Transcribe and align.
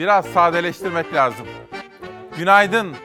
biraz 0.00 0.26
sadeleştirmek 0.26 1.14
lazım. 1.14 1.46
Günaydın. 2.36 2.96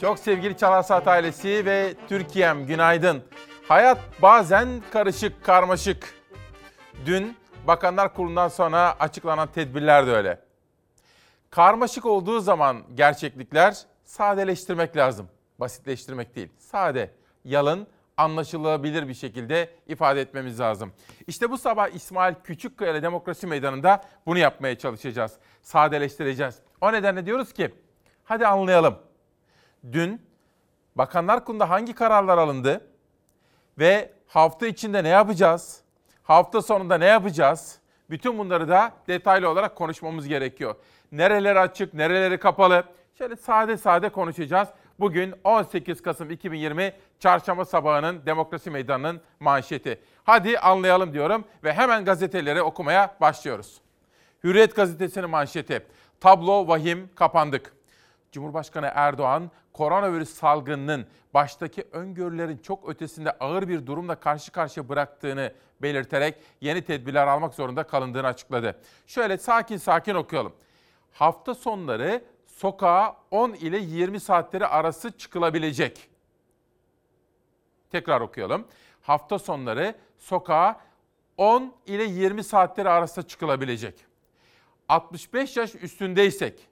Çok 0.00 0.18
sevgili 0.18 0.56
Çalar 0.56 0.82
Saat 0.82 1.08
ailesi 1.08 1.64
ve 1.64 1.94
Türkiye'm 2.08 2.66
günaydın. 2.66 3.22
Hayat 3.68 3.98
bazen 4.22 4.68
karışık, 4.92 5.44
karmaşık. 5.44 6.14
Dün 7.06 7.36
Bakanlar 7.66 8.14
Kurulu'ndan 8.14 8.48
sonra 8.48 8.96
açıklanan 9.00 9.48
tedbirler 9.52 10.06
de 10.06 10.10
öyle. 10.10 10.40
Karmaşık 11.50 12.06
olduğu 12.06 12.40
zaman 12.40 12.82
gerçeklikler 12.94 13.76
sadeleştirmek 14.04 14.96
lazım. 14.96 15.28
Basitleştirmek 15.60 16.36
değil. 16.36 16.48
Sade, 16.58 17.10
yalın, 17.44 17.86
anlaşılabilir 18.20 19.08
bir 19.08 19.14
şekilde 19.14 19.70
ifade 19.86 20.20
etmemiz 20.20 20.60
lazım. 20.60 20.92
İşte 21.26 21.50
bu 21.50 21.58
sabah 21.58 21.88
İsmail 21.88 22.34
Küçükkaya 22.44 22.92
ile 22.92 23.02
Demokrasi 23.02 23.46
Meydanı'nda 23.46 24.04
bunu 24.26 24.38
yapmaya 24.38 24.78
çalışacağız. 24.78 25.32
Sadeleştireceğiz. 25.62 26.58
O 26.80 26.92
nedenle 26.92 27.26
diyoruz 27.26 27.52
ki 27.52 27.74
hadi 28.24 28.46
anlayalım. 28.46 28.98
Dün 29.92 30.22
Bakanlar 30.96 31.44
Kurulu'nda 31.44 31.70
hangi 31.70 31.94
kararlar 31.94 32.38
alındı 32.38 32.86
ve 33.78 34.12
hafta 34.26 34.66
içinde 34.66 35.04
ne 35.04 35.08
yapacağız? 35.08 35.80
Hafta 36.22 36.62
sonunda 36.62 36.98
ne 36.98 37.06
yapacağız? 37.06 37.78
Bütün 38.10 38.38
bunları 38.38 38.68
da 38.68 38.92
detaylı 39.08 39.48
olarak 39.48 39.76
konuşmamız 39.76 40.28
gerekiyor. 40.28 40.74
Nereleri 41.12 41.58
açık, 41.58 41.94
nereleri 41.94 42.38
kapalı? 42.38 42.84
Şöyle 43.18 43.36
sade 43.36 43.76
sade 43.76 44.08
konuşacağız. 44.08 44.68
Bugün 45.00 45.34
18 45.44 46.02
Kasım 46.02 46.30
2020 46.30 46.92
Çarşamba 47.18 47.64
sabahının 47.64 48.26
Demokrasi 48.26 48.70
Meydanı'nın 48.70 49.20
manşeti. 49.40 50.00
Hadi 50.24 50.58
anlayalım 50.58 51.12
diyorum 51.12 51.44
ve 51.64 51.72
hemen 51.72 52.04
gazeteleri 52.04 52.62
okumaya 52.62 53.16
başlıyoruz. 53.20 53.80
Hürriyet 54.44 54.76
gazetesinin 54.76 55.30
manşeti. 55.30 55.86
Tablo 56.20 56.68
vahim 56.68 57.10
kapandık. 57.14 57.72
Cumhurbaşkanı 58.32 58.90
Erdoğan 58.94 59.50
koronavirüs 59.72 60.34
salgınının 60.34 61.06
baştaki 61.34 61.84
öngörülerin 61.92 62.58
çok 62.58 62.88
ötesinde 62.88 63.30
ağır 63.30 63.68
bir 63.68 63.86
durumla 63.86 64.14
karşı 64.14 64.52
karşıya 64.52 64.88
bıraktığını 64.88 65.52
belirterek 65.82 66.34
yeni 66.60 66.82
tedbirler 66.82 67.26
almak 67.26 67.54
zorunda 67.54 67.82
kalındığını 67.82 68.26
açıkladı. 68.26 68.80
Şöyle 69.06 69.38
sakin 69.38 69.76
sakin 69.76 70.14
okuyalım. 70.14 70.52
Hafta 71.12 71.54
sonları 71.54 72.22
sokağa 72.60 73.16
10 73.30 73.52
ile 73.52 73.78
20 73.78 74.20
saatleri 74.20 74.66
arası 74.66 75.18
çıkılabilecek. 75.18 76.08
Tekrar 77.90 78.20
okuyalım. 78.20 78.66
Hafta 79.02 79.38
sonları 79.38 79.94
sokağa 80.18 80.80
10 81.36 81.74
ile 81.86 82.04
20 82.04 82.44
saatleri 82.44 82.88
arasında 82.88 83.26
çıkılabilecek. 83.26 84.06
65 84.88 85.56
yaş 85.56 85.74
üstündeysek 85.74 86.68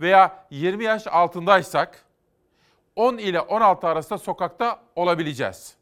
veya 0.00 0.46
20 0.50 0.84
yaş 0.84 1.06
altındaysak 1.06 2.04
10 2.96 3.18
ile 3.18 3.40
16 3.40 3.86
arasında 3.88 4.18
sokakta 4.18 4.82
olabileceğiz. 4.96 5.76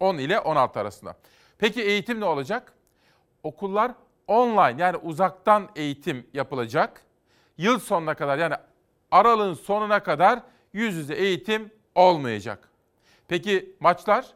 10 0.00 0.18
ile 0.18 0.40
16 0.40 0.80
arasında. 0.80 1.16
Peki 1.58 1.82
eğitim 1.82 2.20
ne 2.20 2.24
olacak? 2.24 2.72
Okullar 3.42 3.92
online 4.26 4.82
yani 4.82 4.96
uzaktan 4.96 5.68
eğitim 5.76 6.26
yapılacak. 6.32 7.04
Yıl 7.58 7.78
sonuna 7.78 8.14
kadar 8.14 8.38
yani 8.38 8.54
aralığın 9.10 9.54
sonuna 9.54 10.02
kadar 10.02 10.42
yüz 10.72 10.94
yüze 10.94 11.14
eğitim 11.14 11.70
olmayacak. 11.94 12.68
Peki 13.28 13.76
maçlar? 13.80 14.26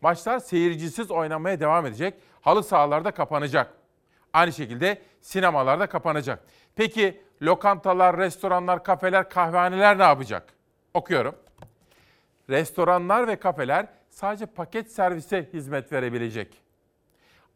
Maçlar 0.00 0.38
seyircisiz 0.38 1.10
oynamaya 1.10 1.60
devam 1.60 1.86
edecek. 1.86 2.14
Halı 2.40 2.62
sahalarda 2.62 3.10
kapanacak. 3.10 3.74
Aynı 4.32 4.52
şekilde 4.52 5.02
sinemalarda 5.20 5.86
kapanacak. 5.86 6.44
Peki 6.76 7.22
lokantalar, 7.42 8.18
restoranlar, 8.18 8.84
kafeler, 8.84 9.28
kahvehaneler 9.28 9.98
ne 9.98 10.02
yapacak? 10.02 10.54
Okuyorum. 10.94 11.34
Restoranlar 12.50 13.28
ve 13.28 13.36
kafeler 13.36 13.86
sadece 14.10 14.46
paket 14.46 14.92
servise 14.92 15.48
hizmet 15.52 15.92
verebilecek. 15.92 16.62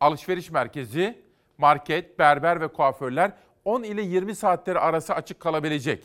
Alışveriş 0.00 0.50
merkezi, 0.50 1.22
market, 1.58 2.18
berber 2.18 2.60
ve 2.60 2.68
kuaförler 2.68 3.32
10 3.66 3.82
ile 3.82 4.02
20 4.02 4.34
saatleri 4.34 4.78
arası 4.78 5.14
açık 5.14 5.40
kalabilecek. 5.40 6.04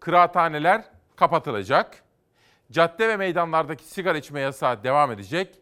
Kıraathaneler 0.00 0.84
kapatılacak. 1.16 2.02
Cadde 2.72 3.08
ve 3.08 3.16
meydanlardaki 3.16 3.84
sigara 3.84 4.18
içme 4.18 4.40
yasağı 4.40 4.84
devam 4.84 5.12
edecek. 5.12 5.58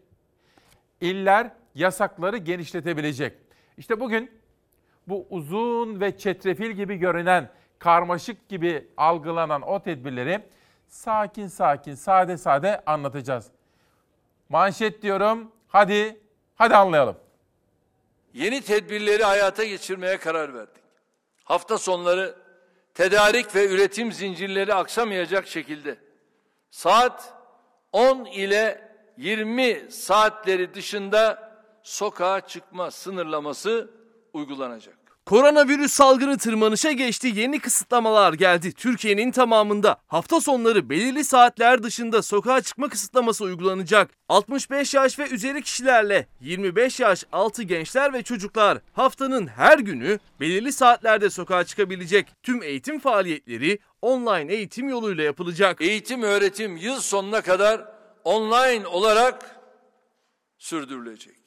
İller 1.00 1.50
yasakları 1.74 2.36
genişletebilecek. 2.36 3.38
İşte 3.76 4.00
bugün 4.00 4.30
bu 5.08 5.26
uzun 5.30 6.00
ve 6.00 6.18
çetrefil 6.18 6.70
gibi 6.70 6.96
görünen, 6.96 7.50
karmaşık 7.78 8.48
gibi 8.48 8.88
algılanan 8.96 9.62
o 9.62 9.82
tedbirleri 9.82 10.44
sakin 10.88 11.46
sakin, 11.46 11.94
sade 11.94 12.36
sade 12.36 12.82
anlatacağız. 12.86 13.50
Manşet 14.48 15.02
diyorum. 15.02 15.52
Hadi, 15.68 16.20
hadi 16.54 16.76
anlayalım. 16.76 17.16
Yeni 18.34 18.60
tedbirleri 18.60 19.24
hayata 19.24 19.64
geçirmeye 19.64 20.16
karar 20.16 20.54
verdik. 20.54 20.81
Hafta 21.44 21.78
sonları 21.78 22.34
tedarik 22.94 23.54
ve 23.54 23.68
üretim 23.68 24.12
zincirleri 24.12 24.74
aksamayacak 24.74 25.46
şekilde 25.46 25.98
saat 26.70 27.34
10 27.92 28.24
ile 28.24 28.92
20 29.16 29.86
saatleri 29.90 30.74
dışında 30.74 31.52
sokağa 31.82 32.40
çıkma 32.40 32.90
sınırlaması 32.90 33.90
uygulanacak. 34.32 35.01
Koronavirüs 35.26 35.92
salgını 35.92 36.38
tırmanışa 36.38 36.92
geçti, 36.92 37.32
yeni 37.34 37.58
kısıtlamalar 37.60 38.32
geldi. 38.32 38.72
Türkiye'nin 38.72 39.30
tamamında 39.30 39.96
hafta 40.06 40.40
sonları 40.40 40.90
belirli 40.90 41.24
saatler 41.24 41.82
dışında 41.82 42.22
sokağa 42.22 42.60
çıkma 42.60 42.88
kısıtlaması 42.88 43.44
uygulanacak. 43.44 44.10
65 44.28 44.94
yaş 44.94 45.18
ve 45.18 45.28
üzeri 45.28 45.62
kişilerle 45.62 46.26
25 46.40 47.00
yaş 47.00 47.24
altı 47.32 47.62
gençler 47.62 48.12
ve 48.12 48.22
çocuklar 48.22 48.78
haftanın 48.92 49.46
her 49.46 49.78
günü 49.78 50.18
belirli 50.40 50.72
saatlerde 50.72 51.30
sokağa 51.30 51.64
çıkabilecek. 51.64 52.26
Tüm 52.42 52.62
eğitim 52.62 52.98
faaliyetleri 52.98 53.78
online 54.02 54.52
eğitim 54.54 54.88
yoluyla 54.88 55.24
yapılacak. 55.24 55.80
Eğitim 55.80 56.22
öğretim 56.22 56.76
yıl 56.76 57.00
sonuna 57.00 57.40
kadar 57.40 57.84
online 58.24 58.86
olarak 58.86 59.56
sürdürülecek. 60.58 61.41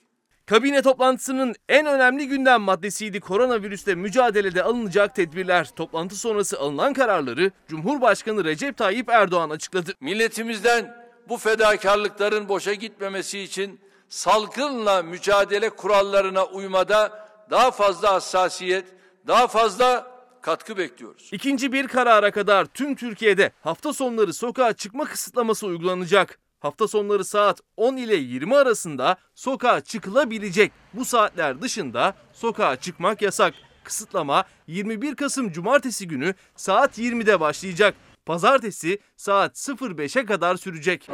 Kabine 0.45 0.81
toplantısının 0.81 1.55
en 1.69 1.85
önemli 1.85 2.27
gündem 2.27 2.61
maddesiydi 2.61 3.19
koronavirüsle 3.19 3.95
mücadelede 3.95 4.63
alınacak 4.63 5.15
tedbirler. 5.15 5.69
Toplantı 5.75 6.15
sonrası 6.15 6.59
alınan 6.59 6.93
kararları 6.93 7.51
Cumhurbaşkanı 7.67 8.43
Recep 8.43 8.77
Tayyip 8.77 9.09
Erdoğan 9.09 9.49
açıkladı. 9.49 9.93
Milletimizden 9.99 10.95
bu 11.29 11.37
fedakarlıkların 11.37 12.49
boşa 12.49 12.73
gitmemesi 12.73 13.39
için 13.39 13.79
salgınla 14.09 15.03
mücadele 15.03 15.69
kurallarına 15.69 16.45
uymada 16.45 17.29
daha 17.49 17.71
fazla 17.71 18.13
hassasiyet, 18.13 18.85
daha 19.27 19.47
fazla 19.47 20.11
katkı 20.41 20.77
bekliyoruz. 20.77 21.29
İkinci 21.31 21.71
bir 21.71 21.87
karara 21.87 22.31
kadar 22.31 22.65
tüm 22.65 22.95
Türkiye'de 22.95 23.51
hafta 23.61 23.93
sonları 23.93 24.33
sokağa 24.33 24.73
çıkma 24.73 25.05
kısıtlaması 25.05 25.67
uygulanacak. 25.67 26.39
Hafta 26.65 26.87
sonları 26.87 27.25
saat 27.25 27.61
10 27.77 27.97
ile 27.97 28.15
20 28.15 28.55
arasında 28.55 29.15
sokağa 29.35 29.81
çıkılabilecek. 29.81 30.71
Bu 30.93 31.05
saatler 31.05 31.61
dışında 31.61 32.13
sokağa 32.33 32.75
çıkmak 32.75 33.21
yasak. 33.21 33.53
Kısıtlama 33.83 34.43
21 34.67 35.15
Kasım 35.15 35.51
Cumartesi 35.51 36.07
günü 36.07 36.33
saat 36.55 36.99
20'de 36.99 37.39
başlayacak. 37.39 37.95
Pazartesi 38.25 38.99
saat 39.17 39.57
05'e 39.57 40.25
kadar 40.25 40.55
sürecek. 40.55 41.09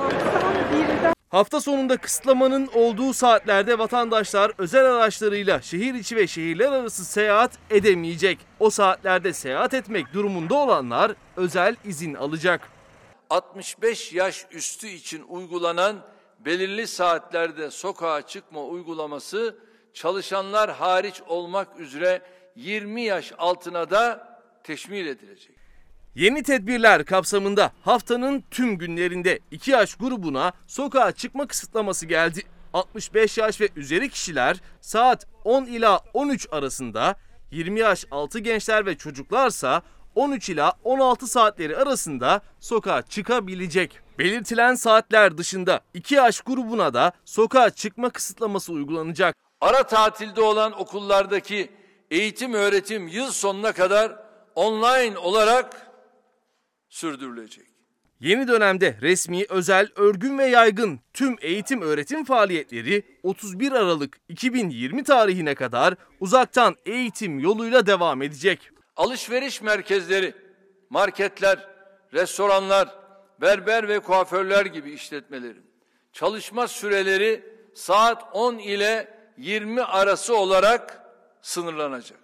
Hafta 1.29 1.61
sonunda 1.61 1.97
kısıtlamanın 1.97 2.69
olduğu 2.73 3.13
saatlerde 3.13 3.79
vatandaşlar 3.79 4.51
özel 4.57 4.85
araçlarıyla 4.85 5.61
şehir 5.61 5.93
içi 5.93 6.15
ve 6.15 6.27
şehirler 6.27 6.71
arası 6.71 7.05
seyahat 7.05 7.51
edemeyecek. 7.69 8.39
O 8.59 8.69
saatlerde 8.69 9.33
seyahat 9.33 9.73
etmek 9.73 10.13
durumunda 10.13 10.55
olanlar 10.55 11.11
özel 11.35 11.75
izin 11.85 12.13
alacak. 12.13 12.80
65 13.31 14.13
yaş 14.13 14.45
üstü 14.51 14.87
için 14.87 15.23
uygulanan 15.29 16.05
belirli 16.39 16.87
saatlerde 16.87 17.71
sokağa 17.71 18.21
çıkma 18.27 18.63
uygulaması 18.63 19.55
çalışanlar 19.93 20.71
hariç 20.71 21.21
olmak 21.27 21.79
üzere 21.79 22.21
20 22.55 23.01
yaş 23.01 23.33
altına 23.37 23.89
da 23.89 24.27
teşmil 24.63 25.07
edilecek. 25.07 25.55
Yeni 26.15 26.43
tedbirler 26.43 27.05
kapsamında 27.05 27.71
haftanın 27.81 28.43
tüm 28.51 28.77
günlerinde 28.77 29.39
2 29.51 29.71
yaş 29.71 29.95
grubuna 29.95 30.51
sokağa 30.67 31.11
çıkma 31.11 31.47
kısıtlaması 31.47 32.05
geldi. 32.05 32.41
65 32.73 33.37
yaş 33.37 33.61
ve 33.61 33.69
üzeri 33.75 34.09
kişiler 34.09 34.57
saat 34.81 35.27
10 35.43 35.65
ila 35.65 35.99
13 36.13 36.47
arasında, 36.51 37.15
20 37.51 37.79
yaş 37.79 38.05
altı 38.11 38.39
gençler 38.39 38.85
ve 38.85 38.97
çocuklarsa 38.97 39.81
13 40.15 40.49
ila 40.49 40.73
16 40.83 41.27
saatleri 41.27 41.77
arasında 41.77 42.41
sokağa 42.59 43.01
çıkabilecek. 43.01 43.99
Belirtilen 44.19 44.75
saatler 44.75 45.37
dışında 45.37 45.81
2 45.93 46.15
yaş 46.15 46.41
grubuna 46.41 46.93
da 46.93 47.11
sokağa 47.25 47.69
çıkma 47.69 48.09
kısıtlaması 48.09 48.73
uygulanacak. 48.73 49.35
Ara 49.61 49.83
tatilde 49.83 50.41
olan 50.41 50.79
okullardaki 50.79 51.71
eğitim 52.11 52.53
öğretim 52.53 53.07
yıl 53.07 53.31
sonuna 53.31 53.71
kadar 53.71 54.15
online 54.55 55.17
olarak 55.17 55.87
sürdürülecek. 56.89 57.67
Yeni 58.19 58.47
dönemde 58.47 58.97
resmi, 59.01 59.45
özel, 59.49 59.87
örgün 59.95 60.37
ve 60.37 60.45
yaygın 60.45 60.99
tüm 61.13 61.35
eğitim 61.41 61.81
öğretim 61.81 62.25
faaliyetleri 62.25 63.03
31 63.23 63.71
Aralık 63.71 64.17
2020 64.29 65.03
tarihine 65.03 65.55
kadar 65.55 65.95
uzaktan 66.19 66.75
eğitim 66.85 67.39
yoluyla 67.39 67.85
devam 67.85 68.21
edecek. 68.21 68.71
Alışveriş 69.01 69.61
merkezleri, 69.61 70.33
marketler, 70.89 71.67
restoranlar, 72.13 72.89
berber 73.41 73.87
ve 73.87 73.99
kuaförler 73.99 74.65
gibi 74.65 74.91
işletmelerin 74.91 75.65
çalışma 76.13 76.67
süreleri 76.67 77.43
saat 77.73 78.23
10 78.33 78.57
ile 78.57 79.17
20 79.37 79.83
arası 79.83 80.37
olarak 80.37 81.03
sınırlanacak. 81.41 82.19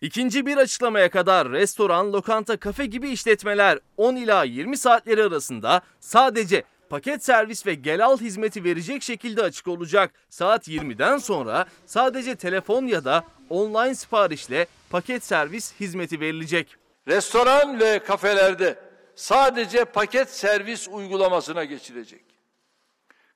İkinci 0.00 0.46
bir 0.46 0.56
açıklamaya 0.56 1.10
kadar 1.10 1.50
restoran, 1.50 2.12
lokanta, 2.12 2.56
kafe 2.56 2.86
gibi 2.86 3.10
işletmeler 3.10 3.78
10 3.96 4.16
ila 4.16 4.44
20 4.44 4.76
saatleri 4.76 5.24
arasında 5.24 5.82
sadece 6.00 6.64
paket 6.88 7.24
servis 7.24 7.66
ve 7.66 7.74
gel 7.74 8.04
al 8.04 8.18
hizmeti 8.18 8.64
verecek 8.64 9.02
şekilde 9.02 9.42
açık 9.42 9.68
olacak. 9.68 10.12
Saat 10.30 10.68
20'den 10.68 11.18
sonra 11.18 11.66
sadece 11.86 12.34
telefon 12.34 12.86
ya 12.86 13.04
da 13.04 13.24
online 13.50 13.94
siparişle 13.94 14.66
paket 14.90 15.24
servis 15.24 15.74
hizmeti 15.80 16.20
verilecek. 16.20 16.76
Restoran 17.08 17.80
ve 17.80 17.98
kafelerde 17.98 18.78
sadece 19.14 19.84
paket 19.84 20.30
servis 20.30 20.88
uygulamasına 20.88 21.64
geçilecek. 21.64 22.24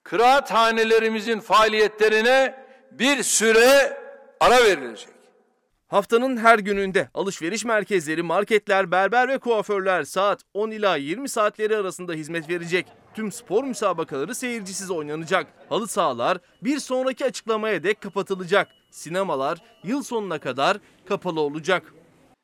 Kıraathanelerimizin 0.02 1.40
faaliyetlerine 1.40 2.64
bir 2.90 3.22
süre 3.22 3.99
ara 4.40 4.64
verilecek. 4.64 5.14
Haftanın 5.88 6.37
her 6.37 6.58
gününde 6.58 7.08
alışveriş 7.14 7.64
merkezleri, 7.64 8.22
marketler, 8.22 8.90
berber 8.90 9.28
ve 9.28 9.38
kuaförler 9.38 10.05
saat 10.05 10.43
10 10.55 10.70
ila 10.70 10.96
20 10.96 11.28
saatleri 11.28 11.76
arasında 11.76 12.12
hizmet 12.12 12.49
verecek. 12.49 12.87
Tüm 13.14 13.32
spor 13.32 13.64
müsabakaları 13.64 14.34
seyircisiz 14.34 14.90
oynanacak. 14.90 15.46
Halı 15.69 15.88
sahalar 15.88 16.38
bir 16.62 16.78
sonraki 16.78 17.25
açıklamaya 17.25 17.82
dek 17.82 18.00
kapatılacak. 18.00 18.69
Sinemalar 18.94 19.58
yıl 19.82 20.02
sonuna 20.02 20.38
kadar 20.38 20.79
kapalı 21.06 21.41
olacak. 21.41 21.94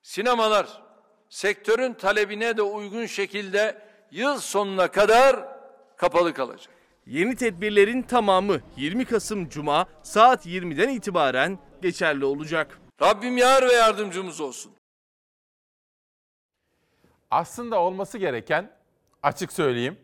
Sinemalar 0.02 0.82
sektörün 1.28 1.94
talebine 1.94 2.56
de 2.56 2.62
uygun 2.62 3.06
şekilde 3.06 3.82
yıl 4.10 4.38
sonuna 4.38 4.90
kadar 4.90 5.48
kapalı 5.96 6.34
kalacak. 6.34 6.74
Yeni 7.06 7.36
tedbirlerin 7.36 8.02
tamamı 8.02 8.60
20 8.76 9.04
Kasım 9.04 9.48
Cuma 9.48 9.86
saat 10.02 10.46
20'den 10.46 10.88
itibaren 10.88 11.58
geçerli 11.82 12.24
olacak. 12.24 12.80
Rabbim 13.02 13.38
yar 13.38 13.68
ve 13.68 13.72
yardımcımız 13.72 14.40
olsun. 14.40 14.72
Aslında 17.30 17.80
olması 17.80 18.18
gereken, 18.18 18.76
açık 19.22 19.52
söyleyeyim. 19.52 19.98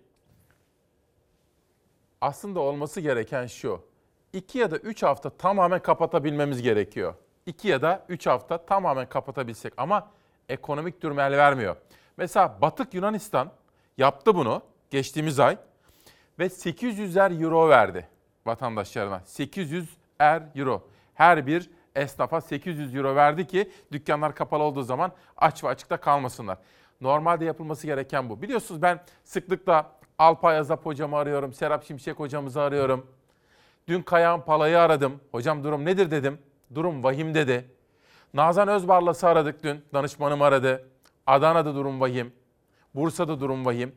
Aslında 2.21 2.61
olması 2.61 3.01
gereken 3.01 3.47
şu. 3.47 3.96
2 4.37 4.59
ya 4.59 4.71
da 4.71 4.77
3 4.77 5.03
hafta 5.03 5.31
tamamen 5.31 5.83
kapatabilmemiz 5.83 6.63
gerekiyor. 6.63 7.15
2 7.47 7.69
ya 7.69 7.83
da 7.83 8.05
3 8.09 8.27
hafta 8.27 8.67
tamamen 8.67 9.09
kapatabilsek 9.09 9.73
ama 9.77 10.11
ekonomik 10.49 11.03
durum 11.03 11.19
el 11.19 11.37
vermiyor. 11.37 11.77
Mesela 12.17 12.59
Batık 12.61 12.95
Yunanistan 12.95 13.51
yaptı 13.99 14.35
bunu 14.35 14.63
geçtiğimiz 14.91 15.41
ay 15.41 15.57
ve 16.39 16.47
800'er 16.47 17.43
euro 17.43 17.69
verdi 17.69 18.09
vatandaşlarına. 18.47 19.23
800 19.25 19.97
er 20.19 20.43
euro. 20.55 20.89
Her 21.15 21.47
bir 21.47 21.71
esnafa 21.95 22.41
800 22.41 22.95
euro 22.95 23.15
verdi 23.15 23.47
ki 23.47 23.71
dükkanlar 23.93 24.35
kapalı 24.35 24.63
olduğu 24.63 24.83
zaman 24.83 25.13
aç 25.37 25.65
ve 25.65 25.69
açıkta 25.69 25.97
kalmasınlar. 25.97 26.59
Normalde 27.01 27.45
yapılması 27.45 27.87
gereken 27.87 28.31
bu. 28.31 28.43
Biliyorsunuz 28.43 28.83
ben 28.83 29.01
sıklıkla 29.25 29.93
Alpay 30.19 30.59
Azap 30.59 30.87
hocamı 30.87 31.17
arıyorum, 31.17 31.53
Serap 31.53 31.85
Şimşek 31.85 32.19
hocamızı 32.19 32.63
arıyorum. 32.63 33.07
Dün 33.89 34.03
Kayahan 34.03 34.45
Pala'yı 34.45 34.79
aradım. 34.79 35.21
Hocam 35.33 35.65
durum 35.65 35.85
nedir 35.85 36.11
dedim. 36.11 36.39
Durum 36.75 37.05
vahim 37.05 37.35
dedi. 37.35 37.71
Nazan 38.35 38.69
Özbarlas'ı 38.69 39.29
aradık 39.29 39.63
dün. 39.63 39.85
Danışmanım 39.95 40.43
aradı. 40.43 40.89
Adana'da 41.27 41.75
durum 41.75 42.01
vahim. 42.01 42.33
Bursa'da 42.95 43.41
durum 43.41 43.67
vahim. 43.67 43.93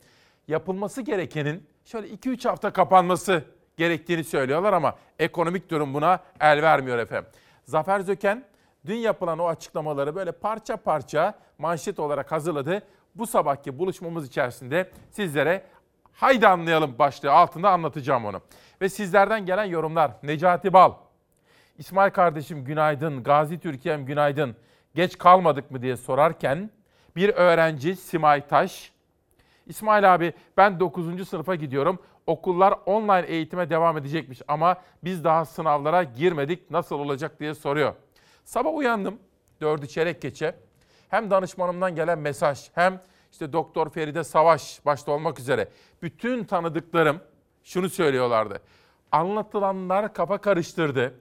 Yapılması 0.47 1.01
gerekenin 1.01 1.67
şöyle 1.85 2.07
2-3 2.07 2.49
hafta 2.49 2.73
kapanması 2.73 3.43
gerektiğini 3.77 4.23
söylüyorlar 4.23 4.73
ama 4.73 4.95
ekonomik 5.19 5.69
durum 5.69 5.93
buna 5.93 6.19
el 6.39 6.61
vermiyor 6.61 6.97
efendim. 6.97 7.31
Zafer 7.65 7.99
Zöken 7.99 8.45
dün 8.85 8.95
yapılan 8.95 9.39
o 9.39 9.47
açıklamaları 9.47 10.15
böyle 10.15 10.31
parça 10.31 10.77
parça 10.77 11.33
manşet 11.57 11.99
olarak 11.99 12.31
hazırladı. 12.31 12.81
Bu 13.15 13.27
sabahki 13.27 13.79
buluşmamız 13.79 14.27
içerisinde 14.27 14.89
sizlere 15.11 15.63
haydi 16.19 16.47
anlayalım 16.47 16.95
başlığı 16.99 17.31
altında 17.31 17.69
anlatacağım 17.69 18.25
onu. 18.25 18.41
Ve 18.81 18.89
sizlerden 18.89 19.45
gelen 19.45 19.63
yorumlar 19.63 20.11
Necati 20.23 20.73
Bal, 20.73 20.93
İsmail 21.77 22.11
kardeşim 22.11 22.63
günaydın, 22.63 23.23
Gazi 23.23 23.59
Türkiye'm 23.59 24.05
günaydın, 24.05 24.55
geç 24.95 25.17
kalmadık 25.17 25.71
mı 25.71 25.81
diye 25.81 25.97
sorarken 25.97 26.69
bir 27.15 27.29
öğrenci 27.29 27.95
Simay 27.95 28.47
Taş, 28.47 28.91
İsmail 29.65 30.15
abi 30.15 30.33
ben 30.57 30.79
9. 30.79 31.29
sınıfa 31.29 31.55
gidiyorum. 31.55 31.99
Okullar 32.27 32.73
online 32.85 33.25
eğitime 33.27 33.69
devam 33.69 33.97
edecekmiş 33.97 34.41
ama 34.47 34.75
biz 35.03 35.23
daha 35.23 35.45
sınavlara 35.45 36.03
girmedik. 36.03 36.71
Nasıl 36.71 36.99
olacak 36.99 37.39
diye 37.39 37.53
soruyor. 37.53 37.93
Sabah 38.43 38.73
uyandım. 38.73 39.19
Dördü 39.61 39.87
çeyrek 39.87 40.21
geçe. 40.21 40.55
Hem 41.09 41.31
danışmanımdan 41.31 41.95
gelen 41.95 42.19
mesaj 42.19 42.69
hem 42.75 43.01
işte 43.31 43.53
Doktor 43.53 43.89
Feride 43.89 44.23
Savaş 44.23 44.85
başta 44.85 45.11
olmak 45.11 45.39
üzere 45.39 45.67
bütün 46.01 46.43
tanıdıklarım 46.43 47.21
şunu 47.63 47.89
söylüyorlardı. 47.89 48.61
Anlatılanlar 49.11 50.13
kafa 50.13 50.37
karıştırdı. 50.37 51.13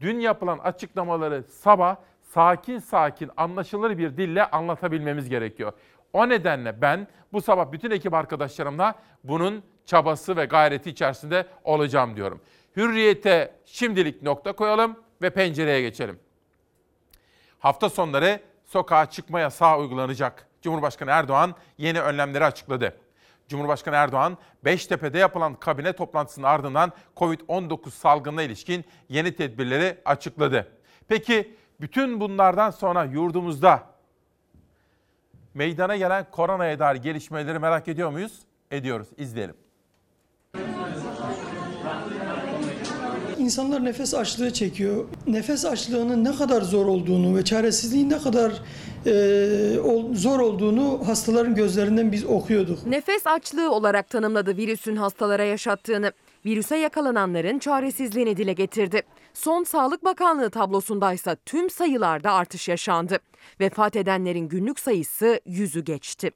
Dün 0.00 0.20
yapılan 0.20 0.58
açıklamaları 0.58 1.42
sabah 1.42 1.96
sakin 2.22 2.78
sakin 2.78 3.30
anlaşılır 3.36 3.98
bir 3.98 4.16
dille 4.16 4.50
anlatabilmemiz 4.50 5.28
gerekiyor. 5.28 5.72
O 6.12 6.28
nedenle 6.28 6.82
ben 6.82 7.08
bu 7.32 7.40
sabah 7.40 7.72
bütün 7.72 7.90
ekip 7.90 8.14
arkadaşlarımla 8.14 8.94
bunun 9.24 9.62
çabası 9.86 10.36
ve 10.36 10.44
gayreti 10.44 10.90
içerisinde 10.90 11.46
olacağım 11.64 12.16
diyorum. 12.16 12.40
Hürriyete 12.76 13.54
şimdilik 13.64 14.22
nokta 14.22 14.52
koyalım 14.52 14.96
ve 15.22 15.30
pencereye 15.30 15.82
geçelim. 15.82 16.18
Hafta 17.58 17.88
sonları 17.88 18.40
sokağa 18.64 19.06
çıkma 19.10 19.40
yasağı 19.40 19.78
uygulanacak. 19.78 20.49
Cumhurbaşkanı 20.62 21.10
Erdoğan 21.10 21.54
yeni 21.78 22.00
önlemleri 22.00 22.44
açıkladı. 22.44 22.96
Cumhurbaşkanı 23.48 23.94
Erdoğan, 23.96 24.38
Beştepe'de 24.64 25.18
yapılan 25.18 25.54
kabine 25.54 25.92
toplantısının 25.92 26.46
ardından 26.46 26.92
Covid-19 27.16 27.90
salgınına 27.90 28.42
ilişkin 28.42 28.84
yeni 29.08 29.36
tedbirleri 29.36 29.98
açıkladı. 30.04 30.72
Peki 31.08 31.56
bütün 31.80 32.20
bunlardan 32.20 32.70
sonra 32.70 33.04
yurdumuzda 33.04 33.86
meydana 35.54 35.96
gelen 35.96 36.30
koronaya 36.30 36.78
dair 36.78 36.96
gelişmeleri 36.96 37.58
merak 37.58 37.88
ediyor 37.88 38.10
muyuz? 38.10 38.40
Ediyoruz. 38.70 39.08
İzleyelim. 39.16 39.56
İnsanlar 43.50 43.84
nefes 43.84 44.14
açlığı 44.14 44.52
çekiyor. 44.52 45.04
Nefes 45.26 45.64
açlığının 45.64 46.24
ne 46.24 46.36
kadar 46.36 46.62
zor 46.62 46.86
olduğunu 46.86 47.36
ve 47.36 47.44
çaresizliğin 47.44 48.10
ne 48.10 48.18
kadar 48.18 48.52
e, 49.06 50.14
zor 50.14 50.40
olduğunu 50.40 51.00
hastaların 51.06 51.54
gözlerinden 51.54 52.12
biz 52.12 52.24
okuyorduk. 52.24 52.86
Nefes 52.86 53.26
açlığı 53.26 53.70
olarak 53.72 54.10
tanımladı 54.10 54.56
virüsün 54.56 54.96
hastalara 54.96 55.44
yaşattığını. 55.44 56.12
Virüse 56.46 56.76
yakalananların 56.76 57.58
çaresizliğini 57.58 58.36
dile 58.36 58.52
getirdi. 58.52 59.02
Son 59.34 59.64
Sağlık 59.64 60.04
Bakanlığı 60.04 60.50
tablosundaysa 60.50 61.36
tüm 61.46 61.70
sayılarda 61.70 62.32
artış 62.32 62.68
yaşandı. 62.68 63.18
Vefat 63.60 63.96
edenlerin 63.96 64.48
günlük 64.48 64.80
sayısı 64.80 65.40
yüzü 65.46 65.84
geçti. 65.84 66.30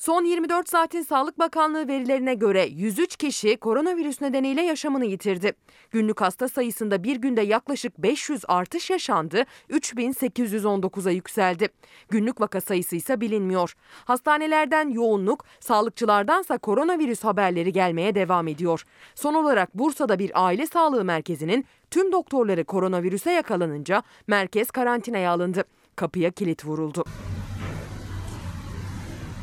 Son 0.00 0.24
24 0.24 0.68
saatin 0.68 1.02
Sağlık 1.02 1.38
Bakanlığı 1.38 1.88
verilerine 1.88 2.34
göre 2.34 2.66
103 2.66 3.16
kişi 3.16 3.56
koronavirüs 3.56 4.20
nedeniyle 4.20 4.62
yaşamını 4.62 5.04
yitirdi. 5.04 5.52
Günlük 5.90 6.20
hasta 6.20 6.48
sayısında 6.48 7.04
bir 7.04 7.16
günde 7.16 7.40
yaklaşık 7.40 7.98
500 7.98 8.42
artış 8.48 8.90
yaşandı, 8.90 9.44
3819'a 9.70 11.10
yükseldi. 11.10 11.68
Günlük 12.08 12.40
vaka 12.40 12.60
sayısı 12.60 12.96
ise 12.96 13.20
bilinmiyor. 13.20 13.74
Hastanelerden 14.04 14.88
yoğunluk, 14.88 15.44
sağlıkçılardansa 15.60 16.58
koronavirüs 16.58 17.24
haberleri 17.24 17.72
gelmeye 17.72 18.14
devam 18.14 18.48
ediyor. 18.48 18.84
Son 19.14 19.34
olarak 19.34 19.74
Bursa'da 19.74 20.18
bir 20.18 20.46
aile 20.46 20.66
sağlığı 20.66 21.04
merkezinin 21.04 21.64
tüm 21.90 22.12
doktorları 22.12 22.64
koronavirüse 22.64 23.32
yakalanınca 23.32 24.02
merkez 24.26 24.70
karantinaya 24.70 25.30
alındı. 25.30 25.64
Kapıya 25.96 26.30
kilit 26.30 26.64
vuruldu. 26.64 27.04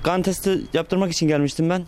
Kan 0.08 0.22
testi 0.22 0.62
yaptırmak 0.74 1.12
için 1.12 1.28
gelmiştim 1.28 1.70
ben. 1.70 1.82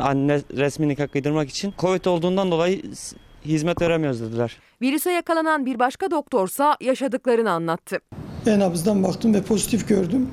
Anne 0.00 0.40
resmi 0.56 0.88
nikah 0.88 1.08
kıydırmak 1.08 1.50
için. 1.50 1.74
Covid 1.78 2.04
olduğundan 2.04 2.50
dolayı 2.50 2.82
hizmet 3.44 3.80
veremiyoruz 3.82 4.20
dediler. 4.20 4.56
Virüse 4.82 5.10
yakalanan 5.12 5.66
bir 5.66 5.78
başka 5.78 6.10
doktorsa 6.10 6.76
yaşadıklarını 6.80 7.50
anlattı. 7.50 7.98
E-nabızdan 8.46 9.02
baktım 9.02 9.34
ve 9.34 9.42
pozitif 9.42 9.88
gördüm. 9.88 10.28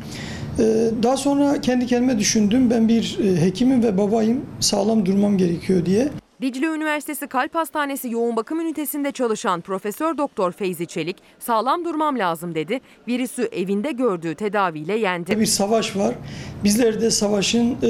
Ee, 0.59 0.91
Daha 1.03 1.17
sonra 1.17 1.61
kendi 1.61 1.87
kendime 1.87 2.19
düşündüm. 2.19 2.69
Ben 2.69 2.87
bir 2.87 3.17
e, 3.23 3.41
hekimim 3.41 3.83
ve 3.83 3.97
babayım. 3.97 4.45
Sağlam 4.59 5.05
durmam 5.05 5.37
gerekiyor 5.37 5.85
diye. 5.85 6.09
Dicle 6.41 6.65
Üniversitesi 6.65 7.27
Kalp 7.27 7.55
Hastanesi 7.55 8.09
yoğun 8.09 8.35
bakım 8.35 8.59
ünitesinde 8.59 9.11
çalışan 9.11 9.61
Profesör 9.61 10.17
Doktor 10.17 10.51
Feyzi 10.51 10.85
Çelik, 10.85 11.17
sağlam 11.39 11.85
durmam 11.85 12.19
lazım 12.19 12.55
dedi. 12.55 12.81
Virüsü 13.07 13.43
evinde 13.43 13.91
gördüğü 13.91 14.35
tedaviyle 14.35 14.97
yendi. 14.97 15.39
Bir 15.39 15.45
savaş 15.45 15.95
var. 15.95 16.15
Bizler 16.63 17.01
de 17.01 17.11
savaşın 17.11 17.77
e, 17.83 17.87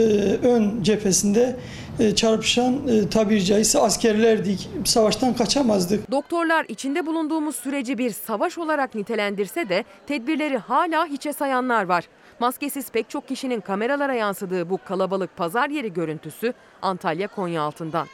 ön 0.48 0.84
cephesinde 0.84 1.56
e, 2.00 2.16
çarpışan 2.16 2.88
e, 2.88 3.10
tabiri 3.10 3.46
caizse 3.46 3.80
askerlerdik. 3.80 4.70
Savaştan 4.86 5.34
kaçamazdık. 5.34 6.12
Doktorlar 6.12 6.66
içinde 6.68 7.06
bulunduğumuz 7.06 7.56
süreci 7.56 7.98
bir 7.98 8.10
savaş 8.10 8.58
olarak 8.58 8.96
nitelendirse 8.96 9.70
de 9.70 9.84
tedbirleri 10.08 10.58
hala 10.58 11.06
hiçe 11.06 11.34
sayanlar 11.34 11.84
var. 11.84 12.04
Maskesiz 12.42 12.92
pek 12.92 13.10
çok 13.10 13.28
kişinin 13.28 13.62
kameralara 13.62 14.14
yansıdığı 14.14 14.70
bu 14.70 14.80
kalabalık 14.88 15.38
pazar 15.38 15.70
yeri 15.70 15.94
görüntüsü 15.94 16.54
Antalya 16.82 17.28
Konyaaltı'ndan. 17.28 18.08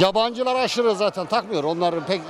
Yabancılar 0.00 0.54
aşırı 0.54 0.94
zaten 0.94 1.26
takmıyor. 1.26 1.64
Onlar 1.64 2.06
pek 2.06 2.20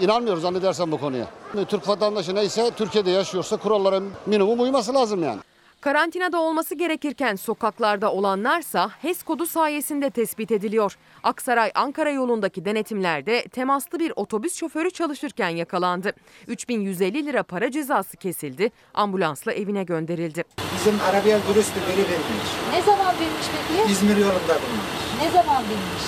inanmıyoruz 0.00 0.42
zannedersem 0.42 0.92
bu 0.92 1.00
konuya. 1.00 1.26
Türk 1.68 1.88
vatandaşı 1.88 2.34
neyse 2.34 2.70
Türkiye'de 2.76 3.10
yaşıyorsa 3.10 3.56
kurallara 3.56 4.00
minimum 4.26 4.60
uyması 4.60 4.94
lazım 4.94 5.22
yani. 5.22 5.40
Karantinada 5.84 6.40
olması 6.40 6.74
gerekirken 6.74 7.36
sokaklarda 7.36 8.12
olanlarsa 8.12 8.90
HES 9.02 9.22
kodu 9.22 9.46
sayesinde 9.46 10.10
tespit 10.10 10.50
ediliyor. 10.50 10.98
Aksaray-Ankara 11.22 12.10
yolundaki 12.10 12.64
denetimlerde 12.64 13.42
temaslı 13.42 13.98
bir 13.98 14.12
otobüs 14.16 14.54
şoförü 14.54 14.90
çalışırken 14.90 15.48
yakalandı. 15.48 16.12
3150 16.46 17.26
lira 17.26 17.42
para 17.42 17.70
cezası 17.70 18.16
kesildi, 18.16 18.70
ambulansla 18.94 19.52
evine 19.52 19.84
gönderildi. 19.84 20.44
Bizim 20.74 21.00
arabaya 21.00 21.38
dürüsttü 21.48 21.80
geri 21.88 21.98
verilmiş. 21.98 22.50
Ne 22.72 22.82
zaman 22.82 23.14
binmiş 23.20 23.46
peki? 23.68 23.92
İzmir 23.92 24.16
yolunda 24.16 24.54
bulunmuş. 24.62 25.22
Ne 25.22 25.30
zaman 25.30 25.62
binmiş? 25.62 26.04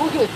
Bugün. 0.00 0.28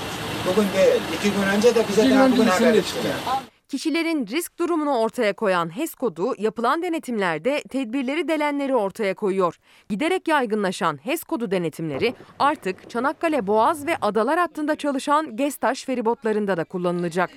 Bugün 0.47 0.69
değil. 0.76 1.02
iki 1.19 1.31
gün 1.33 1.43
önce 1.43 1.75
de 1.75 1.85
bize 1.88 2.11
daha 2.11 2.31
bugün 2.33 2.47
haber 2.47 2.75
ettiler. 2.75 3.51
Kişilerin 3.73 4.26
risk 4.26 4.59
durumunu 4.59 4.99
ortaya 4.99 5.33
koyan 5.33 5.76
HES 5.76 5.95
kodu 5.95 6.35
yapılan 6.38 6.83
denetimlerde 6.83 7.62
tedbirleri 7.62 8.29
delenleri 8.29 8.75
ortaya 8.75 9.14
koyuyor. 9.14 9.59
Giderek 9.88 10.29
yaygınlaşan 10.29 10.97
HES 10.97 11.25
kodu 11.25 11.50
denetimleri 11.50 12.14
artık 12.38 12.91
Çanakkale 12.91 13.47
Boğaz 13.47 13.87
ve 13.87 13.97
Adalar 14.00 14.38
hattında 14.38 14.76
çalışan 14.76 15.37
Gestaş 15.37 15.85
feribotlarında 15.85 16.57
da 16.57 16.64
kullanılacak. 16.64 17.31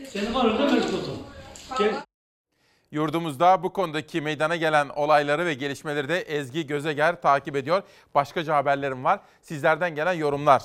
Yurdumuzda 2.92 3.64
bu 3.64 3.74
konudaki 3.74 4.22
meydana 4.22 4.56
gelen 4.56 4.90
olayları 4.90 5.46
ve 5.46 5.54
gelişmeleri 5.54 6.10
de 6.10 6.22
Ezgi 6.22 6.68
Gözeger 6.68 7.22
takip 7.22 7.56
ediyor. 7.56 7.84
Başkaca 8.16 8.56
haberlerim 8.56 9.04
var. 9.04 9.20
Sizlerden 9.42 9.96
gelen 9.96 10.14
yorumlar. 10.14 10.64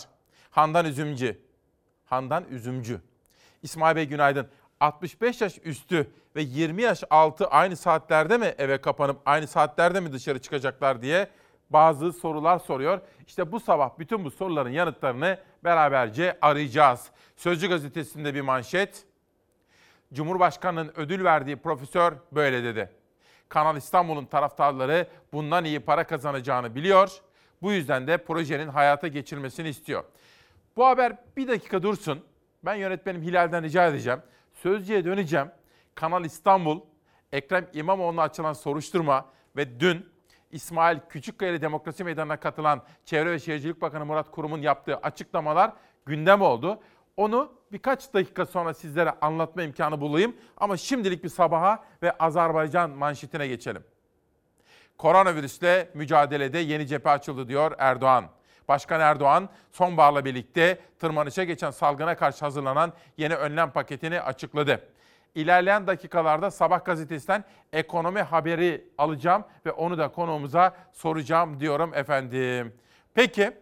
Handan 0.50 0.86
Üzümcü. 0.86 1.38
Handan 2.04 2.44
Üzümcü. 2.50 3.00
İsmail 3.62 3.96
Bey 3.96 4.04
günaydın. 4.04 4.48
65 4.80 5.40
yaş 5.40 5.58
üstü 5.64 6.10
ve 6.36 6.42
20 6.42 6.82
yaş 6.82 7.04
altı 7.10 7.46
aynı 7.46 7.76
saatlerde 7.76 8.38
mi 8.38 8.54
eve 8.58 8.80
kapanıp 8.80 9.20
aynı 9.26 9.46
saatlerde 9.46 10.00
mi 10.00 10.12
dışarı 10.12 10.38
çıkacaklar 10.38 11.02
diye 11.02 11.28
bazı 11.70 12.12
sorular 12.12 12.58
soruyor. 12.58 13.00
İşte 13.26 13.52
bu 13.52 13.60
sabah 13.60 13.98
bütün 13.98 14.24
bu 14.24 14.30
soruların 14.30 14.70
yanıtlarını 14.70 15.38
beraberce 15.64 16.38
arayacağız. 16.42 17.10
Sözcü 17.36 17.68
gazetesinde 17.68 18.34
bir 18.34 18.40
manşet. 18.40 19.04
Cumhurbaşkanının 20.12 20.92
ödül 20.96 21.24
verdiği 21.24 21.56
profesör 21.56 22.12
böyle 22.32 22.64
dedi. 22.64 22.90
Kanal 23.48 23.76
İstanbul'un 23.76 24.24
taraftarları 24.24 25.06
bundan 25.32 25.64
iyi 25.64 25.80
para 25.80 26.04
kazanacağını 26.04 26.74
biliyor. 26.74 27.10
Bu 27.62 27.72
yüzden 27.72 28.06
de 28.06 28.16
projenin 28.16 28.68
hayata 28.68 29.08
geçirilmesini 29.08 29.68
istiyor. 29.68 30.04
Bu 30.76 30.86
haber 30.86 31.16
bir 31.36 31.48
dakika 31.48 31.82
dursun. 31.82 32.24
Ben 32.64 32.74
yönetmenim 32.74 33.22
Hilal'den 33.22 33.62
rica 33.62 33.86
edeceğim. 33.86 34.20
Sözcüye 34.62 35.04
döneceğim. 35.04 35.50
Kanal 35.94 36.24
İstanbul, 36.24 36.80
Ekrem 37.32 37.66
İmamoğlu'na 37.72 38.22
açılan 38.22 38.52
soruşturma 38.52 39.26
ve 39.56 39.80
dün 39.80 40.08
İsmail 40.50 40.98
Küçükkaya 41.08 41.62
Demokrasi 41.62 42.04
Meydanı'na 42.04 42.36
katılan 42.36 42.82
Çevre 43.04 43.30
ve 43.30 43.38
Şehircilik 43.38 43.80
Bakanı 43.82 44.06
Murat 44.06 44.30
Kurum'un 44.30 44.62
yaptığı 44.62 44.96
açıklamalar 44.96 45.72
gündem 46.06 46.42
oldu. 46.42 46.80
Onu 47.16 47.52
birkaç 47.72 48.14
dakika 48.14 48.46
sonra 48.46 48.74
sizlere 48.74 49.10
anlatma 49.20 49.62
imkanı 49.62 50.00
bulayım. 50.00 50.36
Ama 50.56 50.76
şimdilik 50.76 51.24
bir 51.24 51.28
sabaha 51.28 51.84
ve 52.02 52.12
Azerbaycan 52.18 52.90
manşetine 52.90 53.46
geçelim. 53.48 53.84
Koronavirüsle 54.98 55.90
mücadelede 55.94 56.58
yeni 56.58 56.86
cephe 56.86 57.10
açıldı 57.10 57.48
diyor 57.48 57.72
Erdoğan. 57.78 58.24
Başkan 58.70 59.00
Erdoğan 59.00 59.48
sonbaharla 59.72 60.24
birlikte 60.24 60.78
tırmanışa 60.98 61.44
geçen 61.44 61.70
salgına 61.70 62.16
karşı 62.16 62.44
hazırlanan 62.44 62.92
yeni 63.16 63.34
önlem 63.34 63.70
paketini 63.70 64.20
açıkladı. 64.20 64.88
İlerleyen 65.34 65.86
dakikalarda 65.86 66.50
Sabah 66.50 66.84
gazetesinden 66.84 67.44
ekonomi 67.72 68.22
haberi 68.22 68.88
alacağım 68.98 69.44
ve 69.66 69.72
onu 69.72 69.98
da 69.98 70.08
konuğumuza 70.12 70.76
soracağım 70.92 71.60
diyorum 71.60 71.94
efendim. 71.94 72.74
Peki 73.14 73.52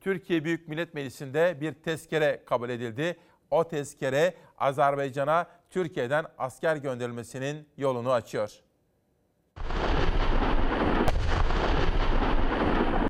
Türkiye 0.00 0.44
Büyük 0.44 0.68
Millet 0.68 0.94
Meclisi'nde 0.94 1.60
bir 1.60 1.72
tezkere 1.72 2.42
kabul 2.46 2.68
edildi. 2.68 3.16
O 3.50 3.68
tezkere 3.68 4.34
Azerbaycan'a 4.58 5.46
Türkiye'den 5.70 6.24
asker 6.38 6.76
gönderilmesinin 6.76 7.68
yolunu 7.76 8.12
açıyor. 8.12 8.63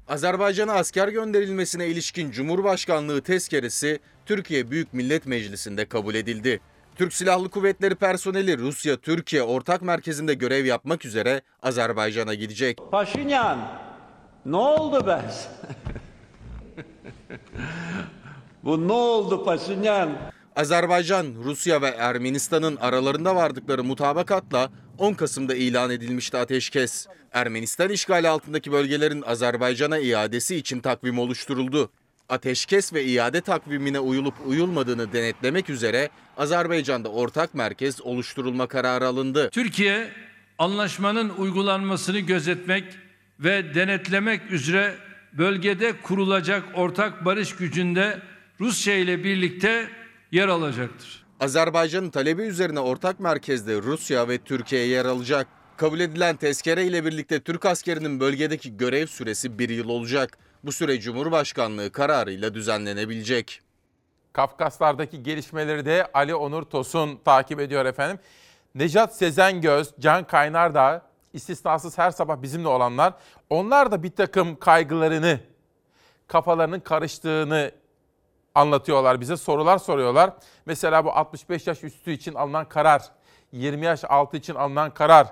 Azerbaycan'a 0.09 0.73
asker 0.73 1.09
gönderilmesine 1.09 1.87
ilişkin 1.87 2.31
Cumhurbaşkanlığı 2.31 3.23
tezkeresi 3.23 4.01
Türkiye 4.27 4.71
Büyük 4.71 4.95
Millet 4.95 5.27
Meclisi'nde 5.27 5.85
kabul 5.85 6.15
edildi. 6.15 6.61
Türk 6.97 7.13
Silahlı 7.13 7.51
Kuvvetleri 7.51 7.95
personeli 7.95 8.59
Rusya-Türkiye 8.59 9.43
ortak 9.43 9.83
merkezinde 9.83 10.35
görev 10.35 10.65
yapmak 10.65 11.05
üzere 11.05 11.43
Azerbaycan'a 11.63 12.35
gidecek. 12.35 12.79
Paşinyan, 12.91 13.59
ne 14.47 14.57
oldu 14.57 15.07
be? 15.07 15.23
Bu 18.65 18.89
ne 18.89 18.93
oldu 18.93 19.45
Paşinyan? 19.45 20.11
Azerbaycan, 20.57 21.27
Rusya 21.45 21.83
ve 21.83 21.89
Ermenistan'ın 21.89 22.77
aralarında 22.77 23.37
vardıkları 23.37 23.85
mutabakatla 23.85 24.71
10 24.99 25.15
Kasım'da 25.15 25.55
ilan 25.55 25.91
edilmişti 25.91 26.37
ateşkes. 26.37 27.07
Ermenistan 27.33 27.91
işgali 27.91 28.29
altındaki 28.29 28.73
bölgelerin 28.73 29.23
Azerbaycan'a 29.23 29.99
iadesi 29.99 30.57
için 30.57 30.81
takvim 30.81 31.19
oluşturuldu. 31.19 31.91
Ateşkes 32.29 32.93
ve 32.93 33.05
iade 33.05 33.41
takvimine 33.41 34.01
uyulup 34.01 34.35
uyulmadığını 34.47 35.13
denetlemek 35.13 35.71
üzere 35.71 36.11
Azerbaycan'da 36.37 37.09
ortak 37.09 37.55
merkez 37.55 38.03
oluşturulma 38.03 38.67
kararı 38.67 39.07
alındı. 39.07 39.51
Türkiye 39.51 40.11
anlaşmanın 40.59 41.29
uygulanmasını 41.29 42.19
gözetmek 42.19 42.85
ve 43.41 43.75
denetlemek 43.75 44.51
üzere 44.51 44.95
bölgede 45.33 45.93
kurulacak 46.03 46.65
ortak 46.75 47.25
barış 47.25 47.57
gücünde 47.57 48.23
Rusya 48.61 48.97
ile 48.97 49.25
birlikte 49.25 49.89
yer 50.33 50.49
alacaktır. 50.49 51.24
Azerbaycan'ın 51.45 52.11
talebi 52.11 52.43
üzerine 52.43 52.81
ortak 52.81 53.21
merkezde 53.21 53.83
Rusya 53.83 54.29
ve 54.29 54.39
Türkiye 54.39 54.87
yer 54.87 55.05
alacak. 55.05 55.47
Kabul 55.77 56.01
edilen 56.01 56.37
tezkere 56.37 56.85
ile 56.85 57.05
birlikte 57.05 57.41
Türk 57.41 57.67
askerinin 57.67 58.21
bölgedeki 58.21 58.77
görev 58.77 59.07
süresi 59.07 59.59
bir 59.59 59.69
yıl 59.69 59.89
olacak. 59.89 60.39
Bu 60.63 60.73
süre 60.73 61.01
Cumhurbaşkanlığı 61.01 61.93
kararıyla 61.93 62.55
düzenlenebilecek. 62.55 63.61
Kafkaslardaki 64.33 65.23
gelişmeleri 65.23 65.85
de 65.85 66.07
Ali 66.15 66.35
Onur 66.35 66.63
Tosun 66.63 67.21
takip 67.25 67.61
ediyor 67.61 67.87
efendim. 67.87 68.19
Nejat 68.75 69.17
Sezengöz, 69.17 69.95
Can 70.01 70.27
Kaynar 70.27 70.75
da 70.75 71.03
istisnasız 71.33 71.99
her 71.99 72.11
sabah 72.11 72.43
bizimle 72.43 72.69
olanlar. 72.69 73.15
Onlar 73.51 73.93
da 73.93 74.03
bir 74.03 74.11
takım 74.11 74.57
kaygılarını, 74.57 75.41
kafalarının 76.27 76.81
karıştığını 76.81 77.71
anlatıyorlar 78.55 79.21
bize. 79.21 79.37
Sorular 79.37 79.79
soruyorlar. 79.79 80.33
Mesela 80.67 81.05
bu 81.05 81.13
65 81.13 81.67
yaş 81.67 81.85
üstü 81.85 82.11
için 82.11 82.35
alınan 82.35 82.69
karar, 82.69 83.03
20 83.53 83.85
yaş 83.85 84.05
altı 84.05 84.37
için 84.37 84.55
alınan 84.55 84.95
karar. 84.95 85.27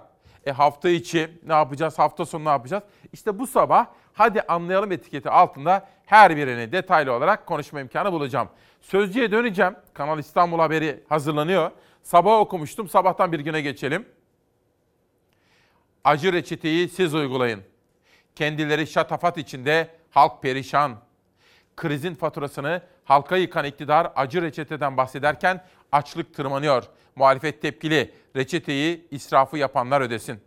E 0.46 0.50
hafta 0.52 0.88
içi 0.88 1.40
ne 1.46 1.52
yapacağız, 1.52 1.98
hafta 1.98 2.26
sonu 2.26 2.44
ne 2.44 2.48
yapacağız? 2.48 2.82
İşte 3.12 3.38
bu 3.38 3.46
sabah 3.46 3.86
hadi 4.12 4.42
anlayalım 4.42 4.92
etiketi 4.92 5.30
altında 5.30 5.88
her 6.06 6.36
birini 6.36 6.72
detaylı 6.72 7.12
olarak 7.12 7.46
konuşma 7.46 7.80
imkanı 7.80 8.12
bulacağım. 8.12 8.48
Sözcüye 8.80 9.32
döneceğim. 9.32 9.76
Kanal 9.94 10.18
İstanbul 10.18 10.58
haberi 10.58 11.04
hazırlanıyor. 11.08 11.70
Sabah 12.02 12.38
okumuştum. 12.38 12.88
Sabahtan 12.88 13.32
bir 13.32 13.40
güne 13.40 13.60
geçelim. 13.60 14.08
Acı 16.04 16.32
reçeteyi 16.32 16.88
siz 16.88 17.14
uygulayın. 17.14 17.62
Kendileri 18.34 18.86
şatafat 18.86 19.38
içinde 19.38 19.90
halk 20.10 20.42
perişan. 20.42 20.96
Krizin 21.76 22.14
faturasını 22.14 22.82
Halka 23.04 23.36
yıkan 23.36 23.64
iktidar 23.64 24.12
acı 24.16 24.42
reçeteden 24.42 24.96
bahsederken 24.96 25.64
açlık 25.92 26.34
tırmanıyor. 26.34 26.84
Muhalefet 27.16 27.62
tepkili. 27.62 28.14
Reçeteyi 28.36 29.06
israfı 29.10 29.58
yapanlar 29.58 30.00
ödesin. 30.00 30.40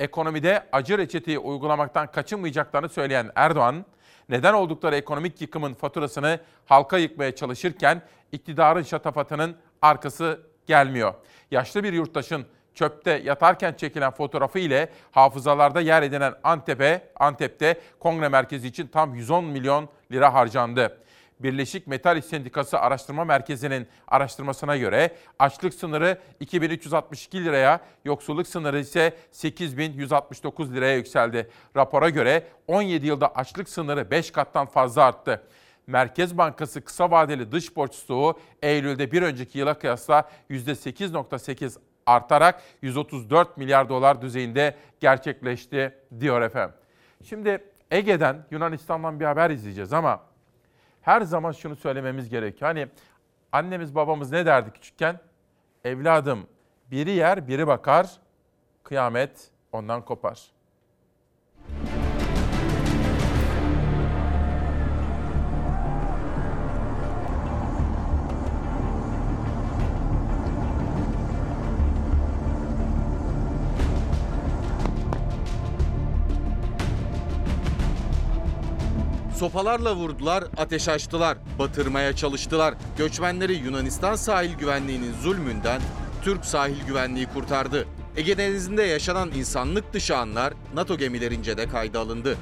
Ekonomide 0.00 0.66
acı 0.72 0.98
reçeteyi 0.98 1.38
uygulamaktan 1.38 2.10
kaçınmayacaklarını 2.12 2.88
söyleyen 2.88 3.30
Erdoğan, 3.34 3.84
neden 4.28 4.54
oldukları 4.54 4.96
ekonomik 4.96 5.40
yıkımın 5.40 5.74
faturasını 5.74 6.40
halka 6.66 6.98
yıkmaya 6.98 7.34
çalışırken 7.34 8.02
iktidarın 8.32 8.82
şatafatının 8.82 9.56
arkası 9.82 10.40
gelmiyor. 10.66 11.14
Yaşlı 11.50 11.84
bir 11.84 11.92
yurttaşın 11.92 12.46
çöpte 12.74 13.10
yatarken 13.10 13.72
çekilen 13.72 14.10
fotoğrafı 14.10 14.58
ile 14.58 14.88
hafızalarda 15.10 15.80
yer 15.80 16.02
edinen 16.02 16.34
Antep'e, 16.44 17.10
Antep'te 17.16 17.80
kongre 17.98 18.28
merkezi 18.28 18.68
için 18.68 18.86
tam 18.86 19.14
110 19.14 19.44
milyon 19.44 19.88
lira 20.12 20.34
harcandı. 20.34 20.98
Birleşik 21.40 21.86
Metal 21.86 22.16
İş 22.16 22.24
Sendikası 22.24 22.78
Araştırma 22.78 23.24
Merkezi'nin 23.24 23.86
araştırmasına 24.08 24.76
göre 24.76 25.16
açlık 25.38 25.74
sınırı 25.74 26.18
2362 26.40 27.44
liraya, 27.44 27.80
yoksulluk 28.04 28.46
sınırı 28.46 28.78
ise 28.80 29.16
8169 29.32 30.74
liraya 30.74 30.96
yükseldi. 30.96 31.50
Rapora 31.76 32.08
göre 32.08 32.46
17 32.66 33.06
yılda 33.06 33.34
açlık 33.34 33.68
sınırı 33.68 34.10
5 34.10 34.30
kattan 34.30 34.66
fazla 34.66 35.04
arttı. 35.04 35.42
Merkez 35.86 36.38
Bankası 36.38 36.84
kısa 36.84 37.10
vadeli 37.10 37.52
dış 37.52 37.76
borç 37.76 37.94
stoğu 37.94 38.40
Eylül'de 38.62 39.12
bir 39.12 39.22
önceki 39.22 39.58
yıla 39.58 39.74
kıyasla 39.74 40.30
%8.8 40.50 41.78
artarak 42.06 42.62
134 42.82 43.56
milyar 43.56 43.88
dolar 43.88 44.22
düzeyinde 44.22 44.76
gerçekleşti 45.00 45.94
diyor 46.20 46.42
efendim. 46.42 46.76
Şimdi 47.24 47.64
Ege'den 47.90 48.46
Yunanistan'dan 48.50 49.20
bir 49.20 49.24
haber 49.24 49.50
izleyeceğiz 49.50 49.92
ama 49.92 50.20
her 51.08 51.22
zaman 51.22 51.52
şunu 51.52 51.76
söylememiz 51.76 52.28
gerekiyor. 52.28 52.68
Hani 52.68 52.88
annemiz 53.52 53.94
babamız 53.94 54.32
ne 54.32 54.46
derdi 54.46 54.70
küçükken? 54.70 55.20
Evladım 55.84 56.46
biri 56.90 57.10
yer 57.10 57.48
biri 57.48 57.66
bakar, 57.66 58.10
kıyamet 58.82 59.50
ondan 59.72 60.04
kopar. 60.04 60.50
Sopalarla 79.38 79.94
vurdular, 79.94 80.44
ateş 80.56 80.88
açtılar, 80.88 81.38
batırmaya 81.58 82.16
çalıştılar. 82.16 82.74
Göçmenleri 82.98 83.54
Yunanistan 83.54 84.14
sahil 84.14 84.54
güvenliğinin 84.54 85.12
zulmünden 85.22 85.80
Türk 86.22 86.44
sahil 86.44 86.86
güvenliği 86.86 87.26
kurtardı. 87.26 87.86
Ege 88.16 88.38
Denizi'nde 88.38 88.82
yaşanan 88.82 89.30
insanlık 89.30 89.92
dışı 89.92 90.16
anlar 90.16 90.54
NATO 90.74 90.96
gemilerince 90.98 91.56
de 91.56 91.68
kayda 91.68 92.00
alındı. 92.00 92.36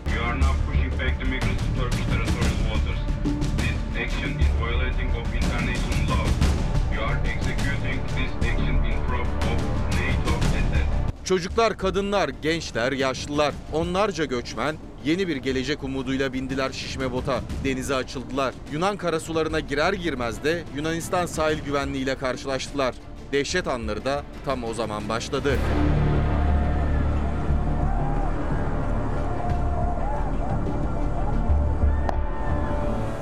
Çocuklar, 11.24 11.78
kadınlar, 11.78 12.28
gençler, 12.28 12.92
yaşlılar, 12.92 13.54
onlarca 13.72 14.24
göçmen 14.24 14.76
yeni 15.06 15.28
bir 15.28 15.36
gelecek 15.36 15.84
umuduyla 15.84 16.32
bindiler 16.32 16.72
şişme 16.72 17.12
bota. 17.12 17.40
Denize 17.64 17.94
açıldılar. 17.94 18.54
Yunan 18.72 18.96
karasularına 18.96 19.60
girer 19.60 19.92
girmez 19.92 20.44
de 20.44 20.64
Yunanistan 20.76 21.26
sahil 21.26 21.64
güvenliğiyle 21.64 22.18
karşılaştılar. 22.18 22.94
Dehşet 23.32 23.68
anları 23.68 24.04
da 24.04 24.22
tam 24.44 24.64
o 24.64 24.74
zaman 24.74 25.08
başladı. 25.08 25.58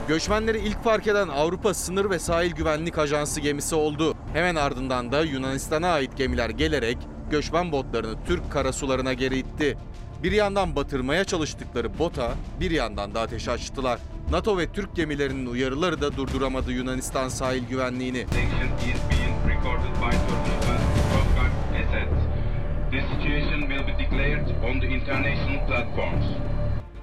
Göçmenleri 0.09 0.59
ilk 0.59 0.85
fark 0.85 1.07
eden 1.07 1.29
Avrupa 1.29 1.75
Sınır 1.75 2.11
ve 2.11 2.19
Sahil 2.19 2.53
Güvenlik 2.53 2.99
Ajansı 2.99 3.41
gemisi 3.41 3.75
oldu. 3.75 4.15
Hemen 4.33 4.55
ardından 4.55 5.13
da 5.13 5.21
Yunanistan'a 5.21 5.89
ait 5.89 6.17
gemiler 6.17 6.51
gelerek 6.51 6.99
göçmen 7.31 7.73
botlarını 7.73 8.25
Türk 8.27 8.53
karasularına 8.53 9.13
geri 9.13 9.39
itti. 9.39 9.79
Bir 10.25 10.33
yandan 10.33 10.77
batırmaya 10.77 11.25
çalıştıkları 11.25 11.99
bota 11.99 12.35
bir 12.61 12.71
yandan 12.71 13.15
da 13.15 13.21
ateş 13.21 13.49
açtılar. 13.49 14.01
NATO 14.31 14.59
ve 14.59 14.73
Türk 14.73 14.97
gemilerinin 14.97 15.47
uyarıları 15.47 16.01
da 16.01 16.17
durduramadı 16.17 16.73
Yunanistan 16.73 17.29
sahil 17.29 17.69
güvenliğini. 17.69 18.27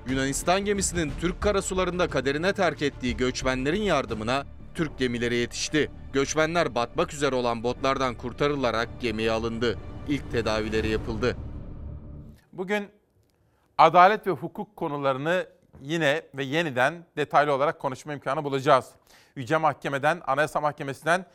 Yunanistan 0.10 0.66
gemisinin 0.66 1.12
Türk 1.20 1.42
karasularında 1.42 2.08
kaderine 2.08 2.54
terk 2.54 2.82
ettiği 2.82 3.18
göçmenlerin 3.18 3.82
yardımına 3.82 4.46
Türk 4.76 4.98
gemileri 4.98 5.36
yetişti. 5.36 5.92
Göçmenler 6.14 6.76
batmak 6.76 7.14
üzere 7.14 7.36
olan 7.36 7.64
botlardan 7.64 8.16
kurtarılarak 8.16 8.90
gemiye 9.02 9.32
alındı. 9.32 9.78
İlk 10.10 10.32
tedavileri 10.32 10.90
yapıldı. 10.90 11.38
Bugün 12.54 13.01
adalet 13.82 14.28
ve 14.28 14.32
hukuk 14.32 14.76
konularını 14.76 15.48
yine 15.82 16.22
ve 16.36 16.44
yeniden 16.44 17.06
detaylı 17.17 17.54
olarak 17.54 17.80
konuşma 17.80 18.13
imkanı 18.13 18.44
bulacağız. 18.44 18.89
Yüce 19.36 19.58
Mahkeme'den, 19.58 20.22
Anayasa 20.28 20.62
Mahkemesi'nden 20.62 21.26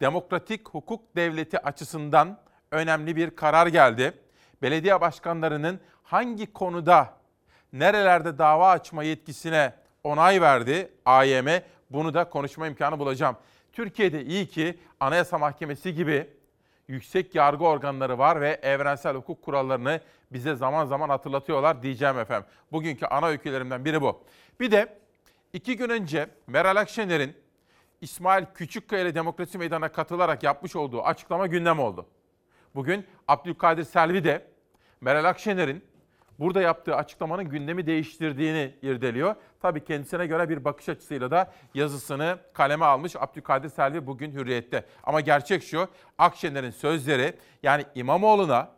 demokratik 0.00 0.68
hukuk 0.68 1.16
devleti 1.16 1.58
açısından 1.58 2.38
önemli 2.70 3.16
bir 3.16 3.30
karar 3.30 3.66
geldi. 3.66 4.12
Belediye 4.62 5.00
başkanlarının 5.00 5.80
hangi 6.02 6.52
konuda 6.52 7.14
nerelerde 7.72 8.38
dava 8.38 8.70
açma 8.70 9.02
yetkisine 9.02 9.74
onay 10.04 10.40
verdi 10.40 10.92
AYM. 11.04 11.48
Bunu 11.90 12.14
da 12.14 12.28
konuşma 12.28 12.66
imkanı 12.66 12.98
bulacağım. 12.98 13.36
Türkiye'de 13.72 14.24
iyi 14.24 14.46
ki 14.46 14.78
Anayasa 15.00 15.38
Mahkemesi 15.38 15.94
gibi 15.94 16.30
yüksek 16.90 17.34
yargı 17.34 17.64
organları 17.64 18.18
var 18.18 18.40
ve 18.40 18.60
evrensel 18.62 19.16
hukuk 19.16 19.42
kurallarını 19.42 20.00
bize 20.32 20.54
zaman 20.54 20.86
zaman 20.86 21.08
hatırlatıyorlar 21.08 21.82
diyeceğim 21.82 22.18
efendim. 22.18 22.48
Bugünkü 22.72 23.06
ana 23.06 23.26
öykülerimden 23.26 23.84
biri 23.84 24.02
bu. 24.02 24.22
Bir 24.60 24.70
de 24.70 24.98
iki 25.52 25.76
gün 25.76 25.88
önce 25.88 26.30
Meral 26.46 26.76
Akşener'in 26.76 27.36
İsmail 28.00 28.44
Küçükkaya 28.54 29.02
ile 29.02 29.14
Demokrasi 29.14 29.58
Meydanı'na 29.58 29.92
katılarak 29.92 30.42
yapmış 30.42 30.76
olduğu 30.76 31.02
açıklama 31.02 31.46
gündem 31.46 31.78
oldu. 31.78 32.06
Bugün 32.74 33.06
Abdülkadir 33.28 33.84
Selvi 33.84 34.24
de 34.24 34.46
Meral 35.00 35.24
Akşener'in 35.24 35.84
burada 36.40 36.60
yaptığı 36.60 36.96
açıklamanın 36.96 37.44
gündemi 37.44 37.86
değiştirdiğini 37.86 38.74
irdeliyor. 38.82 39.34
Tabii 39.60 39.84
kendisine 39.84 40.26
göre 40.26 40.48
bir 40.48 40.64
bakış 40.64 40.88
açısıyla 40.88 41.30
da 41.30 41.52
yazısını 41.74 42.38
kaleme 42.52 42.84
almış 42.84 43.16
Abdülkadir 43.16 43.68
Selvi 43.68 44.06
bugün 44.06 44.32
Hürriyet'te. 44.32 44.84
Ama 45.04 45.20
gerçek 45.20 45.62
şu, 45.62 45.88
Akşener'in 46.18 46.70
sözleri 46.70 47.34
yani 47.62 47.84
İmamoğlu'na 47.94 48.68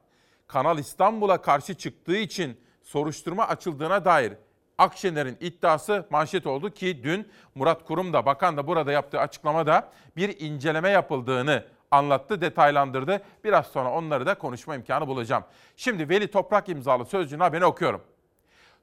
Kanal 0.46 0.78
İstanbul'a 0.78 1.42
karşı 1.42 1.74
çıktığı 1.74 2.16
için 2.16 2.60
soruşturma 2.82 3.48
açıldığına 3.48 4.04
dair 4.04 4.32
Akşener'in 4.78 5.36
iddiası 5.40 6.06
manşet 6.10 6.46
oldu 6.46 6.70
ki 6.70 7.00
dün 7.04 7.28
Murat 7.54 7.84
Kurum 7.84 8.12
da 8.12 8.26
bakan 8.26 8.56
da 8.56 8.66
burada 8.66 8.92
yaptığı 8.92 9.20
açıklamada 9.20 9.92
bir 10.16 10.40
inceleme 10.40 10.90
yapıldığını 10.90 11.64
anlattı, 11.92 12.40
detaylandırdı. 12.40 13.22
Biraz 13.44 13.66
sonra 13.66 13.92
onları 13.92 14.26
da 14.26 14.34
konuşma 14.34 14.74
imkanı 14.74 15.06
bulacağım. 15.06 15.44
Şimdi 15.76 16.08
Veli 16.08 16.30
Toprak 16.30 16.68
imzalı 16.68 17.06
sözcüğün 17.06 17.40
haberini 17.40 17.64
okuyorum. 17.64 18.02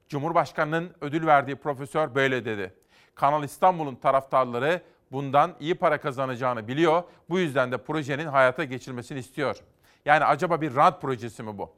Cumhurbaşkanının 0.08 0.94
ödül 1.00 1.26
verdiği 1.26 1.56
profesör 1.56 2.14
böyle 2.14 2.44
dedi. 2.44 2.74
Kanal 3.14 3.44
İstanbul'un 3.44 3.94
taraftarları 3.94 4.82
bundan 5.12 5.56
iyi 5.60 5.74
para 5.74 6.00
kazanacağını 6.00 6.68
biliyor. 6.68 7.02
Bu 7.28 7.38
yüzden 7.38 7.72
de 7.72 7.78
projenin 7.78 8.26
hayata 8.26 8.64
geçirilmesini 8.64 9.18
istiyor. 9.18 9.56
Yani 10.04 10.24
acaba 10.24 10.60
bir 10.60 10.74
rant 10.76 11.02
projesi 11.02 11.42
mi 11.42 11.58
bu? 11.58 11.72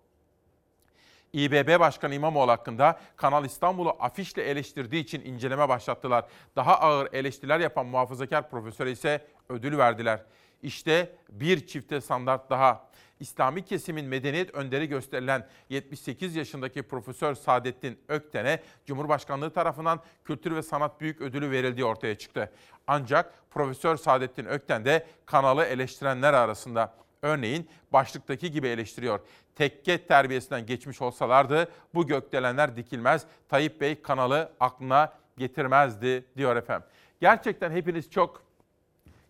İBB 1.32 1.80
Başkanı 1.80 2.14
İmamoğlu 2.14 2.50
hakkında 2.50 3.00
Kanal 3.16 3.44
İstanbul'u 3.44 3.96
afişle 4.00 4.42
eleştirdiği 4.42 5.02
için 5.02 5.20
inceleme 5.24 5.68
başlattılar. 5.68 6.24
Daha 6.56 6.78
ağır 6.78 7.08
eleştiriler 7.12 7.60
yapan 7.60 7.86
muhafazakar 7.86 8.50
profesöre 8.50 8.90
ise 8.90 9.26
ödül 9.48 9.78
verdiler. 9.78 10.22
İşte 10.62 11.12
bir 11.28 11.66
çifte 11.66 12.00
standart 12.00 12.50
daha. 12.50 12.92
İslami 13.20 13.64
kesimin 13.64 14.04
medeniyet 14.04 14.54
önderi 14.54 14.88
gösterilen 14.88 15.48
78 15.68 16.36
yaşındaki 16.36 16.82
Profesör 16.82 17.34
Saadettin 17.34 17.98
Ökten'e 18.08 18.62
Cumhurbaşkanlığı 18.86 19.50
tarafından 19.50 20.00
Kültür 20.24 20.56
ve 20.56 20.62
Sanat 20.62 21.00
Büyük 21.00 21.20
Ödülü 21.20 21.50
verildiği 21.50 21.84
ortaya 21.84 22.18
çıktı. 22.18 22.52
Ancak 22.86 23.34
Profesör 23.50 23.96
Saadettin 23.96 24.44
Ökten 24.44 24.84
de 24.84 25.06
kanalı 25.26 25.64
eleştirenler 25.64 26.34
arasında. 26.34 26.94
Örneğin 27.22 27.68
başlıktaki 27.92 28.50
gibi 28.50 28.68
eleştiriyor. 28.68 29.20
Tekke 29.54 30.06
terbiyesinden 30.06 30.66
geçmiş 30.66 31.02
olsalardı 31.02 31.68
bu 31.94 32.06
gökdelenler 32.06 32.76
dikilmez. 32.76 33.26
Tayyip 33.48 33.80
Bey 33.80 34.02
kanalı 34.02 34.52
aklına 34.60 35.12
getirmezdi 35.38 36.24
diyor 36.36 36.56
efendim. 36.56 36.88
Gerçekten 37.20 37.70
hepiniz 37.70 38.10
çok 38.10 38.42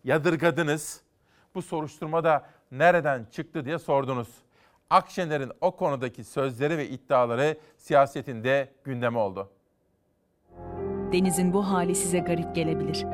yadırgadınız. 0.03 1.01
Bu 1.55 1.61
soruşturma 1.61 2.23
da 2.23 2.45
nereden 2.71 3.25
çıktı 3.31 3.65
diye 3.65 3.79
sordunuz. 3.79 4.27
Akşener'in 4.89 5.51
o 5.61 5.75
konudaki 5.75 6.23
sözleri 6.23 6.77
ve 6.77 6.89
iddiaları 6.89 7.57
siyasetinde 7.77 8.69
gündeme 8.83 9.19
oldu. 9.19 9.49
Denizin 11.11 11.53
bu 11.53 11.67
hali 11.69 11.95
size 11.95 12.19
garip 12.19 12.55
gelebilir. 12.55 13.05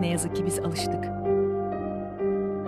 Ne 0.00 0.08
yazık 0.08 0.36
ki 0.36 0.46
biz 0.46 0.58
alıştık. 0.58 1.04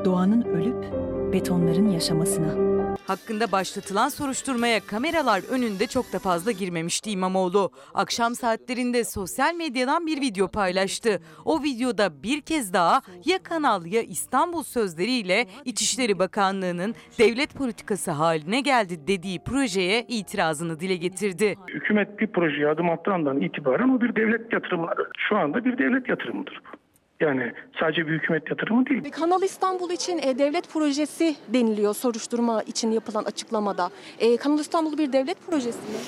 Doğanın 0.04 0.42
ölüp 0.42 0.92
betonların 1.32 1.88
yaşamasına. 1.88 2.73
Hakkında 3.06 3.52
başlatılan 3.52 4.08
soruşturmaya 4.08 4.80
kameralar 4.80 5.40
önünde 5.50 5.86
çok 5.86 6.12
da 6.12 6.18
fazla 6.18 6.52
girmemişti 6.52 7.10
İmamoğlu. 7.10 7.70
Akşam 7.94 8.34
saatlerinde 8.34 9.04
sosyal 9.04 9.54
medyadan 9.54 10.06
bir 10.06 10.20
video 10.20 10.48
paylaştı. 10.48 11.20
O 11.44 11.62
videoda 11.62 12.22
bir 12.22 12.40
kez 12.40 12.72
daha 12.72 13.02
ya 13.24 13.42
Kanal 13.42 13.86
ya 13.86 14.02
İstanbul 14.02 14.62
sözleriyle 14.62 15.46
İçişleri 15.64 16.18
Bakanlığı'nın 16.18 16.94
devlet 17.18 17.54
politikası 17.54 18.10
haline 18.10 18.60
geldi 18.60 19.06
dediği 19.06 19.38
projeye 19.44 20.04
itirazını 20.08 20.80
dile 20.80 20.96
getirdi. 20.96 21.54
Hükümet 21.68 22.18
bir 22.20 22.26
projeye 22.26 22.68
adım 22.68 22.90
attığı 22.90 23.14
itibaren 23.40 23.88
o 23.88 24.00
bir 24.00 24.16
devlet 24.16 24.52
yatırımı. 24.52 24.88
Şu 25.28 25.36
anda 25.36 25.64
bir 25.64 25.78
devlet 25.78 26.08
yatırımıdır 26.08 26.62
bu. 26.64 26.83
Yani 27.20 27.52
sadece 27.80 28.06
bir 28.06 28.12
hükümet 28.12 28.50
yatırımı 28.50 28.86
değil. 28.86 29.10
Kanal 29.10 29.42
İstanbul 29.42 29.90
için 29.90 30.18
e, 30.18 30.38
devlet 30.38 30.68
projesi 30.72 31.36
deniliyor 31.48 31.94
soruşturma 31.94 32.62
için 32.62 32.90
yapılan 32.90 33.24
açıklamada. 33.24 33.90
E, 34.18 34.36
Kanal 34.36 34.58
İstanbul 34.58 34.98
bir 34.98 35.12
devlet 35.12 35.46
projesi 35.46 35.78
mi? 35.78 35.98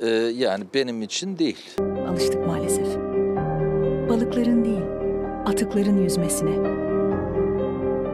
Ee, 0.00 0.08
yani 0.34 0.64
benim 0.74 1.02
için 1.02 1.38
değil. 1.38 1.70
Alıştık 2.08 2.46
maalesef. 2.46 2.86
Balıkların 4.08 4.64
değil, 4.64 4.82
atıkların 5.46 6.02
yüzmesine. 6.02 6.89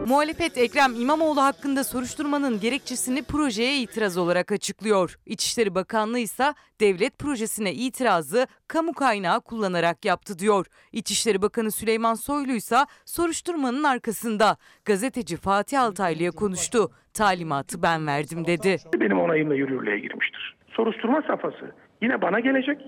Muhalefet 0.07 0.57
Ekrem 0.57 0.95
İmamoğlu 1.01 1.41
hakkında 1.41 1.83
soruşturmanın 1.83 2.59
gerekçesini 2.59 3.23
projeye 3.23 3.77
itiraz 3.81 4.17
olarak 4.17 4.51
açıklıyor. 4.51 5.19
İçişleri 5.25 5.75
Bakanlığı 5.75 6.19
ise 6.19 6.53
devlet 6.79 7.19
projesine 7.19 7.73
itirazı 7.73 8.47
kamu 8.67 8.93
kaynağı 8.93 9.41
kullanarak 9.41 10.05
yaptı 10.05 10.39
diyor. 10.39 10.65
İçişleri 10.91 11.41
Bakanı 11.41 11.71
Süleyman 11.71 12.13
Soylu 12.13 12.51
ise 12.51 12.77
soruşturmanın 13.05 13.83
arkasında. 13.83 14.57
Gazeteci 14.85 15.37
Fatih 15.37 15.81
Altaylı'ya 15.81 16.31
konuştu. 16.31 16.91
Talimatı 17.13 17.81
ben 17.81 18.07
verdim 18.07 18.45
dedi. 18.45 18.77
Benim 18.99 19.19
onayımla 19.19 19.55
yürürlüğe 19.55 19.99
girmiştir. 19.99 20.55
Soruşturma 20.67 21.21
safhası 21.27 21.71
yine 22.01 22.21
bana 22.21 22.39
gelecek, 22.39 22.81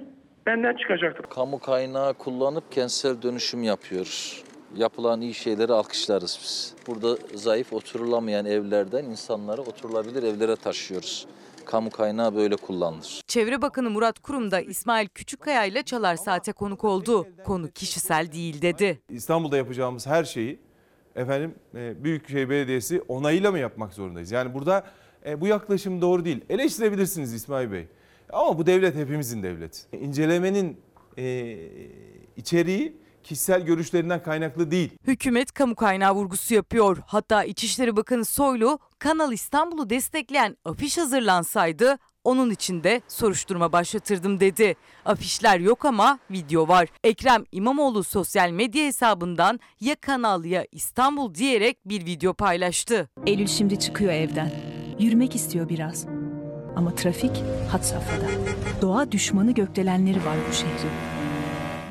benden 0.46 0.76
çıkacaktır. 0.78 1.24
Kamu 1.24 1.60
kaynağı 1.60 2.14
kullanıp 2.14 2.72
kentsel 2.72 3.22
dönüşüm 3.22 3.64
yapıyoruz. 3.64 4.49
Yapılan 4.76 5.22
iyi 5.22 5.34
şeyleri 5.34 5.74
alkışlarız 5.74 6.40
biz. 6.44 6.74
Burada 6.88 7.18
zayıf 7.36 7.74
oturulamayan 7.74 8.46
evlerden 8.46 9.06
insanları 9.06 9.62
oturulabilir 9.62 10.24
evlere 10.24 10.56
taşıyoruz. 10.56 11.28
Kamu 11.66 11.90
kaynağı 11.90 12.36
böyle 12.36 12.56
kullanılır. 12.56 13.22
Çevre 13.28 13.62
Bakanı 13.62 13.90
Murat 13.90 14.20
Kurum 14.20 14.52
da 14.52 14.62
İsmail 14.62 15.08
Küçükkaya 15.08 15.66
ile 15.66 15.84
Çalar 15.84 16.16
Saat'e 16.16 16.52
konuk 16.52 16.84
oldu. 16.84 17.28
Konu 17.46 17.72
kişisel 17.72 18.32
değil 18.32 18.62
dedi. 18.62 19.00
İstanbul'da 19.10 19.58
yapacağımız 19.58 20.08
her 20.08 20.24
şeyi 20.24 20.60
efendim 21.16 21.56
e, 21.76 22.04
Büyükşehir 22.04 22.50
Belediyesi 22.50 23.02
onayıyla 23.08 23.52
mı 23.52 23.60
yapmak 23.60 23.94
zorundayız? 23.94 24.32
Yani 24.32 24.54
burada 24.54 24.86
e, 25.26 25.42
bu 25.42 25.48
yaklaşım 25.48 26.02
doğru 26.02 26.26
değil. 26.26 26.46
Eleştirebilirsiniz 26.50 27.34
İsmail 27.34 27.72
Bey. 27.72 27.88
Ama 28.34 28.58
bu 28.58 28.66
devlet 28.66 28.96
hepimizin 28.96 29.44
devleti. 29.44 29.80
İncelemenin 29.98 30.78
e, 31.18 31.58
içeriği 32.38 32.98
kişisel 33.24 33.62
görüşlerinden 33.62 34.24
kaynaklı 34.24 34.72
değil. 34.72 34.90
Hükümet 35.08 35.52
kamu 35.52 35.76
kaynağı 35.76 36.14
vurgusu 36.16 36.54
yapıyor. 36.54 36.98
Hatta 37.06 37.44
İçişleri 37.44 37.96
Bakanı 37.96 38.26
Soylu 38.26 38.80
Kanal 39.00 39.34
İstanbul'u 39.34 39.90
destekleyen 39.90 40.58
afiş 40.66 40.98
hazırlansaydı 40.98 41.98
onun 42.24 42.50
için 42.50 42.84
de 42.84 43.02
soruşturma 43.08 43.72
başlatırdım 43.72 44.40
dedi. 44.40 44.76
Afişler 45.06 45.60
yok 45.60 45.86
ama 45.86 46.20
video 46.32 46.68
var. 46.68 46.88
Ekrem 47.04 47.44
İmamoğlu 47.52 48.04
sosyal 48.04 48.50
medya 48.50 48.86
hesabından 48.86 49.60
ya 49.80 49.96
Kanal 49.96 50.46
ya 50.46 50.66
İstanbul 50.72 51.34
diyerek 51.36 51.78
bir 51.86 52.06
video 52.06 52.34
paylaştı. 52.34 53.10
Eylül 53.26 53.48
şimdi 53.48 53.80
çıkıyor 53.80 54.14
evden. 54.14 54.52
Yürümek 55.00 55.36
istiyor 55.36 55.70
biraz. 55.70 56.06
Ama 56.76 56.96
trafik 56.96 57.44
had 57.72 57.84
safhada. 57.84 58.28
Doğa 58.82 59.12
düşmanı 59.12 59.52
gökdelenleri 59.52 60.26
var 60.26 60.38
bu 60.50 60.54
şehrin. 60.54 61.19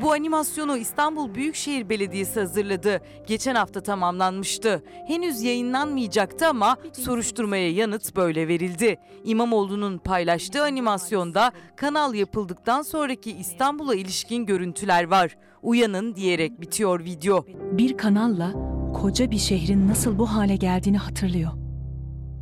Bu 0.02 0.12
animasyonu 0.12 0.76
İstanbul 0.76 1.34
Büyükşehir 1.34 1.88
Belediyesi 1.88 2.40
hazırladı. 2.40 3.00
Geçen 3.26 3.54
hafta 3.54 3.80
tamamlanmıştı. 3.80 4.82
Henüz 5.06 5.42
yayınlanmayacaktı 5.42 6.46
ama 6.46 6.76
soruşturmaya 6.92 7.72
yanıt 7.72 8.16
böyle 8.16 8.48
verildi. 8.48 8.96
İmamoğlu'nun 9.24 9.98
paylaştığı 9.98 10.62
animasyonda 10.62 11.52
kanal 11.76 12.14
yapıldıktan 12.14 12.82
sonraki 12.82 13.32
İstanbul'a 13.32 13.94
ilişkin 13.94 14.46
görüntüler 14.46 15.04
var. 15.10 15.36
Uyanın 15.62 16.14
diyerek 16.14 16.60
bitiyor 16.60 17.04
video. 17.04 17.44
Bir 17.72 17.96
kanalla 17.96 18.52
koca 18.92 19.30
bir 19.30 19.38
şehrin 19.38 19.88
nasıl 19.88 20.18
bu 20.18 20.26
hale 20.26 20.56
geldiğini 20.56 20.98
hatırlıyor. 20.98 21.50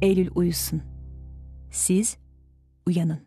Eylül 0.03 0.31
uyusun. 0.35 0.83
Siz 1.71 2.19
uyanın. 2.87 3.21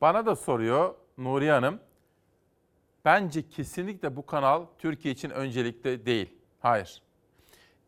Bana 0.00 0.26
da 0.26 0.36
soruyor 0.36 0.94
Nuriye 1.18 1.52
Hanım. 1.52 1.78
Bence 3.04 3.48
kesinlikle 3.48 4.16
bu 4.16 4.26
kanal 4.26 4.66
Türkiye 4.78 5.14
için 5.14 5.30
öncelikli 5.30 6.06
değil. 6.06 6.34
Hayır. 6.60 7.02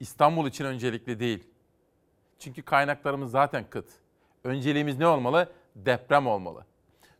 İstanbul 0.00 0.46
için 0.46 0.64
öncelikli 0.64 1.20
değil. 1.20 1.44
Çünkü 2.38 2.62
kaynaklarımız 2.62 3.30
zaten 3.30 3.70
kıt. 3.70 3.86
Önceliğimiz 4.44 4.98
ne 4.98 5.06
olmalı? 5.06 5.52
Deprem 5.76 6.26
olmalı. 6.26 6.66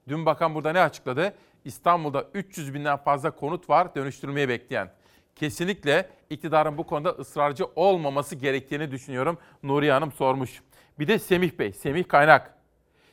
Dün 0.09 0.26
bakan 0.26 0.55
burada 0.55 0.72
ne 0.72 0.81
açıkladı? 0.81 1.35
İstanbul'da 1.64 2.26
300 2.35 2.74
binden 2.74 2.96
fazla 2.96 3.31
konut 3.31 3.70
var 3.70 3.94
dönüştürmeyi 3.94 4.48
bekleyen. 4.48 4.92
Kesinlikle 5.37 6.11
iktidarın 6.31 6.78
bu 6.78 6.87
konuda 6.87 7.11
ısrarcı 7.11 7.64
olmaması 7.76 8.37
gerektiğini 8.37 8.90
düşünüyorum. 8.90 9.38
Nuriye 9.62 9.92
Hanım 9.92 10.12
sormuş. 10.12 10.62
Bir 10.98 11.09
de 11.09 11.18
Semih 11.18 11.59
Bey, 11.59 11.72
Semih 11.72 12.09
Kaynak. 12.09 12.55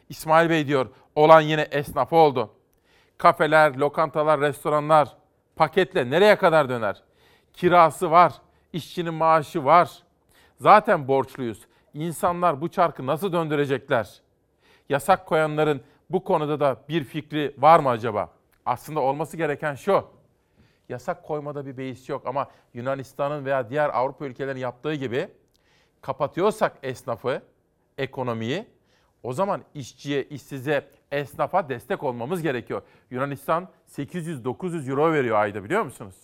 İsmail 0.10 0.50
Bey 0.50 0.68
diyor, 0.68 0.88
olan 1.16 1.42
yine 1.42 1.62
esnafı 1.62 2.16
oldu. 2.16 2.54
Kafeler, 3.20 3.76
lokantalar, 3.76 4.42
restoranlar 4.42 5.18
paketle 5.56 6.10
nereye 6.10 6.36
kadar 6.36 6.70
döner? 6.70 7.04
Kirası 7.54 8.12
var, 8.12 8.34
işçinin 8.74 9.14
maaşı 9.14 9.66
var. 9.66 10.04
Zaten 10.58 11.08
borçluyuz. 11.08 11.68
İnsanlar 11.94 12.62
bu 12.62 12.70
çarkı 12.70 13.06
nasıl 13.06 13.34
döndürecekler? 13.34 14.22
Yasak 14.90 15.26
koyanların 15.26 15.82
bu 16.10 16.24
konuda 16.24 16.60
da 16.60 16.82
bir 16.90 17.04
fikri 17.04 17.56
var 17.58 17.80
mı 17.80 17.90
acaba? 17.90 18.30
Aslında 18.66 19.00
olması 19.00 19.38
gereken 19.38 19.76
şu. 19.76 20.08
Yasak 20.90 21.24
koymada 21.24 21.66
bir 21.66 21.78
beis 21.78 22.10
yok 22.10 22.28
ama 22.28 22.48
Yunanistan'ın 22.74 23.46
veya 23.46 23.70
diğer 23.70 23.90
Avrupa 23.90 24.26
ülkelerinin 24.26 24.62
yaptığı 24.62 24.94
gibi 24.94 25.28
kapatıyorsak 26.02 26.78
esnafı, 26.84 27.42
ekonomiyi 27.98 28.68
o 29.24 29.34
zaman 29.34 29.62
işçiye, 29.74 30.24
işsize, 30.24 30.90
esnafa 31.12 31.70
destek 31.70 32.04
olmamız 32.04 32.42
gerekiyor. 32.42 32.82
Yunanistan 33.12 33.68
800-900 33.90 34.90
euro 34.90 35.14
veriyor 35.14 35.38
ayda 35.38 35.64
biliyor 35.64 35.84
musunuz? 35.84 36.16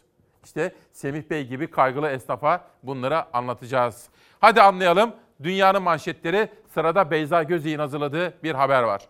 İşte 0.43 0.75
Semih 0.91 1.29
Bey 1.29 1.47
gibi 1.47 1.67
kaygılı 1.67 2.09
esnafa 2.09 2.67
bunları 2.83 3.35
anlatacağız. 3.35 4.09
Hadi 4.39 4.61
anlayalım. 4.61 5.15
Dünyanın 5.43 5.83
manşetleri 5.83 6.49
sırada 6.73 7.11
Beyza 7.11 7.43
Gözey'in 7.43 7.79
hazırladığı 7.79 8.43
bir 8.43 8.55
haber 8.55 8.83
var. 8.83 9.01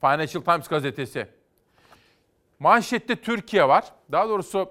Financial 0.00 0.42
Times 0.42 0.68
gazetesi. 0.68 1.26
Manşette 2.58 3.16
Türkiye 3.16 3.68
var. 3.68 3.84
Daha 4.12 4.28
doğrusu 4.28 4.70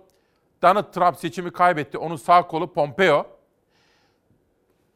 Donald 0.62 0.94
Trump 0.94 1.18
seçimi 1.18 1.52
kaybetti. 1.52 1.98
Onun 1.98 2.16
sağ 2.16 2.48
kolu 2.48 2.74
Pompeo. 2.74 3.28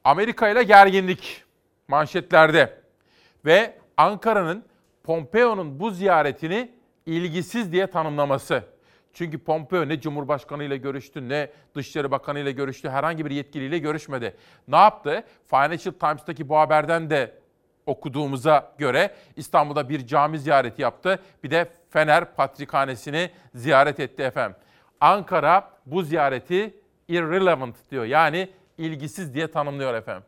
Amerika 0.03 0.49
ile 0.49 0.63
gerginlik 0.63 1.43
manşetlerde. 1.87 2.81
Ve 3.45 3.79
Ankara'nın 3.97 4.65
Pompeo'nun 5.03 5.79
bu 5.79 5.91
ziyaretini 5.91 6.71
ilgisiz 7.05 7.71
diye 7.71 7.87
tanımlaması. 7.87 8.63
Çünkü 9.13 9.37
Pompeo 9.37 9.87
ne 9.87 10.01
Cumhurbaşkanı 10.01 10.63
ile 10.63 10.77
görüştü 10.77 11.29
ne 11.29 11.49
Dışişleri 11.75 12.11
Bakanı 12.11 12.39
ile 12.39 12.51
görüştü. 12.51 12.89
Herhangi 12.89 13.25
bir 13.25 13.31
yetkiliyle 13.31 13.77
görüşmedi. 13.77 14.35
Ne 14.67 14.75
yaptı? 14.75 15.23
Financial 15.47 15.93
Times'taki 15.93 16.49
bu 16.49 16.57
haberden 16.57 17.09
de 17.09 17.41
okuduğumuza 17.85 18.73
göre 18.77 19.15
İstanbul'da 19.35 19.89
bir 19.89 20.07
cami 20.07 20.39
ziyareti 20.39 20.81
yaptı. 20.81 21.19
Bir 21.43 21.51
de 21.51 21.69
Fener 21.89 22.35
Patrikhanesi'ni 22.35 23.29
ziyaret 23.55 23.99
etti 23.99 24.23
efendim. 24.23 24.57
Ankara 25.01 25.69
bu 25.85 26.03
ziyareti 26.03 26.75
irrelevant 27.07 27.75
diyor. 27.91 28.05
Yani 28.05 28.49
ilgisiz 28.77 29.33
diye 29.33 29.51
tanımlıyor 29.51 29.93
efendim. 29.93 30.23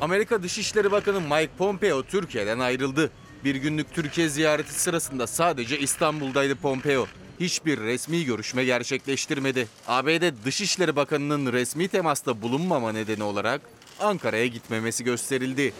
Amerika 0.00 0.42
Dışişleri 0.42 0.92
Bakanı 0.92 1.20
Mike 1.20 1.50
Pompeo 1.58 2.02
Türkiye'den 2.02 2.58
ayrıldı. 2.58 3.10
Bir 3.44 3.54
günlük 3.54 3.94
Türkiye 3.94 4.28
ziyareti 4.28 4.80
sırasında 4.80 5.26
sadece 5.26 5.78
İstanbul'daydı 5.78 6.54
Pompeo. 6.54 7.06
Hiçbir 7.40 7.80
resmi 7.80 8.24
görüşme 8.24 8.64
gerçekleştirmedi. 8.64 9.68
ABD 9.88 10.44
Dışişleri 10.44 10.96
Bakanı'nın 10.96 11.52
resmi 11.52 11.88
temasta 11.88 12.42
bulunmama 12.42 12.92
nedeni 12.92 13.22
olarak 13.22 13.60
Ankara'ya 14.00 14.46
gitmemesi 14.46 15.04
gösterildi. 15.04 15.74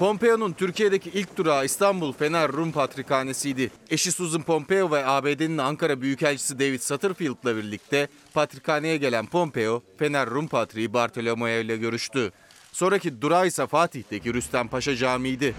Pompeo'nun 0.00 0.52
Türkiye'deki 0.52 1.10
ilk 1.10 1.36
durağı 1.36 1.64
İstanbul 1.64 2.12
Fener 2.12 2.52
Rum 2.52 2.72
Patrikhanesi'ydi. 2.72 3.70
Eşi 3.90 4.12
Susan 4.12 4.42
Pompeo 4.42 4.90
ve 4.90 5.06
ABD'nin 5.06 5.58
Ankara 5.58 6.00
Büyükelçisi 6.00 6.58
David 6.58 6.80
Satterfield'la 6.80 7.56
birlikte 7.56 8.08
patrikhaneye 8.34 8.96
gelen 8.96 9.26
Pompeo, 9.26 9.82
Fener 9.98 10.30
Rum 10.30 10.48
Patriği 10.48 10.92
Bartolomeo 10.92 11.60
ile 11.60 11.76
görüştü. 11.76 12.32
Sonraki 12.72 13.22
durağı 13.22 13.46
ise 13.46 13.66
Fatih'teki 13.66 14.34
Rüstem 14.34 14.68
Paşa 14.68 14.96
Camii'ydi. 14.96 15.54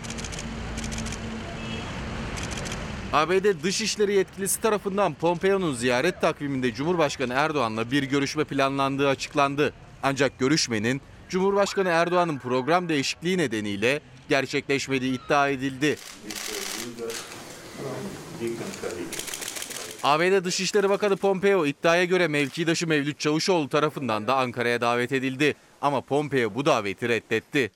ABD 3.13 3.63
Dışişleri 3.63 4.13
yetkilisi 4.13 4.61
tarafından 4.61 5.13
Pompeo'nun 5.13 5.73
ziyaret 5.73 6.21
takviminde 6.21 6.73
Cumhurbaşkanı 6.73 7.33
Erdoğan'la 7.33 7.91
bir 7.91 8.03
görüşme 8.03 8.43
planlandığı 8.43 9.09
açıklandı. 9.09 9.73
Ancak 10.03 10.39
görüşmenin 10.39 11.01
Cumhurbaşkanı 11.29 11.89
Erdoğan'ın 11.89 12.37
program 12.37 12.89
değişikliği 12.89 13.37
nedeniyle 13.37 14.01
gerçekleşmediği 14.31 15.13
iddia 15.13 15.49
edildi. 15.49 15.97
ABD 20.03 20.43
Dışişleri 20.45 20.89
Bakanı 20.89 21.17
Pompeo 21.17 21.65
iddiaya 21.65 22.05
göre 22.05 22.27
mevkidaşı 22.27 22.87
Mevlüt 22.87 23.19
Çavuşoğlu 23.19 23.69
tarafından 23.69 24.27
da 24.27 24.35
Ankara'ya 24.35 24.81
davet 24.81 25.11
edildi. 25.11 25.55
Ama 25.81 26.01
Pompeo 26.01 26.55
bu 26.55 26.65
daveti 26.65 27.09
reddetti. 27.09 27.71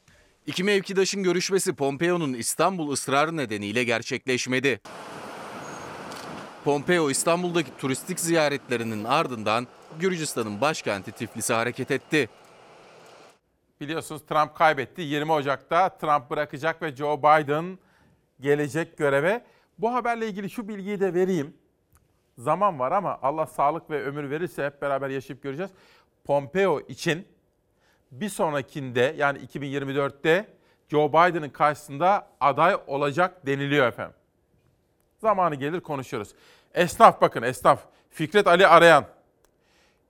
İki 0.48 0.64
mevkidaşın 0.64 1.24
görüşmesi 1.24 1.74
Pompeo'nun 1.74 2.34
İstanbul 2.34 2.92
ısrarı 2.92 3.38
nedeniyle 3.38 3.84
gerçekleşmedi. 3.84 4.80
Pompeo 6.64 7.10
İstanbul'daki 7.10 7.70
turistik 7.78 8.20
ziyaretlerinin 8.20 9.04
ardından 9.04 9.68
Gürcistan'ın 10.00 10.62
başkenti 10.62 11.12
Tiflis'e 11.12 11.54
hareket 11.54 11.92
etti. 11.92 12.30
Biliyorsunuz 13.86 14.26
Trump 14.26 14.56
kaybetti. 14.56 15.02
20 15.02 15.32
Ocak'ta 15.32 15.90
Trump 15.90 16.30
bırakacak 16.30 16.82
ve 16.82 16.96
Joe 16.96 17.18
Biden 17.18 17.80
gelecek 18.40 18.98
göreve. 18.98 19.44
Bu 19.78 19.94
haberle 19.94 20.28
ilgili 20.28 20.50
şu 20.50 20.68
bilgiyi 20.68 21.00
de 21.00 21.14
vereyim. 21.14 21.58
Zaman 22.38 22.80
var 22.80 22.92
ama 22.92 23.20
Allah 23.22 23.46
sağlık 23.46 23.90
ve 23.90 24.04
ömür 24.04 24.30
verirse 24.30 24.66
hep 24.66 24.82
beraber 24.82 25.10
yaşayıp 25.10 25.44
göreceğiz. 25.44 25.72
Pompeo 26.24 26.80
için 26.80 27.28
bir 28.12 28.30
sonrakinde 28.30 29.16
yani 29.18 29.40
2024'te 29.40 30.48
Joe 30.88 31.10
Biden'ın 31.10 31.50
karşısında 31.50 32.28
aday 32.40 32.78
olacak 32.88 33.46
deniliyor 33.46 33.88
efendim. 33.88 34.16
Zamanı 35.18 35.56
gelir 35.56 35.80
konuşuruz. 35.80 36.36
Esnaf 36.74 37.22
bakın 37.22 37.42
esnaf. 37.42 37.86
Fikret 38.10 38.48
Ali 38.48 38.68
Arayan. 38.68 39.06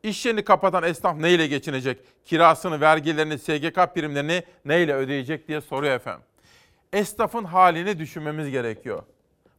İş 0.06 0.26
yerini 0.26 0.44
kapatan 0.44 0.84
esnaf 0.84 1.18
neyle 1.18 1.48
geçinecek? 1.48 2.00
Kirasını, 2.26 2.82
vergilerini, 2.82 3.40
SGK 3.40 3.96
primlerini 3.96 4.44
neyle 4.66 4.94
ödeyecek 4.94 5.48
diye 5.48 5.62
soruyor 5.62 5.94
efendim. 5.94 6.26
Esnafın 6.94 7.44
halini 7.44 8.00
düşünmemiz 8.00 8.50
gerekiyor. 8.50 9.04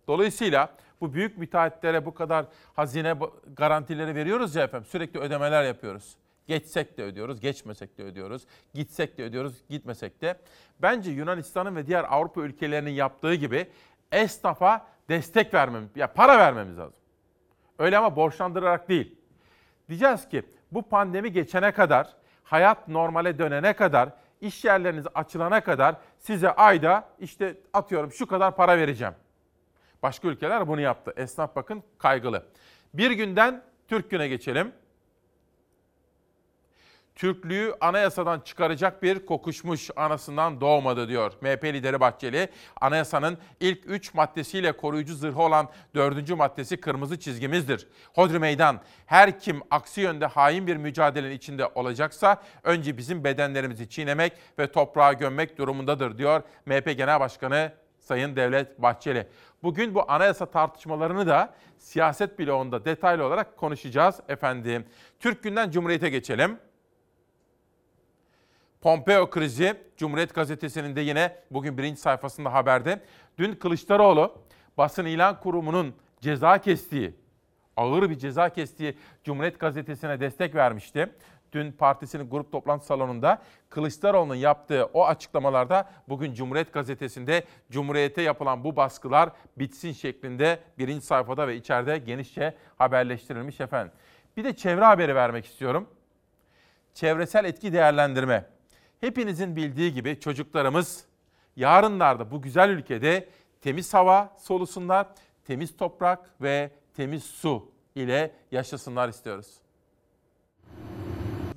Dolayısıyla 0.08 0.76
bu 1.00 1.14
büyük 1.14 1.38
müteahhitlere 1.38 2.06
bu 2.06 2.14
kadar 2.14 2.46
hazine 2.74 3.14
garantileri 3.56 4.14
veriyoruz 4.14 4.54
ya 4.54 4.62
efendim. 4.62 4.88
Sürekli 4.90 5.20
ödemeler 5.20 5.64
yapıyoruz. 5.64 6.16
Geçsek 6.46 6.98
de 6.98 7.02
ödüyoruz, 7.02 7.40
geçmesek 7.40 7.98
de 7.98 8.02
ödüyoruz. 8.02 8.42
Gitsek 8.74 9.18
de 9.18 9.24
ödüyoruz, 9.24 9.54
gitmesek 9.70 10.22
de. 10.22 10.38
Bence 10.82 11.10
Yunanistan'ın 11.10 11.76
ve 11.76 11.86
diğer 11.86 12.04
Avrupa 12.08 12.40
ülkelerinin 12.40 12.90
yaptığı 12.90 13.34
gibi 13.34 13.66
esnafa 14.12 14.86
destek 15.08 15.54
vermemiz, 15.54 15.90
ya 15.96 16.12
para 16.12 16.38
vermemiz 16.38 16.78
lazım. 16.78 16.96
Öyle 17.78 17.98
ama 17.98 18.16
borçlandırarak 18.16 18.88
değil. 18.88 19.16
Diyeceğiz 19.88 20.28
ki 20.28 20.42
bu 20.72 20.82
pandemi 20.82 21.32
geçene 21.32 21.72
kadar, 21.72 22.16
hayat 22.44 22.88
normale 22.88 23.38
dönene 23.38 23.72
kadar, 23.72 24.08
iş 24.40 24.64
yerleriniz 24.64 25.06
açılana 25.14 25.60
kadar 25.60 25.96
size 26.18 26.50
ayda 26.50 27.08
işte 27.18 27.56
atıyorum 27.72 28.12
şu 28.12 28.26
kadar 28.26 28.56
para 28.56 28.78
vereceğim. 28.78 29.14
Başka 30.02 30.28
ülkeler 30.28 30.68
bunu 30.68 30.80
yaptı. 30.80 31.12
Esnaf 31.16 31.56
bakın 31.56 31.82
kaygılı. 31.98 32.46
Bir 32.94 33.10
günden 33.10 33.62
Türk 33.88 34.10
güne 34.10 34.28
geçelim. 34.28 34.72
Türklüğü 37.16 37.74
anayasadan 37.80 38.40
çıkaracak 38.40 39.02
bir 39.02 39.26
kokuşmuş 39.26 39.90
anasından 39.96 40.60
doğmadı 40.60 41.08
diyor 41.08 41.32
MHP 41.40 41.64
lideri 41.64 42.00
Bahçeli. 42.00 42.48
Anayasanın 42.80 43.38
ilk 43.60 43.78
3 43.86 44.14
maddesiyle 44.14 44.72
koruyucu 44.72 45.14
zırhı 45.14 45.42
olan 45.42 45.68
4. 45.94 46.30
maddesi 46.30 46.76
kırmızı 46.76 47.20
çizgimizdir. 47.20 47.88
Hodri 48.14 48.38
meydan 48.38 48.80
her 49.06 49.40
kim 49.40 49.62
aksi 49.70 50.00
yönde 50.00 50.26
hain 50.26 50.66
bir 50.66 50.76
mücadelenin 50.76 51.36
içinde 51.36 51.66
olacaksa 51.74 52.42
önce 52.62 52.96
bizim 52.96 53.24
bedenlerimizi 53.24 53.88
çiğnemek 53.88 54.32
ve 54.58 54.72
toprağa 54.72 55.12
gömmek 55.12 55.58
durumundadır 55.58 56.18
diyor 56.18 56.42
MHP 56.66 56.96
Genel 56.96 57.20
Başkanı 57.20 57.72
Sayın 58.00 58.36
Devlet 58.36 58.82
Bahçeli. 58.82 59.26
Bugün 59.62 59.94
bu 59.94 60.10
anayasa 60.12 60.46
tartışmalarını 60.46 61.26
da 61.26 61.54
siyaset 61.78 62.38
bloğunda 62.38 62.84
detaylı 62.84 63.24
olarak 63.24 63.56
konuşacağız 63.56 64.20
efendim. 64.28 64.84
Türk 65.20 65.42
günden 65.42 65.70
Cumhuriyet'e 65.70 66.08
geçelim. 66.08 66.58
Pompeo 68.86 69.30
krizi 69.30 69.74
Cumhuriyet 69.96 70.34
Gazetesi'nin 70.34 70.96
de 70.96 71.00
yine 71.00 71.36
bugün 71.50 71.78
birinci 71.78 72.00
sayfasında 72.00 72.52
haberde. 72.52 73.00
Dün 73.38 73.54
Kılıçdaroğlu 73.54 74.38
basın 74.78 75.04
ilan 75.04 75.40
kurumunun 75.40 75.94
ceza 76.20 76.58
kestiği, 76.58 77.14
ağır 77.76 78.10
bir 78.10 78.18
ceza 78.18 78.48
kestiği 78.48 78.98
Cumhuriyet 79.24 79.60
Gazetesi'ne 79.60 80.20
destek 80.20 80.54
vermişti. 80.54 81.12
Dün 81.52 81.72
partisinin 81.72 82.30
grup 82.30 82.52
toplantı 82.52 82.86
salonunda 82.86 83.42
Kılıçdaroğlu'nun 83.70 84.34
yaptığı 84.34 84.84
o 84.84 85.06
açıklamalarda 85.06 85.90
bugün 86.08 86.34
Cumhuriyet 86.34 86.72
Gazetesi'nde 86.72 87.44
Cumhuriyet'e 87.70 88.22
yapılan 88.22 88.64
bu 88.64 88.76
baskılar 88.76 89.30
bitsin 89.58 89.92
şeklinde 89.92 90.58
birinci 90.78 91.06
sayfada 91.06 91.48
ve 91.48 91.56
içeride 91.56 91.98
genişçe 91.98 92.54
haberleştirilmiş 92.76 93.60
efendim. 93.60 93.92
Bir 94.36 94.44
de 94.44 94.56
çevre 94.56 94.84
haberi 94.84 95.14
vermek 95.14 95.46
istiyorum. 95.46 95.88
Çevresel 96.94 97.44
etki 97.44 97.72
değerlendirme. 97.72 98.55
Hepinizin 99.00 99.56
bildiği 99.56 99.92
gibi 99.92 100.20
çocuklarımız 100.20 101.04
yarınlarda 101.56 102.30
bu 102.30 102.42
güzel 102.42 102.70
ülkede 102.70 103.28
temiz 103.60 103.94
hava 103.94 104.36
solusunlar, 104.38 105.06
temiz 105.44 105.76
toprak 105.76 106.30
ve 106.42 106.70
temiz 106.94 107.24
su 107.24 107.70
ile 107.94 108.34
yaşasınlar 108.52 109.08
istiyoruz. 109.08 109.65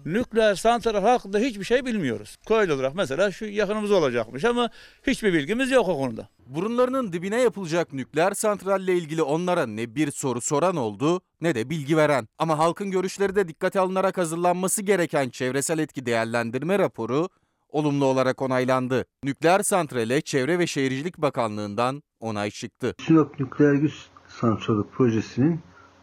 Nükleer 0.05 0.55
santral 0.55 1.01
hakkında 1.01 1.37
hiçbir 1.39 1.63
şey 1.63 1.85
bilmiyoruz. 1.85 2.37
Köylü 2.47 2.73
olarak 2.73 2.95
mesela 2.95 3.31
şu 3.31 3.45
yakınımız 3.45 3.91
olacakmış 3.91 4.45
ama 4.45 4.69
hiçbir 5.07 5.33
bilgimiz 5.33 5.71
yok 5.71 5.89
o 5.89 5.97
konuda. 5.97 6.27
Burunlarının 6.47 7.13
dibine 7.13 7.41
yapılacak 7.41 7.93
nükleer 7.93 8.31
santralle 8.31 8.93
ilgili 8.93 9.21
onlara 9.21 9.65
ne 9.65 9.95
bir 9.95 10.11
soru 10.11 10.41
soran 10.41 10.75
oldu 10.75 11.21
ne 11.41 11.55
de 11.55 11.69
bilgi 11.69 11.97
veren. 11.97 12.27
Ama 12.39 12.57
halkın 12.57 12.91
görüşleri 12.91 13.35
de 13.35 13.47
dikkate 13.47 13.79
alınarak 13.79 14.17
hazırlanması 14.17 14.81
gereken 14.81 15.29
çevresel 15.29 15.79
etki 15.79 16.05
değerlendirme 16.05 16.79
raporu 16.79 17.29
olumlu 17.69 18.05
olarak 18.05 18.41
onaylandı. 18.41 19.05
Nükleer 19.23 19.63
santrale 19.63 20.21
Çevre 20.21 20.59
ve 20.59 20.67
Şehircilik 20.67 21.17
Bakanlığı'ndan 21.17 22.03
onay 22.19 22.51
çıktı. 22.51 22.95
Sinop 23.07 23.39
Nükleer 23.39 23.73
Güç 23.73 23.93
Santralı 24.27 24.87
projesinin 24.87 25.59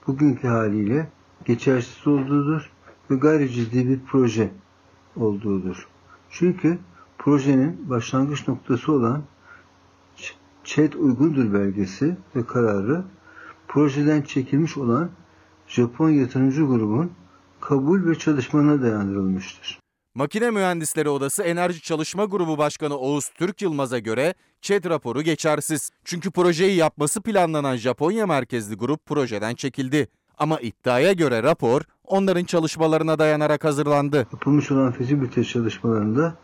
bugünkü 0.06 0.48
haliyle 0.48 1.08
geçersiz 1.44 2.06
olduğudur 2.06 2.70
ve 3.10 3.14
gayri 3.14 3.50
ciddi 3.50 3.88
bir 3.88 4.00
proje 4.06 4.50
olduğudur. 5.16 5.88
Çünkü 6.30 6.78
projenin 7.18 7.90
başlangıç 7.90 8.48
noktası 8.48 8.92
olan 8.92 9.22
ÇED 10.64 10.92
uygundur 10.92 11.54
belgesi 11.54 12.16
ve 12.36 12.46
kararı 12.46 13.04
projeden 13.68 14.22
çekilmiş 14.22 14.76
olan 14.76 15.10
Japon 15.66 16.10
yatırımcı 16.10 16.62
grubun 16.62 17.12
kabul 17.60 18.10
ve 18.10 18.14
çalışmana 18.14 18.82
dayandırılmıştır. 18.82 19.80
Makine 20.14 20.50
Mühendisleri 20.50 21.08
Odası 21.08 21.42
Enerji 21.42 21.80
Çalışma 21.80 22.24
Grubu 22.24 22.58
Başkanı 22.58 22.98
Oğuz 22.98 23.28
Türk 23.28 23.62
Yılmaz'a 23.62 23.98
göre 23.98 24.34
ÇED 24.60 24.84
raporu 24.84 25.22
geçersiz. 25.22 25.90
Çünkü 26.04 26.30
projeyi 26.30 26.76
yapması 26.76 27.22
planlanan 27.22 27.76
Japonya 27.76 28.26
merkezli 28.26 28.74
grup 28.74 29.06
projeden 29.06 29.54
çekildi. 29.54 30.08
Ama 30.38 30.60
iddiaya 30.60 31.12
göre 31.12 31.42
rapor 31.42 31.82
onların 32.06 32.44
çalışmalarına 32.44 33.18
dayanarak 33.18 33.64
hazırlandı. 33.64 34.16
Yapılmış 34.16 34.70
olan 34.70 34.92
fizibilite 34.92 35.44
çalışmalarında 35.44 36.34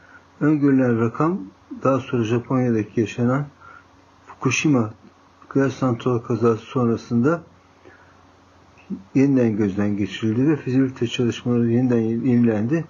öngörülen 0.40 1.00
rakam 1.00 1.40
daha 1.84 2.00
sonra 2.00 2.24
Japonya'daki 2.24 3.00
yaşanan 3.00 3.46
Fukushima 4.26 4.90
gaz 5.50 5.72
santral 5.72 6.18
kazası 6.18 6.62
sonrasında 6.62 7.42
yeniden 9.14 9.56
gözden 9.56 9.96
geçirildi 9.96 10.50
ve 10.50 10.56
fizibilite 10.56 11.06
çalışmaları 11.06 11.70
yeniden 11.70 12.00
yenilendi 12.00 12.84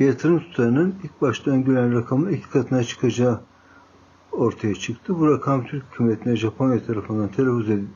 ve 0.00 0.04
yatırım 0.04 0.38
tutarının 0.38 0.94
ilk 1.04 1.22
başta 1.22 1.50
öngörülen 1.50 1.94
rakamın 1.94 2.32
iki 2.32 2.50
katına 2.50 2.84
çıkacağı 2.84 3.40
ortaya 4.32 4.74
çıktı. 4.74 5.18
Bu 5.18 5.30
rakam 5.30 5.66
Türk 5.66 5.84
hükümetine 5.92 6.36
Japonya 6.36 6.86
tarafından 6.86 7.28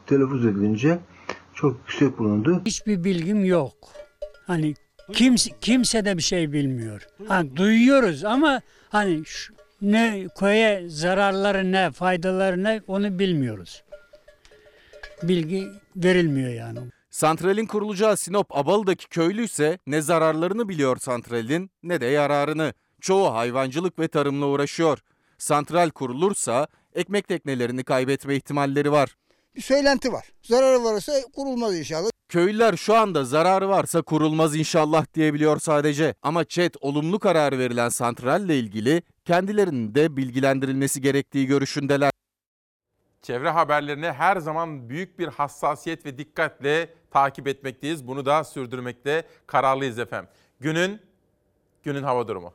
telaffuz 0.07 0.47
edilince 0.47 0.99
çok 1.55 1.77
yüksek 1.79 2.19
bulundu. 2.19 2.63
Hiçbir 2.67 3.05
bilgim 3.05 3.45
yok. 3.45 3.73
Hani 4.49 4.75
kimse, 5.13 5.51
kimse 5.61 6.05
de 6.05 6.17
bir 6.17 6.23
şey 6.23 6.53
bilmiyor. 6.53 7.07
Hani 7.29 7.57
duyuyoruz 7.57 8.25
ama 8.25 8.61
hani 8.89 9.25
şu- 9.25 9.55
ne 9.83 10.27
köye 10.39 10.89
zararları 10.89 11.73
ne, 11.73 11.91
faydaları 11.91 12.65
ne 12.65 12.81
onu 12.87 13.19
bilmiyoruz. 13.19 13.83
Bilgi 15.23 15.69
verilmiyor 15.97 16.51
yani. 16.53 16.79
Santralin 17.11 17.67
kurulacağı 17.67 18.17
Sinop 18.17 18.57
Abalı'daki 18.57 19.09
köylü 19.09 19.45
ise 19.45 19.79
ne 19.87 20.01
zararlarını 20.03 20.69
biliyor 20.69 20.97
santralin 20.97 21.71
ne 21.83 22.01
de 22.01 22.07
yararını. 22.07 22.73
Çoğu 23.01 23.35
hayvancılık 23.35 23.99
ve 23.99 24.09
tarımla 24.09 24.47
uğraşıyor. 24.47 24.99
Santral 25.39 25.91
kurulursa 25.91 26.67
ekmek 26.95 27.29
teknelerini 27.29 27.85
kaybetme 27.85 28.37
ihtimalleri 28.37 28.93
var. 28.93 29.15
Bir 29.59 29.63
söylenti 29.63 30.13
var. 30.13 30.25
Zararı 30.43 30.85
varsa 30.85 31.13
kurulmaz 31.35 31.79
inşallah. 31.79 32.11
Köylüler 32.29 32.77
şu 32.77 32.95
anda 32.95 33.25
zararı 33.25 33.69
varsa 33.69 34.03
kurulmaz 34.03 34.57
inşallah 34.57 35.07
diyebiliyor 35.15 35.61
sadece. 35.61 36.15
Ama 36.23 36.45
ÇED 36.45 36.75
olumlu 36.81 37.19
karar 37.19 37.59
verilen 37.59 37.89
santralle 37.89 38.59
ilgili 38.59 39.03
kendilerinin 39.25 39.95
de 39.95 40.17
bilgilendirilmesi 40.17 41.01
gerektiği 41.01 41.47
görüşündeler. 41.47 42.11
Çevre 43.23 43.51
haberlerini 43.51 44.13
her 44.13 44.37
zaman 44.37 44.89
büyük 44.89 45.19
bir 45.19 45.29
hassasiyet 45.29 46.07
ve 46.07 46.19
dikkatle 46.19 46.95
takip 47.11 47.49
etmekteyiz. 47.49 48.07
Bunu 48.07 48.27
da 48.27 48.45
sürdürmekte 48.45 49.23
kararlıyız 49.47 49.99
efendim. 49.99 50.31
Günün 50.61 51.01
günün 51.83 52.03
hava 52.03 52.29
durumu. 52.29 52.53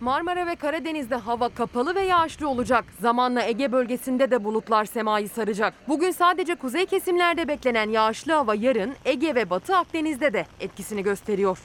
Marmara 0.00 0.46
ve 0.46 0.56
Karadeniz'de 0.56 1.14
hava 1.14 1.48
kapalı 1.48 1.94
ve 1.94 2.00
yağışlı 2.00 2.48
olacak. 2.48 2.84
Zamanla 3.00 3.42
Ege 3.42 3.72
bölgesinde 3.72 4.30
de 4.30 4.44
bulutlar 4.44 4.84
semayı 4.84 5.28
saracak. 5.28 5.74
Bugün 5.88 6.10
sadece 6.10 6.54
kuzey 6.54 6.86
kesimlerde 6.86 7.48
beklenen 7.48 7.90
yağışlı 7.90 8.32
hava 8.32 8.54
yarın 8.54 8.94
Ege 9.04 9.34
ve 9.34 9.50
Batı 9.50 9.76
Akdeniz'de 9.76 10.32
de 10.32 10.46
etkisini 10.60 11.02
gösteriyor. 11.02 11.58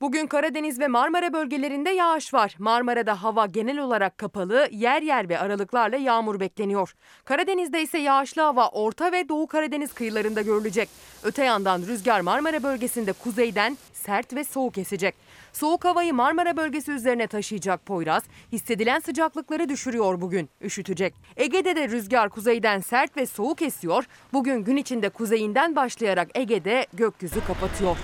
Bugün 0.00 0.26
Karadeniz 0.26 0.80
ve 0.80 0.88
Marmara 0.88 1.32
bölgelerinde 1.32 1.90
yağış 1.90 2.34
var. 2.34 2.54
Marmara'da 2.58 3.22
hava 3.22 3.46
genel 3.46 3.78
olarak 3.78 4.18
kapalı, 4.18 4.68
yer 4.70 5.02
yer 5.02 5.28
ve 5.28 5.38
aralıklarla 5.38 5.96
yağmur 5.96 6.40
bekleniyor. 6.40 6.94
Karadeniz'de 7.24 7.82
ise 7.82 7.98
yağışlı 7.98 8.42
hava 8.42 8.68
Orta 8.68 9.12
ve 9.12 9.28
Doğu 9.28 9.46
Karadeniz 9.46 9.92
kıyılarında 9.92 10.42
görülecek. 10.42 10.88
Öte 11.22 11.44
yandan 11.44 11.82
rüzgar 11.82 12.20
Marmara 12.20 12.62
bölgesinde 12.62 13.12
kuzeyden 13.12 13.76
sert 13.92 14.34
ve 14.34 14.44
soğuk 14.44 14.78
esecek. 14.78 15.14
Soğuk 15.54 15.84
havayı 15.84 16.14
Marmara 16.14 16.56
bölgesi 16.56 16.92
üzerine 16.92 17.26
taşıyacak 17.26 17.86
Poyraz, 17.86 18.22
hissedilen 18.52 19.00
sıcaklıkları 19.00 19.68
düşürüyor 19.68 20.20
bugün, 20.20 20.50
üşütecek. 20.60 21.14
Ege'de 21.36 21.76
de 21.76 21.88
rüzgar 21.88 22.28
kuzeyden 22.28 22.80
sert 22.80 23.16
ve 23.16 23.26
soğuk 23.26 23.62
esiyor. 23.62 24.04
Bugün 24.32 24.64
gün 24.64 24.76
içinde 24.76 25.08
kuzeyinden 25.08 25.76
başlayarak 25.76 26.28
Ege'de 26.34 26.86
gökyüzü 26.92 27.44
kapatıyor. 27.46 27.96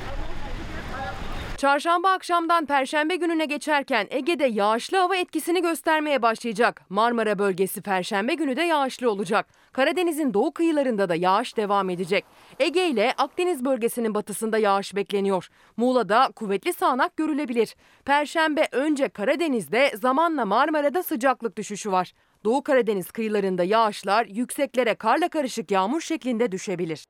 Çarşamba 1.57 2.11
akşamdan 2.11 2.67
perşembe 2.67 3.17
gününe 3.17 3.45
geçerken 3.45 4.07
Ege'de 4.11 4.47
yağışlı 4.47 4.99
hava 4.99 5.17
etkisini 5.17 5.63
göstermeye 5.63 6.23
başlayacak. 6.23 6.83
Marmara 6.89 7.39
bölgesi 7.39 7.83
perşembe 7.83 8.35
günü 8.35 8.57
de 8.57 8.63
yağışlı 8.63 9.11
olacak. 9.11 9.47
Karadeniz'in 9.81 10.35
doğu 10.35 10.53
kıyılarında 10.53 11.09
da 11.09 11.15
yağış 11.15 11.57
devam 11.57 11.91
edecek. 11.91 12.25
Ege 12.59 12.89
ile 12.89 13.15
Akdeniz 13.19 13.65
bölgesinin 13.65 14.15
batısında 14.15 14.59
yağış 14.59 14.97
bekleniyor. 14.97 15.49
Muğla'da 15.77 16.31
kuvvetli 16.37 16.73
sağanak 16.73 17.17
görülebilir. 17.17 17.77
Perşembe 18.05 18.69
önce 18.73 19.09
Karadeniz'de 19.09 19.93
zamanla 19.97 20.45
Marmara'da 20.45 21.03
sıcaklık 21.03 21.57
düşüşü 21.57 21.93
var. 21.93 22.13
Doğu 22.45 22.63
Karadeniz 22.63 23.11
kıyılarında 23.11 23.65
yağışlar 23.65 24.27
yükseklere 24.27 24.95
karla 24.95 25.29
karışık 25.29 25.71
yağmur 25.71 26.01
şeklinde 26.01 26.53
düşebilir. 26.53 27.05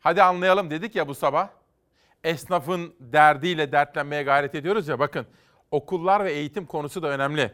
Hadi 0.00 0.22
anlayalım 0.22 0.70
dedik 0.70 0.96
ya 0.96 1.08
bu 1.08 1.14
sabah. 1.14 1.48
Esnafın 2.24 2.94
derdiyle 3.00 3.72
dertlenmeye 3.72 4.22
gayret 4.22 4.54
ediyoruz 4.54 4.88
ya 4.88 4.98
bakın. 4.98 5.26
Okullar 5.70 6.24
ve 6.24 6.32
eğitim 6.32 6.66
konusu 6.66 7.02
da 7.02 7.08
önemli. 7.08 7.52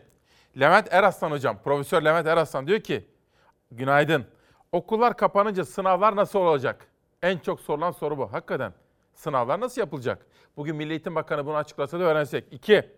Levent 0.61 0.93
Eraslan 0.93 1.31
hocam, 1.31 1.59
Profesör 1.65 2.03
Levent 2.03 2.27
Eraslan 2.27 2.67
diyor 2.67 2.81
ki, 2.81 3.14
günaydın. 3.71 4.27
Okullar 4.73 5.17
kapanınca 5.17 5.65
sınavlar 5.65 6.17
nasıl 6.17 6.39
olacak? 6.39 6.89
En 7.23 7.39
çok 7.39 7.61
sorulan 7.61 7.91
soru 7.91 8.19
bu. 8.19 8.33
Hakikaten 8.33 8.73
sınavlar 9.15 9.61
nasıl 9.61 9.81
yapılacak? 9.81 10.27
Bugün 10.57 10.77
Milli 10.77 10.91
Eğitim 10.91 11.15
Bakanı 11.15 11.47
bunu 11.47 11.57
açıklasa 11.57 12.01
da 12.01 12.05
öğrensek. 12.05 12.53
İki, 12.53 12.91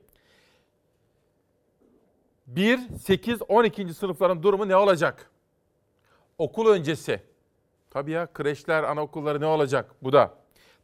1, 2.47 2.79
8, 2.99 3.43
12. 3.49 3.95
sınıfların 3.95 4.43
durumu 4.43 4.69
ne 4.69 4.77
olacak? 4.77 5.31
Okul 6.39 6.69
öncesi. 6.69 7.23
Tabii 7.91 8.11
ya 8.11 8.33
kreşler, 8.33 8.83
anaokulları 8.83 9.41
ne 9.41 9.47
olacak? 9.47 9.95
Bu 10.03 10.13
da. 10.13 10.35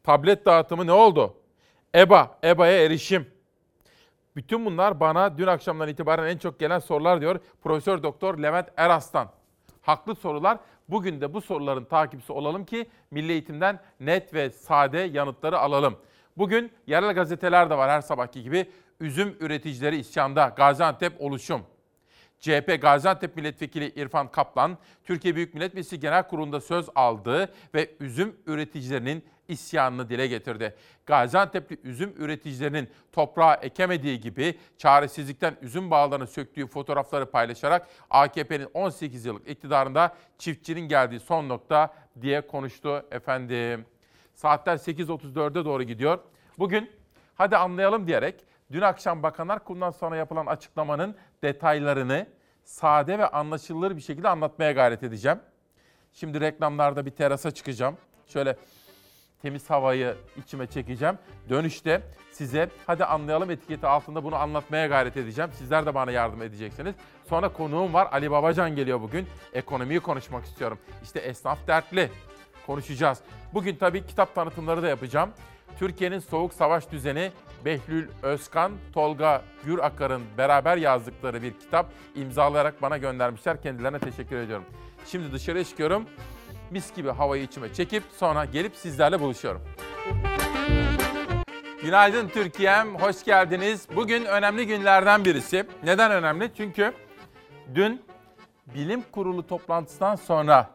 Tablet 0.02 0.46
dağıtımı 0.46 0.86
ne 0.86 0.92
oldu? 0.92 1.36
EBA, 1.94 2.38
EBA'ya 2.44 2.84
erişim. 2.84 3.26
Bütün 4.36 4.66
bunlar 4.66 5.00
bana 5.00 5.38
dün 5.38 5.46
akşamdan 5.46 5.88
itibaren 5.88 6.26
en 6.26 6.38
çok 6.38 6.60
gelen 6.60 6.78
sorular 6.78 7.20
diyor 7.20 7.40
Profesör 7.62 8.02
Doktor 8.02 8.38
Levent 8.38 8.68
Eraslan. 8.76 9.30
Haklı 9.82 10.14
sorular. 10.14 10.58
Bugün 10.88 11.20
de 11.20 11.34
bu 11.34 11.40
soruların 11.40 11.84
takipçisi 11.84 12.32
olalım 12.32 12.64
ki 12.64 12.86
Milli 13.10 13.32
Eğitim'den 13.32 13.80
net 14.00 14.34
ve 14.34 14.50
sade 14.50 14.98
yanıtları 14.98 15.58
alalım. 15.58 15.96
Bugün 16.36 16.72
yerel 16.86 17.14
gazeteler 17.14 17.70
de 17.70 17.78
var 17.78 17.90
her 17.90 18.00
sabahki 18.00 18.42
gibi. 18.42 18.70
Üzüm 19.00 19.36
üreticileri 19.40 19.96
isyanda. 19.96 20.54
Gaziantep 20.56 21.20
oluşum. 21.20 21.62
CHP 22.40 22.78
Gaziantep 22.82 23.36
Milletvekili 23.36 23.92
İrfan 23.96 24.30
Kaplan, 24.30 24.78
Türkiye 25.04 25.36
Büyük 25.36 25.54
Millet 25.54 25.74
Meclisi 25.74 26.00
Genel 26.00 26.28
Kurulu'nda 26.28 26.60
söz 26.60 26.88
aldı 26.94 27.54
ve 27.74 27.90
üzüm 28.00 28.36
üreticilerinin 28.46 29.24
isyanını 29.48 30.08
dile 30.08 30.26
getirdi. 30.26 30.74
Gaziantep'li 31.06 31.78
üzüm 31.84 32.14
üreticilerinin 32.16 32.90
toprağa 33.12 33.54
ekemediği 33.54 34.20
gibi 34.20 34.58
çaresizlikten 34.78 35.56
üzüm 35.62 35.90
bağlarını 35.90 36.26
söktüğü 36.26 36.66
fotoğrafları 36.66 37.30
paylaşarak 37.30 37.88
AKP'nin 38.10 38.68
18 38.74 39.24
yıllık 39.24 39.48
iktidarında 39.48 40.14
çiftçinin 40.38 40.88
geldiği 40.88 41.20
son 41.20 41.48
nokta 41.48 41.94
diye 42.20 42.46
konuştu 42.46 43.06
efendim. 43.10 43.86
Saatler 44.34 44.76
8.34'e 44.76 45.64
doğru 45.64 45.82
gidiyor. 45.82 46.18
Bugün 46.58 46.90
hadi 47.34 47.56
anlayalım 47.56 48.06
diyerek 48.06 48.44
dün 48.72 48.80
akşam 48.80 49.22
Bakanlar 49.22 49.64
Kurulu'ndan 49.64 49.90
sonra 49.90 50.16
yapılan 50.16 50.46
açıklamanın 50.46 51.16
detaylarını 51.42 52.26
sade 52.64 53.18
ve 53.18 53.28
anlaşılır 53.28 53.96
bir 53.96 54.00
şekilde 54.00 54.28
anlatmaya 54.28 54.72
gayret 54.72 55.02
edeceğim. 55.02 55.38
Şimdi 56.12 56.40
reklamlarda 56.40 57.06
bir 57.06 57.10
terasa 57.10 57.50
çıkacağım. 57.50 57.96
Şöyle 58.26 58.56
temiz 59.42 59.70
havayı 59.70 60.16
içime 60.36 60.66
çekeceğim. 60.66 61.18
Dönüşte 61.48 62.02
size 62.32 62.68
hadi 62.86 63.04
anlayalım 63.04 63.50
etiketi 63.50 63.86
altında 63.86 64.24
bunu 64.24 64.36
anlatmaya 64.36 64.86
gayret 64.86 65.16
edeceğim. 65.16 65.50
Sizler 65.54 65.86
de 65.86 65.94
bana 65.94 66.10
yardım 66.10 66.42
edeceksiniz. 66.42 66.94
Sonra 67.28 67.48
konuğum 67.48 67.94
var 67.94 68.08
Ali 68.12 68.30
Babacan 68.30 68.76
geliyor 68.76 69.00
bugün. 69.00 69.26
Ekonomiyi 69.52 70.00
konuşmak 70.00 70.44
istiyorum. 70.44 70.78
İşte 71.02 71.20
esnaf 71.20 71.66
dertli. 71.66 72.10
Konuşacağız. 72.66 73.18
Bugün 73.54 73.76
tabii 73.76 74.06
kitap 74.06 74.34
tanıtımları 74.34 74.82
da 74.82 74.88
yapacağım. 74.88 75.30
Türkiye'nin 75.78 76.18
Soğuk 76.18 76.54
Savaş 76.54 76.90
Düzeni 76.90 77.32
Behlül 77.64 78.08
Özkan, 78.22 78.72
Tolga 78.92 79.42
Gürakar'ın 79.64 80.22
beraber 80.38 80.76
yazdıkları 80.76 81.42
bir 81.42 81.52
kitap 81.52 81.86
imzalayarak 82.14 82.82
bana 82.82 82.98
göndermişler. 82.98 83.62
Kendilerine 83.62 83.98
teşekkür 83.98 84.36
ediyorum. 84.36 84.64
Şimdi 85.06 85.32
dışarıya 85.32 85.64
çıkıyorum. 85.64 86.06
Mis 86.72 86.94
gibi 86.94 87.10
havayı 87.10 87.42
içime 87.42 87.74
çekip 87.74 88.02
sonra 88.16 88.44
gelip 88.44 88.76
sizlerle 88.76 89.20
buluşuyorum. 89.20 89.62
Günaydın 91.82 92.28
Türkiye'm, 92.28 92.94
hoş 92.94 93.24
geldiniz. 93.24 93.86
Bugün 93.96 94.24
önemli 94.24 94.66
günlerden 94.66 95.24
birisi. 95.24 95.66
Neden 95.84 96.10
önemli? 96.10 96.50
Çünkü 96.56 96.92
dün 97.74 98.02
bilim 98.74 99.02
kurulu 99.12 99.46
toplantısından 99.46 100.14
sonra 100.16 100.70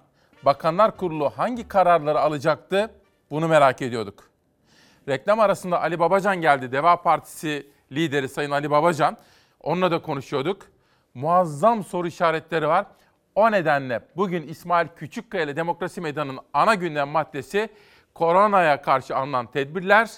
Bakanlar 0.45 0.97
Kurulu 0.97 1.29
hangi 1.29 1.67
kararları 1.67 2.19
alacaktı? 2.19 2.91
Bunu 3.31 3.47
merak 3.47 3.81
ediyorduk. 3.81 4.23
Reklam 5.07 5.39
arasında 5.39 5.81
Ali 5.81 5.99
Babacan 5.99 6.41
geldi. 6.41 6.71
Deva 6.71 7.01
Partisi 7.01 7.67
lideri 7.91 8.29
Sayın 8.29 8.51
Ali 8.51 8.71
Babacan. 8.71 9.17
Onunla 9.61 9.91
da 9.91 10.01
konuşuyorduk. 10.01 10.61
Muazzam 11.13 11.83
soru 11.83 12.07
işaretleri 12.07 12.67
var. 12.67 12.85
O 13.37 13.51
nedenle 13.51 14.01
bugün 14.15 14.47
İsmail 14.47 14.87
Küçükkaya 14.95 15.43
ile 15.43 15.55
Demokrasi 15.55 16.01
Meydanı'nın 16.01 16.39
ana 16.53 16.75
gündem 16.75 17.07
maddesi 17.07 17.69
koronaya 18.13 18.81
karşı 18.81 19.15
alınan 19.15 19.51
tedbirler, 19.51 20.11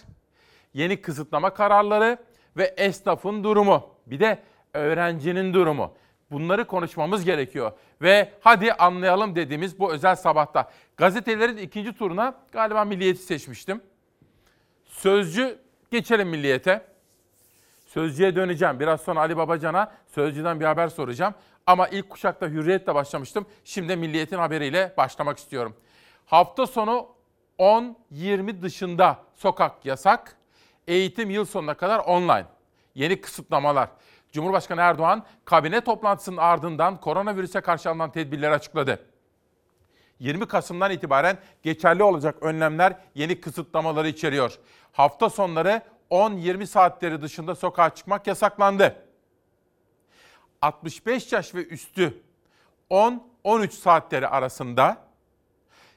yeni 0.73 1.01
kısıtlama 1.01 1.53
kararları 1.53 2.17
ve 2.57 2.63
esnafın 2.63 3.43
durumu. 3.43 3.89
Bir 4.05 4.19
de 4.19 4.39
öğrencinin 4.73 5.53
durumu. 5.53 5.93
Bunları 6.31 6.67
konuşmamız 6.67 7.25
gerekiyor. 7.25 7.71
Ve 8.01 8.33
hadi 8.41 8.73
anlayalım 8.73 9.35
dediğimiz 9.35 9.79
bu 9.79 9.93
özel 9.93 10.15
sabahta. 10.15 10.71
Gazetelerin 10.97 11.57
ikinci 11.57 11.93
turuna 11.93 12.35
galiba 12.51 12.85
Milliyet'i 12.85 13.21
seçmiştim. 13.21 13.81
Sözcü 14.85 15.59
geçelim 15.91 16.29
Milliyet'e. 16.29 16.81
Sözcüye 17.85 18.35
döneceğim. 18.35 18.79
Biraz 18.79 19.01
sonra 19.01 19.19
Ali 19.19 19.37
Babacan'a 19.37 19.91
Sözcü'den 20.07 20.59
bir 20.59 20.65
haber 20.65 20.87
soracağım. 20.87 21.33
Ama 21.69 21.87
ilk 21.87 22.09
kuşakta 22.09 22.47
Hürriyet'le 22.47 22.87
başlamıştım. 22.87 23.45
Şimdi 23.63 23.95
Milliyet'in 23.95 24.37
haberiyle 24.37 24.93
başlamak 24.97 25.37
istiyorum. 25.37 25.75
Hafta 26.25 26.67
sonu 26.67 27.07
10-20 27.59 28.61
dışında 28.61 29.19
sokak 29.35 29.85
yasak. 29.85 30.37
Eğitim 30.87 31.29
yıl 31.29 31.45
sonuna 31.45 31.73
kadar 31.73 31.99
online. 31.99 32.45
Yeni 32.95 33.21
kısıtlamalar. 33.21 33.89
Cumhurbaşkanı 34.31 34.81
Erdoğan 34.81 35.25
kabine 35.45 35.81
toplantısının 35.81 36.37
ardından 36.37 36.99
koronavirüse 36.99 37.61
karşı 37.61 37.89
alınan 37.89 38.11
tedbirleri 38.11 38.53
açıkladı. 38.53 39.05
20 40.19 40.47
Kasım'dan 40.47 40.91
itibaren 40.91 41.37
geçerli 41.63 42.03
olacak 42.03 42.35
önlemler 42.41 42.93
yeni 43.15 43.41
kısıtlamaları 43.41 44.07
içeriyor. 44.07 44.59
Hafta 44.91 45.29
sonları 45.29 45.81
10-20 46.11 46.65
saatleri 46.65 47.21
dışında 47.21 47.55
sokağa 47.55 47.89
çıkmak 47.89 48.27
yasaklandı. 48.27 49.08
65 50.61 51.33
yaş 51.33 51.55
ve 51.55 51.65
üstü 51.65 52.23
10-13 52.89 53.71
saatleri 53.71 54.27
arasında, 54.27 54.97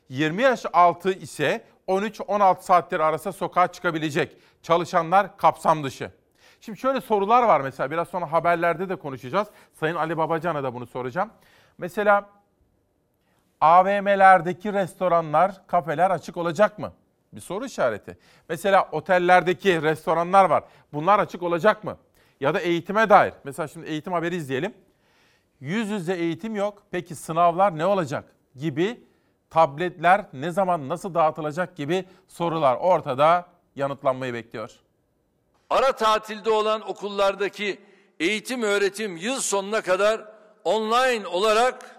20 0.08 0.42
yaş 0.42 0.66
altı 0.72 1.12
ise 1.12 1.64
13-16 1.88 2.60
saatleri 2.62 3.02
arasında 3.02 3.32
sokağa 3.32 3.72
çıkabilecek. 3.72 4.36
Çalışanlar 4.62 5.36
kapsam 5.36 5.84
dışı. 5.84 6.10
Şimdi 6.60 6.78
şöyle 6.78 7.00
sorular 7.00 7.42
var 7.42 7.60
mesela 7.60 7.90
biraz 7.90 8.08
sonra 8.08 8.32
haberlerde 8.32 8.88
de 8.88 8.96
konuşacağız. 8.96 9.48
Sayın 9.72 9.94
Ali 9.94 10.16
Babacan'a 10.16 10.62
da 10.62 10.74
bunu 10.74 10.86
soracağım. 10.86 11.30
Mesela 11.78 12.30
AVM'lerdeki 13.60 14.72
restoranlar, 14.72 15.66
kafeler 15.66 16.10
açık 16.10 16.36
olacak 16.36 16.78
mı? 16.78 16.92
Bir 17.32 17.40
soru 17.40 17.64
işareti. 17.64 18.18
Mesela 18.48 18.88
otellerdeki 18.92 19.82
restoranlar 19.82 20.44
var. 20.44 20.64
Bunlar 20.92 21.18
açık 21.18 21.42
olacak 21.42 21.84
mı? 21.84 21.96
Ya 22.42 22.54
da 22.54 22.60
eğitime 22.60 23.10
dair. 23.10 23.34
Mesela 23.44 23.68
şimdi 23.68 23.86
eğitim 23.86 24.12
haberi 24.12 24.36
izleyelim. 24.36 24.74
Yüz 25.60 25.90
yüze 25.90 26.14
eğitim 26.14 26.56
yok. 26.56 26.82
Peki 26.90 27.14
sınavlar 27.14 27.78
ne 27.78 27.86
olacak? 27.86 28.24
Gibi 28.56 29.00
tabletler 29.50 30.26
ne 30.32 30.50
zaman 30.50 30.88
nasıl 30.88 31.14
dağıtılacak 31.14 31.76
gibi 31.76 32.04
sorular 32.28 32.76
ortada 32.76 33.48
yanıtlanmayı 33.76 34.34
bekliyor. 34.34 34.70
Ara 35.70 35.92
tatilde 35.92 36.50
olan 36.50 36.88
okullardaki 36.90 37.80
eğitim 38.20 38.62
öğretim 38.62 39.16
yıl 39.16 39.40
sonuna 39.40 39.80
kadar 39.80 40.28
online 40.64 41.26
olarak 41.26 41.96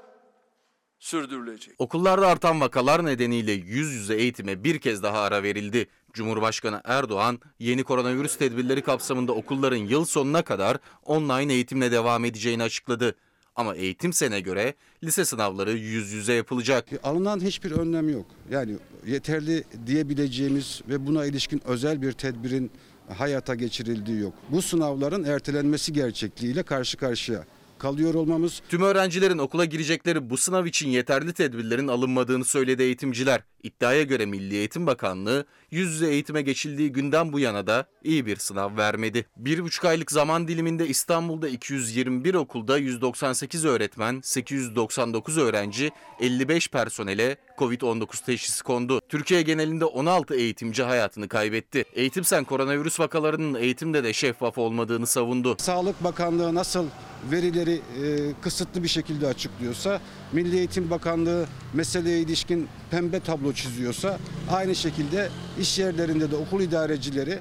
sürdürülecek. 1.00 1.76
Okullarda 1.80 2.28
artan 2.28 2.62
vakalar 2.62 3.06
nedeniyle 3.06 3.52
yüz 3.52 3.92
yüze 3.94 4.16
eğitime 4.16 4.64
bir 4.64 4.80
kez 4.80 5.04
daha 5.04 5.20
ara 5.20 5.44
verildi. 5.44 5.88
Cumhurbaşkanı 6.14 6.82
Erdoğan 6.86 7.40
yeni 7.60 7.84
koronavirüs 7.84 8.38
tedbirleri 8.38 8.82
kapsamında 8.82 9.32
okulların 9.32 9.78
yıl 9.78 10.06
sonuna 10.06 10.42
kadar 10.42 10.78
online 11.06 11.54
eğitimle 11.54 11.92
devam 11.92 12.26
edeceğini 12.26 12.64
açıkladı. 12.64 13.16
Ama 13.56 13.76
eğitim 13.76 14.14
sene 14.14 14.40
göre 14.40 14.74
lise 15.04 15.26
sınavları 15.26 15.72
yüz 15.72 16.12
yüze 16.12 16.34
yapılacak. 16.34 16.86
Alınan 17.04 17.40
hiçbir 17.40 17.72
önlem 17.72 18.10
yok. 18.10 18.26
Yani 18.52 18.78
yeterli 19.06 19.64
diyebileceğimiz 19.88 20.82
ve 20.90 21.08
buna 21.08 21.26
ilişkin 21.26 21.62
özel 21.66 22.02
bir 22.02 22.12
tedbirin 22.12 22.72
hayata 23.18 23.56
geçirildiği 23.56 24.20
yok. 24.20 24.34
Bu 24.50 24.62
sınavların 24.62 25.24
ertelenmesi 25.24 25.94
gerçekliğiyle 25.94 26.64
karşı 26.64 26.98
karşıya 26.98 27.46
kalıyor 27.84 28.14
olmamız. 28.14 28.62
Tüm 28.70 28.82
öğrencilerin 28.82 29.38
okula 29.38 29.66
girecekleri 29.66 30.30
bu 30.30 30.38
sınav 30.38 30.66
için 30.66 30.90
yeterli 30.90 31.34
tedbirlerin 31.34 31.88
alınmadığını 31.88 32.46
söyledi 32.46 32.84
eğitimciler. 32.84 33.44
İddiaya 33.64 34.04
göre 34.04 34.26
Milli 34.26 34.56
Eğitim 34.56 34.88
Bakanlığı 34.88 35.46
yüz 35.72 35.94
yüze 35.94 36.08
eğitime 36.08 36.42
geçildiği 36.42 36.92
günden 36.92 37.34
bu 37.34 37.40
yana 37.40 37.68
da 37.68 37.86
iyi 38.04 38.26
bir 38.26 38.36
sınav 38.36 38.78
vermedi. 38.78 39.26
Bir 39.38 39.64
buçuk 39.64 39.86
aylık 39.86 40.12
zaman 40.12 40.48
diliminde 40.48 40.88
İstanbul'da 40.88 41.48
221 41.48 42.34
okulda 42.34 42.78
198 42.78 43.66
öğretmen, 43.66 44.22
899 44.24 45.38
öğrenci, 45.38 45.92
55 46.20 46.68
personele 46.68 47.38
Covid-19 47.58 48.26
teşhisi 48.26 48.64
kondu. 48.64 49.02
Türkiye 49.10 49.42
genelinde 49.42 49.86
16 49.86 50.36
eğitimci 50.36 50.84
hayatını 50.84 51.28
kaybetti. 51.28 51.86
Eğitim 51.94 52.24
Sen 52.24 52.44
koronavirüs 52.44 53.00
vakalarının 53.00 53.60
eğitimde 53.60 54.04
de 54.04 54.14
şeffaf 54.14 54.58
olmadığını 54.58 55.08
savundu. 55.08 55.56
Sağlık 55.60 56.04
Bakanlığı 56.04 56.56
nasıl 56.56 56.86
verileri 57.32 57.74
e, 57.74 58.34
kısıtlı 58.42 58.84
bir 58.84 58.88
şekilde 58.88 59.28
açıklıyorsa, 59.28 60.02
Milli 60.32 60.58
Eğitim 60.58 60.90
Bakanlığı 60.90 61.46
meseleye 61.74 62.20
ilişkin 62.20 62.68
pembe 62.92 63.20
tablo 63.20 63.54
çiziyorsa 63.54 64.20
aynı 64.52 64.76
şekilde 64.76 65.30
iş 65.60 65.80
yerlerinde 65.80 66.32
de 66.32 66.36
okul 66.36 66.62
idarecileri 66.62 67.40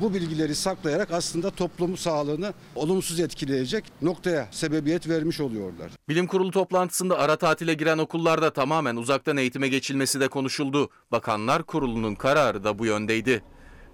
bu 0.00 0.14
bilgileri 0.14 0.54
saklayarak 0.54 1.10
aslında 1.10 1.50
toplumu 1.50 1.96
sağlığını 1.96 2.52
olumsuz 2.74 3.20
etkileyecek 3.20 3.84
noktaya 4.02 4.48
sebebiyet 4.50 5.08
vermiş 5.08 5.40
oluyorlar. 5.40 5.90
Bilim 6.08 6.26
Kurulu 6.26 6.50
toplantısında 6.50 7.18
ara 7.18 7.36
tatile 7.36 7.74
giren 7.74 7.98
okullarda 7.98 8.52
tamamen 8.52 8.96
uzaktan 8.96 9.36
eğitime 9.36 9.68
geçilmesi 9.68 10.20
de 10.20 10.28
konuşuldu. 10.28 10.90
Bakanlar 11.12 11.62
Kurulu'nun 11.62 12.14
kararı 12.14 12.64
da 12.64 12.78
bu 12.78 12.86
yöndeydi. 12.86 13.42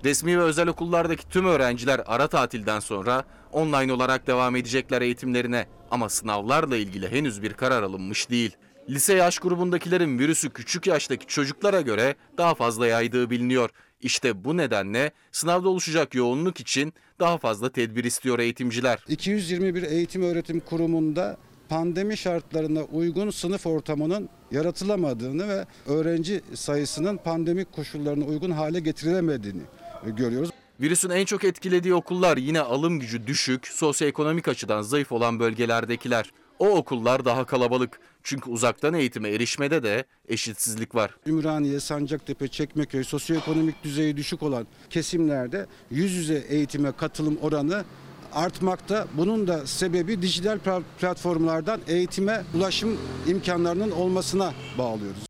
Resmi 0.04 0.38
ve 0.38 0.42
özel 0.42 0.68
okullardaki 0.68 1.28
tüm 1.28 1.46
öğrenciler 1.46 2.00
ara 2.06 2.28
tatilden 2.28 2.80
sonra 2.80 3.24
online 3.52 3.92
olarak 3.92 4.26
devam 4.26 4.56
edecekler 4.56 5.02
eğitimlerine 5.02 5.66
ama 5.90 6.08
sınavlarla 6.08 6.76
ilgili 6.76 7.10
henüz 7.10 7.42
bir 7.42 7.52
karar 7.52 7.82
alınmış 7.82 8.30
değil. 8.30 8.56
Lise 8.88 9.14
yaş 9.14 9.38
grubundakilerin 9.38 10.18
virüsü 10.18 10.50
küçük 10.50 10.86
yaştaki 10.86 11.26
çocuklara 11.26 11.80
göre 11.80 12.14
daha 12.38 12.54
fazla 12.54 12.86
yaydığı 12.86 13.30
biliniyor. 13.30 13.70
İşte 14.00 14.44
bu 14.44 14.56
nedenle 14.56 15.12
sınavda 15.32 15.68
oluşacak 15.68 16.14
yoğunluk 16.14 16.60
için 16.60 16.92
daha 17.20 17.38
fazla 17.38 17.72
tedbir 17.72 18.04
istiyor 18.04 18.38
eğitimciler. 18.38 19.04
221 19.08 19.82
Eğitim 19.82 20.22
Öğretim 20.22 20.60
Kurumu'nda 20.60 21.36
pandemi 21.68 22.16
şartlarına 22.16 22.82
uygun 22.82 23.30
sınıf 23.30 23.66
ortamının 23.66 24.28
yaratılamadığını 24.50 25.48
ve 25.48 25.66
öğrenci 25.86 26.40
sayısının 26.54 27.16
pandemik 27.16 27.72
koşullarına 27.72 28.24
uygun 28.24 28.50
hale 28.50 28.80
getirilemediğini 28.80 29.62
görüyoruz. 30.06 30.50
Virüsün 30.80 31.10
en 31.10 31.24
çok 31.24 31.44
etkilediği 31.44 31.94
okullar 31.94 32.36
yine 32.36 32.60
alım 32.60 33.00
gücü 33.00 33.26
düşük, 33.26 33.66
sosyoekonomik 33.66 34.48
açıdan 34.48 34.82
zayıf 34.82 35.12
olan 35.12 35.40
bölgelerdekiler. 35.40 36.30
O 36.58 36.68
okullar 36.68 37.24
daha 37.24 37.44
kalabalık. 37.44 38.00
Çünkü 38.28 38.50
uzaktan 38.50 38.94
eğitime 38.94 39.28
erişmede 39.28 39.82
de 39.82 40.04
eşitsizlik 40.28 40.94
var. 40.94 41.16
Ümraniye, 41.26 41.80
Sancaktepe, 41.80 42.48
Çekmeköy 42.48 43.04
sosyoekonomik 43.04 43.84
düzeyi 43.84 44.16
düşük 44.16 44.42
olan 44.42 44.66
kesimlerde 44.90 45.66
yüz 45.90 46.12
yüze 46.12 46.34
eğitime 46.34 46.92
katılım 46.92 47.38
oranı 47.42 47.84
artmakta. 48.32 49.06
Bunun 49.16 49.46
da 49.46 49.66
sebebi 49.66 50.22
dijital 50.22 50.58
platformlardan 51.00 51.80
eğitime 51.86 52.42
ulaşım 52.54 53.00
imkanlarının 53.26 53.90
olmasına 53.90 54.52
bağlıyoruz. 54.78 55.26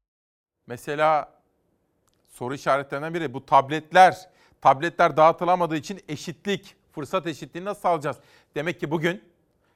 Mesela 0.67 1.33
soru 2.29 2.55
işaretlerinden 2.55 3.15
biri 3.15 3.35
bu 3.35 3.47
tabletler. 3.47 4.17
Tabletler 4.61 5.17
dağıtılamadığı 5.17 5.77
için 5.77 6.01
eşitlik, 6.09 6.77
fırsat 6.93 7.27
eşitliğini 7.27 7.69
nasıl 7.69 7.81
sağlayacağız? 7.81 8.17
Demek 8.55 8.81
ki 8.81 8.91
bugün 8.91 9.23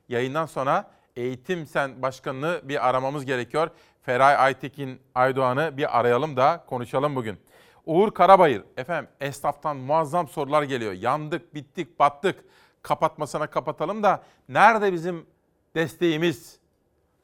yayından 0.09 0.47
sonra 0.47 0.91
Eğitim 1.17 1.67
Sen 1.67 2.03
Başkanı'nı 2.03 2.61
bir 2.65 2.89
aramamız 2.89 3.25
gerekiyor. 3.25 3.71
Feray 4.03 4.37
Aytekin 4.37 5.01
Aydoğan'ı 5.15 5.77
bir 5.77 5.99
arayalım 5.99 6.37
da 6.37 6.65
konuşalım 6.67 7.17
bugün. 7.17 7.39
Uğur 7.87 8.11
Karabayır, 8.11 8.63
efendim 8.77 9.11
esnaftan 9.21 9.77
muazzam 9.77 10.29
sorular 10.29 10.63
geliyor. 10.63 10.93
Yandık, 10.93 11.55
bittik, 11.55 11.99
battık. 11.99 12.45
Kapatmasına 12.83 13.47
kapatalım 13.47 14.03
da 14.03 14.23
nerede 14.49 14.93
bizim 14.93 15.27
desteğimiz? 15.75 16.59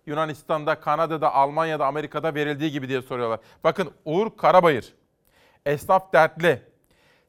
Yunanistan'da, 0.07 0.80
Kanada'da, 0.80 1.34
Almanya'da, 1.34 1.86
Amerika'da 1.86 2.34
verildiği 2.34 2.70
gibi 2.70 2.89
diye 2.89 3.03
soruyorlar. 3.03 3.41
Bakın 3.64 3.91
Uğur 4.05 4.36
Karabayır, 4.36 4.95
esnaf 5.66 6.12
dertli, 6.12 6.62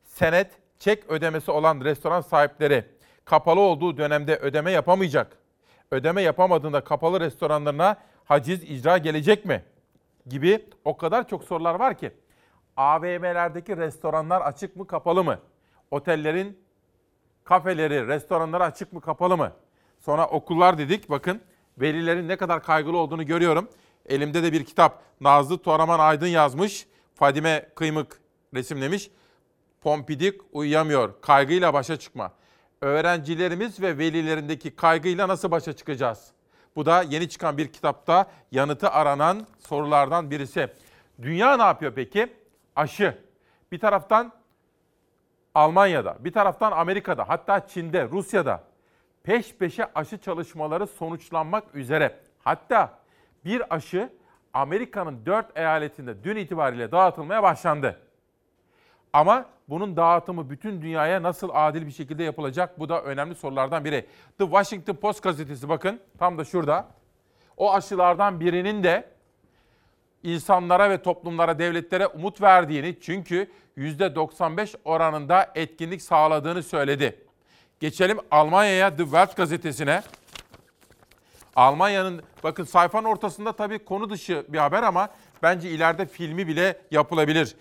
senet, 0.04 0.52
çek 0.80 1.10
ödemesi 1.10 1.52
olan 1.52 1.82
restoran 1.82 2.22
sahipleri 2.22 2.86
kapalı 3.26 3.60
olduğu 3.60 3.98
dönemde 3.98 4.38
ödeme 4.38 4.72
yapamayacak 4.72 5.39
ödeme 5.92 6.22
yapamadığında 6.22 6.84
kapalı 6.84 7.20
restoranlarına 7.20 7.98
haciz 8.26 8.64
icra 8.64 8.98
gelecek 8.98 9.46
mi? 9.46 9.64
Gibi 10.28 10.66
o 10.86 10.98
kadar 10.98 11.28
çok 11.28 11.44
sorular 11.44 11.76
var 11.76 11.98
ki. 11.98 12.12
AVM'lerdeki 12.78 13.78
restoranlar 13.78 14.42
açık 14.42 14.76
mı 14.76 14.88
kapalı 14.88 15.24
mı? 15.24 15.40
Otellerin 15.92 16.60
kafeleri, 17.44 18.08
restoranları 18.08 18.64
açık 18.64 18.94
mı 18.94 19.02
kapalı 19.02 19.38
mı? 19.38 19.52
Sonra 20.00 20.28
okullar 20.28 20.78
dedik 20.78 21.10
bakın 21.10 21.42
velilerin 21.78 22.28
ne 22.28 22.38
kadar 22.38 22.64
kaygılı 22.64 22.98
olduğunu 22.98 23.26
görüyorum. 23.26 23.70
Elimde 24.06 24.44
de 24.44 24.54
bir 24.54 24.66
kitap 24.66 25.02
Nazlı 25.22 25.58
Toraman 25.58 26.00
Aydın 26.00 26.28
yazmış. 26.28 26.88
Fadime 27.16 27.70
Kıymık 27.76 28.22
resimlemiş. 28.54 29.12
Pompidik 29.82 30.42
uyuyamıyor. 30.52 31.22
Kaygıyla 31.22 31.74
başa 31.74 31.98
çıkma 31.98 32.32
öğrencilerimiz 32.82 33.82
ve 33.82 33.98
velilerindeki 33.98 34.76
kaygıyla 34.76 35.28
nasıl 35.28 35.52
başa 35.52 35.74
çıkacağız? 35.74 36.32
Bu 36.76 36.86
da 36.86 37.02
yeni 37.02 37.30
çıkan 37.30 37.58
bir 37.58 37.74
kitapta 37.74 38.26
yanıtı 38.52 38.90
aranan 38.90 39.48
sorulardan 39.60 40.32
birisi. 40.32 40.70
Dünya 41.22 41.58
ne 41.58 41.64
yapıyor 41.64 41.94
peki? 41.96 42.34
Aşı. 42.76 43.18
Bir 43.72 43.80
taraftan 43.80 44.32
Almanya'da, 45.56 46.18
bir 46.20 46.34
taraftan 46.34 46.72
Amerika'da, 46.72 47.30
hatta 47.30 47.68
Çin'de, 47.68 48.10
Rusya'da 48.10 48.64
peş 49.24 49.56
peşe 49.56 49.94
aşı 49.96 50.18
çalışmaları 50.18 50.88
sonuçlanmak 50.88 51.76
üzere. 51.76 52.20
Hatta 52.44 53.00
bir 53.46 53.76
aşı 53.76 54.10
Amerika'nın 54.54 55.26
4 55.26 55.58
eyaletinde 55.58 56.24
dün 56.24 56.36
itibariyle 56.36 56.92
dağıtılmaya 56.92 57.44
başlandı. 57.44 58.00
Ama 59.14 59.46
bunun 59.70 59.98
dağıtımı 59.98 60.50
bütün 60.50 60.82
dünyaya 60.82 61.24
nasıl 61.24 61.50
adil 61.54 61.86
bir 61.86 61.92
şekilde 61.92 62.24
yapılacak? 62.24 62.80
Bu 62.80 62.90
da 62.90 63.02
önemli 63.04 63.36
sorulardan 63.36 63.86
biri. 63.86 64.06
The 64.38 64.44
Washington 64.46 64.96
Post 64.96 65.24
gazetesi 65.24 65.70
bakın 65.70 66.00
tam 66.20 66.38
da 66.38 66.46
şurada. 66.46 66.88
O 67.58 67.74
aşılardan 67.74 68.40
birinin 68.40 68.84
de 68.84 69.10
insanlara 70.24 70.90
ve 70.90 71.02
toplumlara, 71.02 71.60
devletlere 71.60 72.08
umut 72.08 72.42
verdiğini 72.42 72.98
çünkü 73.02 73.52
%95 73.78 74.76
oranında 74.86 75.52
etkinlik 75.56 76.02
sağladığını 76.02 76.64
söyledi. 76.64 77.26
Geçelim 77.80 78.20
Almanya'ya 78.32 78.96
The 78.96 79.04
Welt 79.04 79.36
gazetesine. 79.36 80.02
Almanya'nın 81.56 82.22
bakın 82.44 82.64
sayfanın 82.64 83.08
ortasında 83.08 83.54
tabii 83.54 83.80
konu 83.80 84.10
dışı 84.10 84.46
bir 84.50 84.58
haber 84.58 84.84
ama 84.84 85.10
bence 85.44 85.70
ileride 85.70 86.06
filmi 86.06 86.48
bile 86.48 86.82
yapılabilir. 86.92 87.56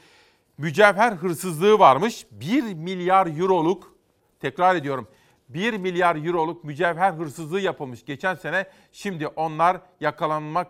Mücevher 0.58 1.12
hırsızlığı 1.12 1.78
varmış. 1.78 2.26
1 2.30 2.74
milyar 2.74 3.40
euroluk 3.40 3.94
tekrar 4.40 4.76
ediyorum 4.76 5.08
1 5.48 5.74
milyar 5.74 6.26
euroluk 6.26 6.64
mücevher 6.64 7.12
hırsızlığı 7.12 7.60
yapılmış 7.60 8.04
geçen 8.04 8.34
sene. 8.34 8.66
Şimdi 8.92 9.26
onlar 9.26 9.80
yakalanmak 10.00 10.68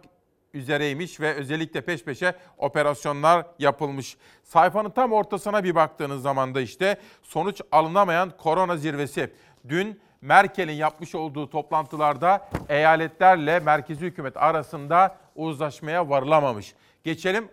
üzereymiş 0.55 1.21
ve 1.21 1.35
özellikle 1.35 1.81
peş 1.81 2.05
peşe 2.05 2.35
operasyonlar 2.59 3.47
yapılmış. 3.59 4.17
Sayfanın 4.43 4.91
tam 4.91 5.13
ortasına 5.13 5.65
bir 5.65 5.75
baktığınız 5.75 6.23
zaman 6.23 6.55
da 6.55 6.61
işte 6.61 7.01
sonuç 7.23 7.61
alınamayan 7.73 8.33
korona 8.39 8.77
zirvesi. 8.77 9.33
Dün 9.69 10.01
Merkel'in 10.21 10.73
yapmış 10.73 11.15
olduğu 11.15 11.51
toplantılarda 11.51 12.49
eyaletlerle 12.69 13.61
merkezi 13.61 14.07
hükümet 14.07 14.37
arasında 14.37 15.17
uzlaşmaya 15.35 16.09
varılamamış. 16.11 16.75
Geçelim 17.05 17.49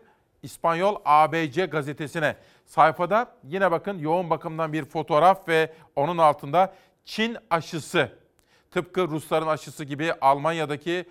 İspanyol 0.45 0.95
ABC 1.05 1.65
gazetesine. 1.65 2.35
Sayfada 2.65 3.35
yine 3.43 3.71
bakın 3.71 3.99
yoğun 3.99 4.29
bakımdan 4.29 4.73
bir 4.73 4.85
fotoğraf 4.85 5.47
ve 5.47 5.73
onun 5.95 6.17
altında 6.17 6.73
Çin 7.05 7.37
aşısı. 7.49 8.09
Tıpkı 8.71 9.07
Rusların 9.07 9.47
aşısı 9.47 9.83
gibi 9.83 10.13
Almanya'daki 10.21 11.05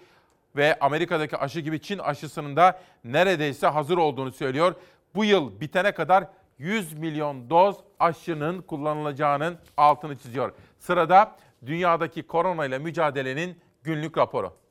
ve 0.57 0.79
Amerika'daki 0.81 1.37
aşı 1.37 1.61
gibi 1.61 1.81
Çin 1.81 1.99
aşısının 1.99 2.57
da 2.57 2.81
neredeyse 3.05 3.67
hazır 3.67 3.97
olduğunu 3.97 4.33
söylüyor. 4.33 4.75
Bu 5.15 5.25
yıl 5.25 5.61
bitene 5.61 5.93
kadar 5.93 6.25
100 6.59 6.93
milyon 6.93 7.51
doz 7.51 7.77
aşının 8.01 8.63
kullanılacağının 8.63 9.59
altını 9.77 10.19
çiziyor. 10.19 10.53
Sırada 10.79 11.37
dünyadaki 11.67 12.23
korona 12.23 12.67
ile 12.67 12.79
mücadelenin 12.79 13.59
günlük 13.83 14.19
raporu. 14.19 14.64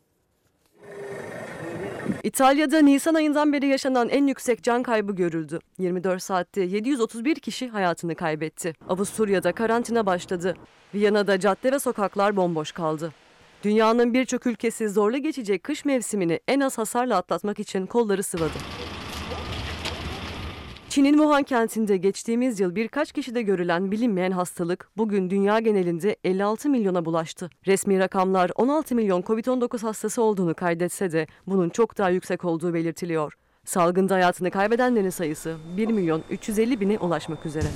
İtalya'da 2.23 2.79
Nisan 2.79 3.13
ayından 3.13 3.53
beri 3.53 3.67
yaşanan 3.67 4.09
en 4.09 4.27
yüksek 4.27 4.63
can 4.63 4.83
kaybı 4.83 5.15
görüldü. 5.15 5.59
24 5.77 6.23
saatte 6.23 6.61
731 6.61 7.35
kişi 7.35 7.69
hayatını 7.69 8.15
kaybetti. 8.15 8.73
Avusturya'da 8.89 9.51
karantina 9.51 10.05
başladı. 10.05 10.55
Viyana'da 10.95 11.39
cadde 11.39 11.71
ve 11.71 11.79
sokaklar 11.79 12.35
bomboş 12.35 12.71
kaldı. 12.71 13.13
Dünyanın 13.63 14.13
birçok 14.13 14.47
ülkesi 14.47 14.89
zorlu 14.89 15.17
geçecek 15.17 15.63
kış 15.63 15.85
mevsimini 15.85 16.39
en 16.47 16.59
az 16.59 16.77
hasarla 16.77 17.17
atlatmak 17.17 17.59
için 17.59 17.85
kolları 17.85 18.23
sıvadı. 18.23 18.82
Çin'in 20.93 21.13
Wuhan 21.13 21.43
kentinde 21.43 21.97
geçtiğimiz 21.97 22.59
yıl 22.59 22.75
birkaç 22.75 23.11
kişide 23.11 23.41
görülen 23.41 23.91
bilinmeyen 23.91 24.31
hastalık 24.31 24.89
bugün 24.97 25.29
dünya 25.29 25.59
genelinde 25.59 26.15
56 26.23 26.69
milyona 26.69 27.05
bulaştı. 27.05 27.49
Resmi 27.67 27.99
rakamlar 27.99 28.51
16 28.55 28.95
milyon 28.95 29.21
COVID-19 29.21 29.81
hastası 29.81 30.21
olduğunu 30.21 30.53
kaydetse 30.53 31.11
de 31.11 31.27
bunun 31.47 31.69
çok 31.69 31.97
daha 31.97 32.09
yüksek 32.09 32.45
olduğu 32.45 32.73
belirtiliyor. 32.73 33.33
Salgında 33.65 34.13
hayatını 34.15 34.51
kaybedenlerin 34.51 35.09
sayısı 35.09 35.57
1 35.77 35.87
milyon 35.87 36.23
350 36.29 36.79
bine 36.79 36.97
ulaşmak 36.97 37.45
üzere. 37.45 37.67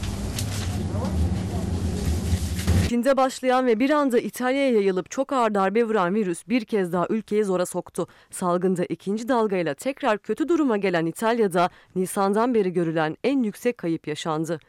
Çin'de 2.88 3.17
başlayan 3.17 3.67
ve 3.67 3.79
bir 3.79 3.89
anda 3.89 4.19
İtalya'ya 4.19 4.71
yayılıp 4.71 5.11
çok 5.11 5.33
ağır 5.33 5.53
darbe 5.53 5.83
vuran 5.83 6.15
virüs 6.15 6.47
bir 6.47 6.65
kez 6.65 6.93
daha 6.93 7.07
ülkeyi 7.09 7.43
zora 7.43 7.65
soktu. 7.65 8.07
Salgında 8.31 8.85
ikinci 8.85 9.27
dalgayla 9.27 9.73
tekrar 9.73 10.17
kötü 10.17 10.49
duruma 10.49 10.77
gelen 10.77 11.05
İtalya'da 11.05 11.69
Nisan'dan 11.95 12.53
beri 12.53 12.73
görülen 12.73 13.17
en 13.23 13.43
yüksek 13.43 13.77
kayıp 13.77 14.07
yaşandı. 14.07 14.59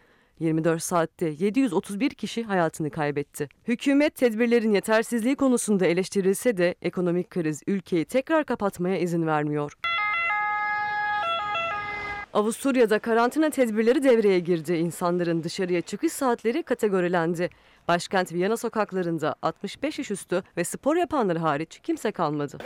24 0.40 0.82
saatte 0.82 1.34
731 1.38 2.10
kişi 2.10 2.42
hayatını 2.42 2.90
kaybetti. 2.90 3.48
Hükümet 3.68 4.14
tedbirlerin 4.14 4.72
yetersizliği 4.72 5.36
konusunda 5.36 5.86
eleştirilse 5.86 6.56
de 6.56 6.74
ekonomik 6.82 7.30
kriz 7.30 7.62
ülkeyi 7.66 8.04
tekrar 8.04 8.44
kapatmaya 8.44 8.98
izin 8.98 9.26
vermiyor. 9.26 9.72
Avusturya'da 12.32 12.98
karantina 12.98 13.50
tedbirleri 13.50 14.02
devreye 14.02 14.38
girdi. 14.38 14.72
İnsanların 14.72 15.42
dışarıya 15.42 15.80
çıkış 15.80 16.12
saatleri 16.12 16.62
kategorilendi. 16.62 17.50
Başkent 17.88 18.32
Viyana 18.32 18.56
sokaklarında 18.56 19.34
65 19.42 19.98
yaş 19.98 20.10
üstü 20.10 20.42
ve 20.56 20.64
spor 20.64 20.96
yapanlar 20.96 21.38
hariç 21.38 21.80
kimse 21.82 22.12
kalmadı. 22.12 22.58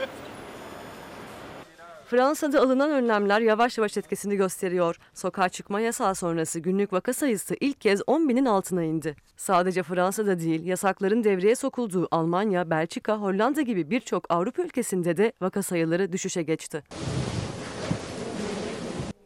Fransa'da 2.05 2.61
alınan 2.61 2.91
önlemler 2.91 3.41
yavaş 3.41 3.77
yavaş 3.77 3.97
etkisini 3.97 4.35
gösteriyor. 4.35 4.95
Sokağa 5.13 5.49
çıkma 5.49 5.79
yasağı 5.79 6.15
sonrası 6.15 6.59
günlük 6.59 6.93
vaka 6.93 7.13
sayısı 7.13 7.55
ilk 7.59 7.81
kez 7.81 8.01
10 8.07 8.29
binin 8.29 8.45
altına 8.45 8.83
indi. 8.83 9.15
Sadece 9.37 9.83
Fransa'da 9.83 10.39
değil, 10.39 10.65
yasakların 10.65 11.23
devreye 11.23 11.55
sokulduğu 11.55 12.07
Almanya, 12.11 12.69
Belçika, 12.69 13.17
Hollanda 13.17 13.61
gibi 13.61 13.89
birçok 13.89 14.25
Avrupa 14.29 14.63
ülkesinde 14.63 15.17
de 15.17 15.33
vaka 15.41 15.63
sayıları 15.63 16.11
düşüşe 16.11 16.43
geçti. 16.43 16.83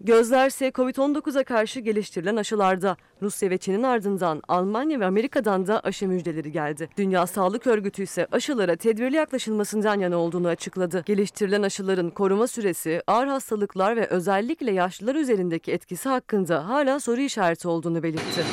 Gözler 0.07 0.47
ise 0.47 0.67
Covid-19'a 0.67 1.43
karşı 1.43 1.79
geliştirilen 1.79 2.35
aşılarda. 2.35 2.97
Rusya 3.21 3.49
ve 3.49 3.57
Çin'in 3.57 3.83
ardından 3.83 4.41
Almanya 4.47 4.99
ve 4.99 5.05
Amerika'dan 5.05 5.67
da 5.67 5.79
aşı 5.79 6.07
müjdeleri 6.07 6.51
geldi. 6.51 6.89
Dünya 6.97 7.27
Sağlık 7.27 7.67
Örgütü 7.67 8.03
ise 8.03 8.27
aşılara 8.31 8.75
tedbirli 8.75 9.15
yaklaşılmasından 9.15 9.99
yana 9.99 10.17
olduğunu 10.17 10.47
açıkladı. 10.47 11.03
Geliştirilen 11.05 11.61
aşıların 11.61 12.09
koruma 12.09 12.47
süresi, 12.47 13.01
ağır 13.07 13.27
hastalıklar 13.27 13.95
ve 13.95 14.07
özellikle 14.07 14.71
yaşlılar 14.71 15.15
üzerindeki 15.15 15.71
etkisi 15.71 16.09
hakkında 16.09 16.69
hala 16.69 16.99
soru 16.99 17.21
işareti 17.21 17.67
olduğunu 17.67 18.03
belirtti. 18.03 18.43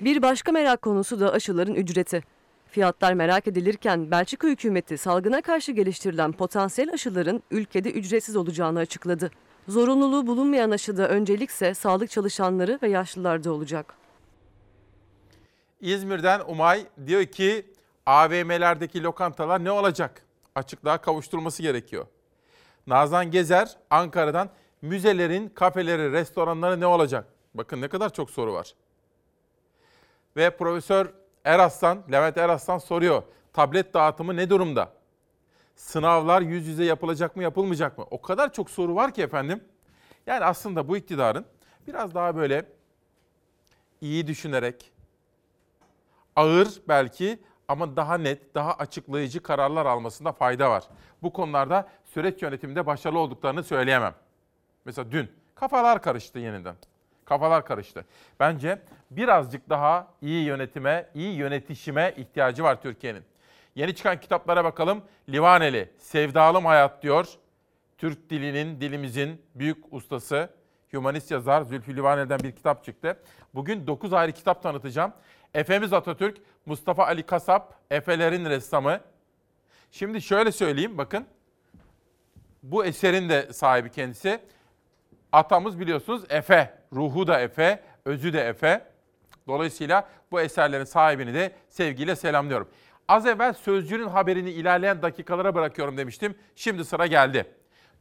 Bir 0.00 0.22
başka 0.22 0.52
merak 0.52 0.82
konusu 0.82 1.20
da 1.20 1.32
aşıların 1.32 1.74
ücreti. 1.74 2.22
Fiyatlar 2.72 3.12
merak 3.12 3.48
edilirken 3.48 4.10
Belçika 4.10 4.48
hükümeti 4.48 4.98
salgına 4.98 5.42
karşı 5.42 5.72
geliştirilen 5.72 6.32
potansiyel 6.32 6.92
aşıların 6.92 7.42
ülkede 7.50 7.90
ücretsiz 7.90 8.36
olacağını 8.36 8.78
açıkladı. 8.78 9.30
Zorunluluğu 9.68 10.26
bulunmayan 10.26 10.70
aşıda 10.70 11.08
öncelikse 11.08 11.74
sağlık 11.74 12.10
çalışanları 12.10 12.78
ve 12.82 12.88
yaşlılarda 12.88 13.52
olacak. 13.52 13.94
İzmir'den 15.80 16.40
Umay 16.48 16.86
diyor 17.06 17.24
ki 17.24 17.66
AVM'lerdeki 18.06 19.02
lokantalar 19.02 19.64
ne 19.64 19.70
olacak? 19.70 20.22
Açıklığa 20.54 20.98
kavuşturulması 20.98 21.62
gerekiyor. 21.62 22.06
Nazan 22.86 23.30
Gezer 23.30 23.76
Ankara'dan 23.90 24.50
müzelerin, 24.82 25.48
kafeleri, 25.48 26.12
restoranları 26.12 26.80
ne 26.80 26.86
olacak? 26.86 27.26
Bakın 27.54 27.80
ne 27.80 27.88
kadar 27.88 28.12
çok 28.12 28.30
soru 28.30 28.52
var. 28.52 28.74
Ve 30.36 30.56
Profesör 30.56 31.21
Eraslan, 31.44 32.02
Levent 32.12 32.36
Eraslan 32.36 32.78
soruyor. 32.78 33.22
Tablet 33.52 33.94
dağıtımı 33.94 34.36
ne 34.36 34.50
durumda? 34.50 34.92
Sınavlar 35.76 36.42
yüz 36.42 36.66
yüze 36.66 36.84
yapılacak 36.84 37.36
mı, 37.36 37.42
yapılmayacak 37.42 37.98
mı? 37.98 38.06
O 38.10 38.22
kadar 38.22 38.52
çok 38.52 38.70
soru 38.70 38.94
var 38.94 39.14
ki 39.14 39.22
efendim. 39.22 39.64
Yani 40.26 40.44
aslında 40.44 40.88
bu 40.88 40.96
iktidarın 40.96 41.44
biraz 41.86 42.14
daha 42.14 42.36
böyle 42.36 42.66
iyi 44.00 44.26
düşünerek, 44.26 44.92
ağır 46.36 46.68
belki 46.88 47.38
ama 47.68 47.96
daha 47.96 48.18
net, 48.18 48.54
daha 48.54 48.74
açıklayıcı 48.74 49.42
kararlar 49.42 49.86
almasında 49.86 50.32
fayda 50.32 50.70
var. 50.70 50.84
Bu 51.22 51.32
konularda 51.32 51.88
süreç 52.04 52.42
yönetiminde 52.42 52.86
başarılı 52.86 53.18
olduklarını 53.18 53.62
söyleyemem. 53.62 54.14
Mesela 54.84 55.12
dün 55.12 55.30
kafalar 55.54 56.02
karıştı 56.02 56.38
yeniden. 56.38 56.76
Kafalar 57.32 57.64
karıştı. 57.64 58.04
Bence 58.40 58.78
birazcık 59.10 59.70
daha 59.70 60.08
iyi 60.22 60.44
yönetime, 60.44 61.08
iyi 61.14 61.34
yönetişime 61.34 62.14
ihtiyacı 62.16 62.62
var 62.62 62.82
Türkiye'nin. 62.82 63.22
Yeni 63.74 63.94
çıkan 63.94 64.20
kitaplara 64.20 64.64
bakalım. 64.64 65.02
Livaneli, 65.28 65.90
Sevdalım 65.98 66.64
Hayat 66.64 67.02
diyor. 67.02 67.28
Türk 67.98 68.30
dilinin, 68.30 68.80
dilimizin 68.80 69.42
büyük 69.54 69.92
ustası, 69.92 70.50
humanist 70.90 71.30
yazar 71.30 71.62
Zülfü 71.62 71.96
Livaneli'den 71.96 72.38
bir 72.38 72.52
kitap 72.52 72.84
çıktı. 72.84 73.18
Bugün 73.54 73.86
9 73.86 74.12
ayrı 74.12 74.32
kitap 74.32 74.62
tanıtacağım. 74.62 75.12
Efemiz 75.54 75.92
Atatürk, 75.92 76.38
Mustafa 76.66 77.06
Ali 77.06 77.22
Kasap, 77.22 77.74
Efelerin 77.90 78.44
ressamı. 78.44 79.00
Şimdi 79.90 80.22
şöyle 80.22 80.52
söyleyeyim 80.52 80.98
bakın. 80.98 81.26
Bu 82.62 82.84
eserin 82.84 83.28
de 83.28 83.52
sahibi 83.52 83.90
kendisi. 83.90 84.40
Atamız 85.32 85.80
biliyorsunuz 85.80 86.24
Efe. 86.28 86.81
Ruhu 86.92 87.26
da 87.26 87.40
Efe, 87.40 87.82
özü 88.04 88.32
de 88.32 88.40
Efe. 88.48 88.84
Dolayısıyla 89.46 90.08
bu 90.32 90.40
eserlerin 90.40 90.84
sahibini 90.84 91.34
de 91.34 91.52
sevgiyle 91.68 92.16
selamlıyorum. 92.16 92.68
Az 93.08 93.26
evvel 93.26 93.52
Sözcü'nün 93.52 94.08
haberini 94.08 94.50
ilerleyen 94.50 95.02
dakikalara 95.02 95.54
bırakıyorum 95.54 95.96
demiştim. 95.96 96.34
Şimdi 96.56 96.84
sıra 96.84 97.06
geldi. 97.06 97.46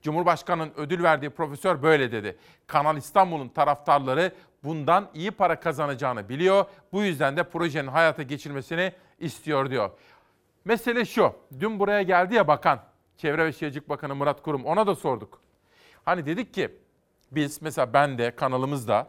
Cumhurbaşkanı'nın 0.01 0.71
ödül 0.77 1.03
verdiği 1.03 1.29
profesör 1.29 1.81
böyle 1.81 2.11
dedi. 2.11 2.37
Kanal 2.67 2.97
İstanbul'un 2.97 3.49
taraftarları 3.49 4.31
bundan 4.63 5.09
iyi 5.13 5.31
para 5.31 5.59
kazanacağını 5.59 6.29
biliyor. 6.29 6.65
Bu 6.91 7.03
yüzden 7.03 7.37
de 7.37 7.43
projenin 7.43 7.87
hayata 7.87 8.23
geçirmesini 8.23 8.93
istiyor 9.19 9.69
diyor. 9.69 9.89
Mesele 10.65 11.05
şu. 11.05 11.33
Dün 11.59 11.79
buraya 11.79 12.01
geldi 12.01 12.35
ya 12.35 12.47
bakan, 12.47 12.79
Çevre 13.17 13.45
ve 13.45 13.53
Şehircilik 13.53 13.89
Bakanı 13.89 14.15
Murat 14.15 14.41
Kurum. 14.41 14.65
Ona 14.65 14.87
da 14.87 14.95
sorduk. 14.95 15.41
Hani 16.05 16.25
dedik 16.25 16.53
ki 16.53 16.80
biz 17.31 17.61
mesela 17.61 17.93
ben 17.93 18.17
de 18.17 18.35
kanalımızda 18.35 19.07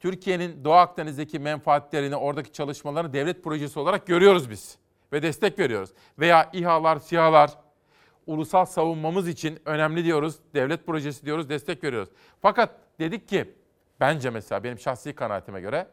Türkiye'nin 0.00 0.64
Doğu 0.64 0.72
Akdeniz'deki 0.72 1.38
menfaatlerini, 1.38 2.16
oradaki 2.16 2.52
çalışmalarını 2.52 3.12
devlet 3.12 3.44
projesi 3.44 3.78
olarak 3.78 4.06
görüyoruz 4.06 4.50
biz. 4.50 4.78
Ve 5.12 5.22
destek 5.22 5.58
veriyoruz. 5.58 5.90
Veya 6.18 6.50
İHA'lar, 6.52 6.98
SİHA'lar, 6.98 7.50
ulusal 8.26 8.64
savunmamız 8.64 9.28
için 9.28 9.58
önemli 9.64 10.04
diyoruz. 10.04 10.36
Devlet 10.54 10.86
projesi 10.86 11.26
diyoruz, 11.26 11.48
destek 11.48 11.84
veriyoruz. 11.84 12.08
Fakat 12.42 12.70
dedik 12.98 13.28
ki, 13.28 13.54
bence 14.00 14.30
mesela 14.30 14.64
benim 14.64 14.78
şahsi 14.78 15.12
kanaatime 15.12 15.60
göre 15.60 15.86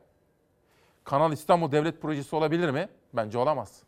Kanal 1.05 1.34
İstanbul 1.34 1.72
devlet 1.72 2.01
projesi 2.01 2.36
olabilir 2.36 2.70
mi? 2.70 2.89
Bence 3.13 3.38
olamaz. 3.38 3.84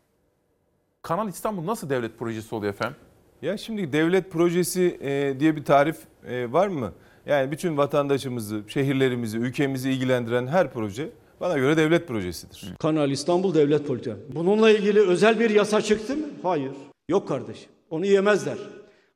Kanal 1.02 1.28
İstanbul 1.28 1.66
nasıl 1.66 1.90
devlet 1.90 2.18
projesi 2.18 2.54
oluyor 2.54 2.72
efendim? 2.72 2.96
Ya 3.42 3.56
şimdi 3.56 3.92
devlet 3.92 4.32
projesi 4.32 4.98
e, 5.00 5.40
diye 5.40 5.56
bir 5.56 5.64
tarif 5.64 5.98
e, 6.26 6.52
var 6.52 6.68
mı? 6.68 6.92
Yani 7.28 7.50
bütün 7.50 7.76
vatandaşımızı, 7.76 8.62
şehirlerimizi, 8.68 9.38
ülkemizi 9.38 9.90
ilgilendiren 9.90 10.46
her 10.46 10.72
proje 10.72 11.10
bana 11.40 11.58
göre 11.58 11.76
devlet 11.76 12.08
projesidir. 12.08 12.74
Kanal 12.78 13.10
İstanbul 13.10 13.54
Devlet 13.54 13.86
Politika. 13.86 14.16
Bununla 14.34 14.70
ilgili 14.70 15.00
özel 15.00 15.40
bir 15.40 15.50
yasa 15.50 15.82
çıktı 15.82 16.16
mı? 16.16 16.26
Hayır. 16.42 16.70
Yok 17.08 17.28
kardeşim. 17.28 17.68
Onu 17.90 18.06
yemezler. 18.06 18.58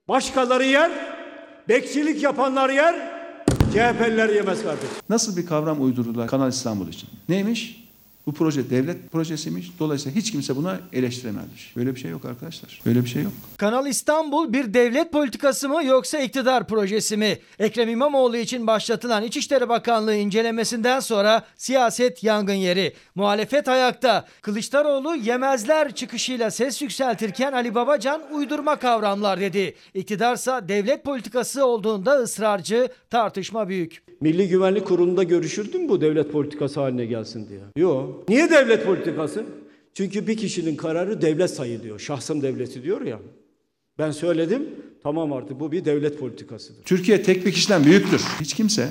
Başkaları 0.09 0.65
yer, 0.65 0.93
bekçilik 1.69 2.23
yapanlar 2.23 2.71
yer, 2.71 2.95
CHP'liler 3.73 4.29
yemez 4.29 4.63
kardeşim. 4.63 4.97
Nasıl 5.09 5.37
bir 5.37 5.47
kavram 5.47 5.85
uydurdular 5.85 6.29
Kanal 6.29 6.49
İstanbul 6.49 6.89
için? 6.89 7.09
Neymiş? 7.29 7.82
Bu 8.27 8.33
proje 8.33 8.71
devlet 8.71 9.13
projesiymiş. 9.13 9.73
Dolayısıyla 9.79 10.21
hiç 10.21 10.33
kimse 10.33 10.57
buna 10.57 10.81
eleştiremezmiş. 10.93 11.77
Böyle 11.77 11.95
bir 11.95 12.01
şey 12.01 12.11
yok 12.11 12.25
arkadaşlar. 12.25 12.81
Böyle 12.87 13.05
bir 13.05 13.09
şey 13.09 13.23
yok. 13.23 13.33
Kanal 13.57 13.87
İstanbul 13.87 14.53
bir 14.53 14.75
devlet 14.75 15.13
politikası 15.13 15.69
mı 15.69 15.85
yoksa 15.85 16.19
iktidar 16.19 16.67
projesi 16.67 17.17
mi? 17.17 17.39
Ekrem 17.59 17.89
İmamoğlu 17.89 18.37
için 18.37 18.67
başlatılan 18.67 19.23
İçişleri 19.23 19.69
Bakanlığı 19.69 20.15
incelemesinden 20.15 21.01
sonra 21.01 21.43
siyaset 21.57 22.25
yangın 22.25 22.53
yeri. 22.55 22.93
Muhalefet 23.15 23.69
ayakta. 23.69 24.27
Kılıçdaroğlu 24.43 25.17
yemezler 25.17 25.95
çıkışıyla 25.95 26.51
ses 26.51 26.83
yükseltirken 26.83 27.53
Ali 27.53 27.75
Babacan 27.75 28.23
uydurma 28.33 28.77
kavramlar 28.77 29.41
dedi. 29.41 29.75
İktidarsa 29.95 30.69
devlet 30.69 31.05
politikası 31.05 31.67
olduğunda 31.67 32.13
ısrarcı, 32.13 32.89
tartışma 33.11 33.69
büyük. 33.69 34.03
Milli 34.21 34.49
Güvenlik 34.49 34.87
Kurulu'nda 34.87 35.23
görüşüldü 35.23 35.79
mü 35.79 35.89
bu 35.89 36.01
devlet 36.01 36.33
politikası 36.33 36.81
haline 36.81 37.07
gelsin 37.07 37.49
diye? 37.49 37.61
Yok. 37.77 38.12
Niye 38.29 38.51
devlet 38.51 38.85
politikası? 38.85 39.45
Çünkü 39.95 40.27
bir 40.27 40.37
kişinin 40.37 40.77
kararı 40.77 41.23
devlet 41.23 41.51
sayılıyor. 41.51 41.99
Şahsım 41.99 42.43
devleti 42.43 42.83
diyor 42.83 43.01
ya. 43.01 43.19
Ben 43.99 44.11
söyledim. 44.11 44.69
Tamam 45.03 45.33
artık 45.33 45.61
bu 45.61 45.73
bir 45.73 45.85
devlet 45.85 46.19
politikasıdır. 46.19 46.83
Türkiye 46.85 47.23
tek 47.23 47.47
bir 47.47 47.53
kişiden 47.53 47.85
büyüktür. 47.85 48.21
Hiç 48.41 48.55
kimse 48.55 48.91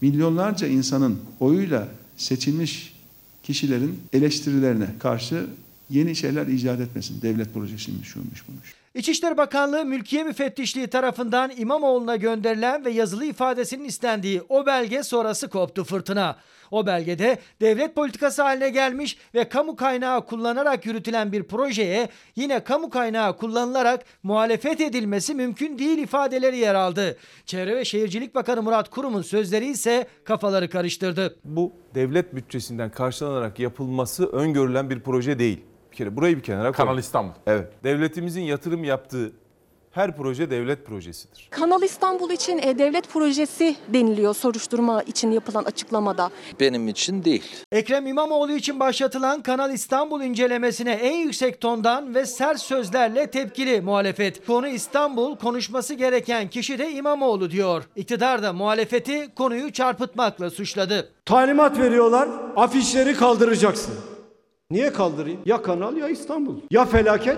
milyonlarca 0.00 0.66
insanın 0.66 1.18
oyuyla 1.40 1.88
seçilmiş 2.16 2.94
kişilerin 3.42 3.98
eleştirilerine 4.12 4.86
karşı 4.98 5.46
yeni 5.90 6.16
şeyler 6.16 6.46
icat 6.46 6.80
etmesin. 6.80 7.22
Devlet 7.22 7.54
projesiymiş, 7.54 8.08
şuymuş, 8.08 8.48
buymuş. 8.48 8.74
İçişleri 8.96 9.36
Bakanlığı 9.36 9.84
Mülkiye 9.84 10.24
Müfettişliği 10.24 10.86
tarafından 10.86 11.52
İmamoğlu'na 11.56 12.16
gönderilen 12.16 12.84
ve 12.84 12.90
yazılı 12.90 13.24
ifadesinin 13.24 13.84
istendiği 13.84 14.42
o 14.48 14.66
belge 14.66 15.02
sonrası 15.02 15.48
koptu 15.48 15.84
fırtına. 15.84 16.36
O 16.70 16.86
belgede 16.86 17.38
devlet 17.60 17.94
politikası 17.94 18.42
haline 18.42 18.70
gelmiş 18.70 19.18
ve 19.34 19.48
kamu 19.48 19.76
kaynağı 19.76 20.26
kullanarak 20.26 20.86
yürütülen 20.86 21.32
bir 21.32 21.42
projeye 21.42 22.08
yine 22.36 22.64
kamu 22.64 22.90
kaynağı 22.90 23.36
kullanılarak 23.36 24.04
muhalefet 24.22 24.80
edilmesi 24.80 25.34
mümkün 25.34 25.78
değil 25.78 25.98
ifadeleri 25.98 26.58
yer 26.58 26.74
aldı. 26.74 27.16
Çevre 27.46 27.76
ve 27.76 27.84
Şehircilik 27.84 28.34
Bakanı 28.34 28.62
Murat 28.62 28.90
Kurum'un 28.90 29.22
sözleri 29.22 29.66
ise 29.66 30.06
kafaları 30.24 30.70
karıştırdı. 30.70 31.38
Bu 31.44 31.72
devlet 31.94 32.34
bütçesinden 32.34 32.90
karşılanarak 32.90 33.58
yapılması 33.58 34.26
öngörülen 34.26 34.90
bir 34.90 35.00
proje 35.00 35.38
değil. 35.38 35.75
Bir 35.96 35.98
kere 35.98 36.16
burayı 36.16 36.36
bir 36.36 36.42
kenara 36.42 36.72
koyalım. 36.72 36.76
Kanal 36.76 36.98
İstanbul. 36.98 37.32
Evet. 37.46 37.72
Devletimizin 37.84 38.40
yatırım 38.42 38.84
yaptığı 38.84 39.32
her 39.90 40.16
proje 40.16 40.50
devlet 40.50 40.86
projesidir. 40.86 41.48
Kanal 41.50 41.82
İstanbul 41.82 42.30
için 42.30 42.58
e, 42.58 42.78
devlet 42.78 43.08
projesi 43.08 43.76
deniliyor 43.92 44.34
soruşturma 44.34 45.02
için 45.02 45.30
yapılan 45.30 45.64
açıklamada. 45.64 46.30
Benim 46.60 46.88
için 46.88 47.24
değil. 47.24 47.42
Ekrem 47.72 48.06
İmamoğlu 48.06 48.52
için 48.52 48.80
başlatılan 48.80 49.42
Kanal 49.42 49.72
İstanbul 49.72 50.22
incelemesine 50.22 50.92
en 50.92 51.16
yüksek 51.16 51.60
tondan 51.60 52.14
ve 52.14 52.26
sert 52.26 52.60
sözlerle 52.60 53.30
tepkili 53.30 53.80
muhalefet. 53.80 54.46
Konu 54.46 54.68
İstanbul, 54.68 55.36
konuşması 55.36 55.94
gereken 55.94 56.48
kişi 56.50 56.78
de 56.78 56.92
İmamoğlu 56.92 57.50
diyor. 57.50 57.84
İktidar 57.96 58.42
da 58.42 58.52
muhalefeti 58.52 59.34
konuyu 59.34 59.72
çarpıtmakla 59.72 60.50
suçladı. 60.50 61.08
Talimat 61.24 61.78
veriyorlar. 61.78 62.28
Afişleri 62.56 63.14
kaldıracaksın. 63.14 63.94
Niye 64.70 64.92
kaldırayım? 64.92 65.40
Ya 65.46 65.62
kanal 65.62 65.96
ya 65.96 66.08
İstanbul. 66.08 66.54
Ya 66.70 66.84
felaket 66.84 67.36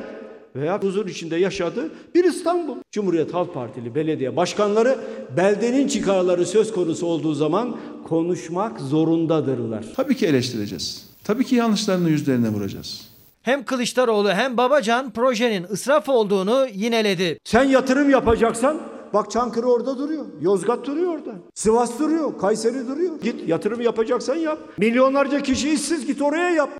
veya 0.56 0.82
huzur 0.82 1.06
içinde 1.06 1.36
yaşadığı 1.36 1.90
bir 2.14 2.24
İstanbul. 2.24 2.76
Cumhuriyet 2.92 3.34
Halk 3.34 3.54
Partili 3.54 3.94
belediye 3.94 4.36
başkanları 4.36 4.98
beldenin 5.36 5.88
çıkarları 5.88 6.46
söz 6.46 6.72
konusu 6.72 7.06
olduğu 7.06 7.34
zaman 7.34 7.76
konuşmak 8.08 8.80
zorundadırlar. 8.80 9.84
Tabii 9.96 10.16
ki 10.16 10.26
eleştireceğiz. 10.26 11.08
Tabii 11.24 11.44
ki 11.44 11.54
yanlışlarını 11.54 12.10
yüzlerine 12.10 12.48
vuracağız. 12.48 13.08
Hem 13.42 13.64
Kılıçdaroğlu 13.64 14.30
hem 14.30 14.56
Babacan 14.56 15.10
projenin 15.10 15.64
ısraf 15.64 16.08
olduğunu 16.08 16.66
yineledi. 16.74 17.38
Sen 17.44 17.64
yatırım 17.64 18.10
yapacaksan 18.10 18.80
bak 19.14 19.30
Çankırı 19.30 19.66
orada 19.66 19.98
duruyor. 19.98 20.24
Yozgat 20.40 20.86
duruyor 20.86 21.14
orada. 21.14 21.34
Sivas 21.54 21.98
duruyor. 21.98 22.38
Kayseri 22.38 22.88
duruyor. 22.88 23.20
Git 23.22 23.48
yatırım 23.48 23.80
yapacaksan 23.80 24.36
yap. 24.36 24.58
Milyonlarca 24.78 25.42
kişi 25.42 25.70
işsiz 25.72 26.06
git 26.06 26.22
oraya 26.22 26.50
yap. 26.50 26.70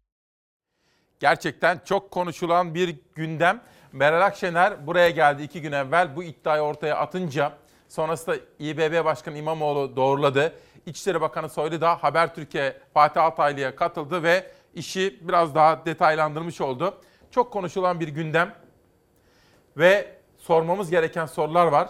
Gerçekten 1.21 1.81
çok 1.85 2.11
konuşulan 2.11 2.75
bir 2.75 2.97
gündem. 3.15 3.61
Meral 3.93 4.27
Akşener 4.27 4.87
buraya 4.87 5.11
geldi 5.11 5.43
iki 5.43 5.61
gün 5.61 5.73
evvel 5.73 6.17
bu 6.17 6.23
iddiayı 6.23 6.63
ortaya 6.63 6.97
atınca 6.97 7.53
sonrasında 7.89 8.37
İBB 8.59 9.05
Başkanı 9.05 9.39
İmamoğlu 9.39 9.97
doğruladı. 9.97 10.53
İçişleri 10.87 11.21
Bakanı 11.21 11.49
Soylu 11.49 11.81
da 11.81 12.03
Haber 12.03 12.35
Türkiye 12.35 12.77
Fatih 12.95 13.23
Altaylı'ya 13.23 13.77
katıldı 13.77 14.23
ve 14.23 14.51
işi 14.75 15.19
biraz 15.29 15.55
daha 15.55 15.87
detaylandırmış 15.87 16.61
oldu. 16.61 17.01
Çok 17.31 17.53
konuşulan 17.53 18.01
bir 18.01 18.09
gündem 18.09 18.55
ve 19.77 20.19
sormamız 20.39 20.91
gereken 20.91 21.27
sorular 21.27 21.67
var. 21.67 21.89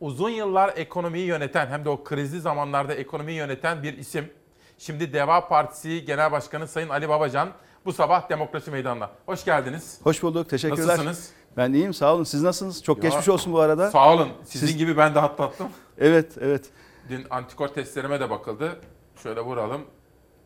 Uzun 0.00 0.30
yıllar 0.30 0.72
ekonomiyi 0.76 1.26
yöneten 1.26 1.66
hem 1.66 1.84
de 1.84 1.88
o 1.88 2.04
krizli 2.04 2.40
zamanlarda 2.40 2.94
ekonomiyi 2.94 3.36
yöneten 3.38 3.82
bir 3.82 3.98
isim. 3.98 4.32
Şimdi 4.78 5.12
Deva 5.12 5.48
Partisi 5.48 6.04
Genel 6.04 6.32
Başkanı 6.32 6.68
Sayın 6.68 6.88
Ali 6.88 7.08
Babacan 7.08 7.48
bu 7.88 7.92
sabah 7.92 8.28
Demokrasi 8.30 8.70
Meydanı'na. 8.70 9.10
Hoş 9.26 9.44
geldiniz. 9.44 10.00
Hoş 10.02 10.22
bulduk. 10.22 10.48
Teşekkürler. 10.50 10.86
Nasılsınız? 10.88 11.30
Ben 11.56 11.72
iyiyim. 11.72 11.94
Sağ 11.94 12.14
olun. 12.14 12.24
Siz 12.24 12.42
nasılsınız? 12.42 12.82
Çok 12.84 13.04
Ya, 13.04 13.10
geçmiş 13.10 13.28
olsun 13.28 13.52
bu 13.52 13.60
arada. 13.60 13.90
Sağ 13.90 14.14
olun. 14.14 14.28
Sizin 14.44 14.66
Siz- 14.66 14.76
gibi 14.76 14.96
ben 14.96 15.14
de 15.14 15.20
atlattım. 15.20 15.68
Evet, 15.98 16.32
evet. 16.40 16.70
Dün 17.08 17.26
antikor 17.30 17.68
testlerime 17.68 18.20
de 18.20 18.30
bakıldı. 18.30 18.80
Şöyle 19.22 19.40
vuralım. 19.40 19.82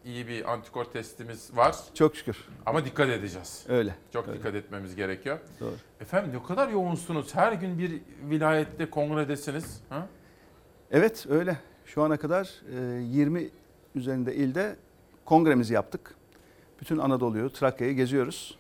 İyi 0.05 0.29
bir 0.29 0.53
antikor 0.53 0.85
testimiz 0.85 1.57
var. 1.57 1.77
Çok 1.95 2.17
şükür. 2.17 2.37
Ama 2.67 2.85
dikkat 2.85 3.09
edeceğiz. 3.09 3.67
Öyle. 3.69 3.95
Çok 4.13 4.29
öyle. 4.29 4.39
dikkat 4.39 4.55
etmemiz 4.55 4.97
gerekiyor. 4.97 5.39
Doğru. 5.61 5.75
Efendim 6.01 6.31
ne 6.35 6.47
kadar 6.47 6.69
yoğunsunuz. 6.69 7.35
Her 7.35 7.53
gün 7.53 7.79
bir 7.79 8.01
vilayette 8.31 8.91
kongredesiniz. 8.91 9.81
Ha? 9.89 10.07
Evet, 10.91 11.27
öyle. 11.31 11.57
Şu 11.85 12.03
ana 12.03 12.17
kadar 12.17 12.51
e, 12.99 13.03
20 13.03 13.51
üzerinde 13.95 14.35
ilde 14.35 14.77
kongremizi 15.25 15.75
yaptık. 15.75 16.15
Bütün 16.83 16.99
Anadolu'yu, 16.99 17.53
Trakya'yı 17.53 17.95
geziyoruz. 17.95 18.59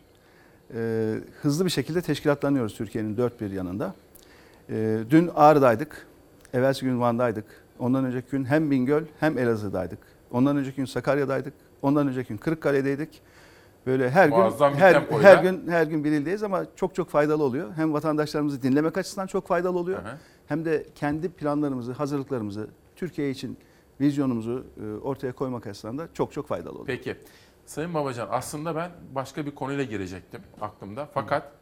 E, 0.74 1.14
hızlı 1.42 1.64
bir 1.64 1.70
şekilde 1.70 2.02
teşkilatlanıyoruz 2.02 2.74
Türkiye'nin 2.74 3.16
dört 3.16 3.40
bir 3.40 3.50
yanında. 3.50 3.94
E, 4.70 4.98
dün 5.10 5.30
Ağrı'daydık. 5.34 6.06
Evvelsi 6.54 6.84
gün 6.84 7.00
Van'daydık. 7.00 7.44
Ondan 7.78 8.04
önceki 8.04 8.30
gün 8.30 8.44
hem 8.44 8.70
Bingöl 8.70 9.04
hem 9.20 9.38
Elazığ'daydık. 9.38 9.98
Ondan 10.30 10.56
önceki 10.56 10.76
gün 10.76 10.84
Sakarya'daydık. 10.84 11.54
Ondan 11.82 12.08
önceki 12.08 12.28
gün 12.28 12.36
Kırıkkale'deydik. 12.36 13.22
Böyle 13.86 14.10
her 14.10 14.28
Muazzam 14.28 14.72
gün 14.72 14.78
her, 14.78 14.92
tempoyla. 14.92 15.28
her 15.28 15.42
gün 15.42 15.68
her 15.68 15.86
gün 15.86 16.04
bir 16.04 16.12
ildeyiz 16.12 16.42
ama 16.42 16.66
çok 16.76 16.94
çok 16.94 17.08
faydalı 17.08 17.42
oluyor. 17.42 17.72
Hem 17.76 17.92
vatandaşlarımızı 17.92 18.62
dinlemek 18.62 18.98
açısından 18.98 19.26
çok 19.26 19.46
faydalı 19.46 19.78
oluyor. 19.78 20.02
Hı 20.04 20.08
hı. 20.08 20.16
Hem 20.46 20.64
de 20.64 20.86
kendi 20.94 21.28
planlarımızı, 21.28 21.92
hazırlıklarımızı, 21.92 22.66
Türkiye 22.96 23.30
için 23.30 23.56
vizyonumuzu 24.00 24.64
e, 24.84 25.00
ortaya 25.02 25.32
koymak 25.32 25.66
açısından 25.66 25.98
da 25.98 26.08
çok 26.14 26.32
çok 26.32 26.48
faydalı 26.48 26.72
oluyor. 26.72 26.86
Peki. 26.86 27.16
Sayın 27.66 27.94
Babacan 27.94 28.28
aslında 28.30 28.76
ben 28.76 28.90
başka 29.14 29.46
bir 29.46 29.54
konuyla 29.54 29.84
girecektim 29.84 30.42
aklımda. 30.60 31.08
Fakat 31.14 31.52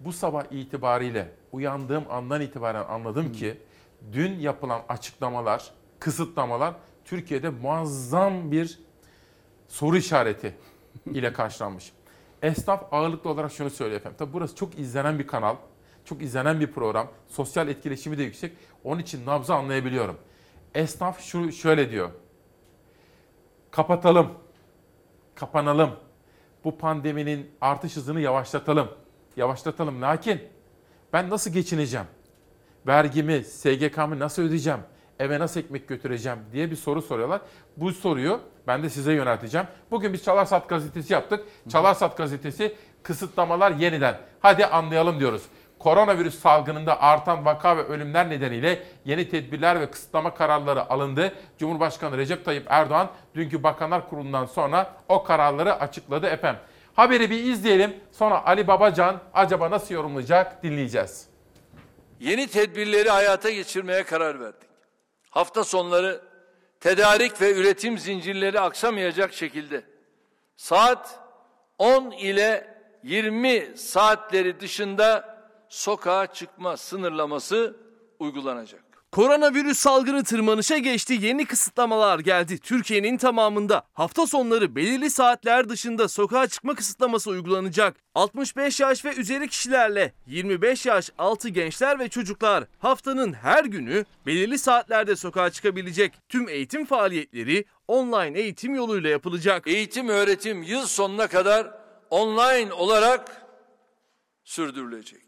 bu 0.00 0.12
sabah 0.12 0.44
itibariyle 0.50 1.32
uyandığım 1.52 2.04
andan 2.10 2.40
itibaren 2.40 2.84
anladım 2.84 3.32
ki 3.32 3.60
dün 4.12 4.38
yapılan 4.38 4.82
açıklamalar, 4.88 5.70
kısıtlamalar 5.98 6.74
Türkiye'de 7.04 7.48
muazzam 7.48 8.52
bir 8.52 8.78
soru 9.68 9.96
işareti 9.96 10.54
ile 11.06 11.32
karşılanmış. 11.32 11.92
Esnaf 12.42 12.92
ağırlıklı 12.92 13.30
olarak 13.30 13.52
şunu 13.52 13.70
söylüyor 13.70 14.00
efendim. 14.00 14.16
Tabii 14.18 14.32
burası 14.32 14.56
çok 14.56 14.78
izlenen 14.78 15.18
bir 15.18 15.26
kanal. 15.26 15.56
Çok 16.04 16.22
izlenen 16.22 16.60
bir 16.60 16.72
program. 16.72 17.08
Sosyal 17.28 17.68
etkileşimi 17.68 18.18
de 18.18 18.22
yüksek. 18.22 18.52
Onun 18.84 19.00
için 19.00 19.26
nabzı 19.26 19.54
anlayabiliyorum. 19.54 20.16
Esnaf 20.74 21.20
şu 21.20 21.52
şöyle 21.52 21.90
diyor. 21.90 22.10
Kapatalım. 23.70 24.45
Kapanalım. 25.36 25.90
Bu 26.64 26.78
pandeminin 26.78 27.50
artış 27.60 27.96
hızını 27.96 28.20
yavaşlatalım. 28.20 28.88
Yavaşlatalım. 29.36 30.02
Lakin 30.02 30.40
ben 31.12 31.30
nasıl 31.30 31.50
geçineceğim? 31.50 32.06
Vergimi, 32.86 33.44
SGK'mı 33.44 34.18
nasıl 34.18 34.42
ödeyeceğim? 34.42 34.80
Eve 35.18 35.38
nasıl 35.38 35.60
ekmek 35.60 35.88
götüreceğim 35.88 36.38
diye 36.52 36.70
bir 36.70 36.76
soru 36.76 37.02
soruyorlar. 37.02 37.40
Bu 37.76 37.92
soruyu 37.92 38.40
ben 38.66 38.82
de 38.82 38.90
size 38.90 39.12
yönelteceğim. 39.12 39.66
Bugün 39.90 40.12
biz 40.12 40.24
Çalarsat 40.24 40.68
gazetesi 40.68 41.12
yaptık. 41.12 41.44
Çalarsat 41.68 42.16
gazetesi 42.16 42.76
kısıtlamalar 43.02 43.70
yeniden. 43.70 44.18
Hadi 44.40 44.66
anlayalım 44.66 45.20
diyoruz. 45.20 45.42
Koronavirüs 45.78 46.38
salgınında 46.38 47.00
artan 47.02 47.44
vaka 47.44 47.76
ve 47.76 47.82
ölümler 47.82 48.30
nedeniyle 48.30 48.82
yeni 49.04 49.28
tedbirler 49.28 49.80
ve 49.80 49.90
kısıtlama 49.90 50.34
kararları 50.34 50.90
alındı. 50.90 51.32
Cumhurbaşkanı 51.58 52.18
Recep 52.18 52.44
Tayyip 52.44 52.66
Erdoğan 52.68 53.10
dünkü 53.34 53.62
Bakanlar 53.62 54.08
Kurulu'ndan 54.10 54.46
sonra 54.46 54.94
o 55.08 55.24
kararları 55.24 55.80
açıkladı 55.80 56.26
efendim. 56.26 56.60
Haberi 56.94 57.30
bir 57.30 57.44
izleyelim. 57.44 57.96
Sonra 58.12 58.46
Ali 58.46 58.66
Babacan 58.66 59.20
acaba 59.34 59.70
nasıl 59.70 59.94
yorumlayacak 59.94 60.62
dinleyeceğiz. 60.62 61.26
Yeni 62.20 62.46
tedbirleri 62.46 63.10
hayata 63.10 63.50
geçirmeye 63.50 64.02
karar 64.02 64.40
verdik. 64.40 64.68
Hafta 65.30 65.64
sonları 65.64 66.20
tedarik 66.80 67.40
ve 67.40 67.52
üretim 67.54 67.98
zincirleri 67.98 68.60
aksamayacak 68.60 69.32
şekilde 69.32 69.82
saat 70.56 71.20
10 71.78 72.10
ile 72.10 72.76
20 73.02 73.66
saatleri 73.76 74.60
dışında 74.60 75.35
sokağa 75.68 76.26
çıkma 76.26 76.76
sınırlaması 76.76 77.76
uygulanacak. 78.18 78.86
Koronavirüs 79.12 79.78
salgını 79.78 80.24
tırmanışa 80.24 80.78
geçti, 80.78 81.18
yeni 81.20 81.46
kısıtlamalar 81.46 82.18
geldi. 82.18 82.58
Türkiye'nin 82.58 83.16
tamamında 83.16 83.82
hafta 83.92 84.26
sonları 84.26 84.76
belirli 84.76 85.10
saatler 85.10 85.68
dışında 85.68 86.08
sokağa 86.08 86.46
çıkma 86.46 86.74
kısıtlaması 86.74 87.30
uygulanacak. 87.30 87.96
65 88.14 88.80
yaş 88.80 89.04
ve 89.04 89.14
üzeri 89.14 89.48
kişilerle 89.48 90.12
25 90.26 90.86
yaş 90.86 91.10
altı 91.18 91.48
gençler 91.48 91.98
ve 91.98 92.08
çocuklar 92.08 92.64
haftanın 92.78 93.32
her 93.32 93.64
günü 93.64 94.04
belirli 94.26 94.58
saatlerde 94.58 95.16
sokağa 95.16 95.50
çıkabilecek. 95.50 96.12
Tüm 96.28 96.48
eğitim 96.48 96.86
faaliyetleri 96.86 97.64
online 97.88 98.38
eğitim 98.38 98.74
yoluyla 98.74 99.10
yapılacak. 99.10 99.66
Eğitim 99.66 100.08
öğretim 100.08 100.62
yıl 100.62 100.86
sonuna 100.86 101.26
kadar 101.26 101.70
online 102.10 102.72
olarak 102.72 103.42
sürdürülecek. 104.44 105.25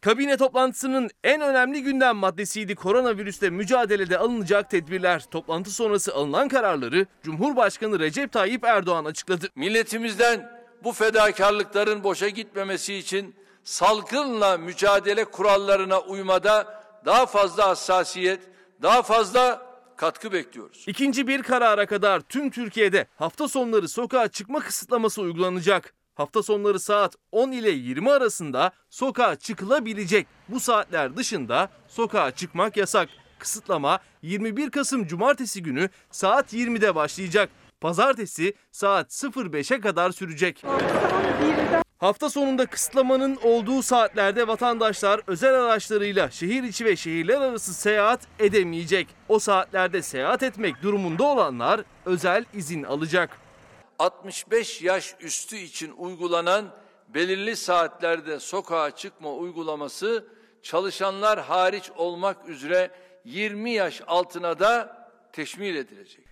Kabine 0.00 0.36
toplantısının 0.36 1.10
en 1.24 1.40
önemli 1.40 1.82
gündem 1.82 2.16
maddesiydi 2.16 2.74
koronavirüsle 2.74 3.50
mücadelede 3.50 4.18
alınacak 4.18 4.70
tedbirler. 4.70 5.24
Toplantı 5.30 5.70
sonrası 5.70 6.14
alınan 6.14 6.48
kararları 6.48 7.06
Cumhurbaşkanı 7.22 7.98
Recep 7.98 8.32
Tayyip 8.32 8.64
Erdoğan 8.64 9.04
açıkladı. 9.04 9.48
Milletimizden 9.56 10.50
bu 10.84 10.92
fedakarlıkların 10.92 12.04
boşa 12.04 12.28
gitmemesi 12.28 12.94
için 12.94 13.34
salgınla 13.64 14.58
mücadele 14.58 15.24
kurallarına 15.24 16.00
uymada 16.00 16.82
daha 17.06 17.26
fazla 17.26 17.68
hassasiyet, 17.68 18.40
daha 18.82 19.02
fazla 19.02 19.68
katkı 19.96 20.32
bekliyoruz. 20.32 20.84
İkinci 20.86 21.26
bir 21.26 21.42
karara 21.42 21.86
kadar 21.86 22.20
tüm 22.20 22.50
Türkiye'de 22.50 23.06
hafta 23.16 23.48
sonları 23.48 23.88
sokağa 23.88 24.28
çıkma 24.28 24.60
kısıtlaması 24.60 25.22
uygulanacak. 25.22 25.94
Hafta 26.18 26.42
sonları 26.42 26.80
saat 26.80 27.16
10 27.32 27.52
ile 27.52 27.70
20 27.70 28.10
arasında 28.10 28.70
sokağa 28.90 29.36
çıkılabilecek. 29.36 30.26
Bu 30.48 30.60
saatler 30.60 31.16
dışında 31.16 31.68
sokağa 31.88 32.30
çıkmak 32.30 32.76
yasak. 32.76 33.08
Kısıtlama 33.38 33.98
21 34.22 34.70
Kasım 34.70 35.06
Cumartesi 35.06 35.62
günü 35.62 35.88
saat 36.10 36.54
20'de 36.54 36.94
başlayacak. 36.94 37.50
Pazartesi 37.80 38.54
saat 38.72 39.12
05'e 39.12 39.80
kadar 39.80 40.10
sürecek. 40.10 40.64
Hafta 41.98 42.30
sonunda 42.30 42.66
kısıtlamanın 42.66 43.38
olduğu 43.42 43.82
saatlerde 43.82 44.48
vatandaşlar 44.48 45.20
özel 45.26 45.54
araçlarıyla 45.54 46.30
şehir 46.30 46.62
içi 46.62 46.84
ve 46.84 46.96
şehirler 46.96 47.40
arası 47.40 47.74
seyahat 47.74 48.20
edemeyecek. 48.38 49.08
O 49.28 49.38
saatlerde 49.38 50.02
seyahat 50.02 50.42
etmek 50.42 50.82
durumunda 50.82 51.24
olanlar 51.24 51.80
özel 52.06 52.44
izin 52.54 52.82
alacak. 52.82 53.47
65 53.98 54.82
yaş 54.82 55.14
üstü 55.20 55.56
için 55.56 55.92
uygulanan 55.96 56.74
belirli 57.08 57.56
saatlerde 57.56 58.40
sokağa 58.40 58.90
çıkma 58.90 59.32
uygulaması 59.32 60.26
çalışanlar 60.62 61.40
hariç 61.40 61.90
olmak 61.96 62.48
üzere 62.48 62.90
20 63.24 63.70
yaş 63.70 64.02
altına 64.06 64.58
da 64.58 64.98
teşmil 65.32 65.76
edilecek. 65.76 66.24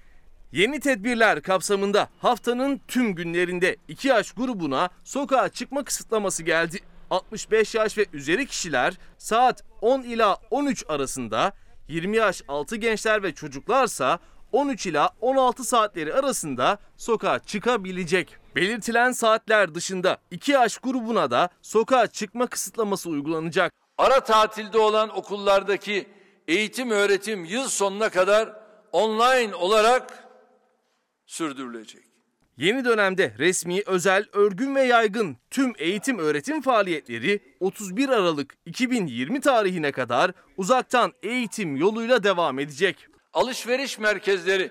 Yeni 0.53 0.81
tedbirler 0.81 1.43
kapsamında 1.43 2.09
haftanın 2.19 2.81
tüm 2.89 3.15
günlerinde 3.15 3.77
2 3.89 4.09
yaş 4.09 4.33
grubuna 4.33 4.91
sokağa 5.05 5.49
çıkma 5.49 5.85
kısıtlaması 5.85 6.43
geldi. 6.43 6.79
65 7.11 7.75
yaş 7.75 7.99
ve 7.99 8.07
üzeri 8.13 8.47
kişiler 8.47 8.99
saat 9.19 9.65
10 9.81 10.03
ila 10.03 10.37
13 10.51 10.85
arasında, 10.89 11.53
20 11.89 12.17
yaş 12.17 12.43
altı 12.49 12.77
gençler 12.77 13.23
ve 13.23 13.35
çocuklarsa 13.35 14.19
13 14.53 14.87
ila 14.87 15.11
16 15.21 15.65
saatleri 15.65 16.15
arasında 16.15 16.79
sokağa 16.97 17.39
çıkabilecek. 17.39 18.37
Belirtilen 18.57 19.13
saatler 19.13 19.75
dışında 19.75 20.19
2 20.31 20.53
yaş 20.53 20.79
grubuna 20.79 21.31
da 21.31 21.49
sokağa 21.63 22.07
çıkma 22.07 22.47
kısıtlaması 22.47 23.11
uygulanacak. 23.11 23.73
Ara 23.99 24.21
tatilde 24.21 24.79
olan 24.79 25.17
okullardaki 25.17 26.09
eğitim 26.49 26.91
öğretim 26.91 27.45
yıl 27.45 27.69
sonuna 27.69 28.09
kadar 28.09 28.53
online 28.93 29.55
olarak 29.55 30.25
sürdürülecek. 31.27 32.03
Yeni 32.57 32.85
dönemde 32.85 33.35
resmi, 33.39 33.83
özel, 33.87 34.25
örgün 34.33 34.75
ve 34.75 34.83
yaygın 34.83 35.37
tüm 35.51 35.73
eğitim 35.79 36.19
öğretim 36.19 36.63
faaliyetleri 36.63 37.41
31 37.61 38.09
Aralık 38.09 38.55
2020 38.67 39.41
tarihine 39.41 39.93
kadar 39.93 40.33
uzaktan 40.57 41.13
eğitim 41.23 41.77
yoluyla 41.77 42.25
devam 42.25 42.59
edecek. 42.59 43.09
Alışveriş 43.37 43.99
merkezleri, 43.99 44.71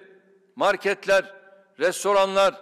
marketler, 0.56 1.34
restoranlar, 1.80 2.56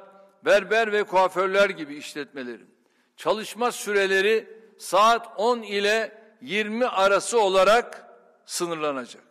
berber 0.46 0.92
ve 0.92 1.04
kuaförler 1.04 1.70
gibi 1.70 1.96
işletmelerin 1.96 2.70
çalışma 3.18 3.72
süreleri 3.72 4.48
saat 4.78 5.28
10 5.38 5.62
ile 5.62 6.22
20 6.42 6.88
arası 6.88 7.42
olarak 7.42 8.06
sınırlanacak. 8.46 9.24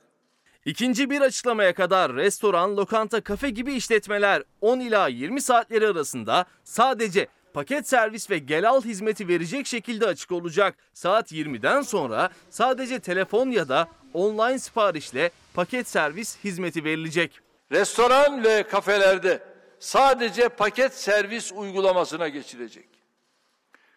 İkinci 0.65 1.11
bir 1.11 1.21
açıklamaya 1.21 1.75
kadar 1.75 2.15
restoran, 2.15 2.77
lokanta, 2.77 3.21
kafe 3.21 3.51
gibi 3.51 3.75
işletmeler 3.75 4.43
10 4.61 4.81
ila 4.81 5.09
20 5.09 5.41
saatleri 5.41 5.87
arasında 5.89 6.47
sadece 6.65 7.29
paket 7.53 7.89
servis 7.89 8.31
ve 8.31 8.39
gel 8.39 8.69
al 8.69 8.83
hizmeti 8.83 9.29
verecek 9.29 9.67
şekilde 9.67 10.07
açık 10.07 10.33
olacak. 10.33 10.77
Saat 10.95 11.33
20'den 11.33 11.83
sonra 11.83 12.31
sadece 12.51 13.01
telefon 13.01 13.51
ya 13.51 13.69
da 13.69 13.89
online 14.15 14.59
siparişle 14.59 15.31
paket 15.55 15.89
servis 15.89 16.39
hizmeti 16.45 16.85
verilecek. 16.85 17.41
Restoran 17.73 18.45
ve 18.45 18.63
kafelerde 18.63 19.43
sadece 19.79 20.49
paket 20.49 20.95
servis 20.95 21.53
uygulamasına 21.53 22.29
geçilecek. 22.29 22.89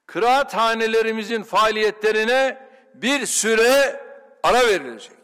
Kıraathanelerimizin 0.05 1.43
faaliyetlerine 1.43 2.57
bir 2.93 3.25
süre 3.25 4.01
ara 4.43 4.67
verilecek. 4.67 5.15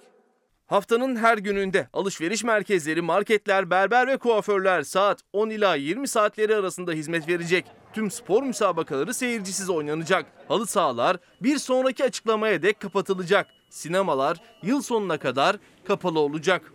Haftanın 0.68 1.16
her 1.16 1.38
gününde 1.38 1.88
alışveriş 1.94 2.44
merkezleri, 2.44 3.02
marketler, 3.02 3.70
berber 3.70 4.08
ve 4.08 4.18
kuaförler 4.18 4.84
saat 4.84 5.20
10 5.34 5.50
ila 5.50 5.76
20 5.76 6.08
saatleri 6.08 6.56
arasında 6.56 6.92
hizmet 6.92 7.28
verecek. 7.28 7.66
Tüm 7.94 8.12
spor 8.12 8.44
müsabakaları 8.44 9.14
seyircisiz 9.14 9.70
oynanacak. 9.70 10.26
Halı 10.48 10.68
sahalar 10.68 11.18
bir 11.42 11.58
sonraki 11.58 12.04
açıklamaya 12.04 12.62
dek 12.62 12.80
kapatılacak. 12.80 13.48
Sinemalar 13.72 14.38
yıl 14.62 14.82
sonuna 14.82 15.18
kadar 15.18 15.56
kapalı 15.88 16.20
olacak. 16.20 16.74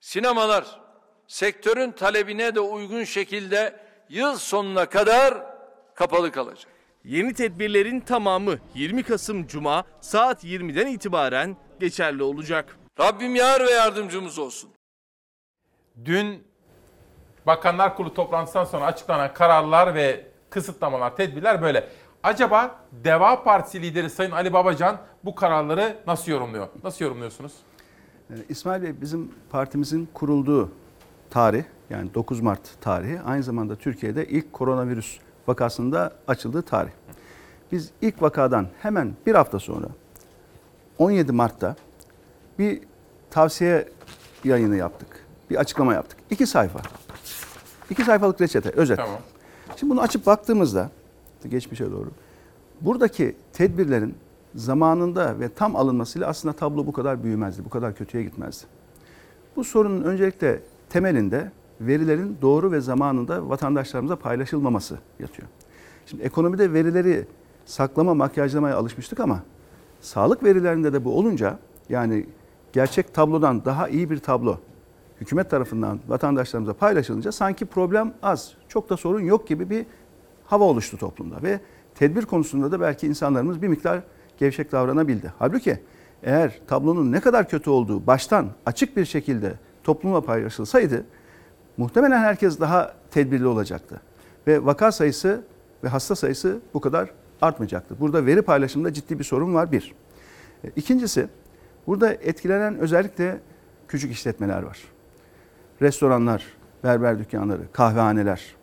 Sinemalar 0.00 0.80
sektörün 1.26 1.92
talebine 1.92 2.54
de 2.54 2.60
uygun 2.60 3.04
şekilde 3.04 3.80
yıl 4.08 4.36
sonuna 4.36 4.86
kadar 4.86 5.46
kapalı 5.94 6.32
kalacak. 6.32 6.66
Yeni 7.04 7.34
tedbirlerin 7.34 8.00
tamamı 8.00 8.58
20 8.74 9.02
Kasım 9.02 9.46
Cuma 9.46 9.84
saat 10.00 10.44
20'den 10.44 10.86
itibaren 10.86 11.56
geçerli 11.80 12.22
olacak. 12.22 12.78
Rabbim 13.00 13.34
yar 13.34 13.66
ve 13.66 13.70
yardımcımız 13.70 14.38
olsun. 14.38 14.70
Dün 16.04 16.46
Bakanlar 17.46 17.96
Kurulu 17.96 18.14
toplantısından 18.14 18.64
sonra 18.64 18.84
açıklanan 18.84 19.34
kararlar 19.34 19.94
ve 19.94 20.26
kısıtlamalar, 20.50 21.16
tedbirler 21.16 21.62
böyle. 21.62 21.88
Acaba 22.22 22.80
Deva 22.92 23.44
Partisi 23.44 23.82
lideri 23.82 24.10
Sayın 24.10 24.30
Ali 24.30 24.52
Babacan 24.52 24.98
bu 25.26 25.34
kararları 25.34 25.96
nasıl 26.06 26.32
yorumluyor? 26.32 26.68
Nasıl 26.84 27.04
yorumluyorsunuz? 27.04 27.52
Ee, 28.30 28.34
İsmail 28.48 28.82
Bey 28.82 29.00
bizim 29.00 29.30
partimizin 29.50 30.08
kurulduğu 30.14 30.70
tarih 31.30 31.64
yani 31.90 32.14
9 32.14 32.40
Mart 32.40 32.80
tarihi 32.80 33.20
aynı 33.20 33.42
zamanda 33.42 33.76
Türkiye'de 33.76 34.26
ilk 34.26 34.52
koronavirüs 34.52 35.18
vakasında 35.46 36.12
açıldığı 36.28 36.62
tarih. 36.62 36.90
Biz 37.72 37.90
ilk 38.02 38.22
vakadan 38.22 38.68
hemen 38.82 39.14
bir 39.26 39.34
hafta 39.34 39.58
sonra 39.58 39.86
17 40.98 41.32
Mart'ta 41.32 41.76
bir 42.58 42.80
tavsiye 43.30 43.88
yayını 44.44 44.76
yaptık. 44.76 45.26
Bir 45.50 45.56
açıklama 45.56 45.94
yaptık. 45.94 46.18
İki 46.30 46.46
sayfa. 46.46 46.80
İki 47.90 48.04
sayfalık 48.04 48.40
reçete, 48.40 48.70
özet. 48.70 48.96
Tamam. 48.96 49.18
Şimdi 49.76 49.90
bunu 49.90 50.00
açıp 50.00 50.26
baktığımızda 50.26 50.90
geçmişe 51.48 51.90
doğru 51.90 52.10
buradaki 52.80 53.36
tedbirlerin 53.52 54.14
zamanında 54.56 55.40
ve 55.40 55.48
tam 55.48 55.76
alınmasıyla 55.76 56.28
aslında 56.28 56.56
tablo 56.56 56.86
bu 56.86 56.92
kadar 56.92 57.22
büyümezdi, 57.22 57.64
bu 57.64 57.70
kadar 57.70 57.94
kötüye 57.94 58.24
gitmezdi. 58.24 58.66
Bu 59.56 59.64
sorunun 59.64 60.02
öncelikle 60.02 60.62
temelinde 60.88 61.52
verilerin 61.80 62.38
doğru 62.42 62.72
ve 62.72 62.80
zamanında 62.80 63.48
vatandaşlarımıza 63.48 64.16
paylaşılmaması 64.16 64.98
yatıyor. 65.20 65.48
Şimdi 66.06 66.22
ekonomide 66.22 66.72
verileri 66.72 67.26
saklama, 67.64 68.14
makyajlamaya 68.14 68.76
alışmıştık 68.76 69.20
ama 69.20 69.42
sağlık 70.00 70.44
verilerinde 70.44 70.92
de 70.92 71.04
bu 71.04 71.18
olunca 71.18 71.58
yani 71.88 72.26
gerçek 72.72 73.14
tablodan 73.14 73.64
daha 73.64 73.88
iyi 73.88 74.10
bir 74.10 74.18
tablo 74.18 74.58
hükümet 75.20 75.50
tarafından 75.50 76.00
vatandaşlarımıza 76.08 76.72
paylaşılınca 76.72 77.32
sanki 77.32 77.66
problem 77.66 78.14
az, 78.22 78.52
çok 78.68 78.90
da 78.90 78.96
sorun 78.96 79.20
yok 79.20 79.48
gibi 79.48 79.70
bir 79.70 79.86
hava 80.46 80.64
oluştu 80.64 80.98
toplumda 80.98 81.42
ve 81.42 81.60
tedbir 81.94 82.22
konusunda 82.22 82.72
da 82.72 82.80
belki 82.80 83.06
insanlarımız 83.06 83.62
bir 83.62 83.68
miktar 83.68 84.02
gevşek 84.38 84.72
davranabildi. 84.72 85.32
Halbuki 85.38 85.80
eğer 86.22 86.60
tablonun 86.66 87.12
ne 87.12 87.20
kadar 87.20 87.48
kötü 87.48 87.70
olduğu 87.70 88.06
baştan 88.06 88.48
açık 88.66 88.96
bir 88.96 89.04
şekilde 89.04 89.54
toplumla 89.84 90.20
paylaşılsaydı 90.20 91.04
muhtemelen 91.76 92.18
herkes 92.18 92.60
daha 92.60 92.94
tedbirli 93.10 93.46
olacaktı. 93.46 94.00
Ve 94.46 94.64
vaka 94.64 94.92
sayısı 94.92 95.42
ve 95.84 95.88
hasta 95.88 96.16
sayısı 96.16 96.60
bu 96.74 96.80
kadar 96.80 97.10
artmayacaktı. 97.42 98.00
Burada 98.00 98.26
veri 98.26 98.42
paylaşımında 98.42 98.92
ciddi 98.92 99.18
bir 99.18 99.24
sorun 99.24 99.54
var 99.54 99.72
bir. 99.72 99.94
E, 100.64 100.68
İkincisi 100.76 101.28
burada 101.86 102.12
etkilenen 102.12 102.78
özellikle 102.78 103.40
küçük 103.88 104.12
işletmeler 104.12 104.62
var. 104.62 104.78
Restoranlar, 105.82 106.44
berber 106.84 107.18
dükkanları, 107.18 107.62
kahvehaneler. 107.72 108.56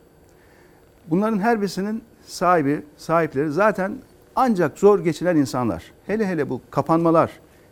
Bunların 1.08 1.40
her 1.40 1.62
birisinin 1.62 2.04
sahibi, 2.26 2.84
sahipleri 2.98 3.52
zaten 3.52 3.98
ancak 4.36 4.80
zor 4.80 5.00
geçinen 5.00 5.36
insanlar. 5.36 5.92
Hele 6.08 6.28
hele 6.28 6.50
bu 6.50 6.62
kapanmalar, 6.72 7.32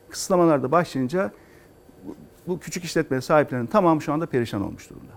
kısıtlamalar 0.10 0.64
da 0.64 0.72
başlayınca 0.72 1.32
bu 2.48 2.60
küçük 2.60 2.84
işletme 2.84 3.22
sahiplerinin 3.22 3.68
tamamı 3.68 4.02
şu 4.02 4.14
anda 4.14 4.26
perişan 4.26 4.62
olmuş 4.62 4.90
durumda. 4.90 5.12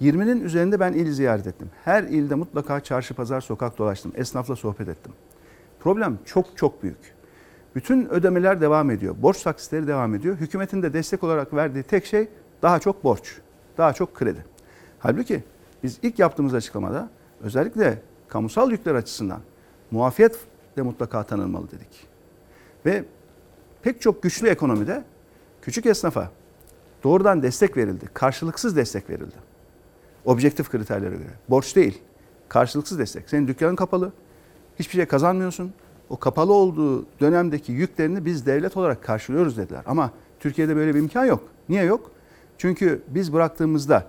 20'nin 0.00 0.44
üzerinde 0.44 0.80
ben 0.80 0.92
il 0.92 1.12
ziyaret 1.12 1.46
ettim. 1.46 1.70
Her 1.84 2.02
ilde 2.02 2.34
mutlaka 2.34 2.80
çarşı, 2.80 3.14
pazar, 3.14 3.40
sokak 3.40 3.78
dolaştım. 3.78 4.12
Esnafla 4.14 4.56
sohbet 4.56 4.88
ettim. 4.88 5.12
Problem 5.80 6.18
çok 6.24 6.56
çok 6.56 6.82
büyük. 6.82 7.14
Bütün 7.74 8.08
ödemeler 8.08 8.60
devam 8.60 8.90
ediyor. 8.90 9.14
Borç 9.22 9.42
taksitleri 9.42 9.86
devam 9.86 10.14
ediyor. 10.14 10.36
Hükümetin 10.36 10.82
de 10.82 10.92
destek 10.92 11.24
olarak 11.24 11.54
verdiği 11.54 11.82
tek 11.82 12.06
şey 12.06 12.28
daha 12.62 12.78
çok 12.78 13.04
borç, 13.04 13.38
daha 13.78 13.92
çok 13.92 14.14
kredi. 14.14 14.44
Halbuki 14.98 15.42
biz 15.82 15.98
ilk 16.02 16.18
yaptığımız 16.18 16.54
açıklamada 16.54 17.10
özellikle 17.42 18.02
kamusal 18.28 18.70
yükler 18.70 18.94
açısından 18.94 19.40
muafiyet 19.90 20.38
de 20.78 20.82
mutlaka 20.82 21.22
tanınmalı 21.22 21.70
dedik. 21.70 22.06
Ve 22.86 23.04
pek 23.82 24.00
çok 24.00 24.22
güçlü 24.22 24.48
ekonomide 24.48 25.04
küçük 25.62 25.86
esnafa 25.86 26.30
doğrudan 27.04 27.42
destek 27.42 27.76
verildi. 27.76 28.08
Karşılıksız 28.14 28.76
destek 28.76 29.10
verildi. 29.10 29.36
Objektif 30.24 30.70
kriterlere 30.70 31.16
göre. 31.16 31.30
Borç 31.48 31.76
değil. 31.76 32.02
Karşılıksız 32.48 32.98
destek. 32.98 33.30
Senin 33.30 33.48
dükkanın 33.48 33.76
kapalı. 33.76 34.12
Hiçbir 34.78 34.94
şey 34.94 35.06
kazanmıyorsun. 35.06 35.72
O 36.10 36.16
kapalı 36.16 36.52
olduğu 36.52 37.06
dönemdeki 37.20 37.72
yüklerini 37.72 38.24
biz 38.24 38.46
devlet 38.46 38.76
olarak 38.76 39.02
karşılıyoruz 39.02 39.56
dediler. 39.56 39.82
Ama 39.86 40.10
Türkiye'de 40.40 40.76
böyle 40.76 40.94
bir 40.94 41.00
imkan 41.00 41.24
yok. 41.24 41.42
Niye 41.68 41.82
yok? 41.82 42.10
Çünkü 42.58 43.02
biz 43.08 43.32
bıraktığımızda 43.32 44.06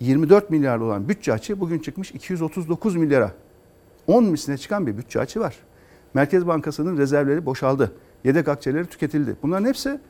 24 0.00 0.50
milyar 0.50 0.78
olan 0.78 1.08
bütçe 1.08 1.32
açığı 1.32 1.60
bugün 1.60 1.78
çıkmış 1.78 2.10
239 2.10 2.96
milyara. 2.96 3.32
10 4.06 4.24
misline 4.24 4.58
çıkan 4.58 4.86
bir 4.86 4.98
bütçe 4.98 5.20
açığı 5.20 5.40
var. 5.40 5.56
Merkez 6.14 6.46
Bankası'nın 6.46 6.98
rezervleri 6.98 7.46
boşaldı. 7.46 7.92
Yedek 8.24 8.48
akçeleri 8.48 8.86
tüketildi. 8.86 9.36
Bunların 9.42 9.66
hepsi 9.66 10.00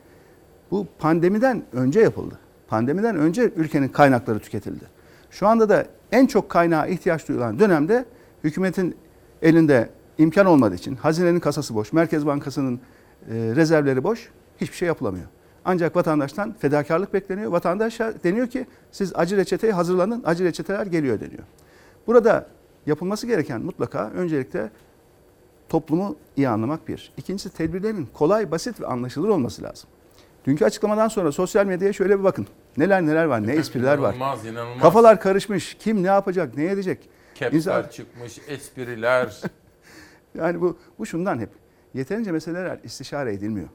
bu 0.71 0.87
pandemiden 0.99 1.63
önce 1.73 1.99
yapıldı. 1.99 2.39
Pandemiden 2.67 3.15
önce 3.15 3.51
ülkenin 3.55 3.87
kaynakları 3.87 4.39
tüketildi. 4.39 4.83
Şu 5.31 5.47
anda 5.47 5.69
da 5.69 5.85
en 6.11 6.27
çok 6.27 6.49
kaynağa 6.49 6.87
ihtiyaç 6.87 7.27
duyulan 7.27 7.59
dönemde 7.59 8.05
hükümetin 8.43 8.95
elinde 9.41 9.89
imkan 10.17 10.45
olmadığı 10.45 10.75
için 10.75 10.95
hazinenin 10.95 11.39
kasası 11.39 11.75
boş, 11.75 11.93
Merkez 11.93 12.25
Bankası'nın 12.25 12.75
e, 12.75 12.79
rezervleri 13.33 14.03
boş, 14.03 14.29
hiçbir 14.61 14.75
şey 14.75 14.87
yapılamıyor. 14.87 15.25
Ancak 15.65 15.95
vatandaştan 15.95 16.53
fedakarlık 16.59 17.13
bekleniyor. 17.13 17.51
Vatandaşa 17.51 18.13
deniyor 18.23 18.47
ki 18.47 18.65
siz 18.91 19.11
acı 19.15 19.37
reçeteye 19.37 19.73
hazırlanın, 19.73 20.23
acı 20.25 20.43
reçeteler 20.43 20.85
geliyor 20.85 21.19
deniyor. 21.19 21.43
Burada 22.07 22.47
yapılması 22.85 23.27
gereken 23.27 23.61
mutlaka 23.61 24.09
öncelikle 24.09 24.69
toplumu 25.69 26.15
iyi 26.37 26.49
anlamak 26.49 26.87
bir. 26.87 27.13
İkincisi 27.17 27.49
tedbirlerin 27.53 28.07
kolay, 28.13 28.51
basit 28.51 28.81
ve 28.81 28.87
anlaşılır 28.87 29.29
olması 29.29 29.63
lazım. 29.63 29.89
Dünkü 30.45 30.65
açıklamadan 30.65 31.07
sonra 31.07 31.31
sosyal 31.31 31.65
medyaya 31.65 31.93
şöyle 31.93 32.19
bir 32.19 32.23
bakın. 32.23 32.47
Neler 32.77 33.05
neler 33.05 33.25
var, 33.25 33.47
ne 33.47 33.53
espriler 33.53 33.97
var. 33.97 34.13
İnanılmaz, 34.13 34.45
inanılmaz. 34.45 34.81
Kafalar 34.81 35.21
karışmış. 35.21 35.73
Kim 35.79 36.03
ne 36.03 36.07
yapacak, 36.07 36.57
ne 36.57 36.65
edecek? 36.65 37.09
Kepsler 37.35 37.57
İnsan- 37.57 37.89
çıkmış, 37.91 38.39
espriler. 38.47 39.41
Yani 40.37 40.61
bu, 40.61 40.77
bu 40.99 41.05
şundan 41.05 41.39
hep. 41.39 41.49
Yeterince 41.93 42.31
meseleler 42.31 42.79
istişare 42.83 43.33
edilmiyor. 43.33 43.67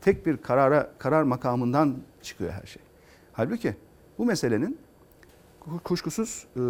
Tek 0.00 0.26
bir 0.26 0.36
karara 0.36 0.90
karar 0.98 1.22
makamından 1.22 1.96
çıkıyor 2.22 2.50
her 2.52 2.66
şey. 2.66 2.82
Halbuki 3.32 3.74
bu 4.18 4.24
meselenin 4.24 4.78
kuşkusuz 5.84 6.46
e, 6.56 6.60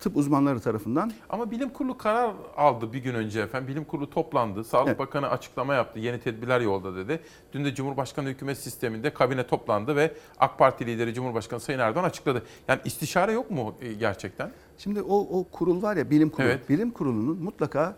tıp 0.00 0.16
uzmanları 0.16 0.60
tarafından 0.60 1.12
Ama 1.30 1.50
bilim 1.50 1.68
kurulu 1.68 1.98
karar 1.98 2.34
aldı 2.56 2.92
bir 2.92 2.98
gün 2.98 3.14
önce 3.14 3.40
efendim. 3.40 3.68
Bilim 3.68 3.84
kurulu 3.84 4.10
toplandı. 4.10 4.64
Sağlık 4.64 4.88
Evet. 4.88 4.98
Bakanı 4.98 5.30
açıklama 5.30 5.74
yaptı. 5.74 5.98
Yeni 5.98 6.20
tedbirler 6.20 6.60
yolda 6.60 6.96
dedi. 6.96 7.20
Dün 7.52 7.64
de 7.64 7.74
Cumhurbaşkanı 7.74 8.28
hükümet 8.28 8.58
sisteminde 8.58 9.14
kabine 9.14 9.46
toplandı 9.46 9.96
ve 9.96 10.14
AK 10.38 10.58
Parti 10.58 10.86
lideri 10.86 11.14
Cumhurbaşkanı 11.14 11.60
Sayın 11.60 11.78
Erdoğan 11.78 12.04
açıkladı. 12.04 12.42
Yani 12.68 12.80
istişare 12.84 13.32
yok 13.32 13.50
mu 13.50 13.74
e, 13.80 13.92
gerçekten? 13.92 14.50
Şimdi 14.78 15.02
o, 15.02 15.18
o 15.18 15.44
kurul 15.44 15.82
var 15.82 15.96
ya 15.96 16.10
bilim 16.10 16.30
kurulu. 16.30 16.48
Evet. 16.48 16.68
Bilim 16.68 16.90
kurulunun 16.90 17.42
mutlaka 17.42 17.96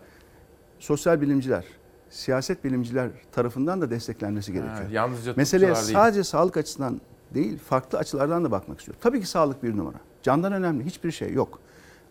sosyal 0.79 1.21
bilimciler, 1.21 1.65
siyaset 2.09 2.63
bilimciler 2.63 3.09
tarafından 3.31 3.81
da 3.81 3.89
desteklenmesi 3.89 4.53
gerekiyor. 4.53 4.77
Ha, 4.77 4.83
yalnızca 4.91 5.33
Meseleye 5.37 5.73
tıpçılar 5.73 5.87
değil. 5.87 5.97
sadece 5.97 6.23
sağlık 6.23 6.57
açısından 6.57 7.01
değil, 7.33 7.59
farklı 7.59 7.97
açılardan 7.97 8.45
da 8.45 8.51
bakmak 8.51 8.79
istiyor. 8.79 8.97
Tabii 9.01 9.21
ki 9.21 9.27
sağlık 9.27 9.63
bir 9.63 9.77
numara. 9.77 9.97
Candan 10.23 10.53
önemli 10.53 10.85
hiçbir 10.85 11.11
şey 11.11 11.33
yok. 11.33 11.59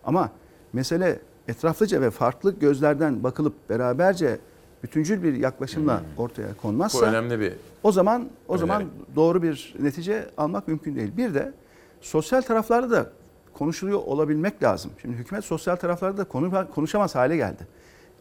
Ama 0.04 0.30
mesele 0.72 1.18
etraflıca 1.48 2.00
ve 2.00 2.10
farklı 2.10 2.58
gözlerden 2.58 3.22
bakılıp 3.24 3.54
beraberce 3.70 4.38
bütüncül 4.82 5.22
bir 5.22 5.34
yaklaşımla 5.34 6.02
ortaya 6.16 6.54
konmazsa 6.62 6.98
Hmm. 6.98 7.06
Bu 7.06 7.10
önemli 7.10 7.40
bir 7.40 7.52
o 7.82 7.92
zaman 7.92 8.28
o 8.48 8.58
zaman 8.58 8.80
öneri. 8.82 8.90
doğru 9.16 9.42
bir 9.42 9.74
netice 9.78 10.28
almak 10.36 10.68
mümkün 10.68 10.96
değil. 10.96 11.16
Bir 11.16 11.34
de 11.34 11.52
sosyal 12.00 12.42
taraflarda 12.42 12.90
da 12.90 13.06
konuşuluyor 13.54 13.98
olabilmek 13.98 14.62
lazım. 14.62 14.90
Şimdi 15.02 15.16
hükümet 15.16 15.44
sosyal 15.44 15.76
taraflarda 15.76 16.18
da 16.18 16.24
konu- 16.24 16.70
konuşamaz 16.74 17.14
hale 17.14 17.36
geldi. 17.36 17.66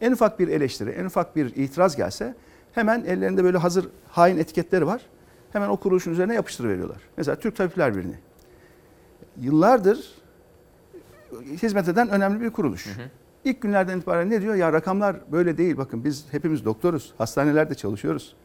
En 0.00 0.12
ufak 0.12 0.38
bir 0.40 0.48
eleştiri, 0.48 0.90
en 0.90 1.04
ufak 1.04 1.36
bir 1.36 1.56
itiraz 1.56 1.96
gelse 1.96 2.34
hemen 2.72 3.04
ellerinde 3.04 3.44
böyle 3.44 3.58
hazır 3.58 3.88
hain 4.10 4.38
etiketleri 4.38 4.86
var. 4.86 5.02
Hemen 5.52 5.68
o 5.68 5.76
kuruluşun 5.76 6.12
üzerine 6.12 6.34
yapıştırıveriyorlar. 6.34 6.98
Mesela 7.16 7.36
Türk 7.36 7.56
Tabipler 7.56 7.96
Birliği. 7.96 8.18
Yıllardır 9.40 10.14
hizmet 11.62 11.88
eden 11.88 12.08
önemli 12.08 12.40
bir 12.40 12.50
kuruluş. 12.50 12.86
İlk 13.44 13.60
günlerden 13.60 13.98
itibaren 13.98 14.30
ne 14.30 14.42
diyor? 14.42 14.54
Ya 14.54 14.72
rakamlar 14.72 15.16
böyle 15.32 15.58
değil. 15.58 15.76
Bakın 15.76 16.04
biz 16.04 16.26
hepimiz 16.30 16.64
doktoruz. 16.64 17.14
Hastanelerde 17.18 17.74
çalışıyoruz. 17.74 18.36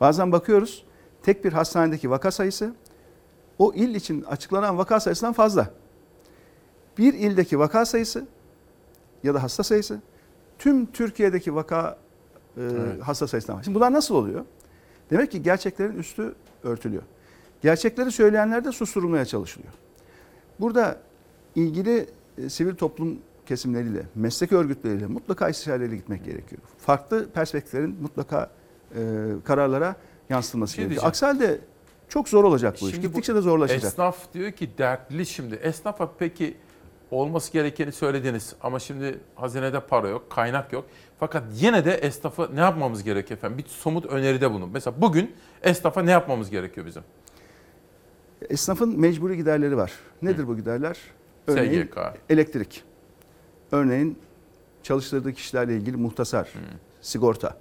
Bazen 0.00 0.32
bakıyoruz 0.32 0.84
tek 1.22 1.44
bir 1.44 1.52
hastanedeki 1.52 2.10
vaka 2.10 2.30
sayısı 2.30 2.74
o 3.58 3.72
il 3.74 3.94
için 3.94 4.22
açıklanan 4.22 4.78
vaka 4.78 5.00
sayısından 5.00 5.32
fazla. 5.32 5.70
Bir 6.98 7.14
ildeki 7.14 7.58
vaka 7.58 7.86
sayısı 7.86 8.26
ya 9.22 9.34
da 9.34 9.42
hasta 9.42 9.62
sayısı 9.62 10.00
tüm 10.58 10.86
Türkiye'deki 10.86 11.54
vaka 11.54 11.98
e, 12.56 12.60
Evet. 12.62 13.02
hasta 13.02 13.26
sayısından 13.26 13.58
var. 13.58 13.62
Şimdi 13.62 13.74
bunlar 13.74 13.92
nasıl 13.92 14.14
oluyor? 14.14 14.44
Demek 15.10 15.30
ki 15.30 15.42
gerçeklerin 15.42 15.98
üstü 15.98 16.34
örtülüyor. 16.62 17.02
Gerçekleri 17.62 18.12
söyleyenler 18.12 18.64
de 18.64 18.72
susturulmaya 18.72 19.24
çalışılıyor. 19.24 19.72
Burada 20.60 20.98
ilgili 21.54 22.06
e, 22.38 22.48
sivil 22.48 22.74
toplum 22.74 23.18
kesimleriyle, 23.46 24.02
meslek 24.14 24.52
örgütleriyle 24.52 25.06
mutlaka 25.06 25.48
istişareyle 25.48 25.96
gitmek 25.96 26.24
gerekiyor. 26.24 26.62
Farklı 26.78 27.28
perspektiflerin 27.30 27.96
mutlaka 28.02 28.50
e, 28.94 29.00
kararlara 29.44 29.96
yansıtılması 30.30 30.74
şey 30.74 30.84
gerekiyor. 30.84 31.06
Aksi 31.06 31.26
halde 31.26 31.60
çok 32.08 32.28
zor 32.28 32.44
olacak 32.44 32.76
bu 32.80 32.88
iş. 32.90 33.00
Gittikçe 33.00 33.34
de 33.34 33.40
zorlaşacak. 33.40 33.84
Esnaf 33.84 34.34
diyor 34.34 34.52
ki 34.52 34.70
dertli 34.78 35.26
şimdi. 35.26 35.54
Esnafa 35.54 36.10
peki 36.18 36.56
olması 37.10 37.52
gerekeni 37.52 37.92
söylediniz 37.92 38.54
ama 38.60 38.78
şimdi 38.78 39.18
hazinede 39.34 39.80
para 39.80 40.08
yok, 40.08 40.30
kaynak 40.30 40.72
yok. 40.72 40.84
Fakat 41.20 41.42
yine 41.54 41.84
de 41.84 41.94
esnafa 41.94 42.48
ne 42.54 42.60
yapmamız 42.60 43.02
gerekiyor 43.02 43.38
efendim? 43.38 43.58
Bir 43.58 43.64
somut 43.64 44.06
öneride 44.06 44.52
bulun. 44.52 44.70
Mesela 44.72 44.94
bugün 45.00 45.34
esnafa 45.62 46.02
ne 46.02 46.10
yapmamız 46.10 46.50
gerekiyor 46.50 46.86
bizim? 46.86 47.02
Esnafın 48.50 49.00
mecburi 49.00 49.36
giderleri 49.36 49.76
var. 49.76 49.92
Nedir 50.22 50.48
bu 50.48 50.56
giderler? 50.56 50.98
Örneğin 51.46 51.82
SGK. 51.86 51.98
elektrik. 52.30 52.84
Örneğin 53.72 54.18
çalıştırdığı 54.82 55.32
kişilerle 55.32 55.76
ilgili 55.76 55.96
muhtasar, 55.96 56.52
sigorta. 57.00 57.56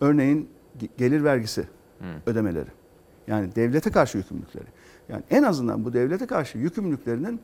Örneğin 0.00 0.48
ge- 0.80 0.88
gelir 0.98 1.24
vergisi 1.24 1.64
ödemeleri. 2.26 2.68
Yani 3.26 3.54
devlete 3.56 3.90
karşı 3.90 4.18
yükümlülükleri. 4.18 4.64
Yani 5.08 5.22
en 5.30 5.42
azından 5.42 5.84
bu 5.84 5.92
devlete 5.92 6.26
karşı 6.26 6.58
yükümlülüklerinin 6.58 7.40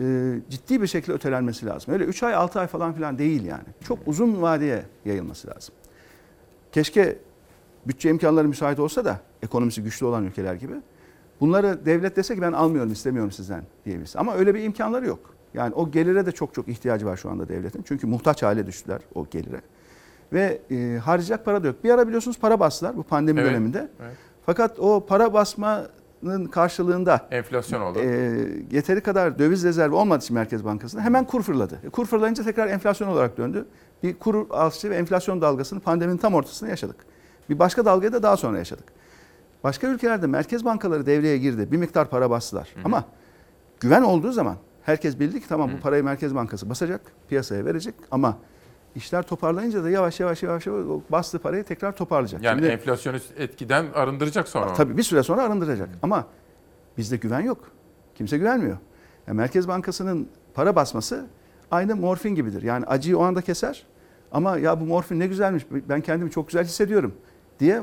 e, 0.00 0.34
ciddi 0.50 0.82
bir 0.82 0.86
şekilde 0.86 1.12
ötelenmesi 1.12 1.66
lazım. 1.66 1.94
Öyle 1.94 2.04
3 2.04 2.22
ay 2.22 2.34
6 2.34 2.60
ay 2.60 2.66
falan 2.66 2.92
filan 2.92 3.18
değil 3.18 3.44
yani. 3.44 3.64
Çok 3.84 3.98
uzun 4.06 4.42
vadeye 4.42 4.82
yayılması 5.04 5.48
lazım. 5.48 5.74
Keşke 6.72 7.18
bütçe 7.86 8.10
imkanları 8.10 8.48
müsait 8.48 8.78
olsa 8.78 9.04
da 9.04 9.20
ekonomisi 9.42 9.82
güçlü 9.82 10.06
olan 10.06 10.24
ülkeler 10.24 10.54
gibi 10.54 10.74
bunları 11.40 11.86
devlet 11.86 12.16
dese 12.16 12.34
ki 12.34 12.42
ben 12.42 12.52
almıyorum 12.52 12.92
istemiyorum 12.92 13.32
sizden 13.32 13.62
diyebiliriz. 13.84 14.16
Ama 14.16 14.34
öyle 14.34 14.54
bir 14.54 14.62
imkanları 14.62 15.06
yok. 15.06 15.34
Yani 15.54 15.74
o 15.74 15.90
gelire 15.90 16.26
de 16.26 16.32
çok 16.32 16.54
çok 16.54 16.68
ihtiyacı 16.68 17.06
var 17.06 17.16
şu 17.16 17.30
anda 17.30 17.48
devletin. 17.48 17.82
Çünkü 17.82 18.06
muhtaç 18.06 18.42
hale 18.42 18.66
düştüler 18.66 19.00
o 19.14 19.26
gelire. 19.30 19.60
Ve 20.32 20.60
e, 20.70 20.98
harcayacak 20.98 21.44
para 21.44 21.62
da 21.62 21.66
yok. 21.66 21.84
Bir 21.84 21.90
ara 21.90 22.06
biliyorsunuz 22.06 22.38
para 22.38 22.60
bastılar 22.60 22.96
bu 22.96 23.02
pandemi 23.02 23.40
Evet, 23.40 23.50
döneminde. 23.50 23.88
evet. 24.02 24.12
Fakat 24.46 24.78
o 24.78 25.06
para 25.06 25.32
basmanın 25.32 26.44
karşılığında 26.50 27.26
Enflasyon 27.30 27.80
oldu. 27.80 27.98
e, 27.98 28.04
yeteri 28.70 29.00
kadar 29.00 29.38
döviz 29.38 29.64
rezervi 29.64 29.94
olmadığı 29.94 30.24
için 30.24 30.34
Merkez 30.34 30.64
Bankası'nda 30.64 31.02
hemen 31.02 31.24
kur 31.24 31.42
fırladı. 31.42 31.78
E, 31.84 31.88
Kur 31.88 32.06
fırlayınca 32.06 32.44
tekrar 32.44 32.66
enflasyon 32.66 33.08
olarak 33.08 33.36
döndü. 33.38 33.64
Bir 34.02 34.14
kur 34.18 34.46
artışı 34.50 34.90
ve 34.90 34.96
enflasyon 34.96 35.40
dalgasını 35.40 35.80
pandeminin 35.80 36.18
tam 36.18 36.34
ortasında 36.34 36.70
yaşadık. 36.70 36.96
Bir 37.50 37.58
başka 37.58 37.84
dalgayı 37.84 38.12
da 38.12 38.22
daha 38.22 38.36
sonra 38.36 38.58
yaşadık. 38.58 38.84
Başka 39.64 39.86
ülkelerde 39.86 40.26
merkez 40.26 40.64
bankaları 40.64 41.06
devreye 41.06 41.38
girdi. 41.38 41.72
Bir 41.72 41.76
miktar 41.76 42.10
para 42.10 42.30
bastılar. 42.30 42.68
Ama 42.84 43.04
güven 43.80 44.02
olduğu 44.02 44.32
zaman 44.32 44.56
herkes 44.82 45.18
bildi 45.20 45.40
ki 45.40 45.48
tamam 45.48 45.70
bu 45.76 45.80
parayı 45.80 46.04
Merkez 46.04 46.34
Bankası 46.34 46.70
basacak, 46.70 47.00
piyasaya 47.28 47.64
verecek 47.64 47.94
ama 48.10 48.38
işler 48.94 49.22
toparlayınca 49.22 49.84
da 49.84 49.90
yavaş 49.90 50.20
yavaş 50.20 50.42
yavaş 50.42 50.66
yavaş 50.66 50.84
bastığı 51.10 51.38
parayı 51.38 51.64
tekrar 51.64 51.96
toparlayacak. 51.96 52.42
Yani 52.42 52.58
Şimdi- 52.58 52.72
enflasyonist 52.72 53.40
etkiden 53.40 53.86
arındıracak 53.94 54.48
sonra. 54.48 54.72
Tabii 54.74 54.96
bir 54.96 55.02
süre 55.02 55.22
sonra 55.22 55.42
arındıracak. 55.42 55.88
Ama 56.02 56.26
bizde 56.98 57.16
güven 57.16 57.40
yok. 57.40 57.58
Kimse 58.14 58.38
güvenmiyor. 58.38 58.76
Yani 59.26 59.36
Merkez 59.36 59.68
Bankası'nın 59.68 60.28
para 60.54 60.76
basması 60.76 61.26
aynı 61.70 61.96
morfin 61.96 62.34
gibidir. 62.34 62.62
Yani 62.62 62.86
acıyı 62.86 63.18
o 63.18 63.22
anda 63.22 63.40
keser 63.42 63.86
ama 64.32 64.58
ya 64.58 64.80
bu 64.80 64.84
morfin 64.84 65.20
ne 65.20 65.26
güzelmiş 65.26 65.66
ben 65.70 66.00
kendimi 66.00 66.30
çok 66.30 66.48
güzel 66.48 66.64
hissediyorum 66.64 67.14
diye 67.60 67.82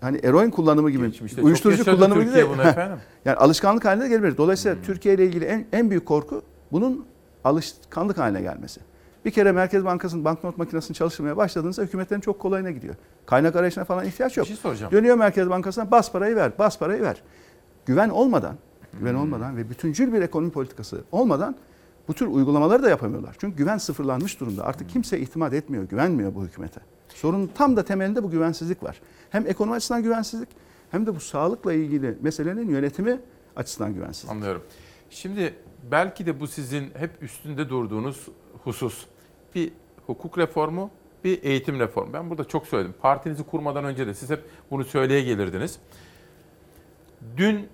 hani 0.00 0.18
eroin 0.22 0.50
kullanımı 0.50 0.90
gibi, 0.90 1.06
Geçmişte 1.06 1.42
uyuşturucu 1.42 1.84
kullanımı 1.84 2.24
gibi. 2.24 2.46
Hmm. 2.46 2.98
yani 3.24 3.36
alışkanlık 3.36 3.84
haline 3.84 4.08
gelebilir. 4.08 4.36
Dolayısıyla 4.36 4.76
Türkiye 4.82 5.14
ile 5.14 5.26
ilgili 5.26 5.44
en, 5.44 5.66
en 5.72 5.90
büyük 5.90 6.06
korku 6.06 6.42
bunun 6.72 7.06
alışkanlık 7.44 8.18
haline 8.18 8.40
gelmesi. 8.42 8.80
Bir 9.24 9.30
kere 9.30 9.52
Merkez 9.52 9.84
Bankası'nın 9.84 10.24
banknot 10.24 10.58
makinesini 10.58 10.94
çalıştırmaya 10.94 11.36
başladığınızda 11.36 11.82
hükümetlerin 11.82 12.20
çok 12.20 12.38
kolayına 12.38 12.70
gidiyor. 12.70 12.94
Kaynak 13.26 13.56
arayışına 13.56 13.84
falan 13.84 14.04
ihtiyaç 14.04 14.36
yok. 14.36 14.44
Bir 14.46 14.48
şey 14.48 14.56
soracağım. 14.56 14.92
Dönüyor 14.92 15.16
Merkez 15.16 15.50
Bankası'na 15.50 15.90
bas 15.90 16.12
parayı 16.12 16.36
ver, 16.36 16.52
bas 16.58 16.78
parayı 16.78 17.02
ver. 17.02 17.22
Güven 17.86 18.08
olmadan, 18.08 18.56
güven 19.00 19.14
olmadan 19.14 19.56
ve 19.56 19.70
bütüncül 19.70 20.12
bir 20.12 20.22
ekonomi 20.22 20.52
politikası 20.52 21.00
olmadan 21.12 21.56
bu 22.08 22.14
tür 22.14 22.26
uygulamaları 22.26 22.82
da 22.82 22.90
yapamıyorlar. 22.90 23.36
Çünkü 23.40 23.56
güven 23.56 23.78
sıfırlanmış 23.78 24.40
durumda. 24.40 24.64
Artık 24.64 24.88
kimse 24.88 25.20
itimat 25.20 25.54
etmiyor, 25.54 25.84
güvenmiyor 25.84 26.34
bu 26.34 26.44
hükümete. 26.44 26.80
Sorunun 27.14 27.50
tam 27.54 27.76
da 27.76 27.84
temelinde 27.84 28.22
bu 28.22 28.30
güvensizlik 28.30 28.82
var. 28.82 29.00
Hem 29.30 29.46
ekonomi 29.46 29.76
açısından 29.76 30.02
güvensizlik 30.02 30.48
hem 30.90 31.06
de 31.06 31.14
bu 31.14 31.20
sağlıkla 31.20 31.72
ilgili 31.72 32.18
meselenin 32.20 32.70
yönetimi 32.70 33.20
açısından 33.56 33.94
güvensizlik. 33.94 34.30
Anlıyorum. 34.30 34.62
Şimdi 35.10 35.54
belki 35.90 36.26
de 36.26 36.40
bu 36.40 36.46
sizin 36.46 36.90
hep 36.94 37.22
üstünde 37.22 37.68
durduğunuz 37.68 38.28
husus. 38.64 39.06
Bir 39.54 39.72
hukuk 40.06 40.38
reformu, 40.38 40.90
bir 41.24 41.42
eğitim 41.42 41.80
reformu. 41.80 42.12
Ben 42.12 42.30
burada 42.30 42.44
çok 42.44 42.66
söyledim. 42.66 42.94
Partinizi 43.00 43.42
kurmadan 43.42 43.84
önce 43.84 44.06
de 44.06 44.14
siz 44.14 44.30
hep 44.30 44.44
bunu 44.70 44.84
söyleye 44.84 45.22
gelirdiniz. 45.22 45.78
Dün 47.36 47.68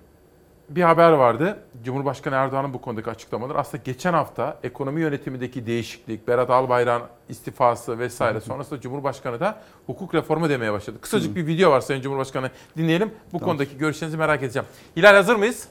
bir 0.69 0.81
haber 0.81 1.11
vardı. 1.11 1.59
Cumhurbaşkanı 1.83 2.35
Erdoğan'ın 2.35 2.73
bu 2.73 2.81
konudaki 2.81 3.09
açıklamaları. 3.09 3.57
Aslında 3.57 3.83
geçen 3.83 4.13
hafta 4.13 4.59
ekonomi 4.63 5.01
yönetimindeki 5.01 5.65
değişiklik, 5.65 6.27
Berat 6.27 6.49
Albayrak'ın 6.49 7.07
istifası 7.29 7.99
vesaire 7.99 8.41
sonrasında 8.41 8.81
Cumhurbaşkanı 8.81 9.39
da 9.39 9.61
hukuk 9.85 10.15
reformu 10.15 10.49
demeye 10.49 10.73
başladı. 10.73 11.01
Kısacık 11.01 11.35
bir 11.35 11.47
video 11.47 11.71
var 11.71 11.81
Sayın 11.81 12.01
Cumhurbaşkanı. 12.01 12.51
Dinleyelim. 12.77 13.11
Bu 13.33 13.39
konudaki 13.39 13.77
görüşlerinizi 13.77 14.17
merak 14.17 14.43
edeceğim. 14.43 14.67
Hilal 14.97 15.15
hazır 15.15 15.35
mıyız? 15.35 15.67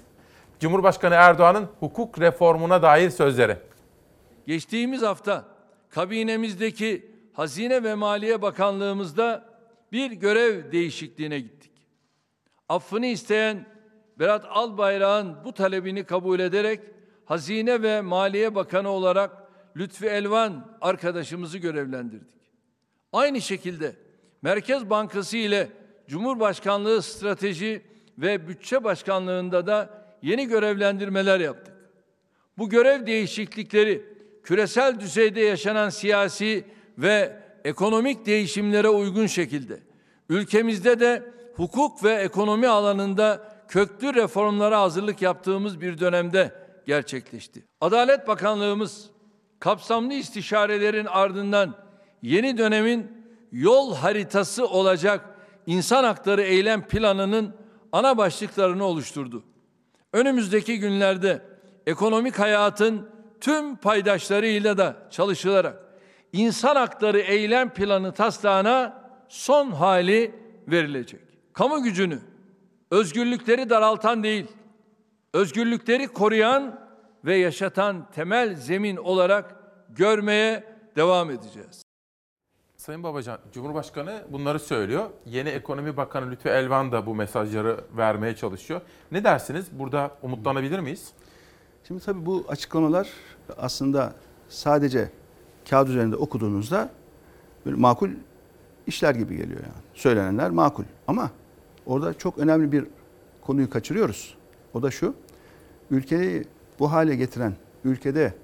Cumhurbaşkanı 0.60 1.14
Erdoğan'ın 1.14 1.68
hukuk 1.80 2.20
reformuna 2.20 2.82
dair 2.82 3.10
sözleri. 3.10 3.56
Geçtiğimiz 4.46 5.02
hafta 5.02 5.44
kabinemizdeki 5.90 7.10
Hazine 7.32 7.82
ve 7.82 7.94
Maliye 7.94 8.42
Bakanlığımızda 8.42 9.44
bir 9.92 10.10
görev 10.10 10.72
değişikliğine 10.72 11.40
gittik. 11.40 11.72
Affını 12.68 13.06
isteyen 13.06 13.75
Berat 14.18 14.44
Albayrak'ın 14.48 15.36
bu 15.44 15.52
talebini 15.52 16.04
kabul 16.04 16.40
ederek 16.40 16.80
Hazine 17.24 17.82
ve 17.82 18.00
Maliye 18.00 18.54
Bakanı 18.54 18.88
olarak 18.88 19.30
Lütfi 19.76 20.06
Elvan 20.06 20.76
arkadaşımızı 20.80 21.58
görevlendirdik. 21.58 22.36
Aynı 23.12 23.40
şekilde 23.40 23.96
Merkez 24.42 24.90
Bankası 24.90 25.36
ile 25.36 25.68
Cumhurbaşkanlığı 26.08 27.02
Strateji 27.02 27.82
ve 28.18 28.48
Bütçe 28.48 28.84
Başkanlığında 28.84 29.66
da 29.66 29.90
yeni 30.22 30.46
görevlendirmeler 30.46 31.40
yaptık. 31.40 31.74
Bu 32.58 32.68
görev 32.68 33.06
değişiklikleri 33.06 34.04
küresel 34.42 35.00
düzeyde 35.00 35.40
yaşanan 35.40 35.88
siyasi 35.88 36.64
ve 36.98 37.36
ekonomik 37.64 38.26
değişimlere 38.26 38.88
uygun 38.88 39.26
şekilde 39.26 39.80
ülkemizde 40.28 41.00
de 41.00 41.22
hukuk 41.54 42.04
ve 42.04 42.12
ekonomi 42.14 42.68
alanında 42.68 43.55
köklü 43.68 44.14
reformlara 44.14 44.80
hazırlık 44.80 45.22
yaptığımız 45.22 45.80
bir 45.80 45.98
dönemde 45.98 46.52
gerçekleşti. 46.86 47.64
Adalet 47.80 48.28
Bakanlığımız 48.28 49.10
kapsamlı 49.60 50.14
istişarelerin 50.14 51.06
ardından 51.06 51.74
yeni 52.22 52.58
dönemin 52.58 53.12
yol 53.52 53.94
haritası 53.94 54.66
olacak 54.66 55.24
insan 55.66 56.04
hakları 56.04 56.42
eylem 56.42 56.82
planının 56.82 57.54
ana 57.92 58.18
başlıklarını 58.18 58.84
oluşturdu. 58.84 59.44
Önümüzdeki 60.12 60.78
günlerde 60.78 61.42
ekonomik 61.86 62.38
hayatın 62.38 63.08
tüm 63.40 63.76
paydaşlarıyla 63.76 64.78
da 64.78 64.96
çalışılarak 65.10 65.82
insan 66.32 66.76
hakları 66.76 67.18
eylem 67.18 67.70
planı 67.70 68.12
taslağına 68.12 69.02
son 69.28 69.70
hali 69.70 70.34
verilecek. 70.68 71.20
Kamu 71.52 71.82
gücünü 71.82 72.18
özgürlükleri 72.90 73.70
daraltan 73.70 74.22
değil, 74.22 74.46
özgürlükleri 75.32 76.08
koruyan 76.08 76.80
ve 77.24 77.36
yaşatan 77.36 78.10
temel 78.14 78.54
zemin 78.54 78.96
olarak 78.96 79.56
görmeye 79.88 80.64
devam 80.96 81.30
edeceğiz. 81.30 81.82
Sayın 82.76 83.02
Babacan, 83.02 83.38
Cumhurbaşkanı 83.52 84.24
bunları 84.32 84.58
söylüyor. 84.58 85.10
Yeni 85.26 85.48
Ekonomi 85.48 85.96
Bakanı 85.96 86.30
Lütfi 86.30 86.48
Elvan 86.48 86.92
da 86.92 87.06
bu 87.06 87.14
mesajları 87.14 87.80
vermeye 87.96 88.36
çalışıyor. 88.36 88.80
Ne 89.12 89.24
dersiniz? 89.24 89.66
Burada 89.72 90.10
umutlanabilir 90.22 90.78
miyiz? 90.78 91.12
Şimdi 91.88 92.04
tabii 92.04 92.26
bu 92.26 92.44
açıklamalar 92.48 93.08
aslında 93.58 94.12
sadece 94.48 95.10
kağıt 95.70 95.88
üzerinde 95.88 96.16
okuduğunuzda 96.16 96.90
böyle 97.66 97.76
makul 97.76 98.10
işler 98.86 99.14
gibi 99.14 99.36
geliyor 99.36 99.60
yani. 99.60 99.84
Söylenenler 99.94 100.50
makul 100.50 100.84
ama 101.06 101.30
orada 101.86 102.14
çok 102.14 102.38
önemli 102.38 102.72
bir 102.72 102.84
konuyu 103.42 103.70
kaçırıyoruz. 103.70 104.34
O 104.74 104.82
da 104.82 104.90
şu, 104.90 105.14
ülkeyi 105.90 106.44
bu 106.78 106.92
hale 106.92 107.16
getiren, 107.16 107.52
ülkede 107.84 108.34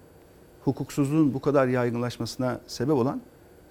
hukuksuzluğun 0.65 1.35
bu 1.35 1.41
kadar 1.41 1.67
yaygınlaşmasına 1.67 2.61
sebep 2.67 2.95
olan 2.95 3.21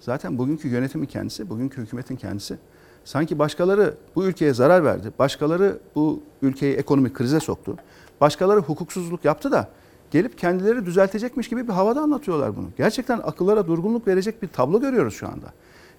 zaten 0.00 0.38
bugünkü 0.38 0.68
yönetimin 0.68 1.06
kendisi, 1.06 1.50
bugünkü 1.50 1.82
hükümetin 1.82 2.16
kendisi. 2.16 2.58
Sanki 3.04 3.38
başkaları 3.38 3.94
bu 4.16 4.24
ülkeye 4.24 4.54
zarar 4.54 4.84
verdi. 4.84 5.12
Başkaları 5.18 5.78
bu 5.94 6.22
ülkeyi 6.42 6.74
ekonomik 6.74 7.14
krize 7.14 7.40
soktu. 7.40 7.76
Başkaları 8.20 8.60
hukuksuzluk 8.60 9.24
yaptı 9.24 9.52
da 9.52 9.68
gelip 10.10 10.38
kendileri 10.38 10.86
düzeltecekmiş 10.86 11.48
gibi 11.48 11.68
bir 11.68 11.72
havada 11.72 12.00
anlatıyorlar 12.00 12.56
bunu. 12.56 12.66
Gerçekten 12.76 13.18
akıllara 13.18 13.66
durgunluk 13.66 14.06
verecek 14.06 14.42
bir 14.42 14.48
tablo 14.48 14.80
görüyoruz 14.80 15.14
şu 15.14 15.28
anda. 15.28 15.46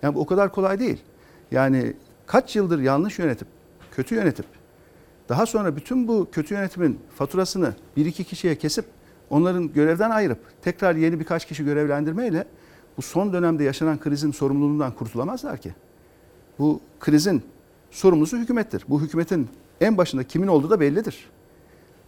Yani 0.02 0.16
bu 0.16 0.20
o 0.20 0.26
kadar 0.26 0.52
kolay 0.52 0.80
değil. 0.80 1.02
Yani 1.52 1.94
kaç 2.26 2.56
yıldır 2.56 2.80
yanlış 2.80 3.20
yönetip, 3.20 3.48
kötü 3.96 4.16
yönetip 4.16 4.46
daha 5.30 5.46
sonra 5.46 5.76
bütün 5.76 6.08
bu 6.08 6.28
kötü 6.32 6.54
yönetimin 6.54 7.00
faturasını 7.16 7.74
bir 7.98 8.06
iki 8.06 8.24
kişiye 8.24 8.58
kesip 8.58 8.86
onların 9.30 9.74
görevden 9.74 10.10
ayırıp 10.10 10.40
tekrar 10.62 10.96
yeni 10.96 11.20
birkaç 11.20 11.48
kişi 11.48 11.66
görevlendirmeyle 11.66 12.46
bu 12.98 13.02
son 13.02 13.34
dönemde 13.34 13.64
yaşanan 13.64 14.00
krizin 14.00 14.32
sorumluluğundan 14.32 14.92
kurtulamazlar 14.96 15.58
ki. 15.58 15.74
Bu 16.60 16.82
krizin 17.00 17.44
sorumlusu 17.92 18.38
hükümettir. 18.38 18.86
Bu 18.88 19.02
hükümetin 19.02 19.50
en 19.82 19.98
başında 19.98 20.24
kimin 20.24 20.48
olduğu 20.48 20.70
da 20.70 20.80
bellidir. 20.80 21.30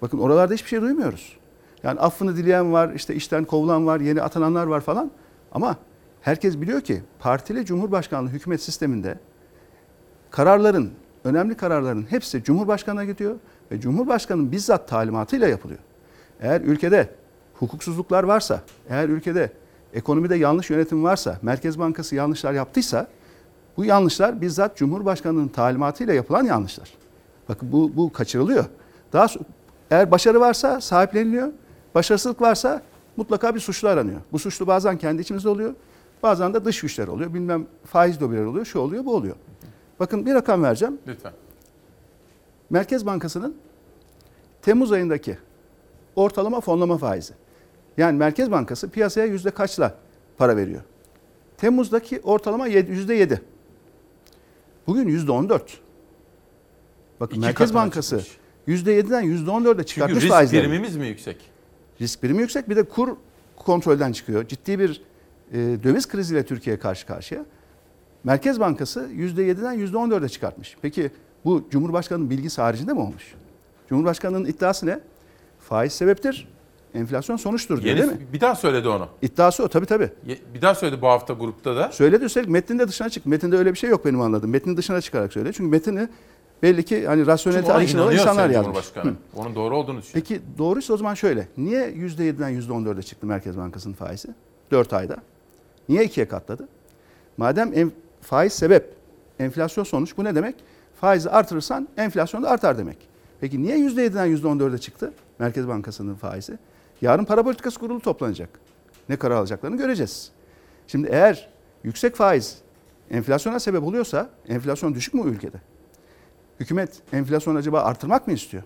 Bakın 0.02 0.18
oralarda 0.18 0.54
hiçbir 0.54 0.70
şey 0.70 0.82
duymuyoruz. 0.82 1.38
Yani 1.84 2.00
affını 2.00 2.38
dileyen 2.38 2.74
var, 2.74 2.94
işte 2.94 3.16
işten 3.16 3.46
kovulan 3.46 3.86
var, 3.86 4.00
yeni 4.00 4.22
atananlar 4.22 4.68
var 4.68 4.82
falan. 4.82 5.12
Ama 5.52 5.78
herkes 6.22 6.62
biliyor 6.62 6.82
ki 6.82 7.02
partili 7.20 7.66
cumhurbaşkanlığı 7.66 8.30
hükümet 8.30 8.62
sisteminde 8.62 9.20
kararların, 10.32 10.92
önemli 11.26 11.56
kararların 11.56 12.06
hepsi 12.10 12.44
Cumhurbaşkanı'na 12.44 13.06
gidiyor 13.06 13.36
ve 13.72 13.80
Cumhurbaşkanı'nın 13.80 14.52
bizzat 14.52 14.88
talimatıyla 14.88 15.48
yapılıyor. 15.48 15.80
Eğer 16.40 16.62
ülkede 16.62 17.10
hukuksuzluklar 17.54 18.24
varsa, 18.24 18.62
eğer 18.90 19.10
ülkede 19.10 19.52
ekonomide 19.94 20.36
yanlış 20.36 20.70
yönetim 20.70 21.04
varsa, 21.04 21.40
Merkez 21.42 21.80
Bankası 21.80 22.16
yanlışlar 22.16 22.54
yaptıysa 22.54 23.08
bu 23.78 23.86
yanlışlar 23.86 24.42
bizzat 24.42 24.78
Cumhurbaşkanı'nın 24.78 25.48
talimatıyla 25.48 26.14
yapılan 26.14 26.44
yanlışlar. 26.44 26.94
Bakın 27.50 27.72
bu, 27.72 27.96
bu 27.96 28.14
kaçırılıyor. 28.14 28.66
Daha 29.14 29.28
eğer 29.92 30.12
başarı 30.12 30.40
varsa 30.40 30.82
sahipleniliyor, 30.82 31.52
başarısızlık 31.96 32.42
varsa 32.42 32.82
mutlaka 33.18 33.56
bir 33.56 33.60
suçlu 33.60 33.88
aranıyor. 33.88 34.22
Bu 34.32 34.40
suçlu 34.40 34.68
bazen 34.68 34.98
kendi 34.98 35.22
içimizde 35.22 35.50
oluyor, 35.50 35.74
bazen 36.24 36.54
de 36.54 36.66
dış 36.66 36.82
güçler 36.82 37.08
oluyor. 37.08 37.34
Bilmem 37.34 37.66
faiz 37.86 38.22
lobileri 38.22 38.46
oluyor, 38.46 38.66
şu 38.66 38.80
oluyor, 38.80 39.06
bu 39.06 39.16
oluyor. 39.16 39.36
Bakın 40.00 40.26
bir 40.26 40.34
rakam 40.34 40.64
vereceğim. 40.64 40.98
Lütfen. 41.08 41.34
Merkez 42.70 43.06
Bankası'nın 43.06 43.56
Temmuz 44.62 44.92
ayındaki 44.92 45.38
ortalama 46.16 46.62
fonlama 46.62 46.98
faizi. 46.98 47.34
Yani 47.98 48.18
Merkez 48.18 48.52
Bankası 48.52 48.90
piyasaya 48.90 49.26
yüzde 49.26 49.52
kaçla 49.52 49.96
para 50.38 50.58
veriyor? 50.58 50.82
Temmuz'daki 51.58 52.22
ortalama 52.24 52.68
yüzde 52.68 53.14
yedi. 53.14 53.42
Bugün 54.88 55.08
yüzde 55.08 55.32
on 55.32 55.50
dört. 55.50 55.80
Bakın 57.20 57.36
İki 57.36 57.46
Merkez 57.46 57.74
Bankası 57.74 58.22
yüzde 58.68 58.92
yediden 58.92 59.22
yüzde 59.22 59.52
on 59.52 59.66
dörde 59.66 59.82
Çünkü 59.82 59.94
çıkartmış 59.94 60.24
risk 60.24 60.34
faizleri. 60.34 60.62
birimimiz 60.64 60.96
mi 60.98 61.08
yüksek? 61.08 61.38
Risk 62.02 62.24
birimi 62.24 62.42
yüksek 62.42 62.70
bir 62.70 62.76
de 62.76 62.84
kur 62.84 63.16
kontrolden 63.56 64.12
çıkıyor. 64.12 64.48
Ciddi 64.48 64.80
bir 64.80 65.02
e, 65.52 65.58
döviz 65.58 66.08
kriziyle 66.08 66.46
Türkiye 66.46 66.80
karşı 66.80 67.08
karşıya. 67.08 67.46
Merkez 68.26 68.60
Bankası 68.60 69.00
%7'den 69.16 69.80
%14'e 69.88 70.30
çıkartmış. 70.30 70.78
Peki 70.82 71.12
bu 71.46 71.64
Cumhurbaşkanı'nın 71.72 72.30
bilgisi 72.30 72.62
haricinde 72.62 72.94
mi 72.94 73.00
olmuş? 73.00 73.34
Cumhurbaşkanı'nın 73.90 74.46
iddiası 74.46 74.86
ne? 74.86 75.00
Faiz 75.60 75.94
sebeptir, 75.94 76.48
enflasyon 76.94 77.38
sonuçtur 77.38 77.82
diyor 77.82 77.96
Yeni, 77.98 78.10
değil 78.10 78.22
mi? 78.22 78.28
bir 78.34 78.42
daha 78.42 78.56
söyledi 78.56 78.88
onu. 78.88 79.08
İddiası 79.22 79.64
o 79.64 79.68
tabii 79.68 79.86
tabii. 79.86 80.10
Ye- 80.26 80.38
Bir 80.54 80.62
daha 80.62 80.76
söyledi 80.76 81.02
bu 81.02 81.08
hafta 81.08 81.34
grupta 81.34 81.76
da. 81.76 81.92
Söyledi 81.92 82.24
üstelik 82.26 82.50
metninde 82.50 82.88
dışına 82.88 83.10
çık. 83.10 83.26
Metinde 83.26 83.58
öyle 83.58 83.74
bir 83.74 83.78
şey 83.78 83.90
yok 83.90 84.06
benim 84.06 84.22
anladığım. 84.22 84.50
Metnin 84.50 84.78
dışına 84.78 85.02
çıkarak 85.02 85.34
söyledi. 85.34 85.54
Çünkü 85.54 85.70
metini 85.70 86.08
belli 86.64 86.84
ki 86.86 87.08
hani 87.08 87.26
rasyonelite 87.28 87.74
arayışında 87.74 88.04
olan 88.04 88.14
insanlar 88.14 88.50
yazmış. 88.50 88.66
Cumhurbaşkanı. 88.66 89.12
Hı. 89.12 89.16
Onun 89.36 89.56
doğru 89.56 89.78
olduğunu 89.78 89.98
düşünüyor. 90.02 90.26
Peki 90.28 90.42
doğruysa 90.58 90.94
o 90.94 90.98
zaman 90.98 91.14
şöyle. 91.14 91.48
Niye 91.58 91.92
%7'den 91.92 92.52
%14'e 92.62 93.02
çıktı 93.04 93.28
Merkez 93.28 93.58
Bankası'nın 93.58 93.94
faizi? 93.94 94.28
4 94.72 94.94
ayda. 94.94 95.16
Niye 95.90 96.04
ikiye 96.04 96.28
katladı? 96.28 96.68
Madem 97.38 97.74
faiz 98.26 98.54
sebep, 98.54 98.94
enflasyon 99.40 99.84
sonuç 99.84 100.18
bu 100.18 100.24
ne 100.24 100.36
demek? 100.36 100.56
Faizi 101.02 101.30
artırırsan 101.30 101.88
enflasyon 101.98 102.44
da 102.44 102.50
artar 102.50 102.78
demek. 102.78 102.98
Peki 103.40 103.64
niye 103.64 103.78
%7'den 103.78 104.38
%14'e 104.38 104.78
çıktı 104.78 105.14
Merkez 105.40 105.68
Bankası'nın 105.68 106.16
faizi? 106.16 106.58
Yarın 107.02 107.26
para 107.26 107.44
politikası 107.44 107.80
kurulu 107.80 108.00
toplanacak. 108.00 108.50
Ne 109.10 109.16
karar 109.16 109.36
alacaklarını 109.36 109.78
göreceğiz. 109.78 110.32
Şimdi 110.88 111.08
eğer 111.12 111.50
yüksek 111.84 112.16
faiz 112.16 112.58
enflasyona 113.12 113.60
sebep 113.60 113.84
oluyorsa 113.84 114.30
enflasyon 114.48 114.96
düşük 114.96 115.14
mü 115.14 115.22
ülkede? 115.32 115.58
Hükümet 116.60 117.02
enflasyonu 117.14 117.58
acaba 117.58 117.82
artırmak 117.82 118.28
mı 118.28 118.34
istiyor? 118.34 118.64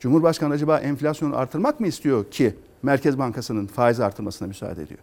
Cumhurbaşkanı 0.00 0.54
acaba 0.54 0.78
enflasyonu 0.78 1.36
artırmak 1.36 1.80
mı 1.80 1.86
istiyor 1.86 2.30
ki 2.30 2.56
Merkez 2.82 3.18
Bankası'nın 3.18 3.66
faiz 3.66 4.00
artırmasına 4.00 4.48
müsaade 4.48 4.82
ediyor? 4.82 5.00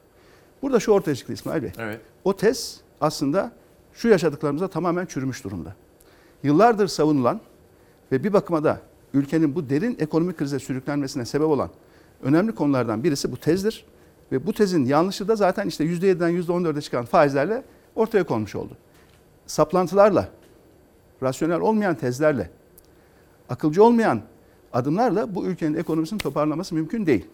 Burada 0.61 0.79
şu 0.79 0.91
ortaya 0.91 1.15
çıktı 1.15 1.33
İsmail 1.33 1.63
Bey. 1.63 1.71
Evet. 1.77 1.99
O 2.23 2.35
tez 2.35 2.81
aslında 3.01 3.51
şu 3.93 4.07
yaşadıklarımıza 4.07 4.67
tamamen 4.67 5.05
çürümüş 5.05 5.43
durumda. 5.43 5.75
Yıllardır 6.43 6.87
savunulan 6.87 7.41
ve 8.11 8.23
bir 8.23 8.33
bakıma 8.33 8.63
da 8.63 8.81
ülkenin 9.13 9.55
bu 9.55 9.69
derin 9.69 9.97
ekonomik 9.99 10.37
krize 10.37 10.59
sürüklenmesine 10.59 11.25
sebep 11.25 11.47
olan 11.47 11.69
önemli 12.23 12.55
konulardan 12.55 13.03
birisi 13.03 13.31
bu 13.31 13.37
tezdir. 13.37 13.85
Ve 14.31 14.45
bu 14.45 14.53
tezin 14.53 14.85
yanlışı 14.85 15.27
da 15.27 15.35
zaten 15.35 15.67
işte 15.67 15.85
%7'den 15.85 16.41
%14'e 16.41 16.81
çıkan 16.81 17.05
faizlerle 17.05 17.63
ortaya 17.95 18.23
konmuş 18.23 18.55
oldu. 18.55 18.73
Saplantılarla, 19.47 20.29
rasyonel 21.23 21.59
olmayan 21.59 21.95
tezlerle, 21.95 22.49
akılcı 23.49 23.83
olmayan 23.83 24.21
adımlarla 24.73 25.35
bu 25.35 25.45
ülkenin 25.45 25.77
ekonomisini 25.77 26.19
toparlaması 26.19 26.75
mümkün 26.75 27.05
değil. 27.05 27.27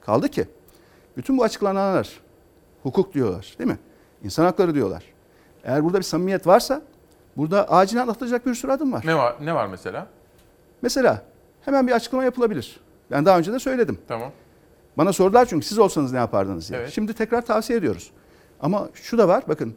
Kaldı 0.00 0.28
ki 0.28 0.46
bütün 1.16 1.38
bu 1.38 1.44
açıklananlar 1.44 2.20
hukuk 2.82 3.14
diyorlar 3.14 3.54
değil 3.58 3.70
mi? 3.70 3.78
İnsan 4.24 4.44
hakları 4.44 4.74
diyorlar. 4.74 5.04
Eğer 5.64 5.84
burada 5.84 5.98
bir 5.98 6.02
samimiyet 6.02 6.46
varsa 6.46 6.82
burada 7.36 7.70
acilen 7.70 8.08
atılacak 8.08 8.46
bir 8.46 8.54
sürü 8.54 8.72
adım 8.72 8.92
var. 8.92 9.02
Ne 9.06 9.16
var 9.16 9.36
ne 9.40 9.54
var 9.54 9.66
mesela? 9.66 10.06
Mesela 10.82 11.22
hemen 11.64 11.86
bir 11.86 11.92
açıklama 11.92 12.24
yapılabilir. 12.24 12.80
Ben 13.10 13.26
daha 13.26 13.38
önce 13.38 13.52
de 13.52 13.58
söyledim. 13.58 13.98
Tamam. 14.08 14.32
Bana 14.98 15.12
sordular 15.12 15.46
çünkü 15.46 15.66
siz 15.66 15.78
olsanız 15.78 16.12
ne 16.12 16.18
yapardınız 16.18 16.68
diye. 16.68 16.80
Evet. 16.80 16.90
Şimdi 16.90 17.14
tekrar 17.14 17.46
tavsiye 17.46 17.78
ediyoruz. 17.78 18.10
Ama 18.60 18.88
şu 18.94 19.18
da 19.18 19.28
var 19.28 19.44
bakın 19.48 19.74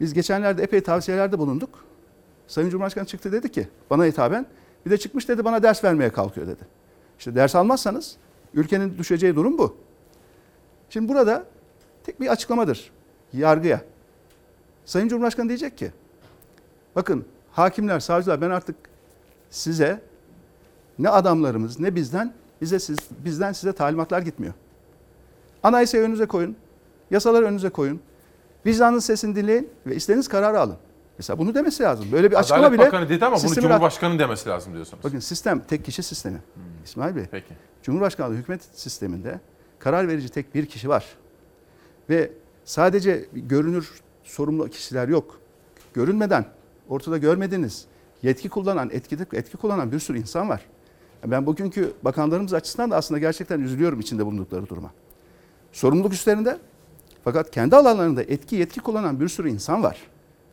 biz 0.00 0.14
geçenlerde 0.14 0.62
epey 0.62 0.80
tavsiyelerde 0.80 1.38
bulunduk. 1.38 1.84
Sayın 2.46 2.70
Cumhurbaşkanı 2.70 3.06
çıktı 3.06 3.32
dedi 3.32 3.52
ki 3.52 3.68
bana 3.90 4.04
hitaben 4.04 4.46
bir 4.86 4.90
de 4.90 4.98
çıkmış 4.98 5.28
dedi 5.28 5.44
bana 5.44 5.62
ders 5.62 5.84
vermeye 5.84 6.10
kalkıyor 6.10 6.46
dedi. 6.46 6.62
İşte 7.18 7.34
ders 7.34 7.54
almazsanız 7.54 8.16
ülkenin 8.54 8.98
düşeceği 8.98 9.36
durum 9.36 9.58
bu. 9.58 9.76
Şimdi 10.90 11.08
burada 11.08 11.44
tek 12.04 12.20
bir 12.20 12.28
açıklamadır 12.28 12.90
yargıya. 13.32 13.80
Sayın 14.84 15.08
Cumhurbaşkanı 15.08 15.48
diyecek 15.48 15.78
ki 15.78 15.92
bakın 16.96 17.24
hakimler, 17.52 18.00
savcılar 18.00 18.40
ben 18.40 18.50
artık 18.50 18.76
size 19.50 20.00
ne 20.98 21.08
adamlarımız 21.08 21.80
ne 21.80 21.94
bizden 21.94 22.34
bize 22.60 22.78
siz, 22.78 22.98
bizden 23.24 23.52
size 23.52 23.72
talimatlar 23.72 24.20
gitmiyor. 24.20 24.54
Anayasayı 25.62 26.04
önünüze 26.04 26.26
koyun. 26.26 26.56
Yasaları 27.10 27.44
önünüze 27.44 27.70
koyun. 27.70 28.00
Vicdanın 28.66 28.98
sesini 28.98 29.36
dinleyin 29.36 29.70
ve 29.86 29.96
istediğiniz 29.96 30.28
kararı 30.28 30.60
alın. 30.60 30.76
Mesela 31.18 31.38
bunu 31.38 31.54
demesi 31.54 31.82
lazım. 31.82 32.06
Böyle 32.12 32.30
bir 32.30 32.36
açıklama 32.36 32.66
Adalet 32.66 32.78
bile 32.78 32.86
Bakanı 32.86 33.08
dedi 33.08 33.24
ama 33.24 33.36
bunu 33.44 33.54
Cumhurbaşkanı 33.54 34.18
demesi 34.18 34.48
lazım 34.48 34.74
diyorsunuz. 34.74 35.04
Bakın 35.04 35.18
sistem 35.18 35.60
tek 35.60 35.84
kişi 35.84 36.02
sistemi. 36.02 36.38
İsmail 36.84 37.16
Bey. 37.16 37.24
Peki. 37.30 37.54
Cumhurbaşkanlığı 37.82 38.34
hükümet 38.34 38.62
sisteminde 38.72 39.40
karar 39.78 40.08
verici 40.08 40.28
tek 40.28 40.54
bir 40.54 40.66
kişi 40.66 40.88
var. 40.88 41.04
Ve 42.10 42.30
sadece 42.68 43.24
görünür 43.32 43.90
sorumlu 44.24 44.68
kişiler 44.68 45.08
yok. 45.08 45.40
Görünmeden, 45.94 46.44
ortada 46.88 47.18
görmediğiniz, 47.18 47.84
yetki 48.22 48.48
kullanan, 48.48 48.90
etki, 48.92 49.18
etki 49.32 49.56
kullanan 49.56 49.92
bir 49.92 49.98
sürü 49.98 50.18
insan 50.18 50.48
var. 50.48 50.64
Ben 51.24 51.46
bugünkü 51.46 51.92
bakanlarımız 52.02 52.54
açısından 52.54 52.90
da 52.90 52.96
aslında 52.96 53.18
gerçekten 53.18 53.60
üzülüyorum 53.60 54.00
içinde 54.00 54.26
bulundukları 54.26 54.68
duruma. 54.68 54.92
Sorumluluk 55.72 56.12
üstlerinde 56.12 56.58
fakat 57.24 57.50
kendi 57.50 57.76
alanlarında 57.76 58.22
etki, 58.22 58.56
yetki 58.56 58.80
kullanan 58.80 59.20
bir 59.20 59.28
sürü 59.28 59.50
insan 59.50 59.82
var. 59.82 59.98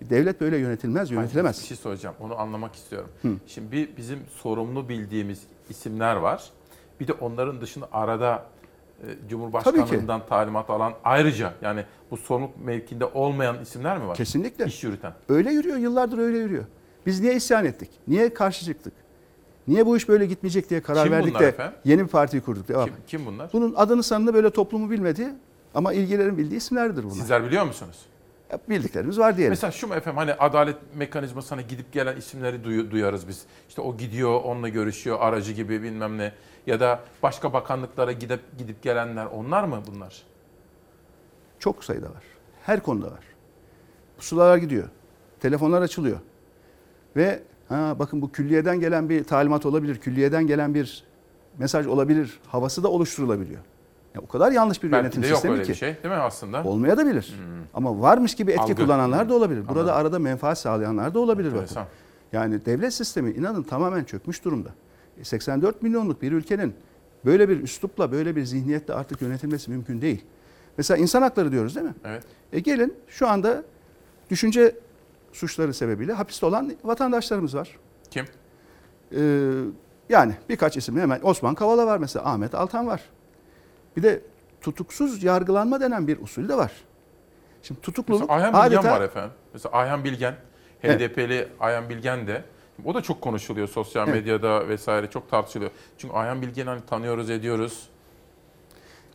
Devlet 0.01 0.41
böyle 0.41 0.57
yönetilmez, 0.57 1.11
yönetilemez. 1.11 1.61
Bir 1.61 1.67
şey 1.67 1.77
soracağım. 1.77 2.15
Onu 2.19 2.39
anlamak 2.39 2.75
istiyorum. 2.75 3.09
Hı. 3.21 3.31
Şimdi 3.47 3.71
bir 3.71 3.97
bizim 3.97 4.19
sorumlu 4.29 4.89
bildiğimiz 4.89 5.41
isimler 5.69 6.15
var. 6.15 6.49
Bir 6.99 7.07
de 7.07 7.13
onların 7.13 7.61
dışında 7.61 7.87
arada 7.91 8.45
Cumhurbaşkanlığından 9.30 10.26
talimat 10.26 10.69
alan 10.69 10.94
ayrıca 11.03 11.53
yani 11.61 11.84
bu 12.11 12.18
sorumluluk 12.18 12.65
mevkinde 12.65 13.06
olmayan 13.06 13.61
isimler 13.61 13.98
mi 13.98 14.07
var? 14.07 14.18
Kesinlikle. 14.18 14.65
İş 14.65 14.84
yürüten. 14.84 15.14
Öyle 15.30 15.52
yürüyor, 15.52 15.77
yıllardır 15.77 16.18
öyle 16.18 16.38
yürüyor. 16.38 16.64
Biz 17.06 17.19
niye 17.19 17.36
isyan 17.36 17.65
ettik? 17.65 17.90
Niye 18.07 18.34
karşı 18.34 18.65
çıktık? 18.65 18.94
Niye 19.68 19.86
bu 19.86 19.98
iş 19.98 20.10
böyle 20.10 20.26
gitmeyecek 20.26 20.69
diye 20.69 20.82
karar 20.82 21.03
Kim 21.03 21.14
verdik 21.14 21.40
de 21.40 21.48
efendim? 21.48 21.77
yeni 21.86 22.03
bir 22.03 22.07
partiyi 22.07 22.41
kurduk. 22.41 22.68
Devam. 22.68 22.86
Kim, 22.86 22.95
kim 23.07 23.26
bunlar? 23.26 23.49
Bunun 23.53 23.73
adını 23.77 24.03
sanını 24.03 24.34
böyle 24.34 24.49
toplumu 24.49 24.90
bilmedi 24.90 25.34
ama 25.73 25.94
ilgilerin 25.94 26.38
bildiği 26.38 26.57
isimlerdir 26.57 27.03
bunlar. 27.03 27.14
Sizler 27.15 27.44
biliyor 27.45 27.65
musunuz? 27.65 27.98
Bildiklerimiz 28.69 29.19
var 29.19 29.38
diyelim. 29.38 29.51
Mesela 29.51 29.72
şu 29.72 29.88
mu 29.88 29.95
efendim 29.95 30.17
hani 30.17 30.34
adalet 30.34 30.76
mekanizmasına 30.95 31.61
gidip 31.61 31.91
gelen 31.93 32.15
isimleri 32.17 32.91
duyarız 32.91 33.27
biz. 33.27 33.45
İşte 33.69 33.81
o 33.81 33.97
gidiyor 33.97 34.41
onunla 34.43 34.69
görüşüyor 34.69 35.17
aracı 35.19 35.51
gibi 35.51 35.84
bilmem 35.84 36.17
ne. 36.17 36.31
Ya 36.67 36.80
da 36.80 36.99
başka 37.23 37.53
bakanlıklara 37.53 38.11
gidip 38.11 38.39
gidip 38.57 38.84
gelenler 38.84 39.26
onlar 39.26 39.63
mı 39.63 39.81
bunlar? 39.88 40.23
Çok 41.59 41.84
sayıda 41.84 42.05
var. 42.05 42.23
Her 42.63 42.84
konuda 42.84 43.05
var. 43.05 43.23
Pusulalar 44.17 44.57
gidiyor. 44.57 44.89
Telefonlar 45.39 45.81
açılıyor. 45.81 46.17
Ve 47.15 47.43
ha, 47.69 47.95
bakın 47.99 48.22
bu 48.22 48.31
külliyeden 48.31 48.80
gelen 48.80 49.09
bir 49.09 49.23
talimat 49.23 49.65
olabilir. 49.65 49.97
Külliyeden 49.99 50.47
gelen 50.47 50.73
bir 50.73 51.03
mesaj 51.57 51.88
olabilir. 51.88 52.39
Havası 52.47 52.84
da 52.84 52.88
oluşturulabiliyor. 52.88 53.61
Ya 54.15 54.22
o 54.22 54.27
kadar 54.27 54.51
yanlış 54.51 54.84
bir 54.84 54.91
Belki 54.91 55.03
yönetim 55.03 55.23
de 55.23 55.27
yok 55.27 55.35
sistemi 55.35 55.53
öyle 55.53 55.63
ki. 55.63 55.69
bir 55.69 55.76
şey 55.76 55.89
değil 56.03 56.15
mi 56.15 56.22
aslında? 56.22 56.63
Olmaya 56.63 56.97
da 56.97 57.05
bilir. 57.05 57.35
Ama 57.76 58.02
varmış 58.02 58.35
gibi 58.35 58.52
etki 58.52 58.64
Algı. 58.64 58.76
kullananlar 58.76 59.30
da 59.30 59.34
olabilir. 59.34 59.68
Burada 59.68 59.80
Anladım. 59.80 59.95
arada 59.97 60.19
menfaat 60.19 60.60
sağlayanlar 60.60 61.14
da 61.14 61.19
olabilir 61.19 61.47
bakın. 61.47 61.61
Enteresan. 61.61 61.85
Yani 62.34 62.65
devlet 62.65 62.93
sistemi 62.93 63.31
inanın 63.31 63.64
tamamen 63.64 64.03
çökmüş 64.03 64.45
durumda. 64.45 64.69
E, 65.19 65.23
84 65.23 65.81
milyonluk 65.81 66.22
bir 66.22 66.31
ülkenin 66.31 66.73
böyle 67.26 67.49
bir 67.49 67.64
üslupla, 67.64 68.11
böyle 68.11 68.35
bir 68.35 68.45
zihniyetle 68.45 68.93
artık 68.93 69.22
yönetilmesi 69.22 69.72
mümkün 69.72 70.02
değil. 70.02 70.26
Mesela 70.77 70.97
insan 70.97 71.22
hakları 71.22 71.52
diyoruz 71.52 71.76
değil 71.76 71.88
mi? 71.88 71.95
Evet. 72.06 72.23
E 72.53 72.60
gelin 72.60 72.93
şu 73.07 73.27
anda 73.27 73.64
düşünce 74.30 74.76
suçları 75.34 75.73
sebebiyle 75.73 76.14
hapiste 76.14 76.45
olan 76.45 76.73
vatandaşlarımız 76.84 77.56
var. 77.56 77.80
Kim? 78.11 78.26
Ee, 79.15 79.52
yani 80.10 80.35
birkaç 80.49 80.77
isim 80.77 80.99
hemen 80.99 81.19
Osman 81.23 81.56
Kavala 81.56 81.88
var 81.88 81.97
mesela, 81.97 82.26
Ahmet 82.26 82.56
Altan 82.56 82.88
var. 82.88 83.02
Bir 83.97 84.03
de 84.03 84.22
tutuksuz 84.61 85.23
yargılanma 85.23 85.81
denen 85.81 86.07
bir 86.07 86.22
usul 86.22 86.49
de 86.49 86.57
var. 86.57 86.72
Şimdi 87.67 87.81
tutukluluk 87.81 88.21
Mesela 88.21 88.33
Ayhan 88.39 88.53
Bilgen 88.65 88.77
adeta 88.77 88.91
var 88.95 89.01
efendim. 89.01 89.31
Mesela 89.53 89.75
Ayhan 89.75 90.03
Bilgen, 90.03 90.35
Evet. 90.83 91.01
HDP'li 91.01 91.47
Ayhan 91.59 91.89
Bilgen 91.89 92.27
de 92.27 92.43
o 92.85 92.93
da 92.95 93.01
çok 93.01 93.21
konuşuluyor 93.21 93.67
sosyal 93.67 94.07
Evet. 94.07 94.15
medyada 94.19 94.67
vesaire 94.69 95.09
çok 95.09 95.29
tartışılıyor. 95.29 95.71
Çünkü 95.97 96.13
Ayhan 96.15 96.41
Bilgen'i 96.41 96.69
hani 96.69 96.81
tanıyoruz 96.89 97.29
ediyoruz. 97.29 97.89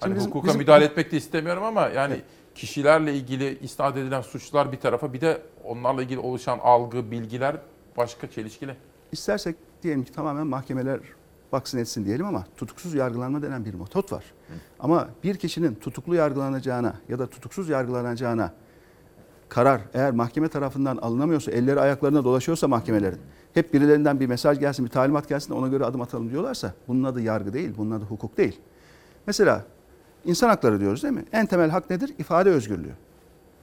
Hani 0.00 0.08
Şimdi 0.08 0.16
bizim- 0.16 0.30
hukuka 0.30 0.46
bizim- 0.48 0.60
müdahale 0.60 0.84
etmek 0.84 1.12
de 1.12 1.16
istemiyorum 1.16 1.62
ama 1.62 1.88
yani 1.88 2.20
kişilerle 2.54 3.14
ilgili 3.14 3.58
isnat 3.58 3.96
edilen 3.96 4.20
suçlar 4.22 4.72
bir 4.72 4.80
tarafa 4.80 5.12
bir 5.12 5.20
de 5.20 5.42
onlarla 5.64 6.02
ilgili 6.02 6.18
oluşan 6.18 6.58
algı, 6.62 7.10
bilgiler 7.10 7.56
başka 7.96 8.30
çelişkili. 8.30 8.76
istersek 9.12 9.56
diyelim 9.82 10.04
ki 10.04 10.12
tamamen 10.12 10.46
mahkemeler 10.46 11.00
baksın 11.52 11.78
etsin 11.78 12.04
diyelim 12.04 12.26
ama 12.26 12.44
tutuksuz 12.56 12.94
yargılanma 12.94 13.42
denen 13.42 13.64
bir 13.64 13.74
metot 13.74 14.12
var. 14.12 14.24
Ama 14.80 15.08
bir 15.24 15.36
kişinin 15.36 15.74
tutuklu 15.74 16.14
yargılanacağına 16.14 16.94
ya 17.08 17.18
da 17.18 17.26
tutuksuz 17.26 17.68
yargılanacağına 17.68 18.52
karar 19.48 19.80
eğer 19.94 20.10
mahkeme 20.10 20.48
tarafından 20.48 20.96
alınamıyorsa, 20.96 21.50
elleri 21.50 21.80
ayaklarına 21.80 22.24
dolaşıyorsa 22.24 22.68
mahkemelerin, 22.68 23.18
hep 23.54 23.74
birilerinden 23.74 24.20
bir 24.20 24.26
mesaj 24.26 24.60
gelsin, 24.60 24.84
bir 24.84 24.90
talimat 24.90 25.28
gelsin 25.28 25.50
de 25.50 25.54
ona 25.54 25.68
göre 25.68 25.84
adım 25.84 26.00
atalım 26.00 26.30
diyorlarsa 26.30 26.74
bunun 26.88 27.04
adı 27.04 27.20
yargı 27.20 27.52
değil, 27.52 27.74
bunun 27.76 27.90
adı 27.90 28.04
hukuk 28.04 28.36
değil. 28.36 28.60
Mesela 29.26 29.64
insan 30.24 30.48
hakları 30.48 30.80
diyoruz 30.80 31.02
değil 31.02 31.14
mi? 31.14 31.24
En 31.32 31.46
temel 31.46 31.70
hak 31.70 31.90
nedir? 31.90 32.14
İfade 32.18 32.50
özgürlüğü. 32.50 32.92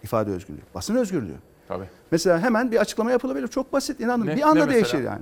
İfade 0.04 0.32
özgürlüğü, 0.32 0.62
basın 0.76 0.96
özgürlüğü. 0.96 1.36
Tabii. 1.68 1.90
Mesela 2.12 2.40
hemen 2.40 2.72
bir 2.72 2.78
açıklama 2.78 3.12
yapılabilir. 3.12 3.48
Çok 3.48 3.74
basit 3.74 4.00
inanın. 4.00 4.26
Ne- 4.26 4.36
bir 4.36 4.42
anda 4.42 4.70
değişir 4.70 5.04
yani. 5.04 5.22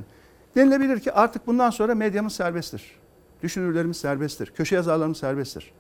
Denilebilir 0.56 1.00
ki 1.00 1.14
artık 1.14 1.48
bundan 1.48 1.70
sonra 1.70 1.96
medyamız 1.96 2.34
serbesttir. 2.34 3.00
Düşünürlerimiz 3.44 3.98
serbesttir. 3.98 4.52
Köşe 4.56 4.76
yazarlarımız 4.76 5.18
serbesttir. 5.18 5.72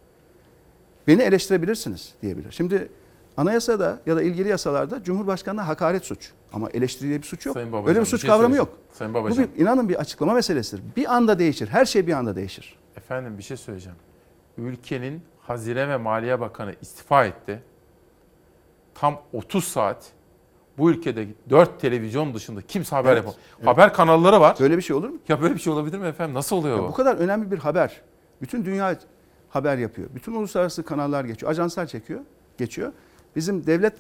Beni 1.07 1.21
eleştirebilirsiniz 1.21 2.13
diyebilir. 2.21 2.51
Şimdi 2.51 2.89
anayasada 3.37 3.99
ya 4.05 4.15
da 4.15 4.21
ilgili 4.21 4.49
yasalarda 4.49 5.03
Cumhurbaşkanı'na 5.03 5.67
hakaret 5.67 6.05
suç. 6.05 6.31
Ama 6.53 6.69
eleştiri 6.69 7.09
diye 7.09 7.21
bir 7.21 7.27
suç 7.27 7.45
yok. 7.45 7.55
Babacan, 7.55 7.87
Öyle 7.87 7.95
bir 7.99 8.05
bir 8.05 8.09
suç 8.09 8.21
şey 8.21 8.29
kavramı 8.29 8.55
yok. 8.55 8.77
Sayın 8.93 9.13
Bu 9.13 9.17
Babacan. 9.17 9.47
bir, 9.55 9.61
inanın 9.61 9.89
bir 9.89 9.95
açıklama 9.95 10.33
meselesidir. 10.33 10.83
Bir 10.95 11.15
anda 11.15 11.39
değişir. 11.39 11.67
Her 11.67 11.85
şey 11.85 12.07
bir 12.07 12.13
anda 12.13 12.35
değişir. 12.35 12.77
Efendim 12.97 13.37
bir 13.37 13.43
şey 13.43 13.57
söyleyeceğim. 13.57 13.97
Ülkenin 14.57 15.21
Hazine 15.41 15.89
ve 15.89 15.97
Maliye 15.97 16.39
Bakanı 16.39 16.75
istifa 16.81 17.25
etti. 17.25 17.63
Tam 18.95 19.21
30 19.33 19.63
saat 19.63 20.11
bu 20.77 20.91
ülkede 20.91 21.27
4 21.49 21.79
televizyon 21.81 22.33
dışında 22.33 22.61
kimse 22.61 22.95
haber 22.95 23.09
Evet, 23.09 23.17
yapamıyor. 23.17 23.43
evet. 23.57 23.67
Haber 23.67 23.93
kanalları 23.93 24.41
var. 24.41 24.57
Böyle 24.59 24.77
bir 24.77 24.81
şey 24.81 24.95
olur 24.95 25.09
mu? 25.09 25.17
Ya 25.27 25.41
böyle 25.41 25.53
bir 25.55 25.59
şey 25.59 25.73
olabilir 25.73 25.97
mi 25.97 26.07
efendim? 26.07 26.35
Nasıl 26.35 26.55
oluyor 26.55 26.77
Ya 26.77 26.83
bu? 26.83 26.87
bu 26.87 26.93
kadar 26.93 27.15
önemli 27.15 27.51
bir 27.51 27.57
haber. 27.57 28.01
Bütün 28.41 28.65
dünya 28.65 28.97
haber 29.49 29.77
yapıyor. 29.77 30.09
Bütün 30.15 30.33
uluslararası 30.35 30.83
kanallar 30.83 31.25
geçiyor. 31.25 31.51
Ajanslar 31.51 31.85
çekiyor, 31.85 32.19
geçiyor. 32.57 32.91
Bizim 33.35 33.65
devlet 33.67 33.93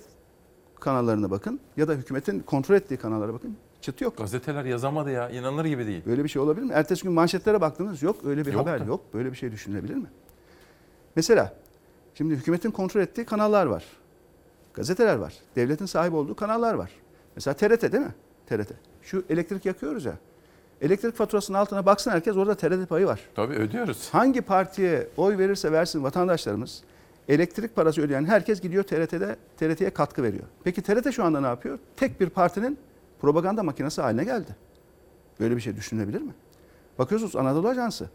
kanallarına 0.79 1.31
bakın 1.31 1.59
ya 1.77 1.87
da 1.87 1.93
hükümetin 1.93 2.39
kontrol 2.39 2.75
ettiği 2.75 2.97
kanallara 2.97 3.33
bakın. 3.33 3.57
Çıt 3.81 4.01
yok. 4.01 4.17
Gazeteler 4.17 4.65
yazamadı 4.65 5.11
ya. 5.11 5.29
İnanılır 5.29 5.65
gibi 5.65 5.85
değil. 5.87 6.01
Böyle 6.05 6.23
bir 6.23 6.29
şey 6.29 6.41
olabilir 6.41 6.65
mi? 6.65 6.71
Ertesi 6.73 7.03
gün 7.03 7.11
manşetlere 7.11 7.61
baktınız 7.61 8.03
yok 8.03 8.15
öyle 8.25 8.45
bir 8.45 8.53
Yok 8.53 8.61
haber 8.61 8.79
da. 8.79 8.83
yok. 8.85 9.01
Böyle 9.13 9.31
bir 9.31 9.37
şey 9.37 9.51
düşünülebilir 9.51 9.95
mi? 9.95 10.07
Mesela 11.15 11.53
şimdi 12.13 12.35
hükümetin 12.35 12.71
kontrol 12.71 13.01
ettiği 13.01 13.25
kanallar 13.25 13.65
var. 13.65 13.83
Gazeteler 14.75 15.15
var. 15.15 15.33
Devletin 15.55 15.85
sahip 15.85 16.13
olduğu 16.13 16.35
kanallar 16.35 16.73
var. 16.73 16.91
Mesela 17.35 17.53
TRT 17.53 17.81
değil 17.91 18.03
mi? 18.03 18.15
TRT. 18.47 18.69
Şu 19.01 19.23
elektrik 19.29 19.65
yakıyoruz 19.65 20.05
ya. 20.05 20.13
Elektrik 20.81 21.15
faturasının 21.15 21.57
altına 21.57 21.85
baksın 21.85 22.11
herkes 22.11 22.37
orada 22.37 22.55
TRT 22.55 22.89
payı 22.89 23.05
var. 23.05 23.19
Tabii 23.35 23.53
ödüyoruz. 23.53 24.09
Hangi 24.11 24.41
partiye 24.41 25.07
oy 25.17 25.37
verirse 25.37 25.71
versin 25.71 26.03
vatandaşlarımız 26.03 26.83
elektrik 27.29 27.75
parası 27.75 28.01
ödeyen 28.01 28.25
herkes 28.25 28.61
gidiyor 28.61 28.83
TRT'de 28.83 29.35
TRT'ye 29.57 29.89
katkı 29.89 30.23
veriyor. 30.23 30.43
Peki 30.63 30.81
TRT 30.81 31.13
şu 31.13 31.23
anda 31.23 31.41
ne 31.41 31.47
yapıyor? 31.47 31.79
Tek 31.95 32.21
bir 32.21 32.29
partinin 32.29 32.77
propaganda 33.21 33.63
makinesi 33.63 34.01
haline 34.01 34.23
geldi. 34.23 34.55
Böyle 35.39 35.55
bir 35.55 35.61
şey 35.61 35.75
düşünülebilir 35.75 36.21
mi? 36.21 36.33
Bakıyorsunuz 36.99 37.35
Anadolu 37.35 37.67
Ajansı. 37.67 38.09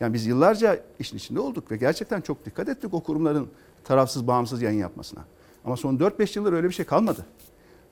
Yani 0.00 0.14
biz 0.14 0.26
yıllarca 0.26 0.80
işin 0.98 1.16
içinde 1.16 1.40
olduk 1.40 1.70
ve 1.70 1.76
gerçekten 1.76 2.20
çok 2.20 2.44
dikkat 2.44 2.68
ettik 2.68 2.94
o 2.94 3.00
kurumların 3.00 3.48
tarafsız 3.84 4.26
bağımsız 4.26 4.62
yayın 4.62 4.78
yapmasına. 4.78 5.24
Ama 5.64 5.76
son 5.76 5.96
4-5 5.96 6.38
yıldır 6.38 6.52
öyle 6.52 6.68
bir 6.68 6.74
şey 6.74 6.84
kalmadı. 6.84 7.26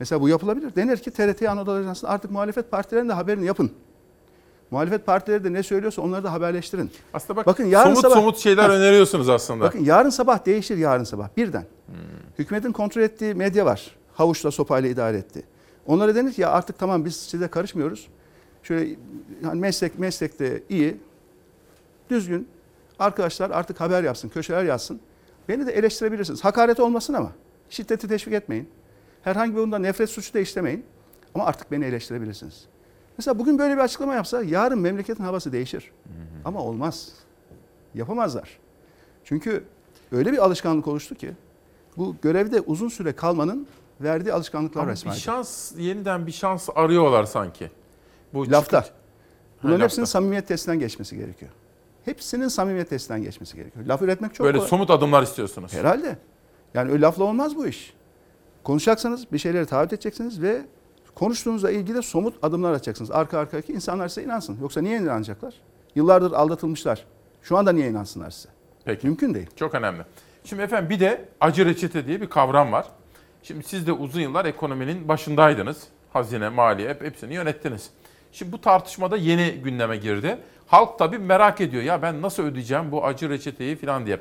Mesela 0.00 0.20
bu 0.20 0.28
yapılabilir. 0.28 0.76
Denir 0.76 0.96
ki 0.96 1.10
TRT 1.10 1.42
Anadolu 1.42 1.74
Ajansı 1.76 2.08
artık 2.08 2.30
muhalefet 2.30 2.70
partilerinin 2.70 3.08
de 3.08 3.12
haberini 3.12 3.46
yapın. 3.46 3.70
Muhalefet 4.70 5.06
partileri 5.06 5.44
de 5.44 5.52
ne 5.52 5.62
söylüyorsa 5.62 6.02
onları 6.02 6.24
da 6.24 6.32
haberleştirin. 6.32 6.90
Aslında 7.14 7.36
bak 7.36 7.46
Bakın 7.46 7.64
yarın 7.64 7.94
somut 7.94 8.04
sabah- 8.04 8.14
somut 8.14 8.38
şeyler 8.38 8.64
Heh. 8.64 8.74
öneriyorsunuz 8.74 9.28
aslında. 9.28 9.64
Bakın 9.64 9.84
yarın 9.84 10.10
sabah 10.10 10.46
değişir 10.46 10.76
yarın 10.76 11.04
sabah 11.04 11.28
birden. 11.36 11.64
Hükümetin 12.38 12.72
kontrol 12.72 13.02
ettiği 13.02 13.34
medya 13.34 13.66
var. 13.66 13.96
Havuçla 14.14 14.50
sopayla 14.50 14.88
idare 14.88 15.16
etti. 15.16 15.42
Onlara 15.86 16.14
denir 16.14 16.32
ki 16.32 16.40
ya 16.42 16.50
artık 16.50 16.78
tamam 16.78 17.04
biz 17.04 17.16
size 17.16 17.48
karışmıyoruz. 17.48 18.08
Şöyle 18.62 18.96
hani 19.44 19.60
meslek 19.60 19.98
meslekte 19.98 20.62
iyi, 20.68 20.96
düzgün 22.10 22.48
arkadaşlar 22.98 23.50
artık 23.50 23.80
haber 23.80 24.02
yapsın, 24.02 24.28
köşeler 24.28 24.64
yazsın. 24.64 25.00
Beni 25.48 25.66
de 25.66 25.72
eleştirebilirsiniz. 25.72 26.44
Hakaret 26.44 26.80
olmasın 26.80 27.14
ama 27.14 27.32
şiddeti 27.70 28.08
teşvik 28.08 28.34
etmeyin. 28.34 28.68
Herhangi 29.22 29.56
bir 29.56 29.62
nefret 29.82 30.10
suçu 30.10 30.34
da 30.34 30.38
işlemeyin. 30.40 30.84
Ama 31.34 31.46
artık 31.46 31.70
beni 31.72 31.84
eleştirebilirsiniz. 31.84 32.64
Mesela 33.18 33.38
bugün 33.38 33.58
böyle 33.58 33.74
bir 33.74 33.80
açıklama 33.80 34.14
yapsa 34.14 34.42
yarın 34.42 34.78
memleketin 34.78 35.24
havası 35.24 35.52
değişir. 35.52 35.92
Ama 36.44 36.60
olmaz. 36.62 37.12
Yapamazlar. 37.94 38.58
Çünkü 39.24 39.64
öyle 40.12 40.32
bir 40.32 40.38
alışkanlık 40.38 40.86
oluştu 40.88 41.14
ki 41.14 41.32
bu 41.96 42.16
görevde 42.22 42.60
uzun 42.60 42.88
süre 42.88 43.12
kalmanın 43.12 43.66
verdiği 44.00 44.32
alışkanlıklar 44.32 44.82
Ama 44.82 44.90
resmen. 44.92 45.14
bir 45.14 45.18
şans 45.20 45.72
yeniden 45.78 46.26
bir 46.26 46.32
şans 46.32 46.68
arıyorlar 46.74 47.24
sanki. 47.24 47.70
Bu 48.34 48.50
Lafta. 48.50 48.80
çıkış- 48.82 48.92
Bunların 49.62 49.78
Ha, 49.78 49.84
hepsinin 49.84 50.02
lafta. 50.02 50.12
samimiyet 50.12 50.48
testinden 50.48 50.78
geçmesi 50.78 51.16
gerekiyor. 51.16 51.50
Hepsinin 52.04 52.48
samimiyet 52.48 52.90
testinden 52.90 53.22
geçmesi 53.22 53.56
gerekiyor. 53.56 53.84
Laf 53.86 54.02
üretmek 54.02 54.34
çok 54.34 54.44
Böyle 54.46 54.58
kolay. 54.58 54.68
somut 54.70 54.90
adımlar 54.90 55.22
istiyorsunuz. 55.22 55.72
Herhalde. 55.72 56.18
Yani 56.74 56.92
öyle 56.92 57.00
lafla 57.00 57.24
olmaz 57.24 57.56
bu 57.56 57.66
iş. 57.66 57.94
Konuşacaksanız 58.64 59.32
bir 59.32 59.38
şeyleri 59.38 59.66
taahhüt 59.66 59.92
edeceksiniz 59.92 60.42
ve 60.42 60.62
konuştuğunuzla 61.14 61.70
ilgili 61.70 62.02
somut 62.02 62.34
adımlar 62.42 62.72
atacaksınız. 62.72 63.10
Arka 63.10 63.38
arkaya 63.38 63.62
ki 63.62 63.72
insanlar 63.72 64.08
size 64.08 64.22
inansın. 64.22 64.58
Yoksa 64.60 64.80
niye 64.80 64.98
inanacaklar? 64.98 65.54
Yıllardır 65.94 66.32
aldatılmışlar. 66.32 67.04
Şu 67.42 67.56
anda 67.56 67.72
niye 67.72 67.88
inansınlar 67.88 68.30
size? 68.30 68.48
Peki. 68.84 69.06
Mümkün 69.06 69.34
değil. 69.34 69.46
Çok 69.56 69.74
önemli. 69.74 70.02
Şimdi 70.44 70.62
efendim 70.62 70.90
bir 70.90 71.00
de 71.00 71.28
acı 71.40 71.66
reçete 71.66 72.06
diye 72.06 72.20
bir 72.20 72.26
kavram 72.30 72.72
var. 72.72 72.86
Şimdi 73.42 73.64
siz 73.64 73.86
de 73.86 73.92
uzun 73.92 74.20
yıllar 74.20 74.44
ekonominin 74.44 75.08
başındaydınız. 75.08 75.82
Hazine, 76.12 76.48
maliye 76.48 76.88
hep 76.88 77.02
hepsini 77.02 77.34
yönettiniz. 77.34 77.90
Şimdi 78.32 78.52
bu 78.52 78.60
tartışmada 78.60 79.16
yeni 79.16 79.50
gündeme 79.52 79.96
girdi. 79.96 80.38
Halk 80.66 80.98
tabii 80.98 81.18
merak 81.18 81.60
ediyor. 81.60 81.82
Ya 81.82 82.02
ben 82.02 82.22
nasıl 82.22 82.42
ödeyeceğim 82.42 82.92
bu 82.92 83.04
acı 83.04 83.28
reçeteyi 83.30 83.76
falan 83.76 84.06
diye. 84.06 84.20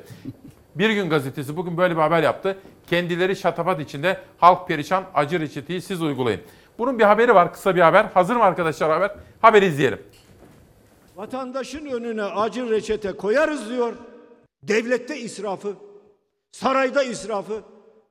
Bir 0.74 0.90
gün 0.90 1.10
gazetesi 1.10 1.56
bugün 1.56 1.76
böyle 1.76 1.96
bir 1.96 2.00
haber 2.00 2.22
yaptı. 2.22 2.58
Kendileri 2.86 3.36
şatafat 3.36 3.80
içinde 3.80 4.20
halk 4.38 4.68
perişan 4.68 5.04
acı 5.14 5.40
reçeteyi 5.40 5.82
siz 5.82 6.02
uygulayın. 6.02 6.40
Bunun 6.78 6.98
bir 6.98 7.04
haberi 7.04 7.34
var 7.34 7.52
kısa 7.52 7.76
bir 7.76 7.80
haber. 7.80 8.04
Hazır 8.04 8.36
mı 8.36 8.42
arkadaşlar 8.42 8.90
haber? 8.90 9.10
Haberi 9.40 9.66
izleyelim. 9.66 9.98
Vatandaşın 11.16 11.86
önüne 11.86 12.22
acil 12.22 12.70
reçete 12.70 13.12
koyarız 13.12 13.70
diyor. 13.70 13.94
Devlette 14.62 15.18
israfı, 15.18 15.74
sarayda 16.52 17.02
israfı 17.02 17.62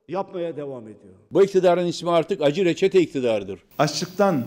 yapmaya 0.07 0.57
devam 0.57 0.83
ediyor. 0.83 1.13
Bu 1.31 1.43
iktidarın 1.43 1.85
ismi 1.85 2.11
artık 2.11 2.41
acı 2.41 2.65
reçete 2.65 2.99
iktidarıdır. 3.01 3.59
Açlıktan 3.79 4.43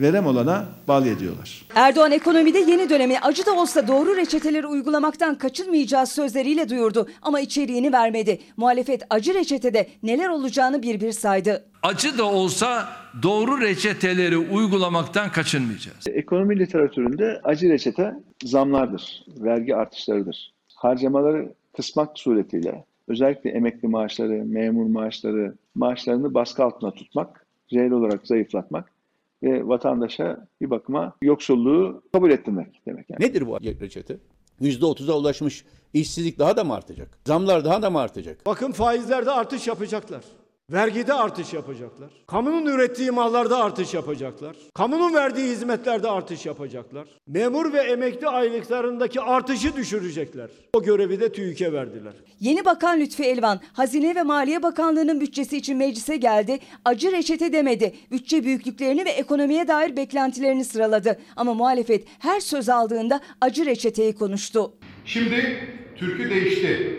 verem 0.00 0.26
olana 0.26 0.66
bağlı 0.88 1.08
ediyorlar. 1.08 1.64
Erdoğan 1.74 2.12
ekonomide 2.12 2.58
yeni 2.58 2.90
dönemi 2.90 3.18
acı 3.18 3.46
da 3.46 3.52
olsa 3.52 3.88
doğru 3.88 4.16
reçeteleri 4.16 4.66
uygulamaktan 4.66 5.38
kaçınmayacağız 5.38 6.08
sözleriyle 6.08 6.68
duyurdu 6.68 7.08
ama 7.22 7.40
içeriğini 7.40 7.92
vermedi. 7.92 8.38
Muhalefet 8.56 9.02
acı 9.10 9.34
reçetede 9.34 9.86
neler 10.02 10.28
olacağını 10.28 10.82
bir 10.82 11.00
bir 11.00 11.12
saydı. 11.12 11.64
Acı 11.82 12.18
da 12.18 12.24
olsa 12.24 12.88
doğru 13.22 13.60
reçeteleri 13.60 14.38
uygulamaktan 14.38 15.32
kaçınmayacağız. 15.32 16.06
Ekonomi 16.06 16.58
literatüründe 16.58 17.40
acı 17.44 17.68
reçete 17.68 18.14
zamlardır, 18.44 19.24
vergi 19.28 19.76
artışlarıdır. 19.76 20.52
Harcamaları 20.74 21.52
kısmak 21.76 22.18
suretiyle 22.18 22.84
özellikle 23.08 23.50
emekli 23.50 23.88
maaşları, 23.88 24.44
memur 24.44 24.86
maaşları, 24.86 25.54
maaşlarını 25.74 26.34
baskı 26.34 26.64
altına 26.64 26.90
tutmak, 26.90 27.46
reel 27.72 27.90
olarak 27.90 28.26
zayıflatmak 28.26 28.97
ve 29.42 29.68
vatandaşa 29.68 30.46
bir 30.60 30.70
bakıma 30.70 31.12
yoksulluğu 31.22 32.02
kabul 32.12 32.30
ettirmek 32.30 32.82
demek. 32.86 33.10
Yani. 33.10 33.24
Nedir 33.24 33.46
bu 33.46 33.58
reçete? 33.60 34.16
%30'a 34.60 35.14
ulaşmış 35.14 35.64
işsizlik 35.92 36.38
daha 36.38 36.56
da 36.56 36.64
mı 36.64 36.74
artacak? 36.74 37.18
Zamlar 37.26 37.64
daha 37.64 37.82
da 37.82 37.90
mı 37.90 38.00
artacak? 38.00 38.46
Bakın 38.46 38.72
faizlerde 38.72 39.30
artış 39.30 39.66
yapacaklar. 39.66 40.24
Vergide 40.72 41.14
artış 41.14 41.52
yapacaklar. 41.52 42.10
Kamunun 42.26 42.66
ürettiği 42.66 43.10
mallarda 43.10 43.64
artış 43.64 43.94
yapacaklar. 43.94 44.56
Kamunun 44.74 45.14
verdiği 45.14 45.50
hizmetlerde 45.50 46.08
artış 46.10 46.46
yapacaklar. 46.46 47.08
Memur 47.26 47.72
ve 47.72 47.78
emekli 47.78 48.28
aylıklarındaki 48.28 49.20
artışı 49.20 49.76
düşürecekler. 49.76 50.50
O 50.72 50.82
görevi 50.82 51.20
de 51.20 51.32
TÜİK'e 51.32 51.72
verdiler. 51.72 52.12
Yeni 52.40 52.64
Bakan 52.64 53.00
Lütfi 53.00 53.24
Elvan, 53.24 53.60
Hazine 53.72 54.14
ve 54.14 54.22
Maliye 54.22 54.62
Bakanlığı'nın 54.62 55.20
bütçesi 55.20 55.56
için 55.56 55.76
meclise 55.76 56.16
geldi. 56.16 56.58
Acı 56.84 57.12
reçete 57.12 57.52
demedi. 57.52 57.94
Bütçe 58.10 58.44
büyüklüklerini 58.44 59.04
ve 59.04 59.10
ekonomiye 59.10 59.68
dair 59.68 59.96
beklentilerini 59.96 60.64
sıraladı. 60.64 61.18
Ama 61.36 61.54
muhalefet 61.54 62.04
her 62.18 62.40
söz 62.40 62.68
aldığında 62.68 63.20
acı 63.40 63.66
reçeteyi 63.66 64.14
konuştu. 64.14 64.72
Şimdi 65.04 65.58
türkü 65.96 66.30
değişti. 66.30 66.98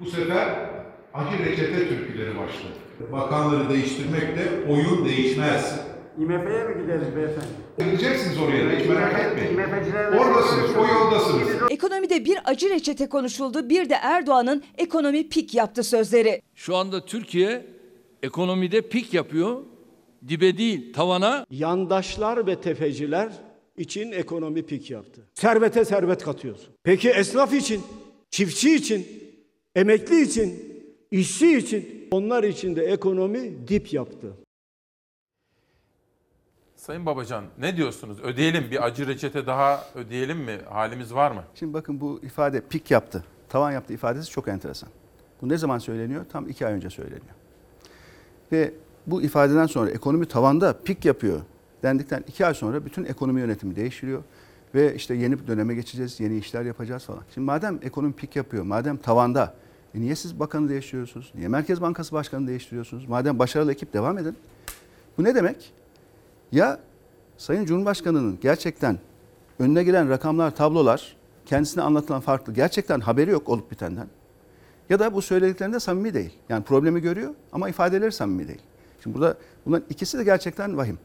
Bu 0.00 0.10
sefer 0.10 0.79
acı 1.14 1.44
reçete 1.44 1.88
türküleri 1.88 2.38
başladı. 2.38 3.12
Bakanları 3.12 3.70
değiştirmekle 3.70 4.72
oyun 4.72 5.04
değişmez. 5.04 5.80
IMF'ye 6.18 6.64
mi 6.64 6.82
gideriz 6.82 7.16
beyefendi? 7.16 7.46
Gideceksiniz 7.78 8.38
oraya 8.38 8.68
da 8.68 8.72
hiç 8.72 8.88
merak 8.88 9.20
etmeyin. 9.20 9.58
Oradasınız, 10.18 10.70
o 10.76 10.86
yoldasınız. 10.86 11.48
Ekonomide 11.70 12.24
bir 12.24 12.38
acı 12.44 12.70
reçete 12.70 13.08
konuşuldu. 13.08 13.68
Bir 13.68 13.90
de 13.90 13.94
Erdoğan'ın 13.94 14.62
ekonomi 14.78 15.28
pik 15.28 15.54
yaptı 15.54 15.84
sözleri. 15.84 16.42
Şu 16.54 16.76
anda 16.76 17.04
Türkiye 17.04 17.66
ekonomide 18.22 18.80
pik 18.88 19.14
yapıyor. 19.14 19.62
Dibe 20.28 20.58
değil, 20.58 20.92
tavana. 20.92 21.46
Yandaşlar 21.50 22.46
ve 22.46 22.60
tefeciler 22.60 23.32
için 23.76 24.12
ekonomi 24.12 24.66
pik 24.66 24.90
yaptı. 24.90 25.20
Servete 25.34 25.84
servet 25.84 26.24
katıyorsun. 26.24 26.68
Peki 26.82 27.10
esnaf 27.10 27.54
için, 27.54 27.82
çiftçi 28.30 28.74
için, 28.74 29.06
emekli 29.74 30.22
için, 30.22 30.69
işçi 31.10 31.58
için 31.58 32.08
onlar 32.10 32.44
için 32.44 32.76
de 32.76 32.84
ekonomi 32.84 33.68
dip 33.68 33.92
yaptı. 33.92 34.32
Sayın 36.76 37.06
Babacan 37.06 37.44
ne 37.58 37.76
diyorsunuz? 37.76 38.20
Ödeyelim 38.20 38.70
bir 38.70 38.84
acı 38.84 39.06
reçete 39.06 39.46
daha 39.46 39.84
ödeyelim 39.94 40.38
mi? 40.38 40.58
Halimiz 40.68 41.14
var 41.14 41.30
mı? 41.30 41.44
Şimdi 41.54 41.74
bakın 41.74 42.00
bu 42.00 42.20
ifade 42.22 42.60
pik 42.60 42.90
yaptı, 42.90 43.24
tavan 43.48 43.72
yaptı 43.72 43.92
ifadesi 43.92 44.30
çok 44.30 44.48
enteresan. 44.48 44.88
Bu 45.42 45.48
ne 45.48 45.58
zaman 45.58 45.78
söyleniyor? 45.78 46.24
Tam 46.32 46.48
iki 46.48 46.66
ay 46.66 46.72
önce 46.72 46.90
söyleniyor. 46.90 47.34
Ve 48.52 48.74
bu 49.06 49.22
ifadeden 49.22 49.66
sonra 49.66 49.90
ekonomi 49.90 50.26
tavanda 50.26 50.82
pik 50.82 51.04
yapıyor 51.04 51.40
dendikten 51.82 52.24
iki 52.28 52.46
ay 52.46 52.54
sonra 52.54 52.84
bütün 52.84 53.04
ekonomi 53.04 53.40
yönetimi 53.40 53.76
değiştiriyor. 53.76 54.22
Ve 54.74 54.94
işte 54.94 55.14
yeni 55.14 55.40
bir 55.40 55.46
döneme 55.46 55.74
geçeceğiz, 55.74 56.20
yeni 56.20 56.38
işler 56.38 56.64
yapacağız 56.64 57.04
falan. 57.04 57.22
Şimdi 57.34 57.44
madem 57.44 57.78
ekonomi 57.82 58.12
pik 58.12 58.36
yapıyor, 58.36 58.64
madem 58.64 58.96
tavanda, 58.96 59.54
e 59.94 60.00
niye 60.00 60.16
siz 60.16 60.40
bakanı 60.40 60.68
değiştiriyorsunuz? 60.68 61.32
Niye 61.34 61.48
Merkez 61.48 61.80
Bankası 61.80 62.12
Başkanı 62.12 62.48
değiştiriyorsunuz? 62.48 63.08
Madem 63.08 63.38
başarılı 63.38 63.72
ekip 63.72 63.92
devam 63.92 64.18
edin. 64.18 64.36
Bu 65.18 65.24
ne 65.24 65.34
demek? 65.34 65.72
Ya 66.52 66.80
Sayın 67.38 67.64
Cumhurbaşkanı'nın 67.64 68.38
gerçekten 68.42 68.98
önüne 69.58 69.84
gelen 69.84 70.08
rakamlar, 70.08 70.56
tablolar 70.56 71.16
kendisine 71.46 71.82
anlatılan 71.82 72.20
farklı. 72.20 72.52
Gerçekten 72.52 73.00
haberi 73.00 73.30
yok 73.30 73.48
olup 73.48 73.70
bitenden. 73.70 74.06
Ya 74.90 74.98
da 74.98 75.14
bu 75.14 75.22
söylediklerinde 75.22 75.80
samimi 75.80 76.14
değil. 76.14 76.32
Yani 76.48 76.64
problemi 76.64 77.00
görüyor 77.00 77.34
ama 77.52 77.68
ifadeleri 77.68 78.12
samimi 78.12 78.48
değil. 78.48 78.62
Şimdi 79.02 79.16
burada 79.16 79.36
bunların 79.66 79.86
ikisi 79.90 80.18
de 80.18 80.24
gerçekten 80.24 80.76
vahim. 80.76 80.98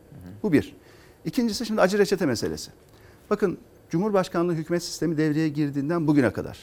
Bu 0.44 0.52
bir. 0.52 0.76
İkincisi 1.26 1.66
şimdi 1.66 1.82
acı 1.82 1.98
reçete 1.98 2.26
meselesi. 2.26 2.72
Bakın 3.30 3.58
Cumhurbaşkanlığı 3.90 4.54
hükümet 4.54 4.84
sistemi 4.84 5.18
devreye 5.18 5.50
girdiğinden 5.50 6.08
bugüne 6.08 6.34
kadar 6.34 6.60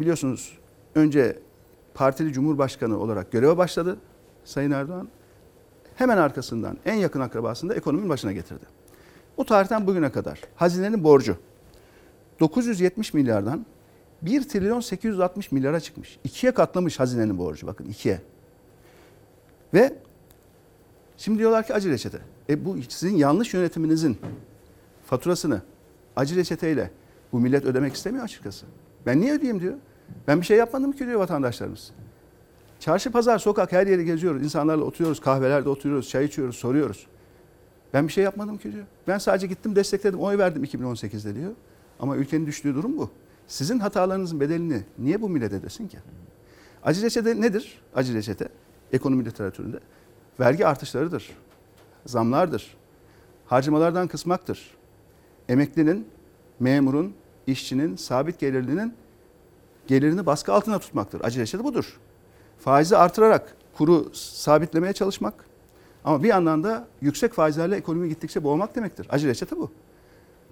biliyorsunuz 0.00 0.58
önce 0.94 1.38
partili 1.94 2.32
cumhurbaşkanı 2.32 2.98
olarak 2.98 3.32
göreve 3.32 3.56
başladı 3.56 3.98
Sayın 4.44 4.70
Erdoğan. 4.70 5.08
Hemen 5.94 6.16
arkasından 6.16 6.78
en 6.84 6.94
yakın 6.94 7.20
akrabasını 7.20 7.70
da 7.70 7.74
ekonominin 7.74 8.08
başına 8.08 8.32
getirdi. 8.32 8.64
O 9.36 9.44
tarihten 9.44 9.86
bugüne 9.86 10.12
kadar 10.12 10.40
hazinenin 10.56 11.04
borcu 11.04 11.36
970 12.40 13.14
milyardan 13.14 13.66
1 14.22 14.48
trilyon 14.48 14.80
860 14.80 15.52
milyara 15.52 15.80
çıkmış. 15.80 16.18
İkiye 16.24 16.52
katlamış 16.52 17.00
hazinenin 17.00 17.38
borcu 17.38 17.66
bakın 17.66 17.84
ikiye. 17.84 18.20
Ve 19.74 19.96
şimdi 21.16 21.38
diyorlar 21.38 21.66
ki 21.66 21.74
acı 21.74 21.90
reçete. 21.90 22.18
E 22.48 22.64
bu 22.64 22.76
sizin 22.88 23.16
yanlış 23.16 23.54
yönetiminizin 23.54 24.18
faturasını 25.06 25.62
acı 26.16 26.36
reçeteyle 26.36 26.90
bu 27.32 27.40
millet 27.40 27.64
ödemek 27.64 27.94
istemiyor 27.94 28.24
açıkçası. 28.24 28.66
Ben 29.06 29.20
niye 29.20 29.32
ödeyeyim 29.32 29.60
diyor. 29.60 29.74
Ben 30.28 30.40
bir 30.40 30.46
şey 30.46 30.56
yapmadım 30.56 30.92
ki 30.92 31.06
diyor 31.06 31.20
vatandaşlarımız. 31.20 31.90
Çarşı, 32.80 33.10
pazar, 33.12 33.38
sokak 33.38 33.72
her 33.72 33.86
yeri 33.86 34.04
geziyoruz. 34.04 34.42
İnsanlarla 34.42 34.84
oturuyoruz, 34.84 35.20
kahvelerde 35.20 35.68
oturuyoruz, 35.68 36.08
çay 36.08 36.24
içiyoruz, 36.24 36.56
soruyoruz. 36.56 37.06
Ben 37.94 38.08
bir 38.08 38.12
şey 38.12 38.24
yapmadım 38.24 38.58
ki 38.58 38.72
diyor. 38.72 38.84
Ben 39.08 39.18
sadece 39.18 39.46
gittim 39.46 39.76
destekledim, 39.76 40.20
oy 40.20 40.38
verdim 40.38 40.64
2018'de 40.64 41.34
diyor. 41.34 41.52
Ama 42.00 42.16
ülkenin 42.16 42.46
düştüğü 42.46 42.74
durum 42.74 42.98
bu. 42.98 43.10
Sizin 43.46 43.78
hatalarınızın 43.78 44.40
bedelini 44.40 44.84
niye 44.98 45.22
bu 45.22 45.28
millet 45.28 45.52
ödesin 45.52 45.88
ki? 45.88 45.98
Acı 46.82 47.02
reçete 47.02 47.40
nedir? 47.40 47.82
Acı 47.94 48.14
reçete 48.14 48.48
ekonomi 48.92 49.24
literatüründe 49.24 49.80
vergi 50.40 50.66
artışlarıdır. 50.66 51.30
Zamlardır. 52.06 52.76
Harcamalardan 53.46 54.08
kısmaktır. 54.08 54.76
Emeklinin, 55.48 56.06
memurun, 56.60 57.14
işçinin, 57.46 57.96
sabit 57.96 58.38
gelirlinin 58.38 58.94
gelirini 59.90 60.26
baskı 60.26 60.52
altına 60.52 60.78
tutmaktır. 60.78 61.20
Acı 61.24 61.40
reçete 61.40 61.64
budur. 61.64 61.98
Faizi 62.58 62.96
artırarak 62.96 63.56
kuru 63.76 64.10
sabitlemeye 64.14 64.92
çalışmak 64.92 65.34
ama 66.04 66.22
bir 66.22 66.28
yandan 66.28 66.64
da 66.64 66.86
yüksek 67.00 67.32
faizlerle 67.32 67.76
ekonomi 67.76 68.08
gittikçe 68.08 68.44
boğmak 68.44 68.76
demektir. 68.76 69.06
Acı 69.10 69.28
reçete 69.28 69.56
bu. 69.56 69.70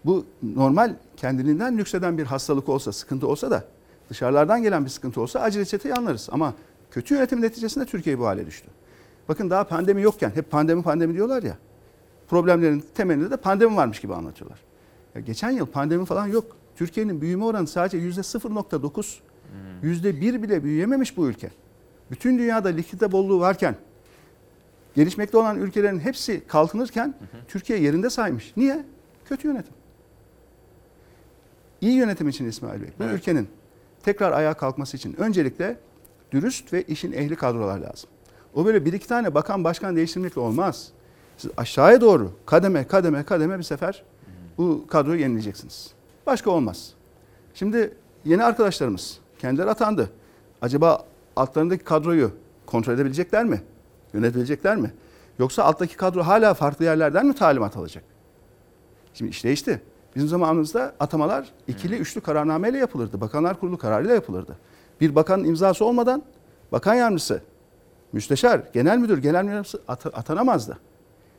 Bu 0.04 0.24
normal 0.42 0.94
kendiliğinden 1.16 1.76
nükseden 1.76 2.18
bir 2.18 2.24
hastalık 2.24 2.68
olsa, 2.68 2.92
sıkıntı 2.92 3.28
olsa 3.28 3.50
da 3.50 3.64
dışarılardan 4.10 4.62
gelen 4.62 4.84
bir 4.84 4.90
sıkıntı 4.90 5.20
olsa 5.20 5.40
acı 5.40 5.58
reçeteyi 5.60 5.94
anlarız. 5.94 6.28
Ama 6.32 6.54
kötü 6.90 7.14
yönetim 7.14 7.40
neticesinde 7.40 7.84
Türkiye 7.84 8.18
bu 8.18 8.26
hale 8.26 8.46
düştü. 8.46 8.68
Bakın 9.28 9.50
daha 9.50 9.64
pandemi 9.64 10.02
yokken 10.02 10.30
hep 10.30 10.50
pandemi 10.50 10.82
pandemi 10.82 11.14
diyorlar 11.14 11.42
ya. 11.42 11.58
Problemlerin 12.28 12.84
temelinde 12.94 13.30
de 13.30 13.36
pandemi 13.36 13.76
varmış 13.76 14.00
gibi 14.00 14.14
anlatıyorlar. 14.14 14.58
Ya 15.14 15.20
geçen 15.20 15.50
yıl 15.50 15.66
pandemi 15.66 16.04
falan 16.04 16.26
yok. 16.26 16.44
Türkiye'nin 16.76 17.20
büyüme 17.20 17.44
oranı 17.44 17.66
sadece 17.66 17.98
yüzde 17.98 18.20
0.9. 18.20 19.27
Yüzde 19.82 20.20
bir 20.20 20.42
bile 20.42 20.64
büyüyememiş 20.64 21.16
bu 21.16 21.28
ülke. 21.28 21.50
Bütün 22.10 22.38
dünyada 22.38 22.68
likidite 22.68 23.12
bolluğu 23.12 23.40
varken, 23.40 23.76
gelişmekte 24.94 25.36
olan 25.38 25.58
ülkelerin 25.58 26.00
hepsi 26.00 26.46
kalkınırken 26.46 27.14
Türkiye 27.48 27.78
yerinde 27.78 28.10
saymış. 28.10 28.52
Niye? 28.56 28.84
Kötü 29.28 29.48
yönetim. 29.48 29.74
İyi 31.80 31.92
yönetim 31.92 32.28
için 32.28 32.48
İsmail 32.48 32.80
Bey, 32.82 32.88
bu 32.98 33.04
Evet. 33.04 33.14
ülkenin 33.14 33.48
tekrar 34.02 34.32
ayağa 34.32 34.54
kalkması 34.54 34.96
için 34.96 35.20
öncelikle 35.20 35.76
dürüst 36.32 36.72
ve 36.72 36.82
işin 36.82 37.12
ehli 37.12 37.36
kadrolar 37.36 37.78
lazım. 37.78 38.10
O 38.54 38.64
böyle 38.66 38.84
bir 38.84 38.92
iki 38.92 39.08
tane 39.08 39.34
bakan 39.34 39.64
başkan 39.64 39.96
değiştirmekle 39.96 40.40
olmaz. 40.40 40.88
Siz 41.36 41.50
aşağıya 41.56 42.00
doğru 42.00 42.32
kademe 42.46 42.86
kademe 42.86 43.22
kademe 43.22 43.58
bir 43.58 43.62
sefer 43.62 44.02
bu 44.58 44.86
kadroyu 44.88 45.20
yenileyeceksiniz. 45.20 45.92
Başka 46.26 46.50
olmaz. 46.50 46.92
Şimdi 47.54 47.94
yeni 48.24 48.44
arkadaşlarımız 48.44 49.18
kendileri 49.38 49.70
atandı. 49.70 50.10
Acaba 50.62 51.04
altlarındaki 51.36 51.84
kadroyu 51.84 52.30
kontrol 52.66 52.94
edebilecekler 52.94 53.44
mi? 53.44 53.62
Yönetebilecekler 54.12 54.76
mi? 54.76 54.92
Yoksa 55.38 55.62
alttaki 55.64 55.96
kadro 55.96 56.22
hala 56.22 56.54
farklı 56.54 56.84
yerlerden 56.84 57.26
mi 57.26 57.34
talimat 57.34 57.76
alacak? 57.76 58.04
Şimdi 59.14 59.30
iş 59.30 59.44
değişti. 59.44 59.82
Bizim 60.16 60.28
zamanımızda 60.28 60.94
atamalar 61.00 61.48
ikili 61.66 61.96
üçlü 61.96 62.20
kararnameyle 62.20 62.78
yapılırdı. 62.78 63.20
Bakanlar 63.20 63.60
Kurulu 63.60 63.78
kararıyla 63.78 64.14
yapılırdı. 64.14 64.56
Bir 65.00 65.14
bakanın 65.14 65.44
imzası 65.44 65.84
olmadan 65.84 66.22
bakan 66.72 66.94
yardımcısı, 66.94 67.42
müsteşar, 68.12 68.60
genel 68.72 68.98
müdür, 68.98 69.18
genel 69.18 69.44
müdür 69.44 69.72
at- 69.88 70.06
atanamazdı. 70.06 70.78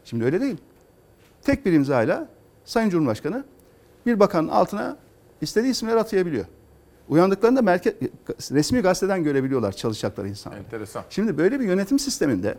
Şimdi 0.06 0.26
öyle 0.26 0.42
değil. 0.42 0.58
Tek 1.42 1.66
bir 1.66 1.74
imzayla 1.74 2.28
Sayın 2.66 2.90
Cumhurbaşkanı 2.90 3.44
bir 4.06 4.20
bakanın 4.20 4.48
altına 4.48 4.98
istediği 5.42 5.72
isimleri 5.72 6.00
atayabiliyor. 6.00 6.46
Uyandıklarında 7.10 7.62
merkez, 7.62 7.94
resmi 8.52 8.82
gazeteden 8.82 9.24
görebiliyorlar 9.24 9.72
çalışacakları 9.72 10.28
insanlar. 10.28 10.58
Enteresan. 10.58 11.04
Şimdi 11.10 11.38
böyle 11.38 11.60
bir 11.60 11.66
yönetim 11.66 12.00
sisteminde 12.00 12.58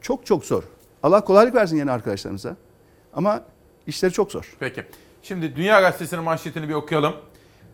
çok 0.00 0.26
çok 0.26 0.44
zor. 0.44 0.62
Allah 1.02 1.24
kolaylık 1.24 1.54
versin 1.54 1.76
yeni 1.76 1.90
arkadaşlarımıza. 1.90 2.56
Ama 3.14 3.42
işleri 3.86 4.12
çok 4.12 4.32
zor. 4.32 4.56
Peki. 4.60 4.84
Şimdi 5.22 5.56
Dünya 5.56 5.80
Gazetesi'nin 5.80 6.22
manşetini 6.22 6.68
bir 6.68 6.74
okuyalım. 6.74 7.14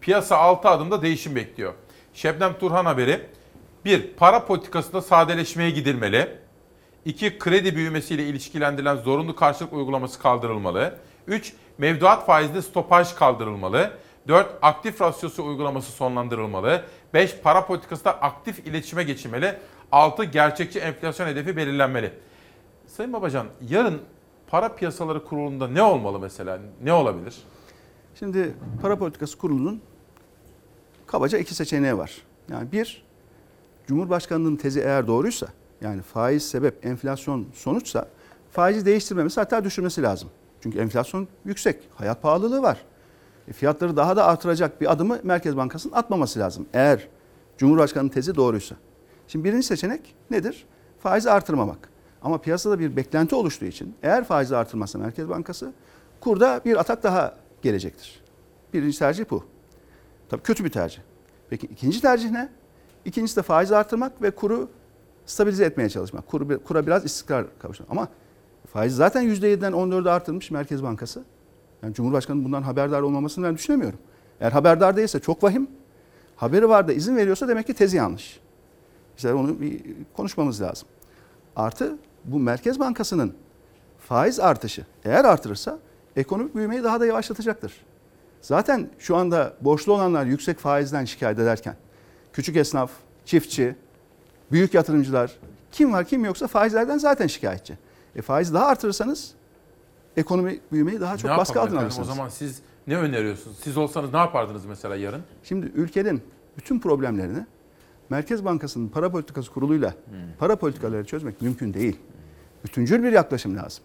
Piyasa 0.01 0.37
6 0.37 0.69
adımda 0.69 1.03
değişim 1.03 1.37
bekliyor. 1.37 1.75
Şebnem 2.15 2.59
Turhan 2.59 2.85
haberi. 2.85 3.27
1. 3.85 4.13
Para 4.13 4.47
politikasında 4.47 5.03
sadeleşmeye 5.03 5.71
gidilmeli. 5.71 6.39
2. 7.05 7.39
Kredi 7.39 7.77
büyümesiyle 7.77 8.27
ilişkilendirilen 8.27 8.97
zorunlu 8.97 9.37
karşılık 9.37 9.73
uygulaması 9.73 10.19
kaldırılmalı. 10.19 10.99
3. 11.27 11.53
Mevduat 11.79 12.27
faizinde 12.27 12.63
stopaj 12.63 13.15
kaldırılmalı. 13.15 13.93
4. 14.31 14.59
Aktif 14.63 15.01
rasyosu 15.01 15.45
uygulaması 15.45 15.93
sonlandırılmalı. 15.93 16.85
5. 17.15 17.37
Para 17.43 17.67
politikasında 17.67 18.21
aktif 18.23 18.67
iletişime 18.67 19.03
geçilmeli. 19.03 19.59
6. 19.93 20.25
Gerçekçi 20.25 20.79
enflasyon 20.79 21.27
hedefi 21.27 21.57
belirlenmeli. 21.57 22.13
Sayın 22.87 23.13
Babacan, 23.13 23.47
yarın 23.69 24.01
para 24.47 24.75
piyasaları 24.75 25.25
kurulunda 25.25 25.69
ne 25.69 25.83
olmalı 25.83 26.19
mesela? 26.19 26.59
Ne 26.83 26.93
olabilir? 26.93 27.37
Şimdi 28.19 28.55
para 28.83 28.99
politikası 28.99 29.39
kurulunun 29.39 29.81
kabaca 31.07 31.39
iki 31.39 31.55
seçeneği 31.55 31.99
var. 31.99 32.23
Yani 32.51 32.73
bir, 32.73 33.05
Cumhurbaşkanının 33.87 34.57
tezi 34.57 34.81
eğer 34.81 35.07
doğruysa, 35.07 35.47
yani 35.81 36.03
faiz 36.03 36.49
sebep, 36.51 36.87
enflasyon 36.87 37.47
sonuçsa 37.55 38.09
faizi 38.53 38.87
değiştirmemesi 38.87 39.41
hatta 39.41 39.65
düşürmesi 39.65 40.03
lazım. 40.03 40.29
Çünkü 40.63 40.79
enflasyon 40.79 41.29
yüksek, 41.45 41.77
hayat 41.95 42.23
pahalılığı 42.23 42.63
var. 42.63 42.85
Fiyatları 43.53 43.97
daha 43.97 44.17
da 44.17 44.27
artıracak 44.27 44.81
bir 44.81 44.93
adımı 44.93 45.19
Merkez 45.23 45.57
Bankası'nın 45.57 45.93
atmaması 45.93 46.39
lazım. 46.39 46.67
Eğer 46.73 47.09
Cumhurbaşkanının 47.59 48.11
tezi 48.11 48.35
doğruysa. 48.35 48.77
Şimdi 49.29 49.45
birinci 49.45 49.67
seçenek 49.67 50.15
nedir? 50.31 50.67
Faizi 50.99 51.31
artırmamak. 51.31 51.89
Ama 52.23 52.39
piyasada 52.39 52.79
bir 52.79 52.97
beklenti 52.97 53.35
oluştuğu 53.35 53.65
için 53.65 53.95
eğer 54.03 54.25
faizi 54.25 54.57
artırmazsa 54.57 54.99
Merkez 54.99 55.29
Bankası 55.29 55.73
kurda 56.21 56.61
bir 56.65 56.81
atak 56.81 57.03
daha 57.03 57.37
gelecektir. 57.63 58.23
Birinci 58.73 58.99
tercih 58.99 59.25
bu. 59.31 59.45
Tabii 60.29 60.43
kötü 60.43 60.65
bir 60.65 60.71
tercih. 60.71 61.01
Peki 61.51 61.67
ikinci 61.67 62.01
tercih 62.01 62.31
ne? 62.31 62.49
İkincisi 63.05 63.37
de 63.37 63.43
faizi 63.43 63.77
artırmak 63.77 64.23
ve 64.23 64.31
kuru 64.31 64.69
stabilize 65.27 65.65
etmeye 65.65 65.89
çalışmak. 65.89 66.27
Kuru, 66.27 66.65
kura 66.65 66.87
biraz 66.87 67.05
istikrar 67.05 67.47
kavuşturmak. 67.59 67.91
Ama 67.91 68.09
faiz 68.73 68.97
zaten 68.97 69.25
%7'den 69.25 69.73
14'e 69.73 70.11
artırmış 70.11 70.51
Merkez 70.51 70.83
Bankası. 70.83 71.25
Yani 71.83 71.95
Cumhurbaşkanı 71.95 72.45
bundan 72.45 72.63
haberdar 72.63 73.03
olmamasını 73.03 73.47
ben 73.47 73.55
düşünemiyorum. 73.55 73.99
Eğer 74.41 74.53
haberdar 74.53 74.97
değilse 74.97 75.21
çok 75.21 75.43
vahim. 75.43 75.69
Haberi 76.37 76.69
var 76.69 76.89
da 76.89 76.93
izin 76.93 77.17
veriyorsa 77.17 77.49
demek 77.49 77.67
ki 77.67 77.75
tezi 77.75 77.97
yanlış. 77.97 78.41
İşte 79.17 79.35
onu 79.35 79.61
bir 79.61 79.81
konuşmamız 80.17 80.63
lazım. 80.63 80.89
Artı 81.57 81.99
bu 82.25 82.39
Merkez 82.39 82.81
Bankası'nın 82.81 83.35
faiz 83.99 84.41
artışı 84.41 84.87
eğer 85.05 85.25
artırırsa 85.25 85.79
ekonomik 86.17 86.55
büyümeyi 86.55 86.85
daha 86.85 87.01
da 87.01 87.07
yavaşlatacaktır. 87.07 87.73
Zaten 88.43 88.91
şu 88.99 89.17
anda 89.17 89.55
borçlu 89.61 89.93
olanlar 89.93 90.25
yüksek 90.25 90.59
faizden 90.59 91.05
şikayet 91.05 91.39
ederken 91.39 91.77
küçük 92.33 92.57
esnaf, 92.57 92.91
çiftçi, 93.25 93.77
büyük 94.53 94.75
yatırımcılar 94.75 95.39
kim 95.73 95.93
var 95.93 96.05
kim 96.05 96.25
yoksa 96.25 96.47
faizlerden 96.47 96.99
zaten 96.99 97.27
şikayetçi. 97.27 97.79
E 98.17 98.23
faiz 98.23 98.55
daha 98.55 98.67
artırırsanız 98.67 99.35
ekonomi 100.17 100.61
büyümeyi 100.73 101.01
daha 101.01 101.17
çok 101.17 101.31
ne 101.31 101.37
baskı 101.37 101.61
altına 101.61 101.81
alırsınız. 101.81 102.09
O 102.09 102.13
zaman 102.13 102.29
siz 102.29 102.63
ne 102.87 102.97
öneriyorsunuz? 102.97 103.57
Siz 103.63 103.77
olsanız 103.77 104.13
ne 104.13 104.19
yapardınız 104.19 104.65
mesela 104.65 104.97
yarın? 104.97 105.23
Şimdi 105.43 105.67
ülkenin 105.67 106.23
bütün 106.59 106.81
problemlerini 106.81 107.47
Merkez 108.11 108.45
Bankası'nın 108.45 108.89
para 108.89 109.11
politikası 109.11 109.53
kuruluyla 109.53 109.95
para 110.39 110.57
politikaları 110.57 111.05
çözmek 111.05 111.43
mümkün 111.43 111.75
değil. 111.75 111.97
Bütüncül 112.65 113.03
bir 113.03 113.13
yaklaşım 113.13 113.57
lazım. 113.57 113.85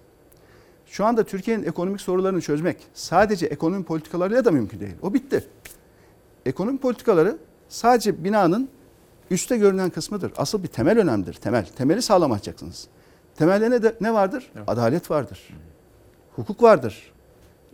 Şu 0.85 1.05
anda 1.05 1.23
Türkiye'nin 1.23 1.63
ekonomik 1.63 2.01
sorularını 2.01 2.41
çözmek 2.41 2.77
sadece 2.93 3.45
ekonomi 3.45 3.83
politikalarıyla 3.83 4.45
da 4.45 4.51
mümkün 4.51 4.79
değil. 4.79 4.95
O 5.01 5.13
bitti. 5.13 5.47
Ekonomi 6.45 6.77
politikaları 6.77 7.37
sadece 7.69 8.23
binanın 8.23 8.69
üstte 9.31 9.57
görünen 9.57 9.89
kısmıdır. 9.89 10.33
Asıl 10.37 10.63
bir 10.63 10.67
temel 10.67 10.99
önemlidir. 10.99 11.33
Temel. 11.33 11.65
Temeli 11.65 12.01
sağlam 12.01 12.31
atacaksınız. 12.31 12.87
Temelde 13.35 13.71
ne, 13.71 13.83
de, 13.83 13.95
ne 14.01 14.13
vardır? 14.13 14.51
Adalet 14.67 15.11
vardır. 15.11 15.39
Hukuk 16.35 16.63
vardır. 16.63 17.11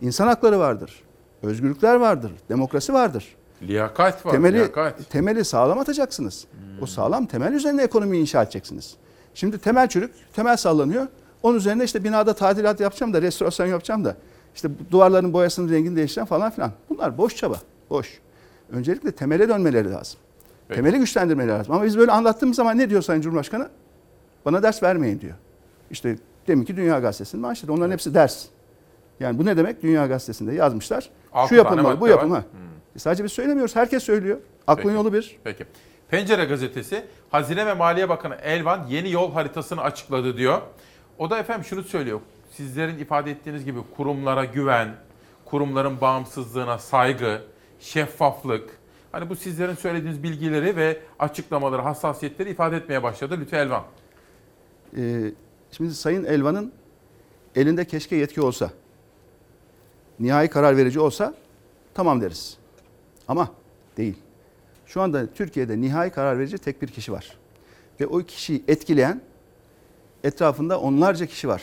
İnsan 0.00 0.26
hakları 0.26 0.58
vardır. 0.58 1.02
Özgürlükler 1.42 1.94
vardır. 1.94 2.32
Demokrasi 2.48 2.92
vardır. 2.92 3.36
Liyakat 3.62 4.26
var. 4.26 4.32
Temeli, 4.32 4.56
liyakat. 4.56 5.10
temeli 5.10 5.44
sağlam 5.44 5.78
atacaksınız. 5.78 6.46
O 6.82 6.86
sağlam 6.86 7.26
temel 7.26 7.52
üzerine 7.52 7.82
ekonomiyi 7.82 8.20
inşa 8.20 8.42
edeceksiniz. 8.42 8.96
Şimdi 9.34 9.58
temel 9.58 9.88
çürük, 9.88 10.14
temel 10.32 10.56
sallanıyor. 10.56 11.06
Onun 11.42 11.58
üzerine 11.58 11.84
işte 11.84 12.04
binada 12.04 12.32
tadilat 12.32 12.80
yapacağım 12.80 13.12
da, 13.12 13.22
restorasyon 13.22 13.66
yapacağım 13.66 14.04
da, 14.04 14.16
işte 14.54 14.68
duvarların 14.90 15.32
boyasının 15.32 15.72
rengini 15.72 15.96
değiştireceğim 15.96 16.26
falan 16.26 16.50
filan. 16.50 16.72
Bunlar 16.90 17.18
boş 17.18 17.36
çaba, 17.36 17.56
boş. 17.90 18.20
Öncelikle 18.72 19.12
temele 19.12 19.48
dönmeleri 19.48 19.90
lazım. 19.90 20.20
Peki. 20.68 20.76
Temeli 20.76 20.98
güçlendirmeleri 20.98 21.58
lazım. 21.58 21.74
Ama 21.74 21.84
biz 21.84 21.98
böyle 21.98 22.12
anlattığımız 22.12 22.56
zaman 22.56 22.78
ne 22.78 22.90
diyor 22.90 23.02
Sayın 23.02 23.22
Cumhurbaşkanı? 23.22 23.68
Bana 24.44 24.62
ders 24.62 24.82
vermeyin 24.82 25.20
diyor. 25.20 25.34
İşte 25.90 26.16
deminki 26.48 26.76
Dünya 26.76 26.98
Gazetesi'nin 26.98 27.42
manşeti. 27.42 27.72
Onların 27.72 27.92
hepsi 27.92 28.14
ders. 28.14 28.46
Yani 29.20 29.38
bu 29.38 29.44
ne 29.44 29.56
demek? 29.56 29.82
Dünya 29.82 30.06
Gazetesi'nde 30.06 30.54
yazmışlar. 30.54 31.10
Altı 31.32 31.48
Şu 31.48 31.54
yapılmalı, 31.54 31.86
tane 31.86 32.00
bu 32.00 32.04
var. 32.04 32.10
yapılmalı. 32.10 32.44
E 32.96 32.98
Sadece 32.98 33.24
biz 33.24 33.32
söylemiyoruz. 33.32 33.76
Herkes 33.76 34.02
söylüyor. 34.02 34.38
Aklın 34.66 34.82
Peki. 34.82 34.94
yolu 34.94 35.12
bir. 35.12 35.36
Peki. 35.44 35.64
Pencere 36.10 36.44
gazetesi 36.44 37.04
Hazine 37.30 37.66
ve 37.66 37.74
Maliye 37.74 38.08
Bakanı 38.08 38.34
Elvan 38.34 38.86
yeni 38.88 39.10
yol 39.10 39.32
haritasını 39.32 39.80
açıkladı 39.82 40.36
diyor. 40.36 40.60
O 41.18 41.30
da 41.30 41.38
efendim 41.38 41.64
şunu 41.64 41.82
söylüyor. 41.82 42.20
Sizlerin 42.50 42.98
ifade 42.98 43.30
ettiğiniz 43.30 43.64
gibi 43.64 43.78
kurumlara 43.96 44.44
güven, 44.44 44.88
kurumların 45.44 46.00
bağımsızlığına 46.00 46.78
saygı, 46.78 47.40
şeffaflık. 47.80 48.70
Hani 49.12 49.28
bu 49.30 49.36
sizlerin 49.36 49.74
söylediğiniz 49.74 50.22
bilgileri 50.22 50.76
ve 50.76 50.98
açıklamaları, 51.18 51.82
hassasiyetleri 51.82 52.50
ifade 52.50 52.76
etmeye 52.76 53.02
başladı 53.02 53.36
Lütfü 53.40 53.56
Elvan. 53.56 53.82
Ee, 54.96 55.32
şimdi 55.72 55.94
Sayın 55.94 56.24
Elvan'ın 56.24 56.72
elinde 57.56 57.84
keşke 57.84 58.16
yetki 58.16 58.40
olsa, 58.40 58.70
nihai 60.20 60.48
karar 60.48 60.76
verici 60.76 61.00
olsa 61.00 61.34
tamam 61.94 62.20
deriz. 62.20 62.56
Ama 63.28 63.50
değil. 63.96 64.16
Şu 64.86 65.00
anda 65.00 65.26
Türkiye'de 65.26 65.80
nihai 65.80 66.10
karar 66.10 66.38
verici 66.38 66.58
tek 66.58 66.82
bir 66.82 66.88
kişi 66.88 67.12
var. 67.12 67.38
Ve 68.00 68.06
o 68.06 68.18
kişiyi 68.18 68.64
etkileyen 68.68 69.20
etrafında 70.24 70.80
onlarca 70.80 71.26
kişi 71.26 71.48
var. 71.48 71.62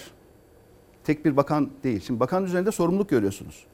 Tek 1.03 1.25
bir 1.25 1.37
bakan 1.37 1.69
değil. 1.83 2.01
Şimdi 2.01 2.19
bakan 2.19 2.45
üzerinde 2.45 2.71
sorumluluk 2.71 3.09
görüyorsunuz. 3.09 3.65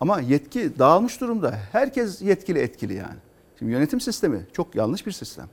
Ama 0.00 0.20
yetki 0.20 0.78
dağılmış 0.78 1.20
durumda. 1.20 1.58
Herkes 1.72 2.22
yetkili 2.22 2.58
etkili 2.58 2.94
yani. 2.94 3.16
Şimdi 3.58 3.72
yönetim 3.72 4.00
sistemi 4.00 4.46
çok 4.52 4.74
yanlış 4.74 5.06
bir 5.06 5.12
sistem. 5.12 5.48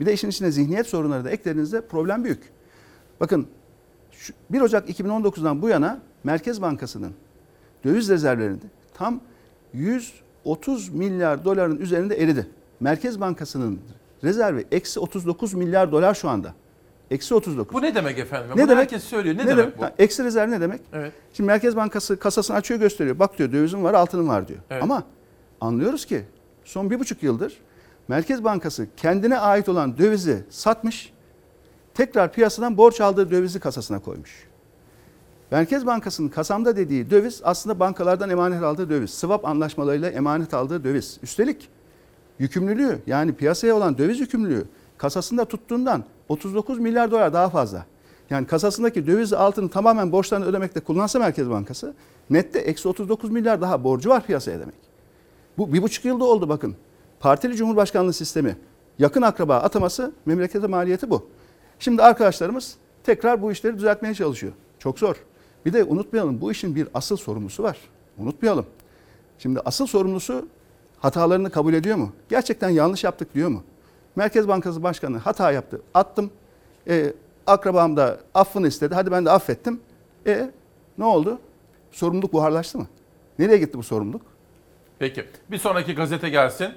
Bir 0.00 0.06
de 0.06 0.12
işin 0.12 0.28
içine 0.28 0.50
zihniyet 0.50 0.86
sorunları 0.86 1.24
da 1.24 1.30
eklediğinizde 1.30 1.80
problem 1.80 2.24
büyük. 2.24 2.42
Bakın 3.20 3.48
şu 4.18 4.32
1 4.50 4.60
Ocak 4.60 4.90
2019'dan 4.90 5.62
bu 5.62 5.68
yana 5.68 6.00
Merkez 6.24 6.62
Bankası'nın 6.62 7.12
döviz 7.84 8.08
rezervlerinde 8.08 8.64
tam 8.94 9.20
130 9.72 10.88
milyar 10.88 11.44
doların 11.44 11.76
üzerinde 11.76 12.22
eridi. 12.22 12.46
Merkez 12.80 13.20
Bankası'nın 13.20 13.80
rezervi 14.24 14.64
eksi 14.72 15.00
39 15.00 15.54
milyar 15.54 15.92
dolar 15.92 16.14
şu 16.14 16.28
anda. 16.28 16.54
Eksi 17.10 17.34
39. 17.34 17.74
Bu 17.74 17.82
ne 17.82 17.94
demek 17.94 18.18
efendim? 18.18 18.50
Ne 18.50 18.54
Bunu 18.54 18.68
demek? 18.68 18.78
herkes 18.82 19.04
söylüyor. 19.04 19.36
Ne, 19.36 19.46
demek, 19.46 19.78
bu? 19.78 19.82
Ha, 19.82 19.92
Eksi 19.98 20.24
rezerv 20.24 20.50
ne 20.50 20.60
demek? 20.60 20.80
Evet. 20.92 21.12
Şimdi 21.32 21.46
Merkez 21.46 21.76
Bankası 21.76 22.18
kasasını 22.18 22.56
açıyor 22.56 22.80
gösteriyor. 22.80 23.18
Bak 23.18 23.38
diyor 23.38 23.52
dövizim 23.52 23.84
var 23.84 23.94
altının 23.94 24.28
var 24.28 24.48
diyor. 24.48 24.58
Evet. 24.70 24.82
Ama 24.82 25.02
anlıyoruz 25.60 26.04
ki 26.06 26.24
son 26.64 26.90
bir 26.90 26.98
buçuk 26.98 27.22
yıldır 27.22 27.58
Merkez 28.08 28.44
Bankası 28.44 28.86
kendine 28.96 29.38
ait 29.38 29.68
olan 29.68 29.98
dövizi 29.98 30.44
satmış. 30.50 31.12
Tekrar 31.98 32.32
piyasadan 32.32 32.76
borç 32.76 33.00
aldığı 33.00 33.30
dövizi 33.30 33.60
kasasına 33.60 33.98
koymuş. 33.98 34.46
Merkez 35.50 35.86
Bankası'nın 35.86 36.28
kasamda 36.28 36.76
dediği 36.76 37.10
döviz 37.10 37.40
aslında 37.44 37.80
bankalardan 37.80 38.30
emanet 38.30 38.62
aldığı 38.62 38.90
döviz. 38.90 39.10
Swap 39.10 39.44
anlaşmalarıyla 39.44 40.10
emanet 40.10 40.54
aldığı 40.54 40.84
döviz. 40.84 41.18
Üstelik 41.22 41.68
yükümlülüğü 42.38 42.98
yani 43.06 43.32
piyasaya 43.32 43.74
olan 43.76 43.98
döviz 43.98 44.20
yükümlülüğü 44.20 44.64
kasasında 44.98 45.44
tuttuğundan 45.44 46.04
39 46.28 46.78
milyar 46.78 47.10
dolar 47.10 47.32
daha 47.32 47.50
fazla. 47.50 47.86
Yani 48.30 48.46
kasasındaki 48.46 49.06
döviz 49.06 49.32
altını 49.32 49.68
tamamen 49.68 50.12
borçlarını 50.12 50.46
ödemekte 50.46 50.80
kullansa 50.80 51.18
Merkez 51.18 51.50
Bankası 51.50 51.94
nette 52.30 52.58
eksi 52.58 52.88
39 52.88 53.30
milyar 53.30 53.60
daha 53.60 53.84
borcu 53.84 54.10
var 54.10 54.26
piyasaya 54.26 54.60
demek. 54.60 54.74
Bu 55.58 55.72
bir 55.72 55.82
buçuk 55.82 56.04
yılda 56.04 56.24
oldu 56.24 56.48
bakın. 56.48 56.76
Partili 57.20 57.56
Cumhurbaşkanlığı 57.56 58.12
sistemi 58.12 58.56
yakın 58.98 59.22
akraba 59.22 59.56
ataması 59.56 60.12
memlekete 60.26 60.66
maliyeti 60.66 61.10
bu. 61.10 61.28
Şimdi 61.78 62.02
arkadaşlarımız 62.02 62.76
tekrar 63.04 63.42
bu 63.42 63.52
işleri 63.52 63.76
düzeltmeye 63.76 64.14
çalışıyor. 64.14 64.52
Çok 64.78 64.98
zor. 64.98 65.16
Bir 65.66 65.72
de 65.72 65.84
unutmayalım 65.84 66.40
bu 66.40 66.52
işin 66.52 66.76
bir 66.76 66.88
asıl 66.94 67.16
sorumlusu 67.16 67.62
var. 67.62 67.78
Unutmayalım. 68.18 68.66
Şimdi 69.38 69.60
asıl 69.64 69.86
sorumlusu 69.86 70.48
hatalarını 70.98 71.50
kabul 71.50 71.74
ediyor 71.74 71.96
mu? 71.96 72.12
Gerçekten 72.28 72.68
yanlış 72.68 73.04
yaptık 73.04 73.34
diyor 73.34 73.48
mu? 73.48 73.62
Merkez 74.16 74.48
Bankası 74.48 74.82
Başkanı 74.82 75.18
hata 75.18 75.52
yaptı. 75.52 75.82
Attım. 75.94 76.30
E, 76.88 77.12
akrabam 77.46 77.96
da 77.96 78.18
affını 78.34 78.68
istedi. 78.68 78.94
Hadi 78.94 79.10
ben 79.10 79.24
de 79.26 79.30
affettim. 79.30 79.80
E 80.26 80.50
ne 80.98 81.04
oldu? 81.04 81.38
Sorumluluk 81.90 82.32
buharlaştı 82.32 82.78
mı? 82.78 82.86
Nereye 83.38 83.58
gitti 83.58 83.78
bu 83.78 83.82
sorumluluk? 83.82 84.22
Peki. 84.98 85.24
Bir 85.50 85.58
sonraki 85.58 85.94
gazete 85.94 86.28
gelsin. 86.28 86.68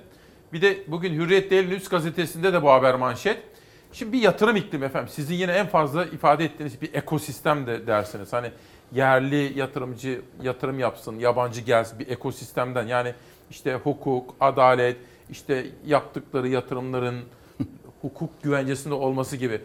Bir 0.53 0.61
de 0.61 0.84
bugün 0.88 1.14
Hürriyet 1.14 1.52
Değerli 1.52 1.76
Üst 1.76 1.91
gazetesinde 1.91 2.53
de 2.53 2.64
bu 2.64 2.69
haber 2.69 2.95
manşet. 2.95 3.44
Şimdi 3.93 4.13
bir 4.13 4.22
yatırım 4.22 4.55
iklimi 4.55 4.85
efendim. 4.85 5.09
Sizin 5.13 5.35
yine 5.35 5.51
en 5.51 5.68
fazla 5.68 6.05
ifade 6.05 6.45
ettiğiniz 6.45 6.81
bir 6.81 6.93
ekosistem 6.93 7.68
de 7.68 7.88
dersiniz. 7.88 8.34
Hani 8.34 8.51
yerli 8.91 9.59
yatırımcı 9.59 10.22
yatırım 10.43 10.80
yapsın, 10.80 11.19
yabancı 11.19 11.61
gelsin 11.61 11.99
bir 11.99 12.07
ekosistemden. 12.07 12.88
Yani 12.88 13.13
işte 13.49 13.76
hukuk, 13.84 14.35
adalet, 14.39 14.97
işte 15.30 15.65
yaptıkları 15.85 16.47
yatırımların 16.47 17.19
hukuk 18.01 18.43
güvencesinde 18.43 18.93
olması 18.93 19.38
gibi. 19.38 19.61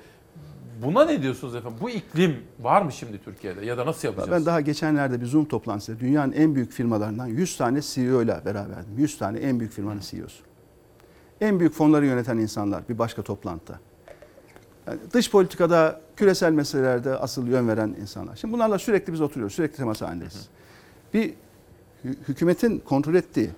Buna 0.82 1.04
ne 1.04 1.22
diyorsunuz 1.22 1.54
efendim? 1.54 1.78
Bu 1.80 1.90
iklim 1.90 2.36
var 2.60 2.82
mı 2.82 2.92
şimdi 2.92 3.24
Türkiye'de 3.24 3.66
ya 3.66 3.78
da 3.78 3.86
nasıl 3.86 4.08
yapacağız? 4.08 4.30
Ben 4.30 4.46
daha 4.46 4.60
geçenlerde 4.60 5.20
bir 5.20 5.26
Zoom 5.26 5.44
toplantısında 5.44 6.00
dünyanın 6.00 6.32
en 6.32 6.54
büyük 6.54 6.72
firmalarından 6.72 7.26
100 7.26 7.56
tane 7.56 7.80
CEO 7.82 8.22
ile 8.22 8.40
beraberdim. 8.44 8.98
100 8.98 9.18
tane 9.18 9.38
en 9.38 9.60
büyük 9.60 9.72
firmanın 9.72 10.00
CEO'su. 10.00 10.44
En 11.40 11.60
büyük 11.60 11.74
fonları 11.74 12.06
yöneten 12.06 12.38
insanlar 12.38 12.88
bir 12.88 12.98
başka 12.98 13.22
toplantıda. 13.22 13.78
Yani 14.86 14.98
dış 15.12 15.30
politikada, 15.30 16.00
küresel 16.16 16.52
meselelerde 16.52 17.16
asıl 17.16 17.46
yön 17.46 17.68
veren 17.68 17.96
insanlar. 18.00 18.36
Şimdi 18.36 18.54
bunlarla 18.54 18.78
sürekli 18.78 19.12
biz 19.12 19.20
oturuyoruz, 19.20 19.54
sürekli 19.54 19.76
temas 19.76 20.02
halindeyiz. 20.02 20.48
Bir 21.14 21.34
hü- 22.04 22.16
hükümetin 22.28 22.78
kontrol 22.78 23.14
ettiği, 23.14 23.50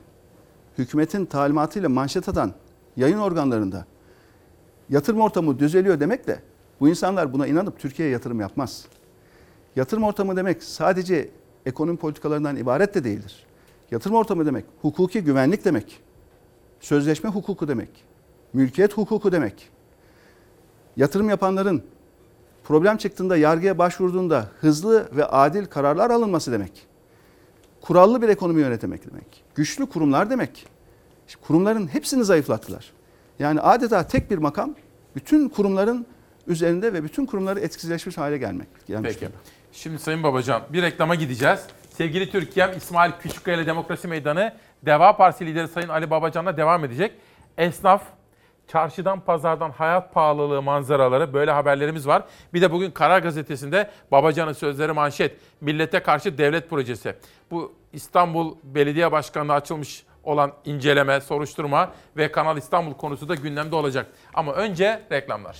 hükümetin 0.79 1.27
talimatıyla 1.27 1.89
manşet 1.89 2.29
atan 2.29 2.53
yayın 2.97 3.19
organlarında 3.19 3.87
yatırım 4.91 5.21
ortamı 5.21 5.59
düzeliyor 5.59 6.01
demekle 6.01 6.41
bu 6.81 6.89
insanlar 6.89 7.33
buna 7.33 7.47
inanıp 7.47 7.79
Türkiye'ye 7.79 8.13
yatırım 8.13 8.41
yapmaz. 8.41 8.87
Yatırım 9.77 10.03
ortamı 10.03 10.37
demek 10.37 10.63
sadece 10.63 11.31
ekonomi 11.67 11.99
politikalarından 11.99 12.57
ibaret 12.57 12.95
de 12.95 13.05
değildir. 13.05 13.47
Yatırım 13.91 14.17
ortamı 14.17 14.47
demek 14.47 14.65
hukuki 14.83 15.21
güvenlik 15.25 15.65
demek. 15.65 16.01
Sözleşme 16.81 17.31
hukuku 17.31 17.69
demek. 17.69 17.91
Mülkiyet 18.53 18.97
hukuku 18.97 19.33
demek. 19.33 19.71
Yatırım 20.99 21.29
yapanların 21.29 21.83
problem 22.65 22.97
çıktığında 22.97 23.37
yargıya 23.37 23.79
başvurduğunda 23.79 24.49
hızlı 24.61 25.09
ve 25.17 25.25
adil 25.25 25.67
kararlar 25.67 26.11
alınması 26.11 26.53
demek. 26.53 26.87
Kurallı 27.81 28.23
bir 28.23 28.29
ekonomi 28.29 28.61
yönetmek 28.61 29.11
demek. 29.11 29.45
Güçlü 29.55 29.87
kurumlar 29.87 30.31
demek. 30.31 30.67
İşte 31.29 31.41
kurumların 31.47 31.87
hepsini 31.87 32.25
zayıflattılar. 32.25 32.93
Yani 33.39 33.61
adeta 33.61 34.07
tek 34.07 34.31
bir 34.31 34.39
makam 34.39 34.75
bütün 35.17 35.49
kurumların 35.49 36.07
üzerinde 36.47 36.93
ve 36.93 37.05
bütün 37.05 37.27
kurumları 37.27 37.61
etkisizleşmiş 37.61 38.19
hale 38.19 38.39
gelmek. 38.39 38.69
gelmiş 38.87 39.09
Peki. 39.09 39.21
durumda. 39.21 39.39
Şimdi 39.73 39.99
Sayın 39.99 40.23
Babacan 40.23 40.63
bir 40.73 40.83
reklama 40.83 41.15
gideceğiz. 41.15 41.61
Sevgili 41.91 42.31
Türkiye'm 42.31 42.77
İsmail 42.77 43.13
Küçükkaya 43.23 43.57
ile 43.57 43.67
Demokrasi 43.67 44.09
Meydanı 44.09 44.53
Deva 44.87 45.17
Partisi 45.17 45.47
lideri 45.47 45.69
Sayın 45.69 45.89
Ali 45.89 46.11
Babacan'la 46.11 46.57
devam 46.57 46.85
edecek. 46.85 47.13
Esnaf, 47.59 48.03
çarşıdan 48.69 49.21
pazardan 49.21 49.71
hayat 49.71 50.15
pahalılığı 50.15 50.63
manzaraları 50.63 51.33
böyle 51.33 51.51
haberlerimiz 51.51 52.07
var. 52.07 52.23
Bir 52.55 52.63
de 52.63 52.73
bugün 52.73 52.91
Karar 52.91 53.19
Gazetesi'nde 53.19 53.91
Babacan'ın 54.11 54.53
sözleri 54.53 54.93
manşet. 54.93 55.37
Millete 55.61 56.01
karşı 56.01 56.39
devlet 56.39 56.71
projesi. 56.71 57.15
Bu 57.51 57.73
İstanbul 57.93 58.55
Belediye 58.63 59.13
Başkanlığı 59.13 59.55
açılmış 59.55 60.05
olan 60.25 60.53
inceleme, 60.65 61.21
soruşturma 61.21 61.93
ve 62.17 62.33
Kanal 62.33 62.57
İstanbul 62.57 62.95
konusu 62.95 63.29
da 63.29 63.35
gündemde 63.35 63.77
olacak. 63.77 64.07
Ama 64.35 64.53
önce 64.53 65.03
reklamlar. 65.13 65.57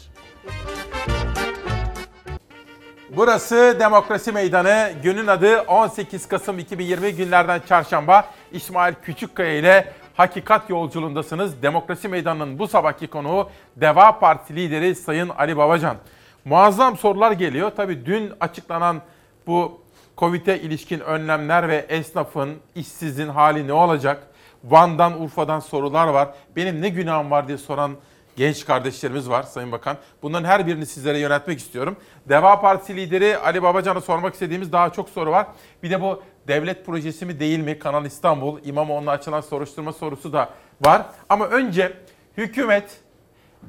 Burası 3.17 3.77
Demokrasi 3.81 4.33
Meydanı. 4.33 4.93
Günün 5.03 5.27
adı 5.27 5.61
18 5.61 6.29
Kasım 6.29 6.59
2020 6.59 7.13
günlerden 7.13 7.61
çarşamba. 7.69 8.25
İsmail 8.53 8.95
Küçükkaya 9.03 9.55
ile 9.55 9.93
Hakikat 10.19 10.71
Yolculuğundasınız. 10.71 11.63
Demokrasi 11.63 12.09
Meydanı'nın 12.09 12.59
bu 12.59 12.69
sabahki 12.69 13.07
konuğu 13.07 13.51
Deva 13.77 14.19
Partisi 14.19 14.57
lideri 14.57 14.95
Sayın 14.95 15.29
Ali 15.29 15.57
Babacan. 15.57 15.97
Muazzam 16.45 16.97
sorular 16.97 17.33
geliyor. 17.33 17.73
Tabii 17.77 18.07
dün 18.07 18.33
açıklanan 18.41 19.01
bu 19.47 19.81
Covid'e 20.19 20.59
ilişkin 20.59 21.01
önlemler 21.01 21.69
ve 21.69 21.87
esnafın, 21.89 22.57
işsizin 22.75 23.29
hali 23.29 23.67
ne 23.67 23.73
olacak? 23.73 24.27
Van'dan, 24.65 25.23
Urfa'dan 25.23 25.61
sorular 25.61 26.09
var. 26.09 26.29
Benim 26.57 26.83
ne 26.83 26.89
günahım 26.89 27.31
var 27.31 27.49
diye 27.49 27.59
soran 27.59 27.93
genç 28.37 28.67
kardeşlerimiz 28.67 29.31
var 29.31 29.43
Sayın 29.43 29.73
Bakan. 29.73 29.97
Bunların 30.23 30.49
her 30.49 30.67
birini 30.67 30.87
sizlere 30.87 31.19
yönetmek 31.19 31.59
istiyorum. 31.59 31.97
Deva 32.29 32.61
Partisi 32.61 32.97
lideri 32.97 33.39
Ali 33.39 33.63
Babacan'a 33.63 34.01
sormak 34.01 34.35
istediğimiz 34.35 34.73
daha 34.73 34.91
çok 34.91 35.09
soru 35.09 35.31
var. 35.31 35.47
Bir 35.83 35.91
de 35.91 36.03
bu 36.03 36.23
devlet 36.49 36.87
projesi 36.87 37.27
mi 37.27 37.41
değil 37.41 37.59
mi? 37.59 37.79
Kanal 37.79 38.05
İstanbul, 38.05 38.59
İmamoğlu'na 38.65 39.11
açılan 39.11 39.41
soruşturma 39.41 39.93
sorusu 39.93 40.33
da 40.33 40.51
var. 40.85 41.03
Ama 41.29 41.47
önce 41.47 41.93
hükümet 42.37 43.01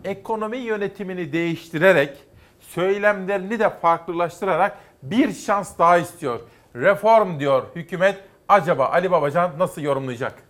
ekonomi 0.03 0.57
yönetimini 0.57 1.33
değiştirerek, 1.33 2.17
söylemlerini 2.59 3.59
de 3.59 3.69
farklılaştırarak 3.69 4.77
bir 5.03 5.33
şans 5.33 5.77
daha 5.79 5.97
istiyor. 5.97 6.39
Reform 6.75 7.39
diyor 7.39 7.63
hükümet. 7.75 8.23
Acaba 8.47 8.85
Ali 8.85 9.11
Babacan 9.11 9.51
nasıl 9.59 9.81
yorumlayacak? 9.81 10.43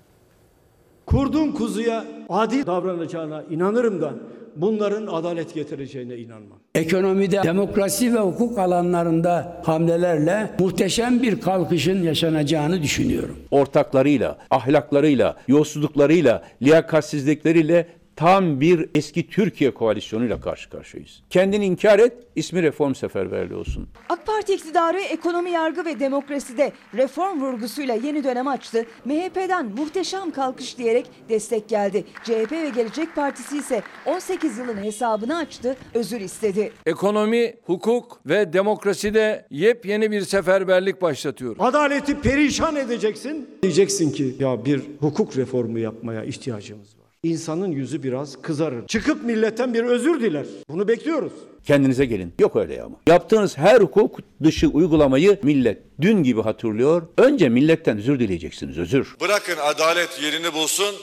Kurduğum 1.06 1.53
kuzuya 1.53 2.06
adil 2.30 2.65
davranacağına 2.65 3.43
inanırım 3.43 4.01
da 4.01 4.14
bunların 4.61 5.07
adalet 5.07 5.53
getireceğine 5.53 6.18
inanmam. 6.18 6.60
Ekonomide 6.76 7.44
demokrasi 7.44 8.14
ve 8.14 8.19
hukuk 8.19 8.60
alanlarında 8.60 9.61
hamlelerle 9.65 10.49
muhteşem 10.60 11.22
bir 11.22 11.41
kalkışın 11.41 12.03
yaşanacağını 12.03 12.84
düşünüyorum. 12.84 13.38
ortaklarıyla, 13.52 14.38
ahlaklarıyla, 14.52 15.38
yolsuzluklarıyla, 15.48 16.44
liyakatsizlikleriyle 16.61 17.88
tam 18.20 18.62
bir 18.62 18.90
eski 18.96 19.28
Türkiye 19.28 19.72
koalisyonuyla 19.72 20.41
karşı 20.41 20.70
karşıyayız. 20.70 21.24
Kendini 21.30 21.66
inkar 21.66 22.00
et, 22.00 22.14
ismi 22.36 22.64
reform 22.64 22.96
seferberliği 22.96 23.60
olsun. 23.60 23.90
AK 24.10 24.26
Parti 24.26 24.54
iktidarı 24.54 25.00
ekonomi, 25.00 25.52
yargı 25.52 25.86
ve 25.86 26.00
demokraside 26.00 26.72
reform 26.96 27.41
vurgusuyla 27.41 27.96
yeni 27.96 28.24
dönem 28.24 28.48
açtı. 28.48 28.86
MHP'den 29.06 29.66
muhteşem 29.66 30.32
kalkış 30.32 30.78
diyerek 30.78 31.06
destek 31.30 31.70
geldi. 31.70 32.04
CHP 32.24 32.52
ve 32.52 32.70
Gelecek 32.76 33.16
Partisi 33.16 33.58
ise 33.58 33.82
18 34.06 34.58
yılın 34.58 34.78
hesabını 34.84 35.38
açtı, 35.38 35.78
özür 35.94 36.22
istedi. 36.22 36.72
Ekonomi, 36.86 37.56
hukuk 37.66 38.22
ve 38.26 38.54
demokraside 38.54 39.46
yepyeni 39.50 40.12
bir 40.12 40.22
seferberlik 40.22 41.02
başlatıyoruz. 41.02 41.58
Adaleti 41.62 42.22
perişan 42.22 42.76
edeceksin. 42.76 43.50
Diyeceksin 43.64 44.12
ki 44.12 44.36
ya 44.40 44.66
bir 44.66 44.82
hukuk 45.00 45.38
reformu 45.38 45.80
yapmaya 45.80 46.24
ihtiyacımız 46.24 46.88
var. 46.88 46.99
İnsanın 47.30 47.72
yüzü 47.72 48.04
biraz 48.04 48.41
kızarır. 48.41 48.88
Çıkıp 48.88 49.24
milletten 49.24 49.74
bir 49.74 49.84
özür 49.84 50.22
diler. 50.22 50.46
Bunu 50.70 50.88
bekliyoruz. 50.88 51.34
Kendinize 51.64 52.06
gelin. 52.06 52.34
Yok 52.40 52.56
öyle 52.56 52.84
ama. 52.84 52.96
Yaptığınız 53.08 53.58
her 53.58 53.82
hukuk 53.82 54.20
dışı 54.44 54.68
uygulamayı 54.68 55.40
millet 55.44 55.82
dün 56.02 56.24
gibi 56.24 56.41
hatırlıyor. 56.41 57.08
Önce 57.18 57.50
milletten 57.50 57.98
özür 57.98 58.20
dileyeceksiniz, 58.20 58.78
özür. 58.78 59.16
Bırakın 59.22 59.56
adalet 59.64 60.20
yerini 60.24 60.54
bulsun, 60.54 60.96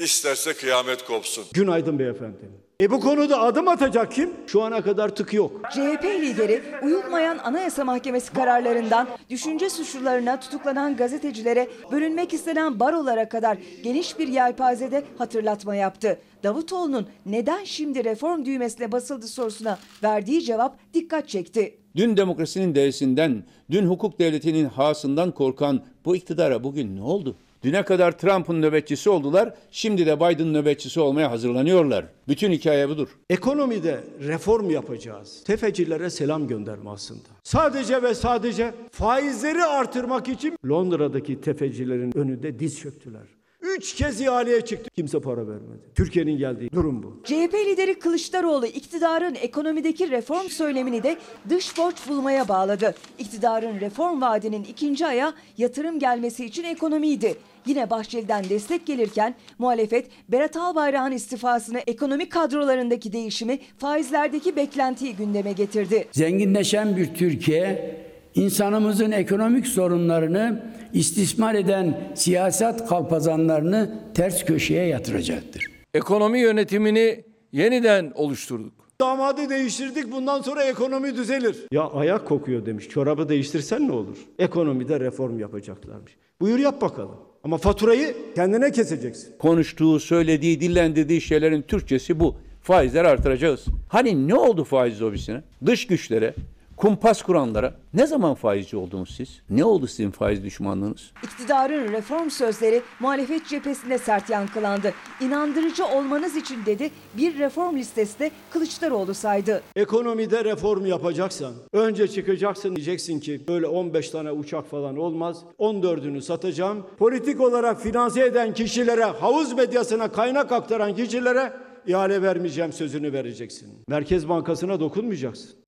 isterse 0.00 0.52
kıyamet 0.52 1.04
kopsun. 1.04 1.44
Günaydın 1.52 1.98
beyefendi. 1.98 2.61
E 2.82 2.90
bu 2.90 3.00
konuda 3.00 3.40
adım 3.40 3.68
atacak 3.68 4.12
kim? 4.12 4.30
Şu 4.46 4.62
ana 4.62 4.82
kadar 4.82 5.08
tık 5.08 5.32
yok. 5.32 5.60
CHP 5.72 6.04
lideri 6.04 6.62
uyulmayan 6.82 7.38
Anayasa 7.38 7.84
Mahkemesi 7.84 8.32
kararlarından 8.32 9.08
düşünce 9.30 9.70
suçlularına 9.70 10.40
tutuklanan 10.40 10.96
gazetecilere 10.96 11.68
bölünmek 11.92 12.32
istenen 12.32 12.80
barolara 12.80 13.28
kadar 13.28 13.58
geniş 13.84 14.18
bir 14.18 14.28
yelpazede 14.28 15.04
hatırlatma 15.18 15.74
yaptı. 15.74 16.18
Davutoğlu'nun 16.42 17.06
neden 17.26 17.64
şimdi 17.64 18.04
reform 18.04 18.44
düğmesine 18.44 18.92
basıldı 18.92 19.28
sorusuna 19.28 19.78
verdiği 20.02 20.42
cevap 20.42 20.94
dikkat 20.94 21.28
çekti. 21.28 21.78
Dün 21.96 22.16
demokrasinin 22.16 22.74
değersinden, 22.74 23.44
dün 23.70 23.86
hukuk 23.86 24.18
devletinin 24.18 24.64
hasından 24.64 25.30
korkan 25.30 25.80
bu 26.04 26.16
iktidara 26.16 26.64
bugün 26.64 26.96
ne 26.96 27.02
oldu? 27.02 27.36
Düne 27.62 27.84
kadar 27.84 28.18
Trump'ın 28.18 28.62
nöbetçisi 28.62 29.10
oldular. 29.10 29.54
Şimdi 29.70 30.06
de 30.06 30.16
Biden 30.16 30.54
nöbetçisi 30.54 31.00
olmaya 31.00 31.30
hazırlanıyorlar. 31.30 32.04
Bütün 32.28 32.52
hikaye 32.52 32.88
budur. 32.88 33.08
Ekonomide 33.30 34.00
reform 34.20 34.70
yapacağız. 34.70 35.44
Tefecilere 35.44 36.10
selam 36.10 36.48
gönderme 36.48 36.90
aslında. 36.90 37.28
Sadece 37.42 38.02
ve 38.02 38.14
sadece 38.14 38.74
faizleri 38.90 39.64
artırmak 39.64 40.28
için 40.28 40.58
Londra'daki 40.68 41.40
tefecilerin 41.40 42.18
önünde 42.18 42.58
diz 42.58 42.78
çöktüler. 42.78 43.22
Üç 43.62 43.94
kez 43.94 44.20
ihaleye 44.20 44.60
çıktı. 44.60 44.90
Kimse 44.90 45.20
para 45.20 45.48
vermedi. 45.48 45.82
Türkiye'nin 45.94 46.38
geldiği 46.38 46.70
durum 46.72 47.02
bu. 47.02 47.20
CHP 47.24 47.54
lideri 47.54 47.98
Kılıçdaroğlu 47.98 48.66
iktidarın 48.66 49.34
ekonomideki 49.34 50.10
reform 50.10 50.48
söylemini 50.48 51.02
de 51.02 51.16
dış 51.48 51.78
borç 51.78 51.96
bulmaya 52.08 52.48
bağladı. 52.48 52.94
İktidarın 53.18 53.80
reform 53.80 54.20
vaadinin 54.20 54.64
ikinci 54.64 55.06
aya 55.06 55.34
yatırım 55.58 55.98
gelmesi 55.98 56.44
için 56.44 56.64
ekonomiydi. 56.64 57.36
Yine 57.66 57.90
Bahçeli'den 57.90 58.44
destek 58.44 58.86
gelirken 58.86 59.34
muhalefet 59.58 60.06
Berat 60.28 60.56
Albayrak'ın 60.56 61.12
istifasını 61.12 61.78
ekonomik 61.78 62.32
kadrolarındaki 62.32 63.12
değişimi 63.12 63.58
faizlerdeki 63.78 64.56
beklentiyi 64.56 65.16
gündeme 65.16 65.52
getirdi. 65.52 66.08
Zenginleşen 66.12 66.96
bir 66.96 67.14
Türkiye, 67.14 67.96
insanımızın 68.34 69.10
ekonomik 69.10 69.66
sorunlarını 69.66 70.62
istismar 70.92 71.54
eden 71.54 72.12
siyaset 72.14 72.86
kalpazanlarını 72.86 73.98
ters 74.14 74.44
köşeye 74.44 74.86
yatıracaktır. 74.86 75.66
Ekonomi 75.94 76.40
yönetimini 76.40 77.24
yeniden 77.52 78.12
oluşturduk. 78.14 78.72
Damadı 79.00 79.50
değiştirdik 79.50 80.12
bundan 80.12 80.42
sonra 80.42 80.64
ekonomi 80.64 81.16
düzelir. 81.16 81.56
Ya 81.72 81.82
ayak 81.90 82.26
kokuyor 82.26 82.66
demiş. 82.66 82.88
Çorabı 82.88 83.28
değiştirsen 83.28 83.88
ne 83.88 83.92
olur? 83.92 84.16
Ekonomide 84.38 85.00
reform 85.00 85.38
yapacaklarmış. 85.38 86.16
Buyur 86.40 86.58
yap 86.58 86.80
bakalım. 86.80 87.31
Ama 87.44 87.58
faturayı 87.58 88.16
kendine 88.34 88.72
keseceksin. 88.72 89.34
Konuştuğu, 89.38 90.00
söylediği, 90.00 90.60
dillendirdiği 90.60 91.20
şeylerin 91.20 91.62
Türkçesi 91.62 92.20
bu. 92.20 92.36
Faizler 92.62 93.04
artıracağız. 93.04 93.64
Hani 93.88 94.28
ne 94.28 94.34
oldu 94.34 94.64
faiz 94.64 95.02
lobisine? 95.02 95.42
Dış 95.66 95.86
güçlere, 95.86 96.34
kumpas 96.82 97.22
kuranlara 97.22 97.74
ne 97.94 98.06
zaman 98.06 98.34
faizci 98.34 98.76
oldunuz 98.76 99.14
siz? 99.16 99.40
Ne 99.50 99.64
oldu 99.64 99.86
sizin 99.86 100.10
faiz 100.10 100.44
düşmanlığınız? 100.44 101.12
İktidarın 101.22 101.92
reform 101.92 102.30
sözleri 102.30 102.82
muhalefet 103.00 103.46
cephesinde 103.46 103.98
sert 103.98 104.30
yankılandı. 104.30 104.92
İnandırıcı 105.20 105.86
olmanız 105.86 106.36
için 106.36 106.66
dedi 106.66 106.90
bir 107.16 107.38
reform 107.38 107.76
listesi 107.76 108.18
de 108.18 108.30
Kılıçdaroğlu 108.50 109.14
saydı. 109.14 109.62
Ekonomide 109.76 110.44
reform 110.44 110.86
yapacaksan 110.86 111.52
önce 111.72 112.08
çıkacaksın 112.08 112.76
diyeceksin 112.76 113.20
ki 113.20 113.40
böyle 113.48 113.66
15 113.66 114.10
tane 114.10 114.32
uçak 114.32 114.66
falan 114.66 114.96
olmaz. 114.96 115.44
14'ünü 115.58 116.20
satacağım. 116.20 116.86
Politik 116.98 117.40
olarak 117.40 117.80
finanse 117.80 118.26
eden 118.26 118.54
kişilere, 118.54 119.04
havuz 119.04 119.52
medyasına 119.52 120.12
kaynak 120.12 120.52
aktaran 120.52 120.94
kişilere 120.94 121.52
ihale 121.86 122.22
vermeyeceğim 122.22 122.72
sözünü 122.72 123.12
vereceksin. 123.12 123.68
Merkez 123.88 124.28
Bankası'na 124.28 124.80
dokunmayacaksın. 124.80 125.61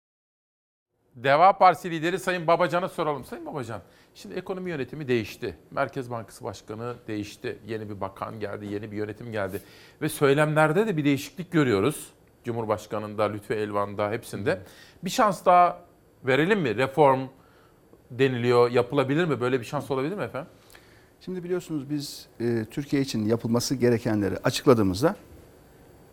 Deva 1.16 1.58
Partisi 1.58 1.90
lideri 1.90 2.18
Sayın 2.18 2.46
Babacan'a 2.46 2.88
soralım. 2.88 3.24
Sayın 3.24 3.46
Babacan, 3.46 3.80
şimdi 4.14 4.34
ekonomi 4.34 4.70
yönetimi 4.70 5.08
değişti. 5.08 5.56
Merkez 5.70 6.10
Bankası 6.10 6.44
Başkanı 6.44 6.94
değişti. 7.08 7.58
Yeni 7.66 7.88
bir 7.90 8.00
bakan 8.00 8.40
geldi, 8.40 8.66
yeni 8.66 8.92
bir 8.92 8.96
yönetim 8.96 9.32
geldi. 9.32 9.60
Ve 10.02 10.08
söylemlerde 10.08 10.86
de 10.86 10.96
bir 10.96 11.04
değişiklik 11.04 11.52
görüyoruz. 11.52 12.12
Cumhurbaşkanı'nda, 12.44 13.24
Lütfü 13.24 13.54
Elvan'da 13.54 14.10
hepsinde. 14.10 14.60
Bir 15.04 15.10
şans 15.10 15.44
daha 15.44 15.80
verelim 16.24 16.60
mi? 16.60 16.76
Reform 16.76 17.20
deniliyor, 18.10 18.70
yapılabilir 18.70 19.24
mi? 19.24 19.40
Böyle 19.40 19.60
bir 19.60 19.64
şans 19.64 19.90
olabilir 19.90 20.16
mi 20.16 20.22
efendim? 20.22 20.50
Şimdi 21.20 21.44
biliyorsunuz 21.44 21.90
biz 21.90 22.26
e, 22.40 22.64
Türkiye 22.70 23.02
için 23.02 23.26
yapılması 23.26 23.74
gerekenleri 23.74 24.38
açıkladığımızda 24.44 25.16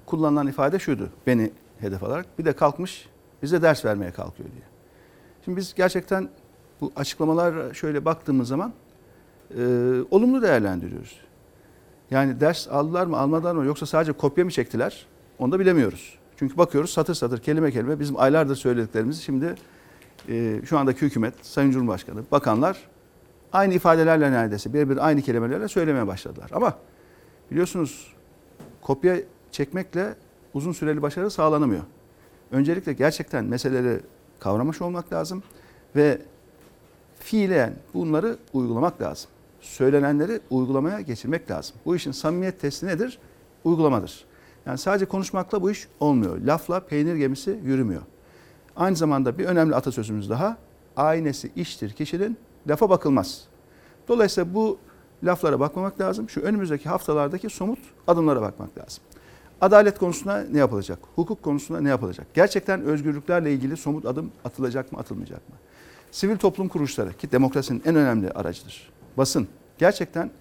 kullanılan 0.05 0.47
ifade 0.47 0.79
şuydu 0.79 1.09
beni 1.27 1.51
hedef 1.79 2.03
alarak. 2.03 2.39
Bir 2.39 2.45
de 2.45 2.53
kalkmış 2.53 3.09
bize 3.41 3.61
ders 3.61 3.85
vermeye 3.85 4.11
kalkıyor 4.11 4.49
diye. 4.51 4.70
Şimdi 5.45 5.57
biz 5.57 5.73
gerçekten 5.73 6.29
bu 6.81 6.91
açıklamalar 6.95 7.73
şöyle 7.73 8.05
baktığımız 8.05 8.47
zaman 8.47 8.73
e, 9.57 9.63
olumlu 10.11 10.41
değerlendiriyoruz. 10.41 11.17
Yani 12.11 12.39
ders 12.39 12.67
aldılar 12.67 13.05
mı 13.05 13.17
almadılar 13.17 13.55
mı 13.55 13.65
yoksa 13.65 13.85
sadece 13.85 14.11
kopya 14.11 14.45
mı 14.45 14.51
çektiler 14.51 15.05
onu 15.39 15.51
da 15.51 15.59
bilemiyoruz. 15.59 16.19
Çünkü 16.35 16.57
bakıyoruz 16.57 16.89
satır 16.89 17.13
satır 17.13 17.39
kelime 17.39 17.71
kelime 17.71 17.99
bizim 17.99 18.19
aylardır 18.19 18.55
söylediklerimizi 18.55 19.21
şimdi 19.23 19.55
e, 20.29 20.61
şu 20.65 20.77
andaki 20.77 21.01
hükümet, 21.01 21.33
Sayın 21.41 21.71
Cumhurbaşkanı, 21.71 22.21
bakanlar 22.31 22.77
aynı 23.53 23.73
ifadelerle 23.73 24.31
neredeyse 24.31 24.73
birebir 24.73 25.07
aynı 25.07 25.21
kelimelerle 25.21 25.67
söylemeye 25.67 26.07
başladılar. 26.07 26.49
Ama 26.53 26.77
biliyorsunuz 27.51 28.13
kopya 28.81 29.17
çekmekle 29.51 30.15
uzun 30.53 30.71
süreli 30.71 31.01
başarı 31.01 31.31
sağlanamıyor. 31.31 31.83
Öncelikle 32.51 32.93
gerçekten 32.93 33.45
meseleleri 33.45 33.99
kavramış 34.41 34.81
olmak 34.81 35.13
lazım 35.13 35.43
ve 35.95 36.21
fiilen 37.19 37.73
bunları 37.93 38.37
uygulamak 38.53 39.01
lazım. 39.01 39.31
Söylenenleri 39.61 40.39
uygulamaya 40.49 41.01
geçirmek 41.01 41.51
lazım. 41.51 41.75
Bu 41.85 41.95
işin 41.95 42.11
samimiyet 42.11 42.59
testi 42.59 42.85
nedir? 42.87 43.19
Uygulamadır. 43.63 44.25
Yani 44.65 44.77
sadece 44.77 45.05
konuşmakla 45.05 45.61
bu 45.61 45.71
iş 45.71 45.87
olmuyor. 45.99 46.37
Lafla 46.37 46.79
peynir 46.79 47.15
gemisi 47.15 47.59
yürümüyor. 47.63 48.01
Aynı 48.75 48.95
zamanda 48.95 49.37
bir 49.37 49.45
önemli 49.45 49.75
atasözümüz 49.75 50.29
daha. 50.29 50.57
Aynesi 50.95 51.51
iştir 51.55 51.93
kişinin, 51.93 52.37
lafa 52.67 52.89
bakılmaz. 52.89 53.47
Dolayısıyla 54.07 54.53
bu 54.53 54.77
laflara 55.23 55.59
bakmamak 55.59 56.01
lazım. 56.01 56.29
Şu 56.29 56.41
önümüzdeki 56.41 56.89
haftalardaki 56.89 57.49
somut 57.49 57.79
adımlara 58.07 58.41
bakmak 58.41 58.77
lazım. 58.77 59.03
Adalet 59.61 59.99
konusunda 59.99 60.45
ne 60.51 60.57
yapılacak? 60.57 60.99
Hukuk 61.15 61.43
konusunda 61.43 61.81
ne 61.81 61.89
yapılacak? 61.89 62.27
Gerçekten 62.33 62.81
özgürlüklerle 62.81 63.53
ilgili 63.53 63.77
somut 63.77 64.05
adım 64.05 64.31
atılacak 64.45 64.91
mı, 64.91 64.99
atılmayacak 64.99 65.49
mı? 65.49 65.55
Sivil 66.11 66.37
toplum 66.37 66.67
kuruluşları 66.67 67.13
ki 67.13 67.31
demokrasinin 67.31 67.81
en 67.85 67.95
önemli 67.95 68.31
aracıdır. 68.31 68.91
Basın 69.17 69.47
gerçekten 69.77 70.31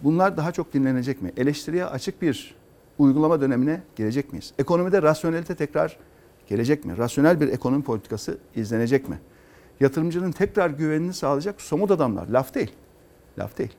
bunlar 0.00 0.36
daha 0.36 0.52
çok 0.52 0.74
dinlenecek 0.74 1.22
mi? 1.22 1.32
Eleştiriye 1.36 1.86
açık 1.86 2.22
bir 2.22 2.54
uygulama 2.98 3.40
dönemine 3.40 3.82
gelecek 3.96 4.32
miyiz? 4.32 4.52
Ekonomide 4.58 5.02
rasyonelite 5.02 5.54
tekrar 5.54 5.96
gelecek 6.48 6.84
mi? 6.84 6.98
Rasyonel 6.98 7.40
bir 7.40 7.48
ekonomi 7.48 7.82
politikası 7.82 8.38
izlenecek 8.54 9.08
mi? 9.08 9.18
Yatırımcının 9.80 10.32
tekrar 10.32 10.70
güvenini 10.70 11.14
sağlayacak 11.14 11.60
somut 11.60 11.90
adamlar. 11.90 12.28
Laf 12.28 12.54
değil. 12.54 12.72
Laf 13.38 13.58
değil. 13.58 13.72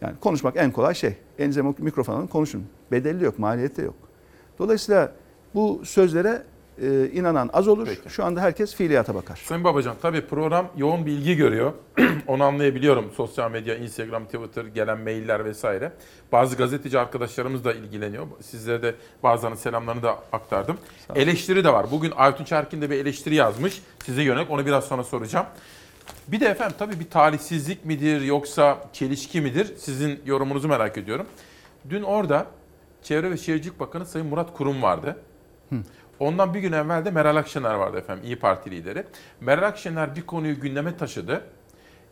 Yani 0.00 0.14
konuşmak 0.20 0.56
en 0.56 0.70
kolay 0.70 0.94
şey. 0.94 1.16
Elinize 1.38 1.62
mikrofon 1.62 2.14
alın 2.14 2.26
konuşun. 2.26 2.64
Bedeli 2.92 3.24
yok, 3.24 3.38
maliyeti 3.38 3.82
yok. 3.82 4.11
Dolayısıyla 4.58 5.12
bu 5.54 5.82
sözlere 5.84 6.42
e, 6.82 7.10
inanan 7.12 7.50
az 7.52 7.68
olur. 7.68 7.86
Peki. 7.86 8.10
Şu 8.14 8.24
anda 8.24 8.40
herkes 8.40 8.74
fiiliyata 8.74 9.14
bakar. 9.14 9.40
Sayın 9.44 9.64
Babacan 9.64 9.96
tabii 10.02 10.20
program 10.20 10.68
yoğun 10.76 11.06
bir 11.06 11.12
ilgi 11.12 11.36
görüyor. 11.36 11.72
Onu 12.26 12.44
anlayabiliyorum. 12.44 13.10
Sosyal 13.16 13.50
medya, 13.50 13.76
Instagram, 13.76 14.24
Twitter, 14.24 14.64
gelen 14.64 15.00
mailler 15.00 15.44
vesaire. 15.44 15.92
Bazı 16.32 16.56
gazeteci 16.56 16.98
arkadaşlarımız 16.98 17.64
da 17.64 17.72
ilgileniyor. 17.72 18.26
Sizlere 18.40 18.82
de 18.82 18.94
bazılarının 19.22 19.56
selamlarını 19.56 20.02
da 20.02 20.18
aktardım. 20.32 20.78
Eleştiri 21.14 21.64
de 21.64 21.72
var. 21.72 21.86
Bugün 21.90 22.12
Aytun 22.16 22.46
Erkin 22.56 22.82
de 22.82 22.90
bir 22.90 22.96
eleştiri 22.96 23.34
yazmış. 23.34 23.82
Size 24.04 24.22
yönelik 24.22 24.50
onu 24.50 24.66
biraz 24.66 24.84
sonra 24.84 25.04
soracağım. 25.04 25.46
Bir 26.28 26.40
de 26.40 26.46
efendim 26.46 26.76
tabii 26.78 27.00
bir 27.00 27.10
talihsizlik 27.10 27.84
midir 27.84 28.20
yoksa 28.20 28.84
çelişki 28.92 29.40
midir? 29.40 29.72
Sizin 29.76 30.20
yorumunuzu 30.26 30.68
merak 30.68 30.98
ediyorum. 30.98 31.26
Dün 31.90 32.02
orada 32.02 32.46
Çevre 33.02 33.30
ve 33.30 33.36
Şehircilik 33.36 33.80
Bakanı 33.80 34.06
Sayın 34.06 34.26
Murat 34.26 34.54
Kurum 34.54 34.82
vardı. 34.82 35.16
Ondan 36.18 36.54
bir 36.54 36.60
gün 36.60 36.72
evvel 36.72 37.04
de 37.04 37.10
Meral 37.10 37.36
Akşener 37.36 37.74
vardı 37.74 37.98
efendim, 37.98 38.24
İyi 38.24 38.36
Parti 38.36 38.70
lideri. 38.70 39.04
Meral 39.40 39.68
Akşener 39.68 40.16
bir 40.16 40.22
konuyu 40.22 40.60
gündeme 40.60 40.96
taşıdı. 40.96 41.44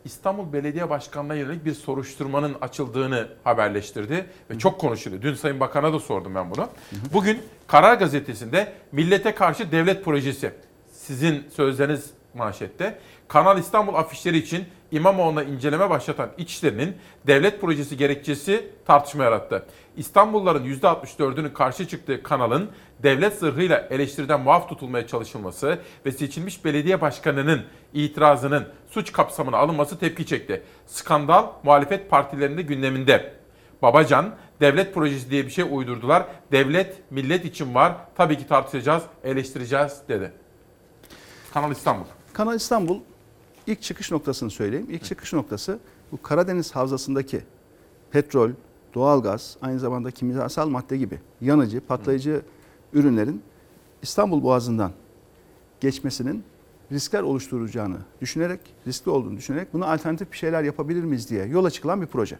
İstanbul 0.05 0.53
Belediye 0.53 0.89
Başkanı'na 0.89 1.35
yönelik 1.35 1.65
bir 1.65 1.73
soruşturmanın 1.73 2.55
açıldığını 2.61 3.27
haberleştirdi 3.43 4.25
ve 4.49 4.59
çok 4.59 4.79
konuşuldu. 4.79 5.21
Dün 5.21 5.33
Sayın 5.33 5.59
Bakan'a 5.59 5.93
da 5.93 5.99
sordum 5.99 6.35
ben 6.35 6.51
bunu. 6.51 6.69
Bugün 7.13 7.39
Karar 7.67 7.93
Gazetesi'nde 7.93 8.73
Millete 8.91 9.35
Karşı 9.35 9.71
Devlet 9.71 10.05
Projesi, 10.05 10.51
sizin 10.91 11.49
sözleriniz 11.49 12.11
manşette. 12.33 12.99
Kanal 13.27 13.57
İstanbul 13.59 13.93
afişleri 13.93 14.37
için 14.37 14.65
İmamoğlu'na 14.91 15.43
inceleme 15.43 15.89
başlatan 15.89 16.29
İçişleri'nin 16.37 16.97
devlet 17.27 17.61
projesi 17.61 17.97
gerekçesi 17.97 18.69
tartışma 18.85 19.23
yarattı. 19.23 19.65
İstanbulluların 19.97 20.65
%64'ünün 20.65 21.53
karşı 21.53 21.87
çıktığı 21.87 22.23
kanalın 22.23 22.69
devlet 23.03 23.39
zırhıyla 23.39 23.87
eleştiriden 23.89 24.41
muaf 24.41 24.69
tutulmaya 24.69 25.07
çalışılması 25.07 25.79
ve 26.05 26.11
seçilmiş 26.11 26.65
belediye 26.65 27.01
başkanının 27.01 27.61
itirazının 27.93 28.67
suç 28.89 29.11
kapsamına 29.11 29.57
alınması 29.57 29.99
tepki 29.99 30.25
çekti. 30.25 30.63
Skandal 30.87 31.47
muhalefet 31.63 32.09
partilerinde 32.09 32.61
gündeminde. 32.61 33.33
Babacan, 33.81 34.35
devlet 34.61 34.93
projesi 34.93 35.31
diye 35.31 35.45
bir 35.45 35.51
şey 35.51 35.65
uydurdular. 35.71 36.25
Devlet 36.51 37.11
millet 37.11 37.45
için 37.45 37.75
var. 37.75 37.93
Tabii 38.15 38.37
ki 38.37 38.47
tartışacağız, 38.47 39.03
eleştireceğiz 39.23 40.01
dedi. 40.09 40.31
Kanal 41.53 41.71
İstanbul. 41.71 42.05
Kanal 42.33 42.55
İstanbul 42.55 42.99
ilk 43.71 43.81
çıkış 43.81 44.11
noktasını 44.11 44.51
söyleyeyim. 44.51 44.87
İlk 44.89 45.03
çıkış 45.03 45.33
noktası 45.33 45.79
bu 46.11 46.21
Karadeniz 46.21 46.75
Havzası'ndaki 46.75 47.41
petrol, 48.11 48.51
doğalgaz, 48.93 49.57
aynı 49.61 49.79
zamanda 49.79 50.11
kimyasal 50.11 50.69
madde 50.69 50.97
gibi 50.97 51.19
yanıcı, 51.41 51.81
patlayıcı 51.81 52.41
ürünlerin 52.93 53.41
İstanbul 54.01 54.43
Boğazı'ndan 54.43 54.91
geçmesinin 55.79 56.43
riskler 56.91 57.21
oluşturacağını 57.21 57.97
düşünerek, 58.21 58.59
riskli 58.87 59.09
olduğunu 59.09 59.37
düşünerek 59.37 59.73
buna 59.73 59.93
alternatif 59.93 60.31
bir 60.31 60.37
şeyler 60.37 60.63
yapabilir 60.63 61.03
miyiz 61.03 61.29
diye 61.29 61.45
yola 61.45 61.71
çıkılan 61.71 62.01
bir 62.01 62.07
proje. 62.07 62.37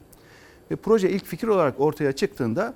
Ve 0.71 0.75
proje 0.75 1.09
ilk 1.09 1.25
fikir 1.25 1.47
olarak 1.47 1.79
ortaya 1.79 2.11
çıktığında 2.11 2.73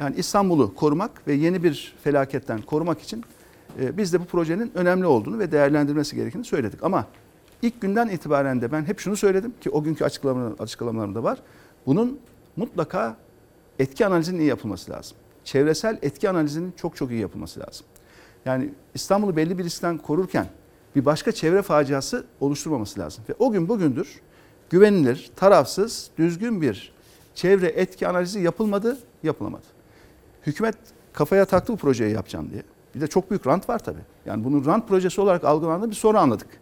yani 0.00 0.16
İstanbul'u 0.16 0.74
korumak 0.74 1.26
ve 1.26 1.32
yeni 1.32 1.62
bir 1.64 1.94
felaketten 2.04 2.62
korumak 2.62 3.00
için 3.00 3.24
e, 3.80 3.96
biz 3.96 4.12
de 4.12 4.20
bu 4.20 4.24
projenin 4.24 4.72
önemli 4.74 5.06
olduğunu 5.06 5.38
ve 5.38 5.52
değerlendirmesi 5.52 6.16
gerektiğini 6.16 6.44
söyledik. 6.44 6.84
Ama 6.84 7.06
ilk 7.62 7.80
günden 7.80 8.08
itibaren 8.08 8.60
de 8.60 8.72
ben 8.72 8.84
hep 8.84 8.98
şunu 8.98 9.16
söyledim 9.16 9.54
ki 9.60 9.70
o 9.70 9.82
günkü 9.82 10.04
açıklamalarım, 10.04 10.56
açıklamalarımda 10.58 11.22
var. 11.22 11.38
Bunun 11.86 12.18
mutlaka 12.56 13.16
etki 13.78 14.06
analizinin 14.06 14.40
iyi 14.40 14.48
yapılması 14.48 14.90
lazım. 14.90 15.16
Çevresel 15.44 15.98
etki 16.02 16.30
analizinin 16.30 16.72
çok 16.76 16.96
çok 16.96 17.10
iyi 17.10 17.20
yapılması 17.20 17.60
lazım. 17.60 17.86
Yani 18.44 18.70
İstanbul'u 18.94 19.36
belli 19.36 19.58
bir 19.58 19.64
riskten 19.64 19.98
korurken 19.98 20.46
bir 20.96 21.04
başka 21.04 21.32
çevre 21.32 21.62
faciası 21.62 22.24
oluşturmaması 22.40 23.00
lazım. 23.00 23.24
Ve 23.28 23.34
o 23.38 23.50
gün 23.52 23.68
bugündür 23.68 24.20
güvenilir, 24.70 25.30
tarafsız, 25.36 26.10
düzgün 26.18 26.62
bir 26.62 26.92
çevre 27.34 27.66
etki 27.66 28.08
analizi 28.08 28.40
yapılmadı, 28.40 28.98
yapılamadı. 29.22 29.66
Hükümet 30.46 30.76
kafaya 31.12 31.44
taktı 31.44 31.72
bu 31.72 31.76
projeyi 31.76 32.14
yapacağım 32.14 32.50
diye. 32.50 32.62
Bir 32.94 33.00
de 33.00 33.06
çok 33.06 33.30
büyük 33.30 33.46
rant 33.46 33.68
var 33.68 33.78
tabii. 33.78 34.00
Yani 34.26 34.44
bunun 34.44 34.64
rant 34.64 34.88
projesi 34.88 35.20
olarak 35.20 35.44
algılandığını 35.44 35.90
bir 35.90 35.96
sonra 35.96 36.20
anladık. 36.20 36.61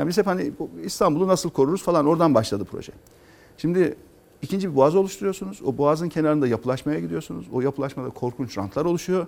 Yani 0.00 0.08
biz 0.08 0.18
hep 0.18 0.26
hani 0.26 0.52
İstanbul'u 0.84 1.28
nasıl 1.28 1.50
koruruz 1.50 1.82
falan 1.82 2.06
oradan 2.06 2.34
başladı 2.34 2.64
proje. 2.70 2.92
Şimdi 3.56 3.96
ikinci 4.42 4.70
bir 4.70 4.76
boğaz 4.76 4.96
oluşturuyorsunuz. 4.96 5.62
O 5.64 5.78
boğazın 5.78 6.08
kenarında 6.08 6.46
yapılaşmaya 6.46 7.00
gidiyorsunuz. 7.00 7.46
O 7.52 7.60
yapılaşmada 7.60 8.10
korkunç 8.10 8.58
rantlar 8.58 8.84
oluşuyor. 8.84 9.26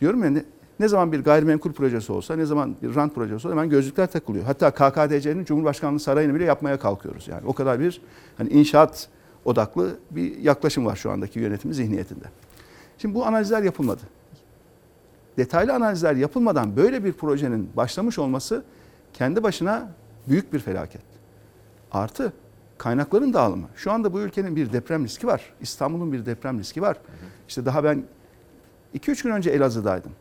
Diyorum 0.00 0.24
ya 0.24 0.30
ne, 0.30 0.44
ne 0.80 0.88
zaman 0.88 1.12
bir 1.12 1.24
gayrimenkul 1.24 1.72
projesi 1.72 2.12
olsa, 2.12 2.36
ne 2.36 2.46
zaman 2.46 2.76
bir 2.82 2.94
rant 2.94 3.14
projesi 3.14 3.34
olsa 3.34 3.50
hemen 3.50 3.70
gözlükler 3.70 4.06
takılıyor. 4.06 4.44
Hatta 4.44 4.70
KKTC'nin 4.70 5.44
Cumhurbaşkanlığı 5.44 6.00
sarayını 6.00 6.34
bile 6.34 6.44
yapmaya 6.44 6.78
kalkıyoruz. 6.78 7.28
Yani 7.28 7.42
o 7.46 7.52
kadar 7.52 7.80
bir 7.80 8.00
hani 8.38 8.48
inşaat 8.48 9.08
odaklı 9.44 9.98
bir 10.10 10.38
yaklaşım 10.38 10.86
var 10.86 10.96
şu 10.96 11.10
andaki 11.10 11.40
yönetimin 11.40 11.74
zihniyetinde. 11.74 12.24
Şimdi 12.98 13.14
bu 13.14 13.26
analizler 13.26 13.62
yapılmadı. 13.62 14.02
Detaylı 15.36 15.74
analizler 15.74 16.16
yapılmadan 16.16 16.76
böyle 16.76 17.04
bir 17.04 17.12
projenin 17.12 17.70
başlamış 17.76 18.18
olması 18.18 18.64
kendi 19.12 19.42
başına 19.42 19.88
büyük 20.28 20.52
bir 20.52 20.58
felaket. 20.58 21.02
Artı 21.92 22.32
kaynakların 22.78 23.32
dağılımı. 23.32 23.68
Şu 23.76 23.92
anda 23.92 24.12
bu 24.12 24.20
ülkenin 24.20 24.56
bir 24.56 24.72
deprem 24.72 25.04
riski 25.04 25.26
var. 25.26 25.52
İstanbul'un 25.60 26.12
bir 26.12 26.26
deprem 26.26 26.58
riski 26.58 26.82
var. 26.82 26.96
İşte 27.48 27.66
daha 27.66 27.84
ben 27.84 28.04
2-3 28.94 29.22
gün 29.22 29.30
önce 29.30 29.50
Elazığ'daydım. 29.50 30.12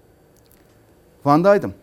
Van'daydım. 1.25 1.73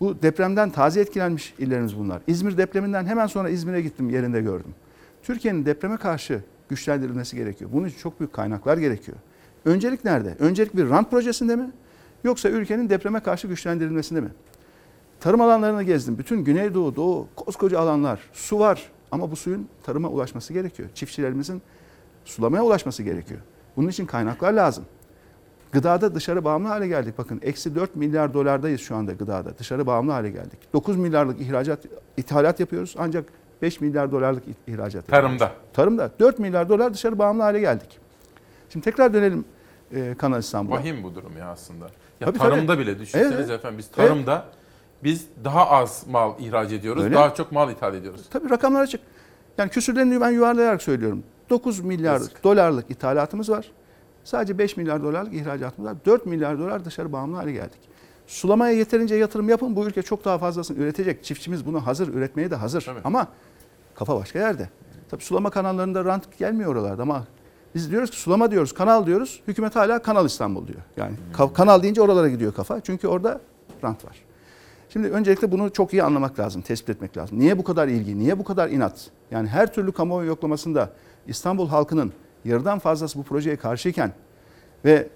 Bu 0.00 0.22
depremden 0.22 0.70
taze 0.70 1.00
etkilenmiş 1.00 1.54
illerimiz 1.58 1.98
bunlar. 1.98 2.22
İzmir 2.26 2.56
depreminden 2.56 3.06
hemen 3.06 3.26
sonra 3.26 3.48
İzmir'e 3.48 3.82
gittim 3.82 4.10
yerinde 4.10 4.40
gördüm. 4.40 4.74
Türkiye'nin 5.22 5.66
depreme 5.66 5.96
karşı 5.96 6.40
güçlendirilmesi 6.68 7.36
gerekiyor. 7.36 7.70
Bunun 7.72 7.86
için 7.86 7.98
çok 7.98 8.20
büyük 8.20 8.32
kaynaklar 8.32 8.78
gerekiyor. 8.78 9.16
Öncelik 9.64 10.04
nerede? 10.04 10.36
Öncelik 10.38 10.76
bir 10.76 10.90
rant 10.90 11.10
projesinde 11.10 11.56
mi? 11.56 11.70
Yoksa 12.24 12.48
ülkenin 12.48 12.90
depreme 12.90 13.20
karşı 13.20 13.46
güçlendirilmesinde 13.46 14.20
mi? 14.20 14.30
Tarım 15.22 15.40
alanlarını 15.40 15.82
gezdim. 15.82 16.18
Bütün 16.18 16.44
Güneydoğu, 16.44 16.96
Doğu, 16.96 17.28
koskoca 17.36 17.78
alanlar. 17.80 18.20
Su 18.32 18.58
var 18.58 18.82
ama 19.10 19.30
bu 19.30 19.36
suyun 19.36 19.68
tarıma 19.82 20.08
ulaşması 20.08 20.52
gerekiyor. 20.52 20.88
Çiftçilerimizin 20.94 21.62
sulamaya 22.24 22.62
ulaşması 22.62 23.02
gerekiyor. 23.02 23.40
Bunun 23.76 23.88
için 23.88 24.06
kaynaklar 24.06 24.52
lazım. 24.52 24.84
Gıdada 25.72 26.14
dışarı 26.14 26.44
bağımlı 26.44 26.68
hale 26.68 26.88
geldik. 26.88 27.18
Bakın 27.18 27.40
eksi 27.42 27.74
4 27.74 27.96
milyar 27.96 28.34
dolardayız 28.34 28.80
şu 28.80 28.96
anda 28.96 29.12
gıdada. 29.12 29.58
Dışarı 29.58 29.86
bağımlı 29.86 30.12
hale 30.12 30.30
geldik. 30.30 30.58
9 30.72 30.96
milyarlık 30.96 31.40
ihracat, 31.40 31.78
ithalat 32.16 32.60
yapıyoruz 32.60 32.94
ancak 32.98 33.24
5 33.62 33.80
milyar 33.80 34.12
dolarlık 34.12 34.42
ihracat 34.66 35.08
Tarımda. 35.08 35.44
yapıyoruz. 35.44 35.56
Tarımda. 35.72 36.10
4 36.20 36.38
milyar 36.38 36.68
dolar 36.68 36.94
dışarı 36.94 37.18
bağımlı 37.18 37.42
hale 37.42 37.60
geldik. 37.60 37.98
Şimdi 38.68 38.84
tekrar 38.84 39.14
dönelim 39.14 39.44
e, 39.94 40.14
Kanal 40.18 40.40
İstanbul'a. 40.40 40.76
Vahim 40.76 41.02
bu 41.02 41.14
durum 41.14 41.36
ya 41.38 41.46
aslında. 41.46 41.84
Ya 42.20 42.26
Tabii, 42.26 42.38
tarımda 42.38 42.66
tabii. 42.72 42.82
bile 42.82 42.98
düşünseniz 42.98 43.32
Evet. 43.32 43.50
efendim 43.50 43.78
biz 43.78 43.88
tarımda 43.90 44.44
biz 45.04 45.26
daha 45.44 45.70
az 45.70 46.04
mal 46.10 46.32
ihraç 46.38 46.72
ediyoruz, 46.72 47.04
Öyle. 47.04 47.14
daha 47.14 47.34
çok 47.34 47.52
mal 47.52 47.70
ithal 47.70 47.94
ediyoruz. 47.94 48.20
Tabii 48.30 48.50
rakamlar 48.50 48.82
açık. 48.82 49.00
Yani 49.58 49.70
küsürlerini 49.70 50.20
ben 50.20 50.30
yuvarlayarak 50.30 50.82
söylüyorum. 50.82 51.22
9 51.50 51.80
milyar 51.80 52.12
Yazık. 52.12 52.44
dolarlık 52.44 52.90
ithalatımız 52.90 53.50
var. 53.50 53.70
Sadece 54.24 54.58
5 54.58 54.76
milyar 54.76 55.02
dolarlık 55.02 55.34
ihracatımız 55.34 55.90
var. 55.90 55.96
4 56.06 56.26
milyar 56.26 56.58
dolar 56.58 56.84
dışarı 56.84 57.12
bağımlı 57.12 57.36
hale 57.36 57.52
geldik. 57.52 57.80
Sulamaya 58.26 58.74
yeterince 58.74 59.14
yatırım 59.14 59.48
yapın. 59.48 59.76
Bu 59.76 59.86
ülke 59.86 60.02
çok 60.02 60.24
daha 60.24 60.38
fazlasını 60.38 60.78
üretecek. 60.78 61.24
Çiftçimiz 61.24 61.66
bunu 61.66 61.86
hazır, 61.86 62.08
üretmeye 62.14 62.50
de 62.50 62.54
hazır. 62.56 62.86
Ama 63.04 63.26
kafa 63.94 64.16
başka 64.16 64.38
yerde. 64.38 64.68
Tabii 65.10 65.22
sulama 65.24 65.50
kanallarında 65.50 66.04
rant 66.04 66.38
gelmiyor 66.38 66.70
oralarda 66.72 67.02
ama 67.02 67.24
biz 67.74 67.90
diyoruz 67.90 68.10
ki 68.10 68.16
sulama 68.20 68.50
diyoruz, 68.50 68.74
kanal 68.74 69.06
diyoruz. 69.06 69.40
Hükümet 69.48 69.76
hala 69.76 70.02
Kanal 70.02 70.26
İstanbul 70.26 70.66
diyor. 70.66 70.80
Yani 70.96 71.14
ka- 71.34 71.52
kanal 71.52 71.82
deyince 71.82 72.02
oralara 72.02 72.28
gidiyor 72.28 72.54
kafa. 72.54 72.80
Çünkü 72.80 73.08
orada 73.08 73.40
rant 73.84 74.04
var. 74.04 74.16
Şimdi 74.92 75.08
öncelikle 75.08 75.52
bunu 75.52 75.72
çok 75.72 75.92
iyi 75.92 76.02
anlamak 76.02 76.38
lazım, 76.38 76.62
tespit 76.62 76.90
etmek 76.90 77.16
lazım. 77.16 77.38
Niye 77.38 77.58
bu 77.58 77.64
kadar 77.64 77.88
ilgi, 77.88 78.18
niye 78.18 78.38
bu 78.38 78.44
kadar 78.44 78.68
inat? 78.68 79.10
Yani 79.30 79.48
her 79.48 79.72
türlü 79.72 79.92
kamuoyu 79.92 80.28
yoklamasında 80.28 80.90
İstanbul 81.26 81.68
halkının 81.68 82.12
yarıdan 82.44 82.78
fazlası 82.78 83.18
bu 83.18 83.22
projeye 83.22 83.56
karşıyken 83.56 84.12
ve 84.84 85.08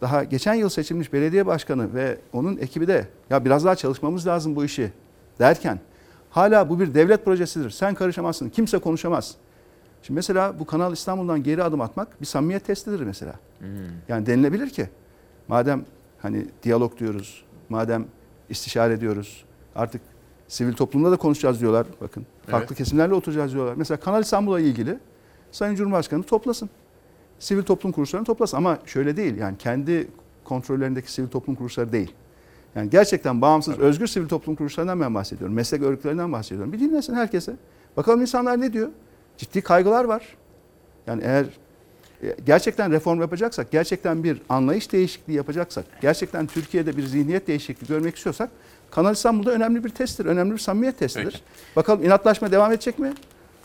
daha 0.00 0.24
geçen 0.24 0.54
yıl 0.54 0.68
seçilmiş 0.68 1.12
belediye 1.12 1.46
başkanı 1.46 1.94
ve 1.94 2.18
onun 2.32 2.56
ekibi 2.56 2.86
de 2.86 3.08
ya 3.30 3.44
biraz 3.44 3.64
daha 3.64 3.76
çalışmamız 3.76 4.26
lazım 4.26 4.56
bu 4.56 4.64
işi 4.64 4.92
derken 5.38 5.80
hala 6.30 6.68
bu 6.68 6.80
bir 6.80 6.94
devlet 6.94 7.24
projesidir. 7.24 7.70
Sen 7.70 7.94
karışamazsın, 7.94 8.48
kimse 8.48 8.78
konuşamaz. 8.78 9.34
Şimdi 10.02 10.16
mesela 10.16 10.58
bu 10.58 10.66
Kanal 10.66 10.92
İstanbul'dan 10.92 11.42
geri 11.42 11.62
adım 11.62 11.80
atmak 11.80 12.20
bir 12.20 12.26
samimiyet 12.26 12.66
testidir 12.66 13.00
mesela. 13.00 13.34
Yani 14.08 14.26
denilebilir 14.26 14.70
ki 14.70 14.88
madem 15.48 15.84
hani 16.22 16.46
diyalog 16.62 16.98
diyoruz, 16.98 17.44
madem 17.68 18.06
istişare 18.50 18.92
ediyoruz, 18.92 19.44
artık 19.76 20.00
sivil 20.48 20.72
toplumda 20.72 21.10
da 21.10 21.16
konuşacağız 21.16 21.60
diyorlar. 21.60 21.86
Bakın 22.00 22.26
farklı 22.46 22.66
Evet. 22.66 22.78
kesimlerle 22.78 23.14
oturacağız 23.14 23.52
diyorlar. 23.52 23.74
Mesela 23.76 24.00
Kanal 24.00 24.22
İstanbul'la 24.22 24.60
ilgili 24.60 24.98
Sayın 25.52 25.74
Cumhurbaşkanı 25.74 26.22
toplasın. 26.22 26.70
Sivil 27.38 27.62
toplum 27.62 27.92
kuruluşlarını 27.92 28.26
toplasın 28.26 28.56
ama 28.56 28.78
şöyle 28.86 29.16
değil 29.16 29.36
yani 29.36 29.58
kendi 29.58 30.08
kontrollerindeki 30.44 31.12
sivil 31.12 31.28
toplum 31.28 31.54
kuruluşları 31.54 31.92
değil. 31.92 32.12
Yani 32.74 32.90
gerçekten 32.90 33.40
bağımsız, 33.40 33.78
özgür 33.78 34.06
sivil 34.06 34.28
toplum 34.28 34.54
kuruluşlarından 34.54 35.00
ben 35.00 35.14
bahsediyorum. 35.14 35.54
Meslek 35.54 35.82
örgütlerinden 35.82 36.32
bahsediyorum. 36.32 36.72
Bir 36.72 36.80
dinlesin 36.80 37.14
herkese. 37.14 37.56
Bakalım 37.96 38.20
insanlar 38.20 38.60
ne 38.60 38.72
diyor? 38.72 38.88
Ciddi 39.36 39.62
kaygılar 39.62 40.04
var. 40.04 40.36
Yani 41.06 41.22
eğer 41.24 41.46
gerçekten 42.46 42.92
reform 42.92 43.20
yapacaksak, 43.20 43.70
gerçekten 43.70 44.24
bir 44.24 44.42
anlayış 44.48 44.92
değişikliği 44.92 45.32
yapacaksak, 45.32 45.84
gerçekten 46.00 46.46
Türkiye'de 46.46 46.96
bir 46.96 47.06
zihniyet 47.06 47.46
değişikliği 47.46 47.86
görmek 47.86 48.16
istiyorsak 48.16 48.50
Kanal 48.90 49.12
İstanbul'da 49.12 49.50
önemli 49.50 49.84
bir 49.84 49.88
testtir, 49.88 50.26
önemli 50.26 50.52
bir 50.52 50.58
samimiyet 50.58 50.98
testidir. 50.98 51.24
Peki. 51.32 51.76
Bakalım 51.76 52.04
inatlaşma 52.04 52.52
devam 52.52 52.72
edecek 52.72 52.98
mi? 52.98 53.12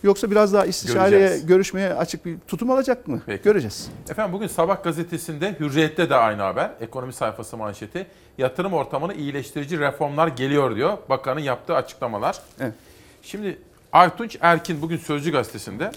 Yoksa 0.03 0.31
biraz 0.31 0.53
daha 0.53 0.65
istişareye, 0.65 1.19
Göreceğiz. 1.19 1.45
görüşmeye 1.45 1.93
açık 1.93 2.25
bir 2.25 2.37
tutum 2.47 2.71
alacak 2.71 3.07
mı? 3.07 3.21
Peki. 3.25 3.43
Göreceğiz. 3.43 3.89
Efendim 4.09 4.33
bugün 4.33 4.47
Sabah 4.47 4.83
gazetesinde 4.83 5.55
Hürriyet'te 5.59 6.09
de 6.09 6.15
aynı 6.15 6.41
haber. 6.41 6.71
Ekonomi 6.81 7.13
sayfası 7.13 7.57
manşeti. 7.57 8.07
Yatırım 8.37 8.73
ortamını 8.73 9.13
iyileştirici 9.13 9.79
reformlar 9.79 10.27
geliyor 10.27 10.75
diyor. 10.75 10.97
Bakanın 11.09 11.39
yaptığı 11.39 11.75
açıklamalar. 11.75 12.41
Evet. 12.59 12.73
Şimdi 13.21 13.57
Aytunç 13.91 14.37
Erkin 14.41 14.81
bugün 14.81 14.97
Sözcü 14.97 15.31
gazetesinde. 15.31 15.91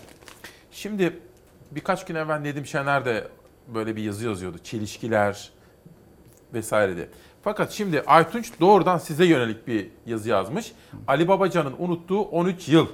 Şimdi 0.73 1.21
birkaç 1.75 2.05
gün 2.05 2.15
evvel 2.15 2.39
Nedim 2.41 2.67
Şener 2.67 3.05
de 3.05 3.29
böyle 3.75 3.97
bir 3.97 4.03
yazı 4.03 4.27
yazıyordu. 4.27 4.59
Çelişkiler 4.65 5.51
vesaire 6.55 6.97
diye. 6.97 7.09
Fakat 7.43 7.71
şimdi 7.73 8.01
Aytunç 8.01 8.53
doğrudan 8.61 8.99
size 8.99 9.25
yönelik 9.25 9.67
bir 9.67 9.89
yazı 10.07 10.29
yazmış. 10.29 10.73
Ali 11.07 11.29
Babacan'ın 11.29 11.75
unuttuğu 11.79 12.23
13 12.23 12.69
yıl. 12.69 12.87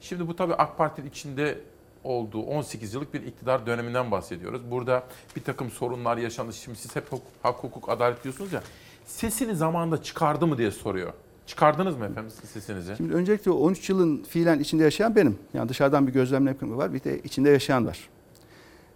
Şimdi 0.00 0.28
bu 0.28 0.36
tabii 0.36 0.54
AK 0.54 0.78
Parti'nin 0.78 1.08
içinde 1.08 1.58
olduğu 2.04 2.42
18 2.42 2.94
yıllık 2.94 3.14
bir 3.14 3.22
iktidar 3.22 3.66
döneminden 3.66 4.10
bahsediyoruz. 4.10 4.70
Burada 4.70 5.02
bir 5.36 5.44
takım 5.44 5.70
sorunlar 5.70 6.16
yaşandı. 6.16 6.52
Şimdi 6.52 6.78
siz 6.78 6.96
hep 6.96 7.12
huk- 7.12 7.20
hak, 7.42 7.56
hukuk, 7.56 7.88
adalet 7.88 8.24
diyorsunuz 8.24 8.52
ya. 8.52 8.62
Sesini 9.06 9.56
zamanında 9.56 10.02
çıkardı 10.02 10.46
mı 10.46 10.58
diye 10.58 10.70
soruyor. 10.70 11.12
Çıkardınız 11.46 11.96
mı 11.96 12.04
efendim 12.04 12.30
sesinizi? 12.52 12.96
Şimdi 12.96 13.14
öncelikle 13.14 13.50
o 13.50 13.54
13 13.54 13.90
yılın 13.90 14.22
fiilen 14.22 14.58
içinde 14.58 14.82
yaşayan 14.82 15.16
benim. 15.16 15.38
Yani 15.54 15.68
dışarıdan 15.68 16.06
bir 16.06 16.12
gözlemleme 16.12 16.56
var, 16.62 16.94
bir 16.94 17.04
de 17.04 17.18
içinde 17.22 17.50
yaşayan 17.50 17.86
var. 17.86 18.08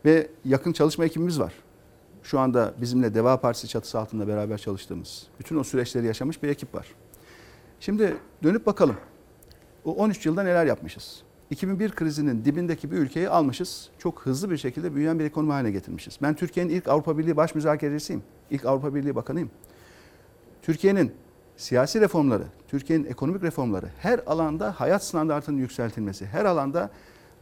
Ve 0.04 0.28
yakın 0.44 0.72
çalışma 0.72 1.04
ekibimiz 1.04 1.40
var. 1.40 1.52
Şu 2.22 2.38
anda 2.38 2.74
bizimle 2.80 3.14
Deva 3.14 3.40
Partisi 3.40 3.68
çatısı 3.68 3.98
altında 3.98 4.28
beraber 4.28 4.58
çalıştığımız, 4.58 5.26
bütün 5.40 5.56
o 5.56 5.64
süreçleri 5.64 6.06
yaşamış 6.06 6.42
bir 6.42 6.48
ekip 6.48 6.74
var. 6.74 6.86
Şimdi 7.80 8.16
dönüp 8.42 8.66
bakalım. 8.66 8.96
O 9.84 9.94
13 9.94 10.26
yılda 10.26 10.42
neler 10.42 10.66
yapmışız? 10.66 11.22
2001 11.50 11.90
krizinin 11.90 12.44
dibindeki 12.44 12.90
bir 12.90 12.96
ülkeyi 12.96 13.28
almışız. 13.28 13.90
Çok 13.98 14.20
hızlı 14.26 14.50
bir 14.50 14.56
şekilde 14.56 14.94
büyüyen 14.94 15.18
bir 15.18 15.24
ekonomi 15.24 15.52
haline 15.52 15.70
getirmişiz. 15.70 16.18
Ben 16.22 16.34
Türkiye'nin 16.34 16.70
ilk 16.70 16.88
Avrupa 16.88 17.18
Birliği 17.18 17.36
baş 17.36 17.54
müzakerecisiyim. 17.54 18.22
İlk 18.50 18.64
Avrupa 18.64 18.94
Birliği 18.94 19.14
bakanıyım. 19.14 19.50
Türkiye'nin 20.62 21.12
siyasi 21.56 22.00
reformları, 22.00 22.44
Türkiye'nin 22.68 23.04
ekonomik 23.04 23.42
reformları, 23.42 23.86
her 23.98 24.20
alanda 24.26 24.80
hayat 24.80 25.04
standartının 25.04 25.58
yükseltilmesi, 25.58 26.26
her 26.26 26.44
alanda 26.44 26.90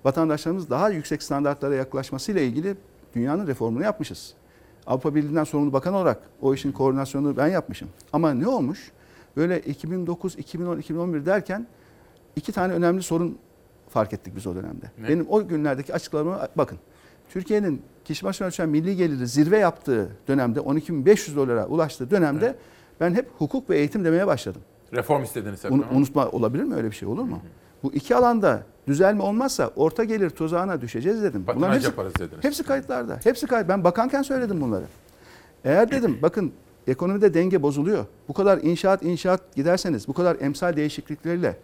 vatandaşlarımız 0.04 0.70
daha 0.70 0.90
yüksek 0.90 1.22
standartlara 1.22 1.74
yaklaşmasıyla 1.74 2.40
ilgili 2.40 2.76
dünyanın 3.14 3.46
reformunu 3.46 3.82
yapmışız. 3.82 4.34
Avrupa 4.86 5.14
Birliği'nden 5.14 5.44
sorumlu 5.44 5.72
bakan 5.72 5.94
olarak 5.94 6.20
o 6.42 6.54
işin 6.54 6.72
koordinasyonunu 6.72 7.36
ben 7.36 7.46
yapmışım. 7.48 7.88
Ama 8.12 8.34
ne 8.34 8.48
olmuş? 8.48 8.92
Böyle 9.36 9.60
2009, 9.60 10.38
2010, 10.38 10.78
2011 10.78 11.26
derken 11.26 11.66
iki 12.36 12.52
tane 12.52 12.72
önemli 12.72 13.02
sorun 13.02 13.38
fark 13.88 14.12
ettik 14.12 14.36
biz 14.36 14.46
o 14.46 14.54
dönemde. 14.54 14.86
Ne? 14.98 15.08
Benim 15.08 15.26
o 15.28 15.48
günlerdeki 15.48 15.94
açıklamama 15.94 16.48
bakın. 16.56 16.78
Türkiye'nin 17.28 17.82
kişi 18.04 18.24
başına 18.24 18.48
düşen 18.48 18.68
milli 18.68 18.96
geliri 18.96 19.26
zirve 19.26 19.58
yaptığı 19.58 20.08
dönemde 20.28 20.60
12.500 20.60 21.36
dolara 21.36 21.66
ulaştığı 21.66 22.10
dönemde 22.10 22.56
ben 23.00 23.14
hep 23.14 23.28
hukuk 23.38 23.70
ve 23.70 23.78
eğitim 23.78 24.04
demeye 24.04 24.26
başladım. 24.26 24.62
Reform 24.92 25.22
istediniz. 25.22 25.64
Un- 25.64 25.84
unutma 25.92 26.28
olabilir 26.28 26.64
mi 26.64 26.74
öyle 26.74 26.90
bir 26.90 26.96
şey 26.96 27.08
olur 27.08 27.24
mu? 27.24 27.40
Bu 27.82 27.92
iki 27.92 28.16
alanda 28.16 28.62
düzelme 28.86 29.22
olmazsa 29.22 29.70
orta 29.76 30.04
gelir 30.04 30.30
tuzağına 30.30 30.80
düşeceğiz 30.80 31.22
dedim. 31.22 31.44
Patinaj 31.44 31.74
hepsi, 31.74 31.86
yaparız 31.86 32.14
dediniz. 32.14 32.44
hepsi 32.44 32.62
kayıtlarda. 32.62 33.20
Hepsi 33.24 33.46
kayıt. 33.46 33.68
Ben 33.68 33.84
bakanken 33.84 34.22
söyledim 34.22 34.60
bunları. 34.60 34.84
Eğer 35.64 35.90
dedim 35.90 36.18
bakın 36.22 36.52
ekonomide 36.86 37.34
denge 37.34 37.62
bozuluyor. 37.62 38.04
Bu 38.28 38.32
kadar 38.32 38.58
inşaat 38.58 39.02
inşaat 39.02 39.54
giderseniz 39.54 40.08
bu 40.08 40.12
kadar 40.12 40.36
emsal 40.40 40.76
değişiklikleriyle 40.76 41.56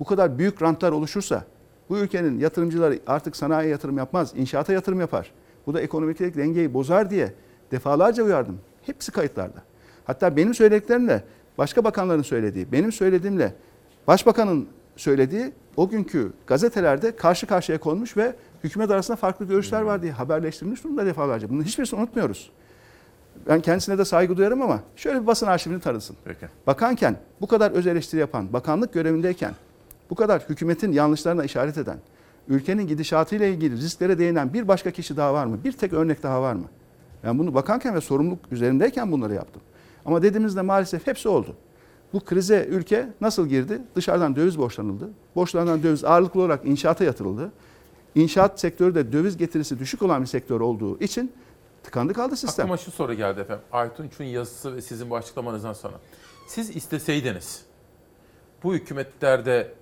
bu 0.00 0.04
kadar 0.04 0.38
büyük 0.38 0.62
rantlar 0.62 0.92
oluşursa 0.92 1.44
bu 1.88 1.98
ülkenin 1.98 2.38
yatırımcıları 2.40 2.98
artık 3.06 3.36
sanayiye 3.36 3.72
yatırım 3.72 3.98
yapmaz, 3.98 4.32
inşaata 4.36 4.72
yatırım 4.72 5.00
yapar. 5.00 5.32
Bu 5.66 5.74
da 5.74 5.80
ekonomik 5.80 6.20
dengeyi 6.20 6.74
bozar 6.74 7.10
diye 7.10 7.34
defalarca 7.70 8.24
uyardım. 8.24 8.58
Hepsi 8.82 9.12
kayıtlarda. 9.12 9.62
Hatta 10.04 10.36
benim 10.36 10.54
söylediklerimle 10.54 11.24
başka 11.58 11.84
bakanların 11.84 12.22
söylediği, 12.22 12.72
benim 12.72 12.92
söylediğimle 12.92 13.54
başbakanın 14.06 14.68
söylediği 14.96 15.52
o 15.76 15.88
günkü 15.88 16.32
gazetelerde 16.46 17.16
karşı 17.16 17.46
karşıya 17.46 17.78
konmuş 17.78 18.16
ve 18.16 18.34
hükümet 18.64 18.90
arasında 18.90 19.16
farklı 19.16 19.46
görüşler 19.46 19.82
var 19.82 20.02
diye 20.02 20.12
haberleştirilmiş 20.12 20.84
durumda 20.84 21.06
defalarca. 21.06 21.50
Bunun 21.50 21.62
hiçbirisini 21.62 22.00
unutmuyoruz. 22.00 22.50
Ben 23.48 23.60
kendisine 23.60 23.98
de 23.98 24.04
saygı 24.04 24.36
duyarım 24.36 24.62
ama 24.62 24.80
şöyle 24.96 25.22
bir 25.22 25.26
basın 25.26 25.46
arşivini 25.46 25.80
tarasın. 25.80 26.16
Peki. 26.24 26.46
Bakanken 26.66 27.16
bu 27.40 27.46
kadar 27.46 27.70
öz 27.70 27.86
eleştiri 27.86 28.20
yapan, 28.20 28.52
bakanlık 28.52 28.92
görevindeyken 28.92 29.52
bu 30.10 30.14
kadar 30.14 30.42
hükümetin 30.48 30.92
yanlışlarına 30.92 31.44
işaret 31.44 31.78
eden, 31.78 31.98
ülkenin 32.48 32.86
gidişatıyla 32.86 33.46
ilgili 33.46 33.76
risklere 33.76 34.18
değinen 34.18 34.52
bir 34.52 34.68
başka 34.68 34.90
kişi 34.90 35.16
daha 35.16 35.34
var 35.34 35.46
mı? 35.46 35.58
Bir 35.64 35.72
tek 35.72 35.92
örnek 35.92 36.22
daha 36.22 36.42
var 36.42 36.54
mı? 36.54 36.64
Ben 37.24 37.38
bunu 37.38 37.54
bakanken 37.54 37.94
ve 37.94 38.00
sorumluluk 38.00 38.38
üzerindeyken 38.50 39.12
bunları 39.12 39.34
yaptım. 39.34 39.62
Ama 40.04 40.22
dediğimizde 40.22 40.62
maalesef 40.62 41.06
hepsi 41.06 41.28
oldu. 41.28 41.56
Bu 42.14 42.20
krize 42.20 42.66
ülke 42.70 43.08
nasıl 43.20 43.46
girdi? 43.46 43.82
Dışarıdan 43.94 44.36
döviz 44.36 44.58
borçlanıldı. 44.58 45.10
Borçlanan 45.36 45.82
döviz 45.82 46.04
ağırlıklı 46.04 46.40
olarak 46.40 46.66
inşaata 46.66 47.04
yatırıldı. 47.04 47.52
İnşaat 48.14 48.60
sektörü 48.60 48.94
de 48.94 49.12
döviz 49.12 49.36
getirisi 49.36 49.78
düşük 49.78 50.02
olan 50.02 50.22
bir 50.22 50.26
sektör 50.26 50.60
olduğu 50.60 51.00
için 51.00 51.32
tıkandı 51.82 52.12
kaldı 52.12 52.36
sistem. 52.36 52.64
Aklıma 52.64 52.76
şu 52.76 52.90
soru 52.90 53.14
geldi 53.14 53.40
efendim. 53.40 53.64
Aytunç'un 53.72 54.24
yazısı 54.24 54.76
ve 54.76 54.82
sizin 54.82 55.10
bu 55.10 55.16
açıklamanızdan 55.16 55.72
sonra. 55.72 55.94
Siz 56.48 56.76
isteseydiniz 56.76 57.62
bu 58.62 58.74
hükümetlerde 58.74 59.72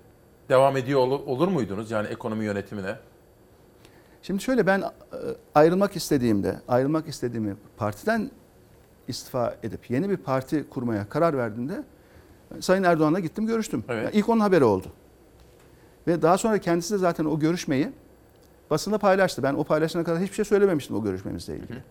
devam 0.49 0.77
ediyor 0.77 0.99
olur, 0.99 1.19
olur 1.25 1.47
muydunuz 1.47 1.91
yani 1.91 2.07
ekonomi 2.07 2.45
yönetimine? 2.45 2.95
Şimdi 4.21 4.43
şöyle 4.43 4.67
ben 4.67 4.79
e, 4.81 4.85
ayrılmak 5.55 5.95
istediğimde, 5.95 6.59
ayrılmak 6.67 7.07
istediğimi 7.07 7.55
partiden 7.77 8.31
istifa 9.07 9.55
edip 9.63 9.89
yeni 9.89 10.09
bir 10.09 10.17
parti 10.17 10.69
kurmaya 10.69 11.09
karar 11.09 11.37
verdiğimde 11.37 11.83
Sayın 12.59 12.83
Erdoğan'la 12.83 13.19
gittim 13.19 13.47
görüştüm. 13.47 13.83
Evet. 13.89 14.03
Yani 14.03 14.15
ilk 14.15 14.29
onun 14.29 14.39
haberi 14.39 14.63
oldu. 14.63 14.87
Ve 16.07 16.21
daha 16.21 16.37
sonra 16.37 16.57
kendisi 16.57 16.93
de 16.93 16.97
zaten 16.97 17.25
o 17.25 17.39
görüşmeyi 17.39 17.89
basında 18.69 18.97
paylaştı. 18.97 19.43
Ben 19.43 19.53
o 19.53 19.63
paylaşana 19.63 20.03
kadar 20.03 20.21
hiçbir 20.21 20.35
şey 20.35 20.45
söylememiştim 20.45 20.95
o 20.95 21.03
görüşmemizle 21.03 21.55
ilgili. 21.55 21.83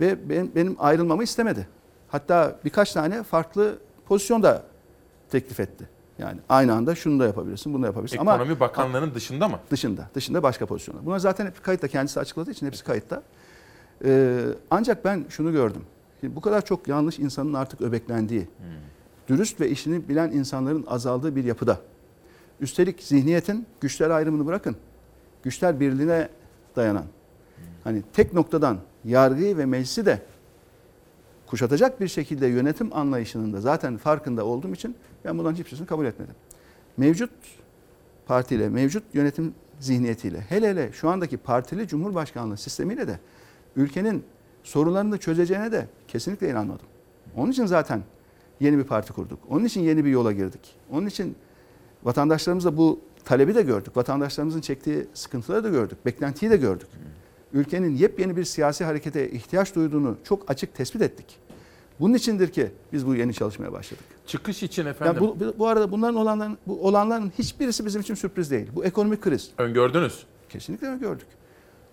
Ve 0.00 0.28
benim, 0.28 0.52
benim 0.54 0.76
ayrılmamı 0.78 1.22
istemedi. 1.22 1.68
Hatta 2.08 2.58
birkaç 2.64 2.92
tane 2.92 3.22
farklı 3.22 3.78
pozisyon 4.06 4.42
da 4.42 4.62
teklif 5.30 5.60
etti. 5.60 5.88
Yani 6.18 6.40
aynı 6.48 6.74
anda 6.74 6.94
şunu 6.94 7.20
da 7.20 7.26
yapabilirsin, 7.26 7.74
bunu 7.74 7.82
da 7.82 7.86
yapabilirsin. 7.86 8.18
Ama 8.18 8.34
Ekonomi 8.34 8.60
Bakanlığı'nın 8.60 9.14
dışında 9.14 9.48
mı? 9.48 9.58
Dışında. 9.70 10.08
Dışında 10.14 10.42
başka 10.42 10.66
pozisyonlar. 10.66 11.06
Bunlar 11.06 11.18
zaten 11.18 11.46
hep 11.46 11.64
kayıtta 11.64 11.88
kendisi 11.88 12.20
açıkladığı 12.20 12.50
için 12.50 12.66
hepsi 12.66 12.84
kayıtta. 12.84 13.22
Ee, 14.04 14.40
ancak 14.70 15.04
ben 15.04 15.24
şunu 15.28 15.52
gördüm. 15.52 15.82
Şimdi 16.20 16.36
bu 16.36 16.40
kadar 16.40 16.64
çok 16.64 16.88
yanlış 16.88 17.18
insanın 17.18 17.54
artık 17.54 17.80
öbeklendiği, 17.80 18.48
dürüst 19.28 19.60
ve 19.60 19.70
işini 19.70 20.08
bilen 20.08 20.30
insanların 20.30 20.84
azaldığı 20.86 21.36
bir 21.36 21.44
yapıda. 21.44 21.80
Üstelik 22.60 23.02
zihniyetin 23.02 23.66
güçler 23.80 24.10
ayrımını 24.10 24.46
bırakın. 24.46 24.76
Güçler 25.42 25.80
birliğine 25.80 26.28
dayanan. 26.76 27.04
Hani 27.84 28.02
tek 28.12 28.32
noktadan 28.32 28.78
yargıyı 29.04 29.56
ve 29.56 29.66
meclisi 29.66 30.06
de 30.06 30.22
kuşatacak 31.46 32.00
bir 32.00 32.08
şekilde 32.08 32.46
yönetim 32.46 32.96
anlayışının 32.96 33.52
da 33.52 33.60
zaten 33.60 33.96
farkında 33.96 34.44
olduğum 34.44 34.72
için 34.72 34.96
ben 35.24 35.38
bunların 35.38 35.54
hiçbirisini 35.54 35.86
kabul 35.86 36.06
etmedim. 36.06 36.34
Mevcut 36.96 37.30
partiyle, 38.26 38.68
mevcut 38.68 39.02
yönetim 39.14 39.54
zihniyetiyle, 39.80 40.40
hele 40.40 40.68
hele 40.68 40.92
şu 40.92 41.08
andaki 41.08 41.36
partili 41.36 41.88
cumhurbaşkanlığı 41.88 42.56
sistemiyle 42.56 43.08
de 43.08 43.18
ülkenin 43.76 44.24
sorunlarını 44.62 45.18
çözeceğine 45.18 45.72
de 45.72 45.86
kesinlikle 46.08 46.50
inanmadım. 46.50 46.86
Onun 47.36 47.50
için 47.50 47.66
zaten 47.66 48.02
yeni 48.60 48.78
bir 48.78 48.84
parti 48.84 49.12
kurduk. 49.12 49.38
Onun 49.48 49.64
için 49.64 49.80
yeni 49.80 50.04
bir 50.04 50.10
yola 50.10 50.32
girdik. 50.32 50.74
Onun 50.90 51.06
için 51.06 51.36
vatandaşlarımızla 52.04 52.76
bu 52.76 53.00
talebi 53.24 53.54
de 53.54 53.62
gördük. 53.62 53.96
Vatandaşlarımızın 53.96 54.60
çektiği 54.60 55.06
sıkıntıları 55.14 55.64
da 55.64 55.68
gördük. 55.68 55.98
Beklentiyi 56.06 56.50
de 56.50 56.56
gördük. 56.56 56.88
Ülkenin 57.52 57.96
yepyeni 57.96 58.36
bir 58.36 58.44
siyasi 58.44 58.84
harekete 58.84 59.30
ihtiyaç 59.30 59.74
duyduğunu 59.74 60.16
çok 60.24 60.50
açık 60.50 60.74
tespit 60.74 61.02
ettik. 61.02 61.26
Bunun 62.00 62.14
içindir 62.14 62.48
ki 62.48 62.70
biz 62.92 63.06
bu 63.06 63.14
yeni 63.14 63.34
çalışmaya 63.34 63.72
başladık. 63.72 64.04
Çıkış 64.26 64.62
için 64.62 64.82
Yani 64.82 64.90
efendim 64.90 65.16
bu, 65.20 65.40
bu- 65.40 65.54
bu 65.58 65.66
arada 65.66 65.90
bunların 65.92 66.14
olanların, 66.16 66.58
bu 66.66 66.86
olanların 66.86 67.32
hiçbirisi 67.38 67.86
bizim 67.86 68.00
için 68.00 68.14
sürpriz 68.14 68.50
değil. 68.50 68.66
Bu 68.74 68.84
ekonomik 68.84 69.22
kriz. 69.22 69.50
öngördünüz. 69.58 70.26
Kesinlikle 70.48 70.90
mi 70.90 71.00
gördük? 71.00 71.26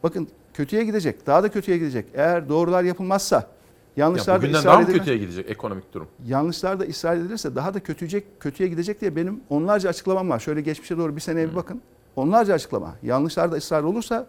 Bakın 0.04 0.28
kötüye 0.54 0.84
gidecek, 0.84 1.28
daha 1.28 1.44
da 1.44 1.50
kötüye 1.50 1.78
gidecek. 1.78 2.06
Eğer 2.14 2.50
doğrular 2.50 2.84
yapılmazsa, 2.84 3.48
Ya 3.98 4.06
yanlışlar 4.06 4.36
da 4.36 4.42
bugünden 4.42 4.64
daha 4.64 4.80
mı 4.80 4.88
kötüye 4.88 5.18
gidecek 5.18 5.50
ekonomik 5.50 5.94
durum? 5.94 6.08
yanlışlar 6.26 6.80
da 6.80 6.84
ısrar 6.84 7.16
edilirse 7.18 7.56
daha 7.56 7.74
da 7.74 7.80
kötüyecek, 7.80 8.40
kötüye 8.40 8.70
gidecek 8.70 9.02
diye 9.02 9.16
benim 9.16 9.42
onlarca 9.50 9.90
açıklamam 9.90 10.30
var. 10.30 10.40
Şöyle 10.40 10.62
geçmişe 10.62 10.98
doğru 10.98 11.16
bir 11.16 11.22
seneye 11.22 11.50
bir 11.52 11.56
bakın. 11.56 11.82
Onlarca 12.16 12.54
açıklama. 12.54 12.96
Yanlışlar 13.04 13.52
da 13.52 13.56
ısrar 13.56 13.84
olursa 13.84 14.28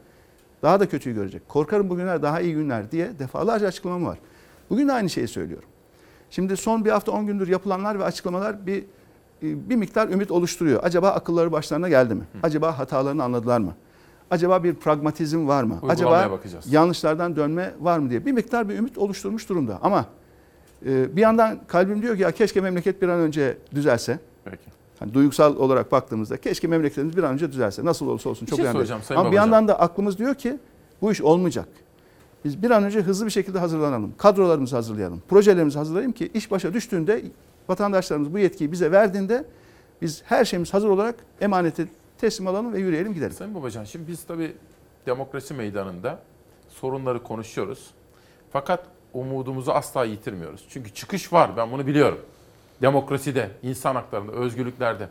daha 0.62 0.80
da 0.80 0.88
kötüyü 0.88 1.14
görecek. 1.14 1.48
Korkarım 1.48 1.90
bugünler 1.90 2.22
daha 2.22 2.40
iyi 2.40 2.54
günler 2.54 2.90
diye 2.90 3.18
defalarca 3.18 3.66
açıklamam 3.66 4.06
var. 4.06 4.18
Bugün 4.70 4.88
de 4.88 4.92
aynı 4.92 5.10
şeyi 5.10 5.28
söylüyorum. 5.28 5.68
Şimdi 6.30 6.56
son 6.56 6.84
bir 6.84 6.90
hafta 6.90 7.12
10 7.12 7.26
gündür 7.26 7.48
yapılanlar 7.48 7.98
ve 7.98 8.04
açıklamalar 8.04 8.66
bir 8.66 8.84
bir 9.42 9.76
miktar 9.76 10.08
ümit 10.08 10.30
oluşturuyor. 10.30 10.80
Acaba 10.82 11.10
akılları 11.10 11.52
başlarına 11.52 11.88
geldi 11.88 12.14
mi? 12.14 12.22
Acaba 12.42 12.78
hatalarını 12.78 13.24
anladılar 13.24 13.58
mı? 13.58 13.74
Acaba 14.32 14.64
bir 14.64 14.74
pragmatizm 14.74 15.48
var 15.48 15.62
mı? 15.62 15.80
Acaba 15.88 16.30
bakacağız. 16.30 16.72
yanlışlardan 16.72 17.36
dönme 17.36 17.74
var 17.80 17.98
mı 17.98 18.10
diye 18.10 18.26
bir 18.26 18.32
miktar 18.32 18.68
bir 18.68 18.78
ümit 18.78 18.98
oluşturmuş 18.98 19.48
durumda. 19.48 19.78
Ama 19.82 20.06
e, 20.86 21.16
bir 21.16 21.20
yandan 21.20 21.60
kalbim 21.66 22.02
diyor 22.02 22.16
ki 22.16 22.22
ya 22.22 22.30
keşke 22.30 22.60
memleket 22.60 23.02
bir 23.02 23.08
an 23.08 23.20
önce 23.20 23.58
düzelse. 23.74 24.18
Peki. 24.44 24.64
Hani 24.98 25.14
duygusal 25.14 25.56
olarak 25.56 25.92
baktığımızda 25.92 26.36
keşke 26.36 26.66
memleketimiz 26.68 27.16
bir 27.16 27.22
an 27.22 27.32
önce 27.32 27.52
düzelse. 27.52 27.84
Nasıl 27.84 28.06
olursa 28.06 28.30
olsun 28.30 28.46
Bir 28.46 28.50
çok 28.50 28.56
şey 28.56 28.66
önemli. 28.66 28.92
Ama 28.92 29.00
bir 29.00 29.14
Babacan. 29.16 29.32
yandan 29.32 29.68
da 29.68 29.80
aklımız 29.80 30.18
diyor 30.18 30.34
ki 30.34 30.58
bu 31.02 31.12
iş 31.12 31.20
olmayacak. 31.20 31.68
Biz 32.44 32.62
bir 32.62 32.70
an 32.70 32.84
önce 32.84 33.00
hızlı 33.00 33.26
bir 33.26 33.30
şekilde 33.30 33.58
hazırlanalım. 33.58 34.14
Kadrolarımızı 34.18 34.76
hazırlayalım. 34.76 35.22
Projelerimizi 35.28 35.78
hazırlayalım 35.78 36.12
ki 36.12 36.30
iş 36.34 36.50
başa 36.50 36.74
düştüğünde 36.74 37.22
vatandaşlarımız 37.68 38.32
bu 38.32 38.38
yetkiyi 38.38 38.72
bize 38.72 38.92
verdiğinde 38.92 39.44
biz 40.02 40.22
her 40.26 40.44
şeyimiz 40.44 40.74
hazır 40.74 40.88
olarak 40.88 41.14
emaneti 41.40 41.88
teslim 42.22 42.46
alalım 42.46 42.72
ve 42.72 42.78
yürüyelim 42.78 43.14
gidelim. 43.14 43.32
Sayın 43.32 43.54
Babacan 43.54 43.84
şimdi 43.84 44.08
biz 44.08 44.24
tabii 44.24 44.56
demokrasi 45.06 45.54
meydanında 45.54 46.18
sorunları 46.68 47.22
konuşuyoruz. 47.22 47.90
Fakat 48.52 48.86
umudumuzu 49.12 49.70
asla 49.70 50.04
yitirmiyoruz. 50.04 50.64
Çünkü 50.68 50.94
çıkış 50.94 51.32
var 51.32 51.56
ben 51.56 51.72
bunu 51.72 51.86
biliyorum. 51.86 52.20
Demokraside, 52.82 53.50
insan 53.62 53.94
haklarında, 53.94 54.32
özgürlüklerde. 54.32 55.08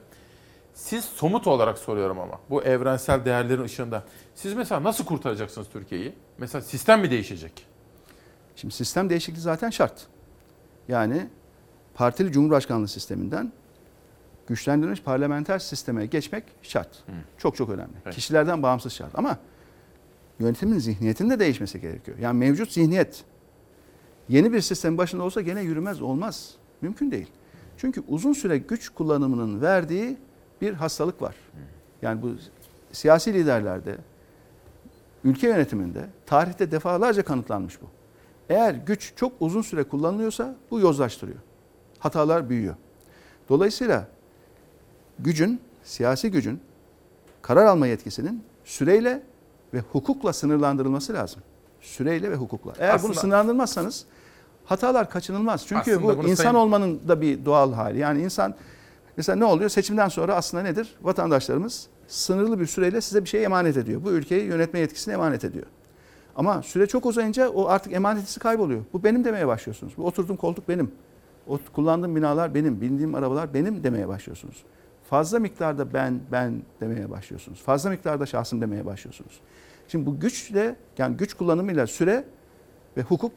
Siz 0.73 1.05
somut 1.05 1.47
olarak 1.47 1.77
soruyorum 1.77 2.19
ama 2.19 2.39
bu 2.49 2.63
evrensel 2.63 3.25
değerlerin 3.25 3.63
ışığında. 3.63 4.03
Siz 4.35 4.53
mesela 4.53 4.83
nasıl 4.83 5.05
kurtaracaksınız 5.05 5.67
Türkiye'yi? 5.73 6.13
Mesela 6.37 6.61
sistem 6.61 7.01
mi 7.01 7.11
değişecek? 7.11 7.65
Şimdi 8.55 8.73
sistem 8.73 9.09
değişikliği 9.09 9.41
zaten 9.41 9.69
şart. 9.69 10.07
Yani 10.87 11.27
partili 11.93 12.31
cumhurbaşkanlığı 12.31 12.87
sisteminden 12.87 13.51
güçlendirilmiş 14.51 15.01
parlamenter 15.01 15.59
sisteme 15.59 16.05
geçmek 16.05 16.43
şart. 16.61 17.03
Çok 17.37 17.55
çok 17.55 17.69
önemli. 17.69 18.11
Kişilerden 18.11 18.63
bağımsız 18.63 18.93
şart. 18.93 19.19
Ama 19.19 19.37
yönetimin 20.39 20.79
zihniyetinin 20.79 21.29
de 21.29 21.39
değişmesi 21.39 21.81
gerekiyor. 21.81 22.17
Yani 22.17 22.39
mevcut 22.39 22.71
zihniyet 22.71 23.23
yeni 24.29 24.53
bir 24.53 24.61
sistemin 24.61 24.97
başında 24.97 25.23
olsa 25.23 25.41
gene 25.41 25.61
yürümez, 25.61 26.01
olmaz. 26.01 26.55
Mümkün 26.81 27.11
değil. 27.11 27.27
Çünkü 27.77 28.03
uzun 28.07 28.33
süre 28.33 28.57
güç 28.57 28.89
kullanımının 28.89 29.61
verdiği 29.61 30.17
bir 30.61 30.73
hastalık 30.73 31.21
var. 31.21 31.35
Yani 32.01 32.21
bu 32.21 32.31
siyasi 32.91 33.33
liderlerde, 33.33 33.97
ülke 35.23 35.47
yönetiminde 35.47 36.05
tarihte 36.25 36.71
defalarca 36.71 37.23
kanıtlanmış 37.23 37.81
bu. 37.81 37.85
Eğer 38.49 38.73
güç 38.73 39.13
çok 39.15 39.33
uzun 39.39 39.61
süre 39.61 39.83
kullanılıyorsa 39.83 40.55
bu 40.71 40.79
yozlaştırıyor. 40.79 41.39
Hatalar 41.99 42.49
büyüyor. 42.49 42.75
Dolayısıyla 43.49 44.07
gücün, 45.23 45.59
siyasi 45.83 46.31
gücün 46.31 46.59
karar 47.41 47.65
alma 47.65 47.87
yetkisinin 47.87 48.43
süreyle 48.65 49.23
ve 49.73 49.79
hukukla 49.91 50.33
sınırlandırılması 50.33 51.13
lazım. 51.13 51.41
Süreyle 51.81 52.31
ve 52.31 52.35
hukukla. 52.35 52.73
Eğer 52.79 52.95
Aslında- 52.95 53.13
bunu 53.13 53.19
sınırlandırmazsanız 53.19 54.05
hatalar 54.65 55.09
kaçınılmaz. 55.09 55.65
Çünkü 55.67 56.03
bu 56.03 56.13
insan 56.13 56.43
sayın- 56.43 56.55
olmanın 56.55 56.99
da 57.07 57.21
bir 57.21 57.45
doğal 57.45 57.73
hali. 57.73 57.99
Yani 57.99 58.21
insan 58.21 58.55
mesela 59.17 59.35
ne 59.35 59.45
oluyor? 59.45 59.69
Seçimden 59.69 60.07
sonra 60.09 60.35
aslında 60.35 60.63
nedir? 60.63 60.95
Vatandaşlarımız 61.01 61.87
sınırlı 62.07 62.59
bir 62.59 62.65
süreyle 62.65 63.01
size 63.01 63.23
bir 63.23 63.29
şey 63.29 63.43
emanet 63.43 63.77
ediyor. 63.77 64.03
Bu 64.03 64.11
ülkeyi 64.11 64.43
yönetme 64.45 64.79
yetkisini 64.79 65.13
emanet 65.13 65.43
ediyor. 65.43 65.65
Ama 66.35 66.63
süre 66.63 66.87
çok 66.87 67.05
uzayınca 67.05 67.49
o 67.49 67.67
artık 67.67 67.93
emanetisi 67.93 68.39
kayboluyor. 68.39 68.81
Bu 68.93 69.03
benim 69.03 69.23
demeye 69.25 69.47
başlıyorsunuz. 69.47 69.93
Bu 69.97 70.05
oturduğum 70.05 70.37
koltuk 70.37 70.69
benim. 70.69 70.91
O 71.47 71.59
kullandığım 71.73 72.15
binalar 72.15 72.55
benim, 72.55 72.81
bindiğim 72.81 73.15
arabalar 73.15 73.53
benim 73.53 73.83
demeye 73.83 74.07
başlıyorsunuz. 74.07 74.63
Fazla 75.11 75.39
miktarda 75.39 75.93
ben, 75.93 76.21
ben 76.31 76.63
demeye 76.81 77.09
başlıyorsunuz. 77.09 77.61
Fazla 77.61 77.89
miktarda 77.89 78.25
şahsım 78.25 78.61
demeye 78.61 78.85
başlıyorsunuz. 78.85 79.39
Şimdi 79.87 80.05
bu 80.05 80.19
güçle, 80.19 80.75
yani 80.97 81.17
güç 81.17 81.33
kullanımıyla 81.33 81.87
süre 81.87 82.25
ve 82.97 83.01
hukuk 83.01 83.31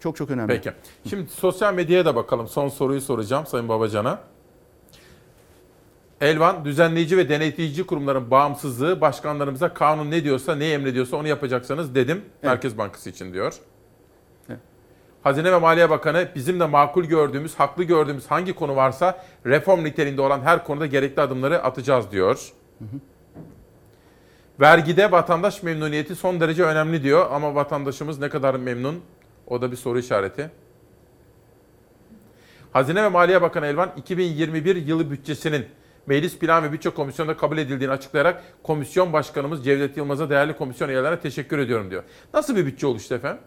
çok 0.00 0.16
çok 0.16 0.30
önemli. 0.30 0.48
Peki. 0.48 0.72
Şimdi 1.08 1.30
sosyal 1.30 1.74
medyaya 1.74 2.04
da 2.04 2.16
bakalım. 2.16 2.48
Son 2.48 2.68
soruyu 2.68 3.00
soracağım 3.00 3.46
Sayın 3.46 3.68
Babacan'a. 3.68 4.20
Elvan, 6.20 6.64
düzenleyici 6.64 7.16
ve 7.16 7.28
denetleyici 7.28 7.86
kurumların 7.86 8.30
bağımsızlığı 8.30 9.00
başkanlarımıza 9.00 9.74
kanun 9.74 10.10
ne 10.10 10.24
diyorsa, 10.24 10.54
ne 10.54 10.70
emrediyorsa 10.70 11.16
onu 11.16 11.28
yapacaksanız 11.28 11.94
dedim. 11.94 12.24
Merkez 12.42 12.78
Bankası 12.78 13.10
için 13.10 13.32
diyor. 13.32 13.54
Hazine 15.26 15.52
ve 15.52 15.58
Maliye 15.58 15.90
Bakanı 15.90 16.28
bizim 16.34 16.60
de 16.60 16.66
makul 16.66 17.04
gördüğümüz, 17.04 17.54
haklı 17.54 17.84
gördüğümüz 17.84 18.26
hangi 18.26 18.52
konu 18.52 18.76
varsa 18.76 19.24
reform 19.46 19.84
niteliğinde 19.84 20.20
olan 20.20 20.40
her 20.40 20.64
konuda 20.64 20.86
gerekli 20.86 21.22
adımları 21.22 21.62
atacağız 21.62 22.10
diyor. 22.12 22.52
Vergide 24.60 25.10
vatandaş 25.10 25.62
memnuniyeti 25.62 26.14
son 26.14 26.40
derece 26.40 26.62
önemli 26.62 27.02
diyor 27.02 27.26
ama 27.30 27.54
vatandaşımız 27.54 28.18
ne 28.18 28.28
kadar 28.28 28.54
memnun? 28.54 29.00
O 29.46 29.62
da 29.62 29.70
bir 29.70 29.76
soru 29.76 29.98
işareti. 29.98 30.50
Hazine 32.72 33.02
ve 33.02 33.08
Maliye 33.08 33.42
Bakanı 33.42 33.66
Elvan 33.66 33.92
2021 33.96 34.76
yılı 34.76 35.10
bütçesinin 35.10 35.66
Meclis 36.06 36.38
Plan 36.38 36.64
ve 36.64 36.72
Bütçe 36.72 36.90
Komisyonu'nda 36.90 37.36
kabul 37.36 37.58
edildiğini 37.58 37.92
açıklayarak 37.92 38.42
komisyon 38.62 39.12
başkanımız 39.12 39.64
Cevdet 39.64 39.96
Yılmaz'a 39.96 40.30
değerli 40.30 40.56
komisyon 40.56 40.88
üyelerine 40.88 41.20
teşekkür 41.20 41.58
ediyorum 41.58 41.90
diyor. 41.90 42.02
Nasıl 42.34 42.56
bir 42.56 42.66
bütçe 42.66 42.86
oluştu 42.86 43.14
efendim? 43.14 43.40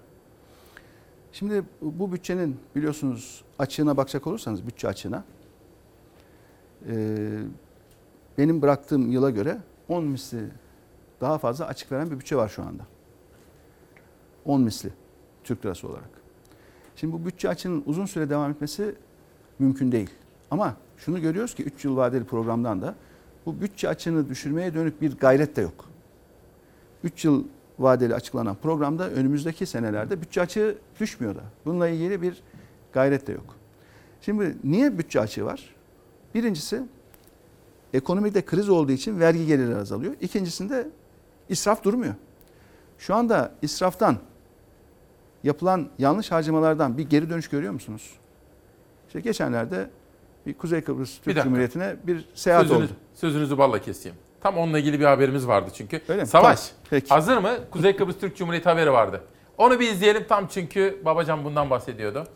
Şimdi 1.31 1.63
bu 1.81 2.11
bütçenin 2.11 2.59
biliyorsunuz 2.75 3.43
açığına 3.59 3.97
bakacak 3.97 4.27
olursanız 4.27 4.67
bütçe 4.67 4.87
açığına 4.87 5.23
e, 6.87 7.17
benim 8.37 8.61
bıraktığım 8.61 9.11
yıla 9.11 9.29
göre 9.29 9.57
10 9.89 10.03
misli 10.03 10.49
daha 11.21 11.37
fazla 11.37 11.65
açık 11.65 11.91
veren 11.91 12.11
bir 12.11 12.19
bütçe 12.19 12.35
var 12.35 12.49
şu 12.49 12.63
anda. 12.63 12.83
10 14.45 14.61
misli 14.61 14.89
Türk 15.43 15.65
lirası 15.65 15.87
olarak. 15.87 16.09
Şimdi 16.95 17.13
bu 17.13 17.25
bütçe 17.25 17.49
açığının 17.49 17.83
uzun 17.85 18.05
süre 18.05 18.29
devam 18.29 18.51
etmesi 18.51 18.95
mümkün 19.59 19.91
değil. 19.91 20.09
Ama 20.51 20.75
şunu 20.97 21.21
görüyoruz 21.21 21.55
ki 21.55 21.63
3 21.63 21.85
yıl 21.85 21.97
vadeli 21.97 22.23
programdan 22.23 22.81
da 22.81 22.95
bu 23.45 23.61
bütçe 23.61 23.89
açığını 23.89 24.29
düşürmeye 24.29 24.73
dönük 24.73 25.01
bir 25.01 25.17
gayret 25.17 25.55
de 25.55 25.61
yok. 25.61 25.85
3 27.03 27.25
yıl 27.25 27.43
vadeli 27.79 28.15
açıklanan 28.15 28.55
programda 28.55 29.09
önümüzdeki 29.09 29.65
senelerde 29.65 30.21
bütçe 30.21 30.41
açığı 30.41 30.77
düşmüyor 30.99 31.35
da. 31.35 31.41
Bununla 31.65 31.87
ilgili 31.87 32.21
bir 32.21 32.43
gayret 32.93 33.27
de 33.27 33.31
yok. 33.31 33.55
Şimdi 34.21 34.57
niye 34.63 34.97
bütçe 34.97 35.19
açığı 35.19 35.45
var? 35.45 35.75
Birincisi 36.35 36.83
ekonomide 37.93 38.45
kriz 38.45 38.69
olduğu 38.69 38.91
için 38.91 39.19
vergi 39.19 39.45
geliri 39.45 39.75
azalıyor. 39.75 40.13
İkincisinde 40.21 40.87
israf 41.49 41.83
durmuyor. 41.83 42.13
Şu 42.97 43.15
anda 43.15 43.51
israftan 43.61 44.17
yapılan 45.43 45.89
yanlış 45.99 46.31
harcamalardan 46.31 46.97
bir 46.97 47.09
geri 47.09 47.29
dönüş 47.29 47.47
görüyor 47.47 47.73
musunuz? 47.73 48.13
İşte 49.07 49.19
geçenlerde 49.19 49.89
bir 50.45 50.53
Kuzey 50.53 50.81
Kıbrıs 50.81 51.15
Türk 51.15 51.25
dakika. 51.25 51.43
Cumhuriyeti'ne 51.43 51.95
bir 52.07 52.29
seyahat 52.35 52.67
Sözünüz- 52.67 52.83
oldu. 52.89 52.97
Sözünüzü 53.13 53.57
balla 53.57 53.81
keseyim. 53.81 54.17
Tam 54.41 54.57
onunla 54.57 54.79
ilgili 54.79 54.99
bir 54.99 55.05
haberimiz 55.05 55.47
vardı 55.47 55.71
çünkü. 55.73 56.01
Öyle 56.07 56.21
mi? 56.21 56.27
Savaş. 56.27 56.59
Tamam, 56.59 56.75
peki. 56.89 57.09
Hazır 57.09 57.37
mı? 57.37 57.57
Kuzey 57.71 57.95
Kıbrıs 57.95 58.19
Türk 58.19 58.37
Cumhuriyeti 58.37 58.69
haberi 58.69 58.91
vardı. 58.91 59.23
Onu 59.57 59.79
bir 59.79 59.91
izleyelim 59.91 60.25
tam 60.29 60.47
çünkü 60.47 61.01
babacan 61.05 61.43
bundan 61.43 61.69
bahsediyordu. 61.69 62.27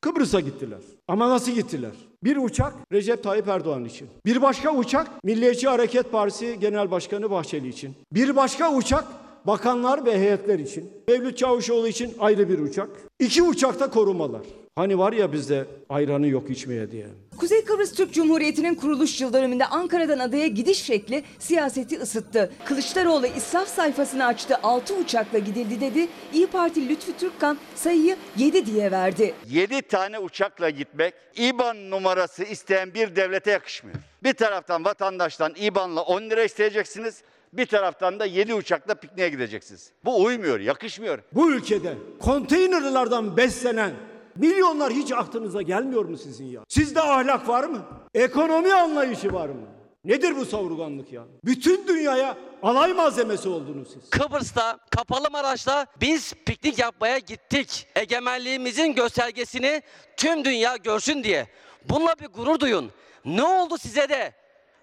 Kıbrıs'a 0.00 0.40
gittiler. 0.40 0.78
Ama 1.08 1.28
nasıl 1.30 1.52
gittiler? 1.52 1.90
Bir 2.24 2.36
uçak 2.36 2.74
Recep 2.92 3.22
Tayyip 3.22 3.48
Erdoğan 3.48 3.84
için. 3.84 4.08
Bir 4.26 4.42
başka 4.42 4.74
uçak 4.74 5.24
Milliyetçi 5.24 5.68
Hareket 5.68 6.12
Partisi 6.12 6.58
Genel 6.60 6.90
Başkanı 6.90 7.30
Bahçeli 7.30 7.68
için. 7.68 7.94
Bir 8.12 8.36
başka 8.36 8.72
uçak 8.72 9.04
bakanlar 9.46 10.06
ve 10.06 10.18
heyetler 10.18 10.58
için. 10.58 10.90
Mevlüt 11.08 11.38
Çavuşoğlu 11.38 11.88
için 11.88 12.14
ayrı 12.20 12.48
bir 12.48 12.58
uçak. 12.58 12.88
İki 13.18 13.42
uçakta 13.42 13.90
korumalar. 13.90 14.42
Hani 14.76 14.98
var 14.98 15.12
ya 15.12 15.32
bizde 15.32 15.64
ayranı 15.88 16.26
yok 16.26 16.50
içmeye 16.50 16.90
diye. 16.90 17.06
Kuzey 17.36 17.64
Kıbrıs 17.64 17.92
Türk 17.92 18.14
Cumhuriyeti'nin 18.14 18.74
kuruluş 18.74 19.20
yıl 19.20 19.32
dönümünde 19.32 19.66
Ankara'dan 19.66 20.18
adaya 20.18 20.46
gidiş 20.46 20.82
şekli 20.82 21.24
siyaseti 21.38 21.98
ısıttı. 21.98 22.52
Kılıçdaroğlu 22.64 23.26
israf 23.26 23.68
sayfasını 23.68 24.26
açtı. 24.26 24.56
6 24.62 24.94
uçakla 24.94 25.38
gidildi 25.38 25.80
dedi. 25.80 26.08
İyi 26.32 26.46
Parti 26.46 26.88
Lütfü 26.88 27.16
Türkkan 27.16 27.58
sayıyı 27.74 28.16
7 28.36 28.66
diye 28.66 28.90
verdi. 28.90 29.34
7 29.50 29.82
tane 29.82 30.18
uçakla 30.18 30.70
gitmek 30.70 31.14
İBAN 31.36 31.90
numarası 31.90 32.44
isteyen 32.44 32.94
bir 32.94 33.16
devlete 33.16 33.50
yakışmıyor. 33.50 33.96
Bir 34.22 34.32
taraftan 34.32 34.84
vatandaştan 34.84 35.54
İBAN'la 35.60 36.02
10 36.02 36.22
lira 36.22 36.44
isteyeceksiniz. 36.44 37.22
Bir 37.52 37.66
taraftan 37.66 38.20
da 38.20 38.24
7 38.26 38.54
uçakla 38.54 38.94
pikniğe 38.94 39.28
gideceksiniz. 39.28 39.90
Bu 40.04 40.24
uymuyor, 40.24 40.60
yakışmıyor. 40.60 41.18
Bu 41.32 41.52
ülkede 41.52 41.94
konteynerlardan 42.20 43.36
beslenen 43.36 43.92
milyonlar 44.36 44.92
hiç 44.92 45.12
aklınıza 45.12 45.62
gelmiyor 45.62 46.04
mu 46.04 46.16
sizin 46.16 46.44
ya? 46.46 46.60
Sizde 46.68 47.00
ahlak 47.00 47.48
var 47.48 47.64
mı? 47.64 47.82
Ekonomi 48.14 48.74
anlayışı 48.74 49.32
var 49.32 49.48
mı? 49.48 49.66
Nedir 50.04 50.36
bu 50.36 50.44
savurganlık 50.46 51.12
ya? 51.12 51.22
Bütün 51.44 51.86
dünyaya 51.88 52.36
alay 52.62 52.92
malzemesi 52.92 53.48
oldunuz 53.48 53.88
siz. 53.92 54.10
Kıbrıs'ta 54.10 54.78
kapalı 54.90 55.30
Maraş'ta 55.30 55.86
biz 56.00 56.34
piknik 56.46 56.78
yapmaya 56.78 57.18
gittik. 57.18 57.86
Egemenliğimizin 57.96 58.94
göstergesini 58.94 59.82
tüm 60.16 60.44
dünya 60.44 60.76
görsün 60.76 61.24
diye. 61.24 61.46
Bununla 61.88 62.14
bir 62.20 62.26
gurur 62.26 62.60
duyun. 62.60 62.90
Ne 63.24 63.42
oldu 63.44 63.78
size 63.78 64.08
de? 64.08 64.32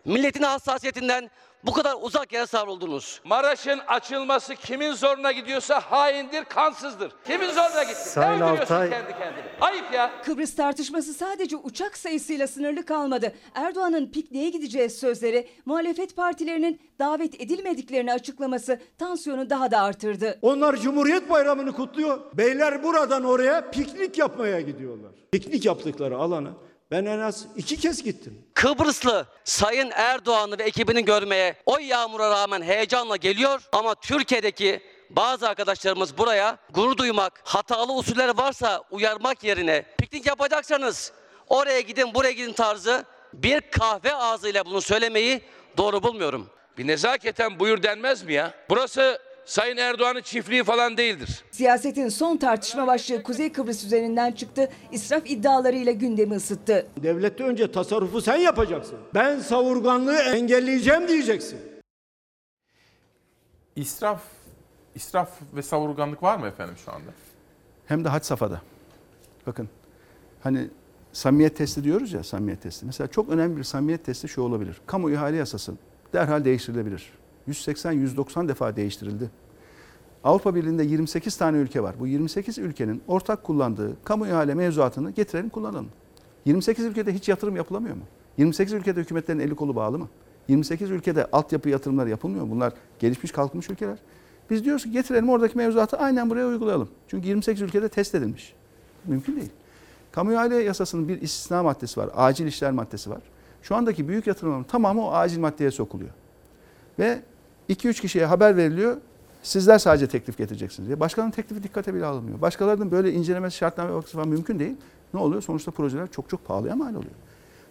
Milletin 0.06 0.44
hassasiyetinden 0.44 1.30
bu 1.66 1.72
kadar 1.74 1.96
uzak 2.02 2.34
yere 2.34 2.46
savruldunuz. 2.46 3.22
Maraş'ın 3.24 3.80
açılması 3.88 4.56
kimin 4.56 4.92
zoruna 4.94 5.32
gidiyorsa 5.32 5.80
haindir, 5.80 6.44
kansızdır. 6.44 7.12
Kimin 7.28 7.50
zoruna 7.52 7.84
gitti? 7.84 8.10
Sayın 8.10 8.42
Altay- 8.42 8.90
kendi 8.90 9.12
kendini? 9.12 9.44
Ayıp 9.62 9.94
ya. 9.94 10.12
Kıbrıs 10.24 10.56
tartışması 10.56 11.14
sadece 11.14 11.56
uçak 11.58 11.98
sayısıyla 11.98 12.48
sınırlı 12.48 12.86
kalmadı. 12.86 13.34
Erdoğan'ın 13.56 14.12
pikniğe 14.12 14.50
gideceğiz 14.50 15.00
sözleri, 15.00 15.48
muhalefet 15.66 16.16
partilerinin 16.16 16.82
davet 17.00 17.42
edilmediklerini 17.42 18.14
açıklaması 18.14 18.80
tansiyonu 18.98 19.50
daha 19.50 19.72
da 19.72 19.82
artırdı. 19.82 20.40
Onlar 20.42 20.76
Cumhuriyet 20.76 21.30
Bayramı'nı 21.30 21.72
kutluyor. 21.72 22.20
Beyler 22.34 22.84
buradan 22.84 23.24
oraya 23.24 23.72
piknik 23.72 24.18
yapmaya 24.18 24.62
gidiyorlar. 24.62 25.12
Piknik 25.32 25.66
yaptıkları 25.66 26.18
alana 26.18 26.50
ben 26.92 27.06
en 27.06 27.20
az 27.20 27.48
iki 27.56 27.78
kez 27.78 28.04
gittim. 28.04 28.46
Kıbrıslı 28.54 29.26
Sayın 29.44 29.92
Erdoğan'ı 29.94 30.60
ve 30.60 30.64
ekibini 30.64 31.06
görmeye 31.06 31.56
o 31.66 31.78
yağmura 31.78 32.30
rağmen 32.30 32.62
heyecanla 32.62 33.16
geliyor 33.16 33.62
ama 33.72 33.96
Türkiye'deki 33.96 34.82
bazı 35.10 35.50
arkadaşlarımız 35.50 36.18
buraya 36.18 36.58
gurur 36.74 36.98
duymak, 36.98 37.42
hatalı 37.44 37.94
usuller 37.94 38.38
varsa 38.38 38.84
uyarmak 38.92 39.44
yerine 39.44 39.86
piknik 39.98 40.26
yapacaksanız 40.26 41.12
oraya 41.48 41.82
gidin 41.82 42.14
buraya 42.14 42.32
gidin 42.32 42.54
tarzı 42.54 43.06
bir 43.34 43.62
kahve 43.62 44.16
ağzıyla 44.16 44.66
bunu 44.66 44.82
söylemeyi 44.82 45.42
doğru 45.78 46.04
bulmuyorum. 46.04 46.50
Bir 46.78 46.88
nezaketen 46.88 47.60
buyur 47.60 47.84
denmez 47.84 48.24
mi 48.24 48.34
ya? 48.34 48.54
Burası 48.70 49.20
Sayın 49.50 49.78
Erdoğan'ın 49.78 50.22
çiftliği 50.22 50.64
falan 50.64 50.98
değildir. 50.98 51.44
Siyasetin 51.52 52.10
son 52.10 52.38
tartışma 52.38 52.88
başlığı 52.88 53.24
Kuzey 53.24 53.52
Kıbrıs 53.52 53.84
üzerinden 53.84 54.32
çıktı. 54.32 54.70
İsraf 54.92 55.30
iddialarıyla 55.30 55.92
gündemi 55.92 56.36
ısıttı. 56.36 56.88
Devlette 57.04 57.44
önce 57.44 57.72
tasarrufu 57.72 58.22
sen 58.22 58.36
yapacaksın. 58.38 58.98
Ben 59.14 59.40
savurganlığı 59.40 60.18
engelleyeceğim 60.18 61.08
diyeceksin. 61.08 61.60
İsraf, 63.76 64.22
israf 64.96 65.30
ve 65.56 65.62
savurganlık 65.62 66.24
var 66.24 66.38
mı 66.38 66.48
efendim 66.48 66.76
şu 66.86 66.92
anda? 66.92 67.12
Hem 67.86 68.06
de 68.06 68.10
had 68.10 68.24
safhada. 68.24 68.62
Bakın 69.48 69.70
hani 70.44 70.68
samimiyet 71.14 71.58
testi 71.58 71.84
diyoruz 71.84 72.14
ya 72.14 72.24
samimiyet 72.24 72.62
testi. 72.62 72.86
Mesela 72.86 73.08
çok 73.08 73.30
önemli 73.30 73.58
bir 73.58 73.64
samimiyet 73.64 74.06
testi 74.06 74.28
şu 74.28 74.42
olabilir. 74.42 74.82
Kamu 74.86 75.12
ihale 75.12 75.38
yasası 75.38 75.74
derhal 76.14 76.46
değiştirilebilir. 76.46 77.19
180-190 77.50 78.48
defa 78.48 78.76
değiştirildi. 78.76 79.30
Avrupa 80.24 80.56
Birliği'nde 80.56 80.84
28 80.84 81.38
tane 81.38 81.58
ülke 81.58 81.84
var. 81.84 81.96
Bu 82.00 82.08
28 82.08 82.58
ülkenin 82.58 83.02
ortak 83.08 83.44
kullandığı 83.44 84.04
kamu 84.04 84.28
ihale 84.28 84.54
mevzuatını 84.54 85.12
getirelim 85.12 85.50
kullanalım. 85.50 85.90
28 86.46 86.86
ülkede 86.86 87.14
hiç 87.14 87.30
yatırım 87.30 87.56
yapılamıyor 87.56 87.96
mu? 87.96 88.04
28 88.38 88.74
ülkede 88.74 89.02
hükümetlerin 89.02 89.40
eli 89.40 89.56
kolu 89.56 89.76
bağlı 89.76 90.00
mı? 90.00 90.08
28 90.48 90.92
ülkede 90.92 91.26
altyapı 91.32 91.70
yatırımları 91.70 92.10
yapılmıyor 92.10 92.46
mu? 92.46 92.52
Bunlar 92.52 92.74
gelişmiş 93.00 93.32
kalkınmış 93.32 93.70
ülkeler. 93.70 93.98
Biz 94.50 94.66
diyoruz 94.66 94.84
ki 94.84 94.92
getirelim 94.92 95.30
oradaki 95.30 95.58
mevzuatı 95.58 95.98
aynen 95.98 96.30
buraya 96.30 96.48
uygulayalım. 96.48 96.90
Çünkü 97.08 97.28
28 97.28 97.62
ülkede 97.62 97.90
test 97.90 98.16
edilmiş. 98.16 98.54
Mümkün 99.06 99.36
değil. 99.36 99.50
Kamu 100.12 100.34
ihale 100.34 100.56
yasasının 100.56 101.08
bir 101.08 101.22
istisna 101.22 101.64
maddesi 101.64 102.00
var. 102.00 102.10
Acil 102.16 102.46
işler 102.46 102.72
maddesi 102.72 103.10
var. 103.10 103.22
Şu 103.62 103.76
andaki 103.76 104.08
büyük 104.08 104.28
yatırımların 104.28 104.64
tamamı 104.64 105.06
o 105.06 105.12
acil 105.12 105.40
maddeye 105.40 105.72
sokuluyor. 105.72 106.12
Ve 107.00 107.22
2-3 107.70 108.02
kişiye 108.02 108.26
haber 108.26 108.58
veriliyor. 108.58 108.98
Sizler 109.44 109.80
sadece 109.80 110.08
teklif 110.08 110.38
getireceksiniz 110.38 110.88
diye. 110.88 111.00
Başkanın 111.00 111.32
teklifi 111.32 111.64
dikkate 111.64 111.94
bile 111.94 112.06
alınmıyor. 112.06 112.42
Başkalarının 112.42 112.92
böyle 112.92 113.12
incelemesi, 113.12 113.58
şartname 113.58 113.90
bakması 113.90 114.14
falan 114.14 114.28
mümkün 114.28 114.60
değil. 114.60 114.76
Ne 115.14 115.20
oluyor? 115.20 115.42
Sonuçta 115.42 115.72
projeler 115.72 116.12
çok 116.12 116.30
çok 116.30 116.46
pahalıya 116.46 116.76
mal 116.76 116.90
oluyor. 116.90 117.14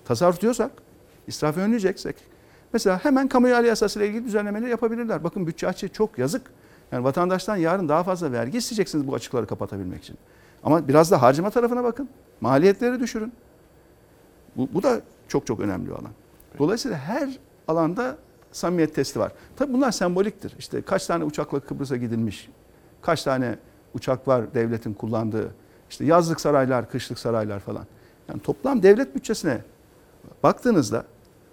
Tasarruf 0.05 0.41
diyorsak, 0.41 0.71
israfı 1.27 1.61
önleyeceksek. 1.61 2.17
Mesela 2.73 3.05
hemen 3.05 3.29
kamu 3.29 3.49
ihale 3.49 3.69
yasası 3.69 3.99
ile 3.99 4.09
ilgili 4.09 4.25
düzenlemeleri 4.25 4.71
yapabilirler. 4.71 5.25
Bakın 5.25 5.47
bütçe 5.47 5.69
açığı 5.69 5.89
çok 5.89 6.19
yazık. 6.19 6.51
Yani 6.93 7.05
vatandaştan 7.05 7.57
yarın 7.57 7.89
daha 7.89 8.05
fazla 8.05 8.33
vergi 8.33 8.59
isteyeceksiniz 8.59 9.07
bu 9.07 9.15
açıkları 9.15 9.47
kapatabilmek 9.47 10.03
için. 10.03 10.17
Ama 10.63 10.89
biraz 10.89 11.11
da 11.11 11.23
harcama 11.23 11.51
tarafına 11.51 11.85
bakın. 11.85 12.09
Maliyetleri 12.41 13.01
düşürün. 13.01 13.33
Bu, 14.57 14.69
bu 14.75 14.83
da 14.83 15.01
çok 15.29 15.47
çok 15.47 15.61
önemli 15.61 15.87
bir 15.87 15.93
alan. 15.93 16.11
Dolayısıyla 16.59 16.99
her 16.99 17.39
alanda 17.69 18.17
samimiyet 18.53 18.95
testi 18.95 19.21
var. 19.21 19.33
Tabii 19.57 19.73
bunlar 19.73 19.93
semboliktir. 19.93 20.55
İşte 20.59 20.83
kaç 20.83 21.07
tane 21.07 21.25
uçakla 21.25 21.61
Kıbrıs'a 21.61 21.97
gidilmiş, 21.97 22.49
kaç 23.03 23.23
tane 23.23 23.59
uçak 23.95 24.29
var 24.29 24.55
devletin 24.55 24.95
kullandığı, 24.95 25.51
işte 25.91 26.05
yazlık 26.05 26.41
saraylar, 26.41 26.91
kışlık 26.91 27.19
saraylar 27.19 27.61
falan. 27.61 27.87
Yani 28.29 28.41
toplam 28.41 28.83
devlet 28.83 29.15
bütçesine 29.15 29.61
baktığınızda 30.43 31.05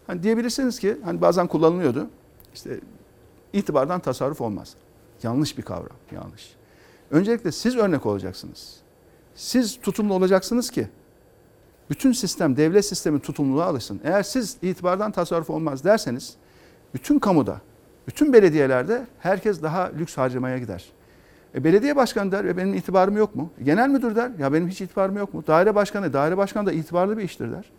hani 0.08 0.24
diyebilirsiniz 0.24 0.80
ki 0.80 0.98
hani 1.04 1.22
bazen 1.22 1.48
kullanılıyordu. 1.48 2.08
İşte 2.54 2.80
itibardan 3.54 4.00
tasarruf 4.00 4.42
olmaz. 4.42 4.76
Yanlış 5.24 5.58
bir 5.58 5.64
kavram, 5.64 5.98
yanlış. 6.12 6.56
Öncelikle 7.12 7.52
siz 7.52 7.78
örnek 7.78 8.06
olacaksınız. 8.06 8.76
Siz 9.36 9.80
tutumlu 9.82 10.14
olacaksınız 10.14 10.70
ki 10.70 10.88
bütün 11.90 12.12
sistem, 12.12 12.58
devlet 12.58 12.86
sistemi 12.86 13.20
tutumluluğa 13.20 13.66
alışsın. 13.66 14.02
Eğer 14.04 14.24
siz 14.24 14.58
itibardan 14.62 15.12
tasarruf 15.12 15.50
olmaz 15.50 15.84
derseniz 15.84 16.36
bütün 16.96 17.20
kamuda, 17.20 17.62
bütün 18.08 18.34
belediyelerde 18.34 19.06
herkes 19.20 19.62
daha 19.62 19.92
lüks 20.00 20.18
harcamaya 20.18 20.58
gider. 20.58 20.86
E, 21.56 21.64
belediye 21.64 21.96
başkanı 21.96 22.32
der 22.32 22.46
ve 22.46 22.58
benim 22.58 22.74
itibarım 22.74 23.18
yok 23.18 23.36
mu? 23.36 23.50
Genel 23.64 23.90
müdür 23.90 24.16
der 24.16 24.32
ya 24.40 24.54
benim 24.54 24.68
hiç 24.68 24.82
itibarım 24.82 25.18
yok 25.18 25.34
mu? 25.34 25.44
Daire 25.48 25.76
başkanı, 25.76 26.14
daire 26.14 26.38
başkanı 26.38 26.66
da 26.66 26.72
itibarlı 26.72 27.18
bir 27.18 27.24
iştir 27.24 27.52
der. 27.52 27.72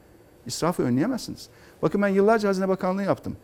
İsrafı 0.47 0.83
önleyemezsiniz. 0.83 1.49
Bakın 1.83 2.03
ben 2.03 2.09
yıllarca 2.09 2.49
Hazine 2.49 2.69
Bakanlığı 2.69 3.03
yaptım. 3.03 3.37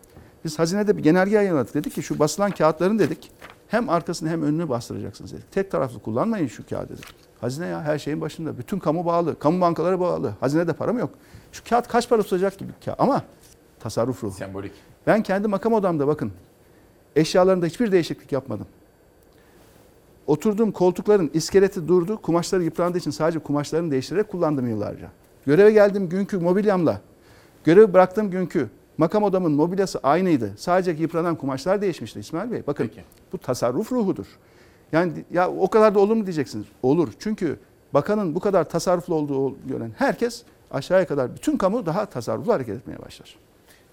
Biz 0.44 0.58
hazinede 0.58 0.96
bir 0.96 1.02
genelge 1.02 1.36
yayınladık. 1.36 1.74
Dedik 1.74 1.94
ki 1.94 2.02
şu 2.02 2.18
basılan 2.18 2.50
kağıtların 2.50 2.98
dedik 2.98 3.30
hem 3.68 3.88
arkasını 3.88 4.28
hem 4.28 4.42
önünü 4.42 4.68
bastıracaksınız 4.68 5.32
dedik. 5.32 5.52
Tek 5.52 5.70
taraflı 5.70 5.98
kullanmayın 5.98 6.46
şu 6.46 6.68
kağıdı 6.68 6.92
dedik. 6.92 7.14
Hazine 7.40 7.66
ya 7.66 7.82
her 7.82 7.98
şeyin 7.98 8.20
başında. 8.20 8.58
Bütün 8.58 8.78
kamu 8.78 9.06
bağlı. 9.06 9.38
Kamu 9.38 9.60
bankaları 9.60 10.00
bağlı. 10.00 10.34
Hazinede 10.40 10.72
para 10.72 10.92
mı 10.92 11.00
yok? 11.00 11.10
Şu 11.52 11.64
kağıt 11.64 11.88
kaç 11.88 12.08
para 12.08 12.22
tutacak 12.22 12.58
gibi 12.58 12.72
kağıt. 12.84 13.00
Ama 13.00 13.22
tasarruf 13.80 14.24
ruhu. 14.24 14.32
Sembolik. 14.32 14.72
Ben 15.06 15.22
kendi 15.22 15.48
makam 15.48 15.72
odamda 15.72 16.06
bakın 16.06 16.32
eşyalarında 17.16 17.66
hiçbir 17.66 17.92
değişiklik 17.92 18.32
yapmadım. 18.32 18.66
Oturduğum 20.26 20.72
koltukların 20.72 21.30
iskeleti 21.34 21.88
durdu. 21.88 22.22
Kumaşları 22.22 22.62
yıprandığı 22.62 22.98
için 22.98 23.10
sadece 23.10 23.38
kumaşlarını 23.38 23.90
değiştirerek 23.90 24.28
kullandım 24.28 24.68
yıllarca. 24.68 25.10
Göreve 25.46 25.70
geldiğim 25.70 26.08
günkü 26.08 26.38
mobilyamla, 26.38 27.00
görevi 27.64 27.92
bıraktığım 27.92 28.30
günkü 28.30 28.68
makam 28.98 29.22
odamın 29.22 29.52
mobilyası 29.52 29.98
aynıydı. 30.02 30.52
Sadece 30.56 30.90
yıpranan 30.90 31.36
kumaşlar 31.36 31.82
değişmişti 31.82 32.20
İsmail 32.20 32.50
Bey. 32.50 32.62
Bakın 32.66 32.86
Peki. 32.88 33.04
bu 33.32 33.38
tasarruf 33.38 33.92
ruhudur. 33.92 34.26
Yani 34.92 35.12
ya 35.30 35.50
o 35.50 35.70
kadar 35.70 35.94
da 35.94 35.98
olur 35.98 36.16
mu 36.16 36.26
diyeceksiniz. 36.26 36.66
Olur. 36.82 37.08
Çünkü 37.18 37.58
bakanın 37.94 38.34
bu 38.34 38.40
kadar 38.40 38.68
tasarruflu 38.68 39.14
olduğu 39.14 39.56
gören 39.68 39.92
herkes 39.98 40.42
aşağıya 40.70 41.06
kadar 41.06 41.34
bütün 41.34 41.56
kamu 41.56 41.86
daha 41.86 42.06
tasarruflu 42.06 42.52
hareket 42.52 42.76
etmeye 42.76 42.98
başlar. 42.98 43.36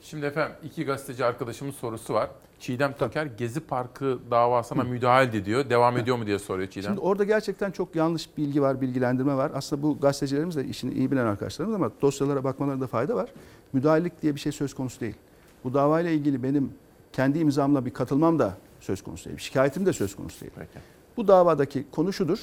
Şimdi 0.02 0.26
efendim 0.26 0.56
iki 0.64 0.86
gazeteci 0.86 1.26
arkadaşımın 1.26 1.72
sorusu 1.72 2.14
var. 2.14 2.30
Çiğdem 2.60 2.94
Toker 2.94 3.26
Gezi 3.26 3.60
Parkı 3.60 4.20
davasına 4.32 4.84
müdahale 4.84 5.38
ediyor. 5.38 5.70
Devam 5.70 5.98
ediyor 5.98 6.18
mu 6.18 6.26
diye 6.26 6.40
soruyor 6.40 6.70
Çiğdem. 6.70 6.90
Şimdi 6.90 7.00
orada 7.00 7.24
gerçekten 7.24 7.72
çok 7.72 7.96
yanlış 7.96 8.38
bilgi 8.38 8.62
var, 8.62 8.82
bilgilendirme 8.82 9.36
var. 9.36 9.52
Aslında 9.56 9.82
bu 9.82 10.00
gazetecilerimiz 10.00 10.56
de 10.56 10.66
işini 10.66 10.94
iyi 10.94 11.12
bilen 11.12 11.26
arkadaşlarımız 11.26 11.76
ama 11.76 11.92
dosyalara 12.02 12.44
bakmalarında 12.44 12.88
fayda 12.88 13.16
var. 13.16 13.30
Müdahalelik 13.74 14.22
diye 14.22 14.36
bir 14.36 14.40
şey 14.40 14.52
söz 14.52 14.74
konusu 14.74 15.00
değil. 15.00 15.16
Bu 15.64 15.74
davayla 15.74 16.12
ilgili 16.12 16.44
benim 16.44 16.74
kendi 17.14 17.40
imzamla 17.40 17.86
bir 17.86 17.94
katılmam 17.94 18.40
da 18.40 18.58
söz 18.80 19.04
konusu 19.04 19.26
değil. 19.26 19.40
Şikayetim 19.40 19.86
de 19.86 19.94
söz 19.94 20.16
konusu 20.16 20.42
değil. 20.42 20.52
Peki. 20.56 20.80
Bu 21.18 21.28
davadaki 21.28 21.86
konu 21.92 22.14
şudur. 22.14 22.40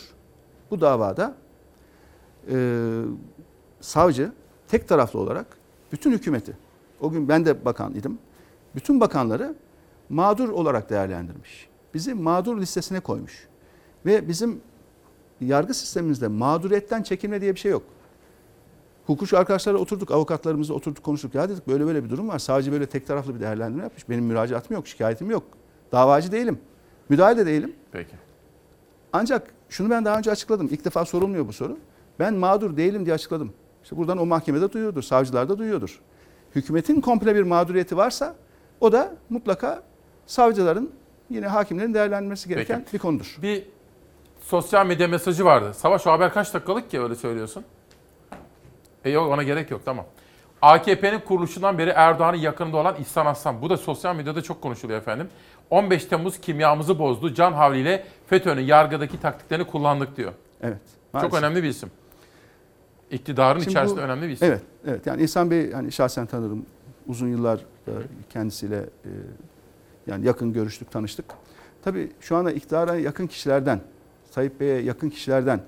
Bu 0.71 0.81
davada 0.81 1.35
e, 2.51 2.57
savcı 3.81 4.33
tek 4.69 4.89
taraflı 4.89 5.19
olarak 5.19 5.47
bütün 5.93 6.13
hükümeti, 6.13 6.57
o 7.01 7.11
gün 7.11 7.29
ben 7.29 7.45
de 7.45 7.65
bakan 7.65 7.95
idim, 7.95 8.19
bütün 8.75 9.01
bakanları 9.01 9.55
mağdur 10.09 10.49
olarak 10.49 10.91
değerlendirmiş. 10.91 11.69
Bizi 11.95 12.15
mağdur 12.15 12.61
listesine 12.61 13.01
koymuş. 13.01 13.49
Ve 14.07 14.29
bizim 14.29 14.61
yargı 15.41 15.75
sistemimizde 15.75 16.29
mağduriyetten 16.29 17.03
çekinme 17.03 17.41
diye 17.41 17.55
bir 17.55 17.61
şey 17.61 17.71
yok. 17.71 17.83
Hukukçu 19.07 19.39
arkadaşlarla 19.39 19.79
oturduk, 19.79 20.11
avukatlarımızla 20.11 20.75
oturduk 20.75 21.05
konuştuk. 21.05 21.35
Ya 21.35 21.49
dedik 21.49 21.69
böyle 21.69 21.87
böyle 21.87 22.05
bir 22.05 22.11
durum 22.11 22.29
var. 22.29 22.39
Sadece 22.39 22.73
böyle 22.73 22.87
tek 22.87 23.07
taraflı 23.07 23.35
bir 23.35 23.41
değerlendirme 23.41 23.83
yapmış. 23.83 24.09
Benim 24.09 24.25
müracaatım 24.25 24.77
yok, 24.77 24.89
şikayetim 24.89 25.31
yok. 25.31 25.43
Davacı 25.93 26.33
değilim. 26.33 26.59
Müdahale 27.09 27.37
de 27.37 27.47
değilim. 27.47 27.73
Peki. 27.93 28.15
Ancak 29.13 29.55
şunu 29.69 29.91
ben 29.91 30.05
daha 30.05 30.19
önce 30.19 30.31
açıkladım. 30.31 30.69
İlk 30.71 30.85
defa 30.85 31.05
sorulmuyor 31.05 31.49
bu 31.49 31.53
soru. 31.53 31.79
Ben 32.19 32.35
mağdur 32.35 32.77
değilim 32.77 33.05
diye 33.05 33.15
açıkladım. 33.15 33.53
İşte 33.83 33.97
buradan 33.97 34.19
o 34.19 34.27
mahkemede 34.27 34.73
duyuyordur, 34.73 35.03
savcılar 35.03 35.49
da 35.49 35.59
duyuyordur. 35.59 36.01
Hükümetin 36.55 37.01
komple 37.01 37.35
bir 37.35 37.43
mağduriyeti 37.43 37.97
varsa 37.97 38.35
o 38.81 38.93
da 38.93 39.13
mutlaka 39.31 39.83
savcıların 40.27 40.91
yine 41.31 41.47
hakimlerin 41.47 41.95
değerlendirmesi 41.95 42.49
gereken 42.49 42.81
Peki. 42.81 42.93
bir 42.93 42.99
konudur. 42.99 43.37
Bir 43.43 43.63
sosyal 44.41 44.87
medya 44.87 45.09
mesajı 45.09 45.45
vardı. 45.45 45.75
Savaş 45.75 46.07
o 46.07 46.11
haber 46.13 46.33
kaç 46.33 46.55
dakikalık 46.55 46.91
ki 46.91 47.01
öyle 47.01 47.15
söylüyorsun? 47.15 47.65
E 49.05 49.11
yok 49.11 49.33
ona 49.33 49.43
gerek 49.43 49.71
yok 49.71 49.81
tamam. 49.85 50.05
AKP'nin 50.63 51.21
kuruluşundan 51.21 51.79
beri 51.79 51.91
Erdoğan'ın 51.91 52.37
yakınında 52.37 52.77
olan 52.77 52.97
İhsan 53.01 53.27
Aslan. 53.27 53.63
Bu 53.63 53.71
da 53.71 53.77
sosyal 53.77 54.17
medyada 54.17 54.43
çok 54.43 54.63
konuşuluyor 54.63 55.01
efendim. 55.01 55.29
15 55.71 56.05
Temmuz 56.05 56.41
kimyamızı 56.41 56.99
bozdu. 56.99 57.35
Can 57.35 57.53
havliyle 57.53 58.05
FETÖ'nün 58.27 58.63
yargıdaki 58.63 59.21
taktiklerini 59.21 59.67
kullandık 59.67 60.17
diyor. 60.17 60.33
Evet. 60.63 60.79
Çok 61.13 61.15
maalesef. 61.15 61.39
önemli 61.43 61.63
bir 61.63 61.69
isim. 61.69 61.91
İktidarın 63.11 63.61
Şimdi 63.61 63.71
içerisinde 63.71 64.01
bu- 64.01 64.05
önemli 64.05 64.29
bir 64.29 64.33
isim. 64.33 64.49
Evet, 64.49 64.63
evet. 64.87 65.07
Yani 65.07 65.23
İhsan 65.23 65.51
Bey 65.51 65.73
hani 65.73 65.93
şahsen 65.93 66.27
tanırım. 66.27 66.67
Uzun 67.07 67.29
yıllar 67.29 67.59
e, 67.89 67.93
kendisiyle 68.31 68.77
e, 68.79 69.11
yani 70.07 70.27
yakın 70.27 70.53
görüştük, 70.53 70.91
tanıştık. 70.91 71.25
Tabii 71.83 72.13
şu 72.21 72.37
anda 72.37 72.53
iktidara 72.53 72.97
yakın 72.97 73.27
kişilerden, 73.27 73.81
Tayyip 74.33 74.61
Bey'e 74.61 74.81
yakın 74.83 75.11
kişilerden 75.11 75.61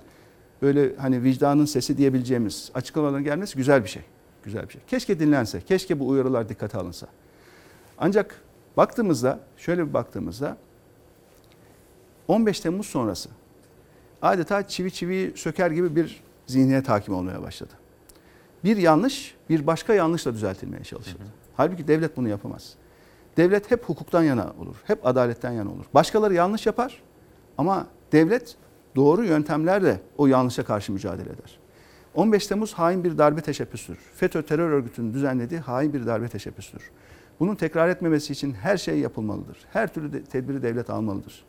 böyle 0.63 0.97
hani 0.97 1.23
vicdanın 1.23 1.65
sesi 1.65 1.97
diyebileceğimiz 1.99 2.71
açıklamaların 2.75 3.25
gelmesi 3.25 3.57
güzel 3.57 3.85
bir 3.85 3.89
şey. 3.89 4.03
Güzel 4.45 4.63
bir 4.63 4.73
şey. 4.73 4.81
Keşke 4.87 5.21
dinlense, 5.21 5.61
keşke 5.61 6.01
bu 6.01 6.09
uyarılar 6.09 6.49
dikkate 6.49 6.79
alınsa. 6.79 7.07
Ancak 7.99 8.43
baktığımızda, 8.77 9.41
şöyle 9.57 9.89
bir 9.89 9.95
baktığımızda 9.95 10.57
15 12.29 12.61
Temmuz 12.61 12.87
sonrası 12.87 13.29
adeta 14.23 14.69
çivi 14.69 14.93
çivi 14.93 15.33
söker 15.37 15.71
gibi 15.71 15.97
bir 15.97 16.21
zihniyet 16.49 16.89
hakim 16.89 17.15
olmaya 17.15 17.43
başladı. 17.43 17.73
Bir 18.65 18.77
yanlış 18.77 19.35
bir 19.51 19.67
başka 19.67 19.95
yanlışla 19.95 20.35
düzeltilmeye 20.35 20.85
çalışıldı. 20.85 21.23
Halbuki 21.57 21.89
devlet 21.89 22.17
bunu 22.17 22.29
yapamaz. 22.29 22.75
devlet 23.37 23.71
hep 23.71 23.85
hukuktan 23.85 24.23
yana 24.23 24.53
olur. 24.61 24.77
Hep 24.85 25.07
adaletten 25.07 25.53
yana 25.53 25.71
olur. 25.71 25.85
Başkaları 25.95 26.35
yanlış 26.35 26.67
yapar 26.67 27.03
ama 27.59 27.87
devlet 28.13 28.57
doğru 28.97 29.25
yöntemlerle 29.25 30.01
o 30.17 30.27
yanlışa 30.27 30.65
karşı 30.65 30.93
mücadele 30.93 31.29
eder. 31.29 31.59
15 32.15 32.47
Temmuz 32.47 32.73
hain 32.73 33.05
bir 33.05 33.19
darbe 33.19 33.41
teşebbüsüdür. 33.41 33.99
FETÖ 34.15 34.43
terör 34.43 34.71
örgütünün 34.71 35.15
düzenlediği 35.15 35.61
hain 35.61 35.93
bir 35.93 36.07
darbe 36.07 36.29
teşebbüsüdür. 36.29 36.91
Bunun 37.41 37.55
tekrar 37.55 37.89
etmemesi 37.89 38.33
için 38.33 38.53
her 38.53 38.77
şey 38.77 38.99
yapılmalıdır. 38.99 39.59
Her 39.73 39.95
türlü 39.95 40.13
de, 40.13 40.25
tedbiri 40.25 40.63
devlet 40.63 40.91
almalıdır. 40.91 41.45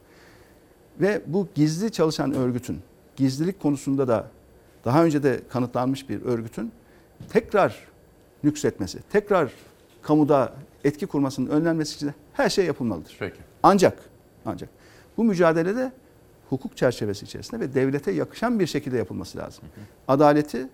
Ve 1.01 1.21
bu 1.27 1.47
gizli 1.55 1.91
çalışan 1.91 2.33
örgütün, 2.33 2.79
gizlilik 3.15 3.59
konusunda 3.59 4.07
da 4.07 4.27
daha 4.89 5.03
önce 5.03 5.23
de 5.23 5.39
kanıtlanmış 5.49 6.09
bir 6.09 6.21
örgütün 6.21 6.71
tekrar 7.29 7.87
nüksetmesi, 8.43 8.99
tekrar 9.11 9.51
kamuda 10.01 10.53
etki 10.83 11.07
kurmasının 11.07 11.49
önlenmesi 11.49 11.95
için 11.95 12.11
her 12.33 12.49
şey 12.49 12.65
yapılmalıdır. 12.65 13.15
Peki. 13.19 13.37
Ancak, 13.63 13.97
ancak 14.45 14.69
bu 15.17 15.23
mücadelede 15.23 15.91
hukuk 16.49 16.77
çerçevesi 16.77 17.25
içerisinde 17.25 17.59
ve 17.59 17.73
devlete 17.73 18.11
yakışan 18.11 18.59
bir 18.59 18.67
şekilde 18.67 18.97
yapılması 18.97 19.37
lazım. 19.37 19.63
Adaleti 20.07 20.67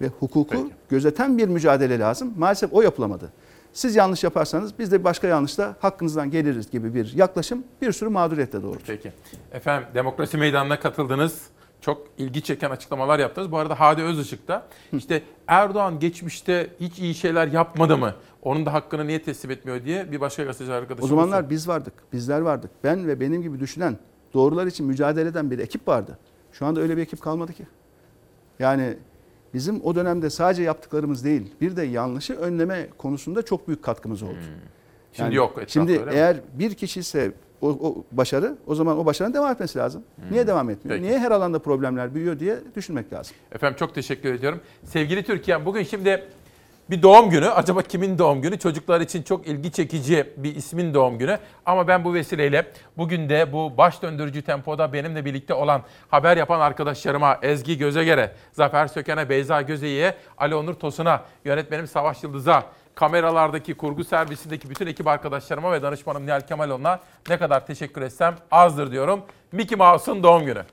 ve 0.00 0.06
hukuku 0.06 0.46
Peki. 0.50 0.74
gözeten 0.88 1.38
bir 1.38 1.48
mücadele 1.48 1.98
lazım. 1.98 2.34
Maalesef 2.36 2.72
o 2.72 2.82
yapılamadı. 2.82 3.32
Siz 3.72 3.96
yanlış 3.96 4.24
yaparsanız 4.24 4.78
biz 4.78 4.92
de 4.92 5.04
başka 5.04 5.26
yanlışla 5.26 5.76
hakkınızdan 5.80 6.30
geliriz 6.30 6.70
gibi 6.70 6.94
bir 6.94 7.12
yaklaşım 7.14 7.64
bir 7.82 7.92
sürü 7.92 8.08
mağduriyetle 8.08 8.62
doğurur. 8.62 8.80
Peki. 8.86 9.12
Efendim 9.52 9.88
demokrasi 9.94 10.36
meydanına 10.36 10.80
katıldınız. 10.80 11.50
Çok 11.80 12.06
ilgi 12.18 12.42
çeken 12.42 12.70
açıklamalar 12.70 13.18
yaptınız. 13.18 13.52
Bu 13.52 13.58
arada 13.58 13.80
Hadi 13.80 14.02
Özışık 14.02 14.48
da 14.48 14.66
işte 14.92 15.22
Erdoğan 15.46 15.98
geçmişte 15.98 16.70
hiç 16.80 16.98
iyi 16.98 17.14
şeyler 17.14 17.46
yapmadı 17.46 17.98
mı? 17.98 18.14
Onun 18.42 18.66
da 18.66 18.72
hakkını 18.72 19.06
niye 19.06 19.22
teslim 19.22 19.50
etmiyor 19.50 19.84
diye 19.84 20.12
bir 20.12 20.20
başka 20.20 20.44
gazeteci 20.44 20.72
arkadaşım 20.72 21.04
O 21.04 21.08
zamanlar 21.08 21.50
biz 21.50 21.68
vardık, 21.68 21.92
bizler 22.12 22.40
vardık. 22.40 22.70
Ben 22.84 23.06
ve 23.08 23.20
benim 23.20 23.42
gibi 23.42 23.60
düşünen, 23.60 23.96
doğrular 24.34 24.66
için 24.66 24.86
mücadele 24.86 25.28
eden 25.28 25.50
bir 25.50 25.58
ekip 25.58 25.88
vardı. 25.88 26.18
Şu 26.52 26.66
anda 26.66 26.80
öyle 26.80 26.96
bir 26.96 27.02
ekip 27.02 27.20
kalmadı 27.20 27.52
ki. 27.52 27.66
Yani 28.58 28.96
bizim 29.54 29.84
o 29.84 29.94
dönemde 29.94 30.30
sadece 30.30 30.62
yaptıklarımız 30.62 31.24
değil, 31.24 31.54
bir 31.60 31.76
de 31.76 31.82
yanlışı 31.82 32.34
önleme 32.34 32.88
konusunda 32.98 33.42
çok 33.42 33.68
büyük 33.68 33.82
katkımız 33.82 34.22
oldu. 34.22 34.32
Şimdi 35.12 35.26
Yani 35.26 35.34
yok 35.34 35.60
Şimdi 35.66 35.92
öyle 35.92 36.04
mi? 36.04 36.10
eğer 36.12 36.36
bir 36.54 36.74
kişi 36.74 37.00
ise 37.00 37.32
o, 37.62 37.68
o 37.68 38.04
başarı, 38.12 38.56
o 38.66 38.74
zaman 38.74 38.98
o 38.98 39.06
başarının 39.06 39.34
devam 39.34 39.52
etmesi 39.52 39.78
lazım. 39.78 40.02
Niye 40.30 40.46
devam 40.46 40.70
etmiyor? 40.70 40.98
Peki. 40.98 41.08
Niye 41.08 41.18
her 41.18 41.30
alanda 41.30 41.58
problemler 41.58 42.14
büyüyor 42.14 42.38
diye 42.38 42.58
düşünmek 42.76 43.12
lazım. 43.12 43.36
Efendim 43.52 43.76
çok 43.78 43.94
teşekkür 43.94 44.34
ediyorum. 44.34 44.60
Sevgili 44.84 45.22
Türkiye 45.22 45.66
bugün 45.66 45.82
şimdi 45.82 46.24
bir 46.90 47.02
doğum 47.02 47.30
günü. 47.30 47.48
Acaba 47.48 47.82
kimin 47.82 48.18
doğum 48.18 48.42
günü? 48.42 48.58
Çocuklar 48.58 49.00
için 49.00 49.22
çok 49.22 49.46
ilgi 49.46 49.72
çekici 49.72 50.26
bir 50.36 50.56
ismin 50.56 50.94
doğum 50.94 51.18
günü. 51.18 51.38
Ama 51.66 51.88
ben 51.88 52.04
bu 52.04 52.14
vesileyle 52.14 52.66
bugün 52.96 53.28
de 53.28 53.52
bu 53.52 53.72
baş 53.78 54.02
döndürücü 54.02 54.42
tempoda 54.42 54.92
benimle 54.92 55.24
birlikte 55.24 55.54
olan 55.54 55.82
haber 56.08 56.36
yapan 56.36 56.60
arkadaşlarıma 56.60 57.38
Ezgi 57.42 57.78
Gözeger'e, 57.78 58.32
Zafer 58.52 58.86
Söken'e, 58.86 59.28
Beyza 59.28 59.62
Gözeyi'ye, 59.62 60.14
Ali 60.38 60.54
Onur 60.54 60.74
Tosun'a, 60.74 61.22
yönetmenim 61.44 61.86
Savaş 61.86 62.22
Yıldız'a, 62.22 62.64
kameralardaki, 62.94 63.74
kurgu 63.74 64.04
servisindeki 64.04 64.70
bütün 64.70 64.86
ekip 64.86 65.06
arkadaşlarıma 65.06 65.72
ve 65.72 65.82
danışmanım 65.82 66.26
Nihal 66.26 66.40
Kemaloğlu'na 66.40 67.00
ne 67.28 67.38
kadar 67.38 67.66
teşekkür 67.66 68.02
etsem 68.02 68.36
azdır 68.50 68.92
diyorum. 68.92 69.22
Mickey 69.52 69.78
Mouse'un 69.78 70.22
doğum 70.22 70.44
günü. 70.44 70.64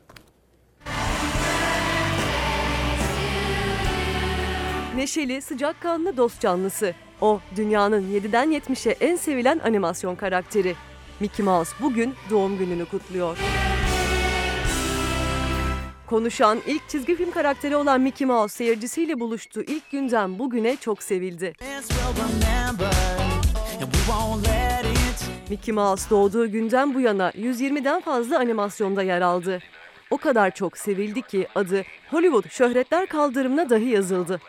Neşeli, 4.96 5.42
sıcakkanlı 5.42 6.18
dost 6.18 6.42
canlısı. 6.42 6.94
O, 7.22 7.40
dünyanın 7.56 8.02
7'den 8.02 8.52
70'e 8.52 8.92
en 8.92 9.16
sevilen 9.16 9.60
animasyon 9.60 10.16
karakteri. 10.16 10.76
Mickey 11.20 11.46
Mouse 11.46 11.72
bugün 11.82 12.16
doğum 12.30 12.58
gününü 12.58 12.86
kutluyor. 12.86 13.38
Konuşan 16.08 16.60
ilk 16.68 16.90
çizgi 16.90 17.16
film 17.16 17.32
karakteri 17.32 17.76
olan 17.76 18.02
Mickey 18.02 18.28
Mouse 18.28 18.56
seyircisiyle 18.56 19.20
buluştuğu 19.20 19.62
ilk 19.62 19.92
günden 19.92 20.40
bugüne 20.40 20.76
çok 20.76 21.04
sevildi. 21.04 21.54
Mickey 25.50 25.74
Mouse 25.74 26.10
doğduğu 26.10 26.52
günden 26.52 26.94
bu 26.94 27.00
yana 27.00 27.30
120'den 27.30 28.02
fazla 28.02 28.38
animasyonda 28.38 29.04
yer 29.04 29.22
aldı. 29.22 29.60
O 30.12 30.18
kadar 30.18 30.52
çok 30.52 30.78
sevildi 30.78 31.22
ki 31.22 31.48
adı 31.56 31.84
Hollywood 32.12 32.50
şöhretler 32.50 33.08
kaldırımına 33.08 33.70
dahi 33.70 33.90
yazıldı. 33.90 34.42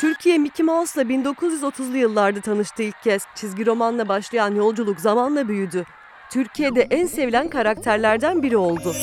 Türkiye 0.00 0.38
Mickey 0.38 0.66
Mouse'la 0.66 1.02
1930'lu 1.02 1.96
yıllarda 1.96 2.40
tanıştı 2.40 2.82
ilk 2.82 3.02
kez. 3.02 3.22
Çizgi 3.34 3.66
romanla 3.66 4.08
başlayan 4.08 4.54
yolculuk 4.54 5.00
zamanla 5.00 5.48
büyüdü. 5.48 5.86
Türkiye'de 6.30 6.86
en 6.90 7.06
sevilen 7.06 7.48
karakterlerden 7.48 8.42
biri 8.42 8.56
oldu. 8.56 8.94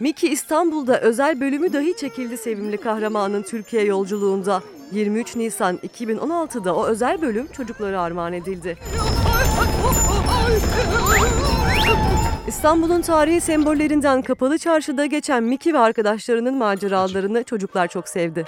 Mickey 0.00 0.32
İstanbul'da 0.32 1.00
özel 1.00 1.40
bölümü 1.40 1.72
dahi 1.72 1.96
çekildi 1.96 2.36
sevimli 2.36 2.76
kahramanın 2.76 3.42
Türkiye 3.42 3.84
yolculuğunda. 3.84 4.62
23 4.92 5.36
Nisan 5.36 5.76
2016'da 5.76 6.76
o 6.76 6.86
özel 6.86 7.22
bölüm 7.22 7.46
çocuklara 7.52 8.00
armağan 8.00 8.32
edildi. 8.32 8.78
İstanbul'un 12.48 13.02
tarihi 13.02 13.40
sembollerinden 13.40 14.22
kapalı 14.22 14.58
çarşıda 14.58 15.06
geçen 15.06 15.42
Mickey 15.42 15.72
ve 15.72 15.78
arkadaşlarının 15.78 16.54
maceralarını 16.54 17.44
çocuklar 17.44 17.88
çok 17.88 18.08
sevdi. 18.08 18.44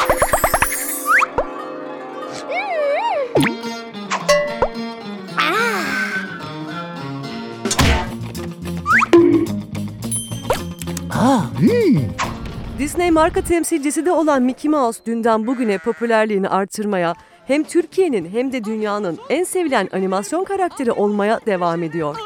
Disney 12.79 13.11
marka 13.11 13.41
temsilcisi 13.41 14.07
de 14.07 14.13
olan 14.13 14.43
Mickey 14.43 14.71
Mouse 14.71 15.07
dünden 15.07 15.47
bugüne 15.47 15.79
popülerliğini 15.79 16.49
artırmaya, 16.49 17.15
hem 17.47 17.65
Türkiye'nin 17.65 18.29
hem 18.29 18.53
de 18.53 18.65
dünyanın 18.65 19.19
en 19.31 19.45
sevilen 19.45 19.89
animasyon 19.93 20.45
karakteri 20.45 20.93
olmaya 20.93 21.41
devam 21.47 21.83
ediyor. 21.83 22.17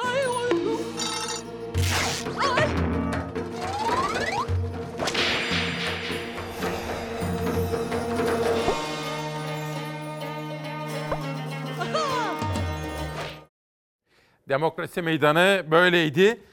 Demokrasi 14.49 15.03
Meydanı 15.03 15.65
böyleydi. 15.71 16.52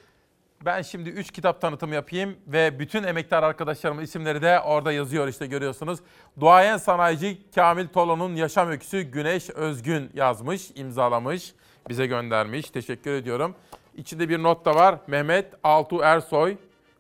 Ben 0.65 0.81
şimdi 0.81 1.10
3 1.10 1.31
kitap 1.31 1.61
tanıtımı 1.61 1.95
yapayım 1.95 2.36
ve 2.48 2.80
bütün 2.80 3.03
emektar 3.03 3.44
arkadaşlarımın 3.44 4.02
isimleri 4.02 4.41
de 4.41 4.60
orada 4.60 4.91
yazıyor 4.91 5.27
işte 5.27 5.48
görüyorsunuz. 5.48 5.99
Duayen 6.40 6.77
sanayici 6.77 7.38
Kamil 7.56 7.88
Tolo'nun 7.88 8.36
yaşam 8.36 8.69
öyküsü 8.69 9.02
Güneş 9.02 9.49
Özgün 9.49 10.10
yazmış, 10.14 10.72
imzalamış, 10.76 11.53
bize 11.90 12.06
göndermiş. 12.07 12.69
Teşekkür 12.69 13.14
ediyorum. 13.14 13.56
İçinde 13.98 14.30
bir 14.30 14.44
not 14.44 14.65
da 14.65 14.76
var. 14.76 14.95
Mehmet 15.07 15.45
Altu 15.64 16.02
Ersoy 16.02 16.57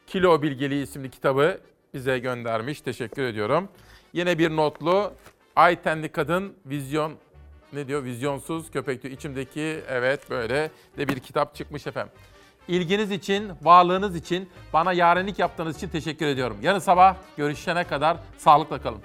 Kilo 0.07 0.41
Bilgeliği 0.41 0.83
isimli 0.83 1.09
kitabı 1.09 1.59
bize 1.93 2.19
göndermiş. 2.19 2.81
Teşekkür 2.81 3.23
ediyorum. 3.23 3.69
Yine 4.13 4.37
bir 4.37 4.55
notlu 4.55 5.13
Ay 5.55 5.81
Tenli 5.81 6.09
Kadın 6.09 6.53
Vizyon 6.65 7.13
ne 7.73 7.87
diyor? 7.87 8.03
Vizyonsuz 8.03 8.71
köpek 8.71 9.03
diyor. 9.03 9.13
İçimdeki 9.13 9.79
evet 9.89 10.29
böyle 10.29 10.71
de 10.97 11.07
bir 11.07 11.19
kitap 11.19 11.55
çıkmış 11.55 11.87
efendim. 11.87 12.13
İlginiz 12.69 13.11
için, 13.11 13.51
varlığınız 13.61 14.15
için, 14.15 14.49
bana 14.73 14.93
yarenlik 14.93 15.39
yaptığınız 15.39 15.77
için 15.77 15.89
teşekkür 15.89 16.25
ediyorum. 16.25 16.57
Yarın 16.61 16.79
sabah 16.79 17.15
görüşene 17.37 17.83
kadar 17.83 18.17
sağlıkla 18.37 18.81
kalın. 18.81 19.01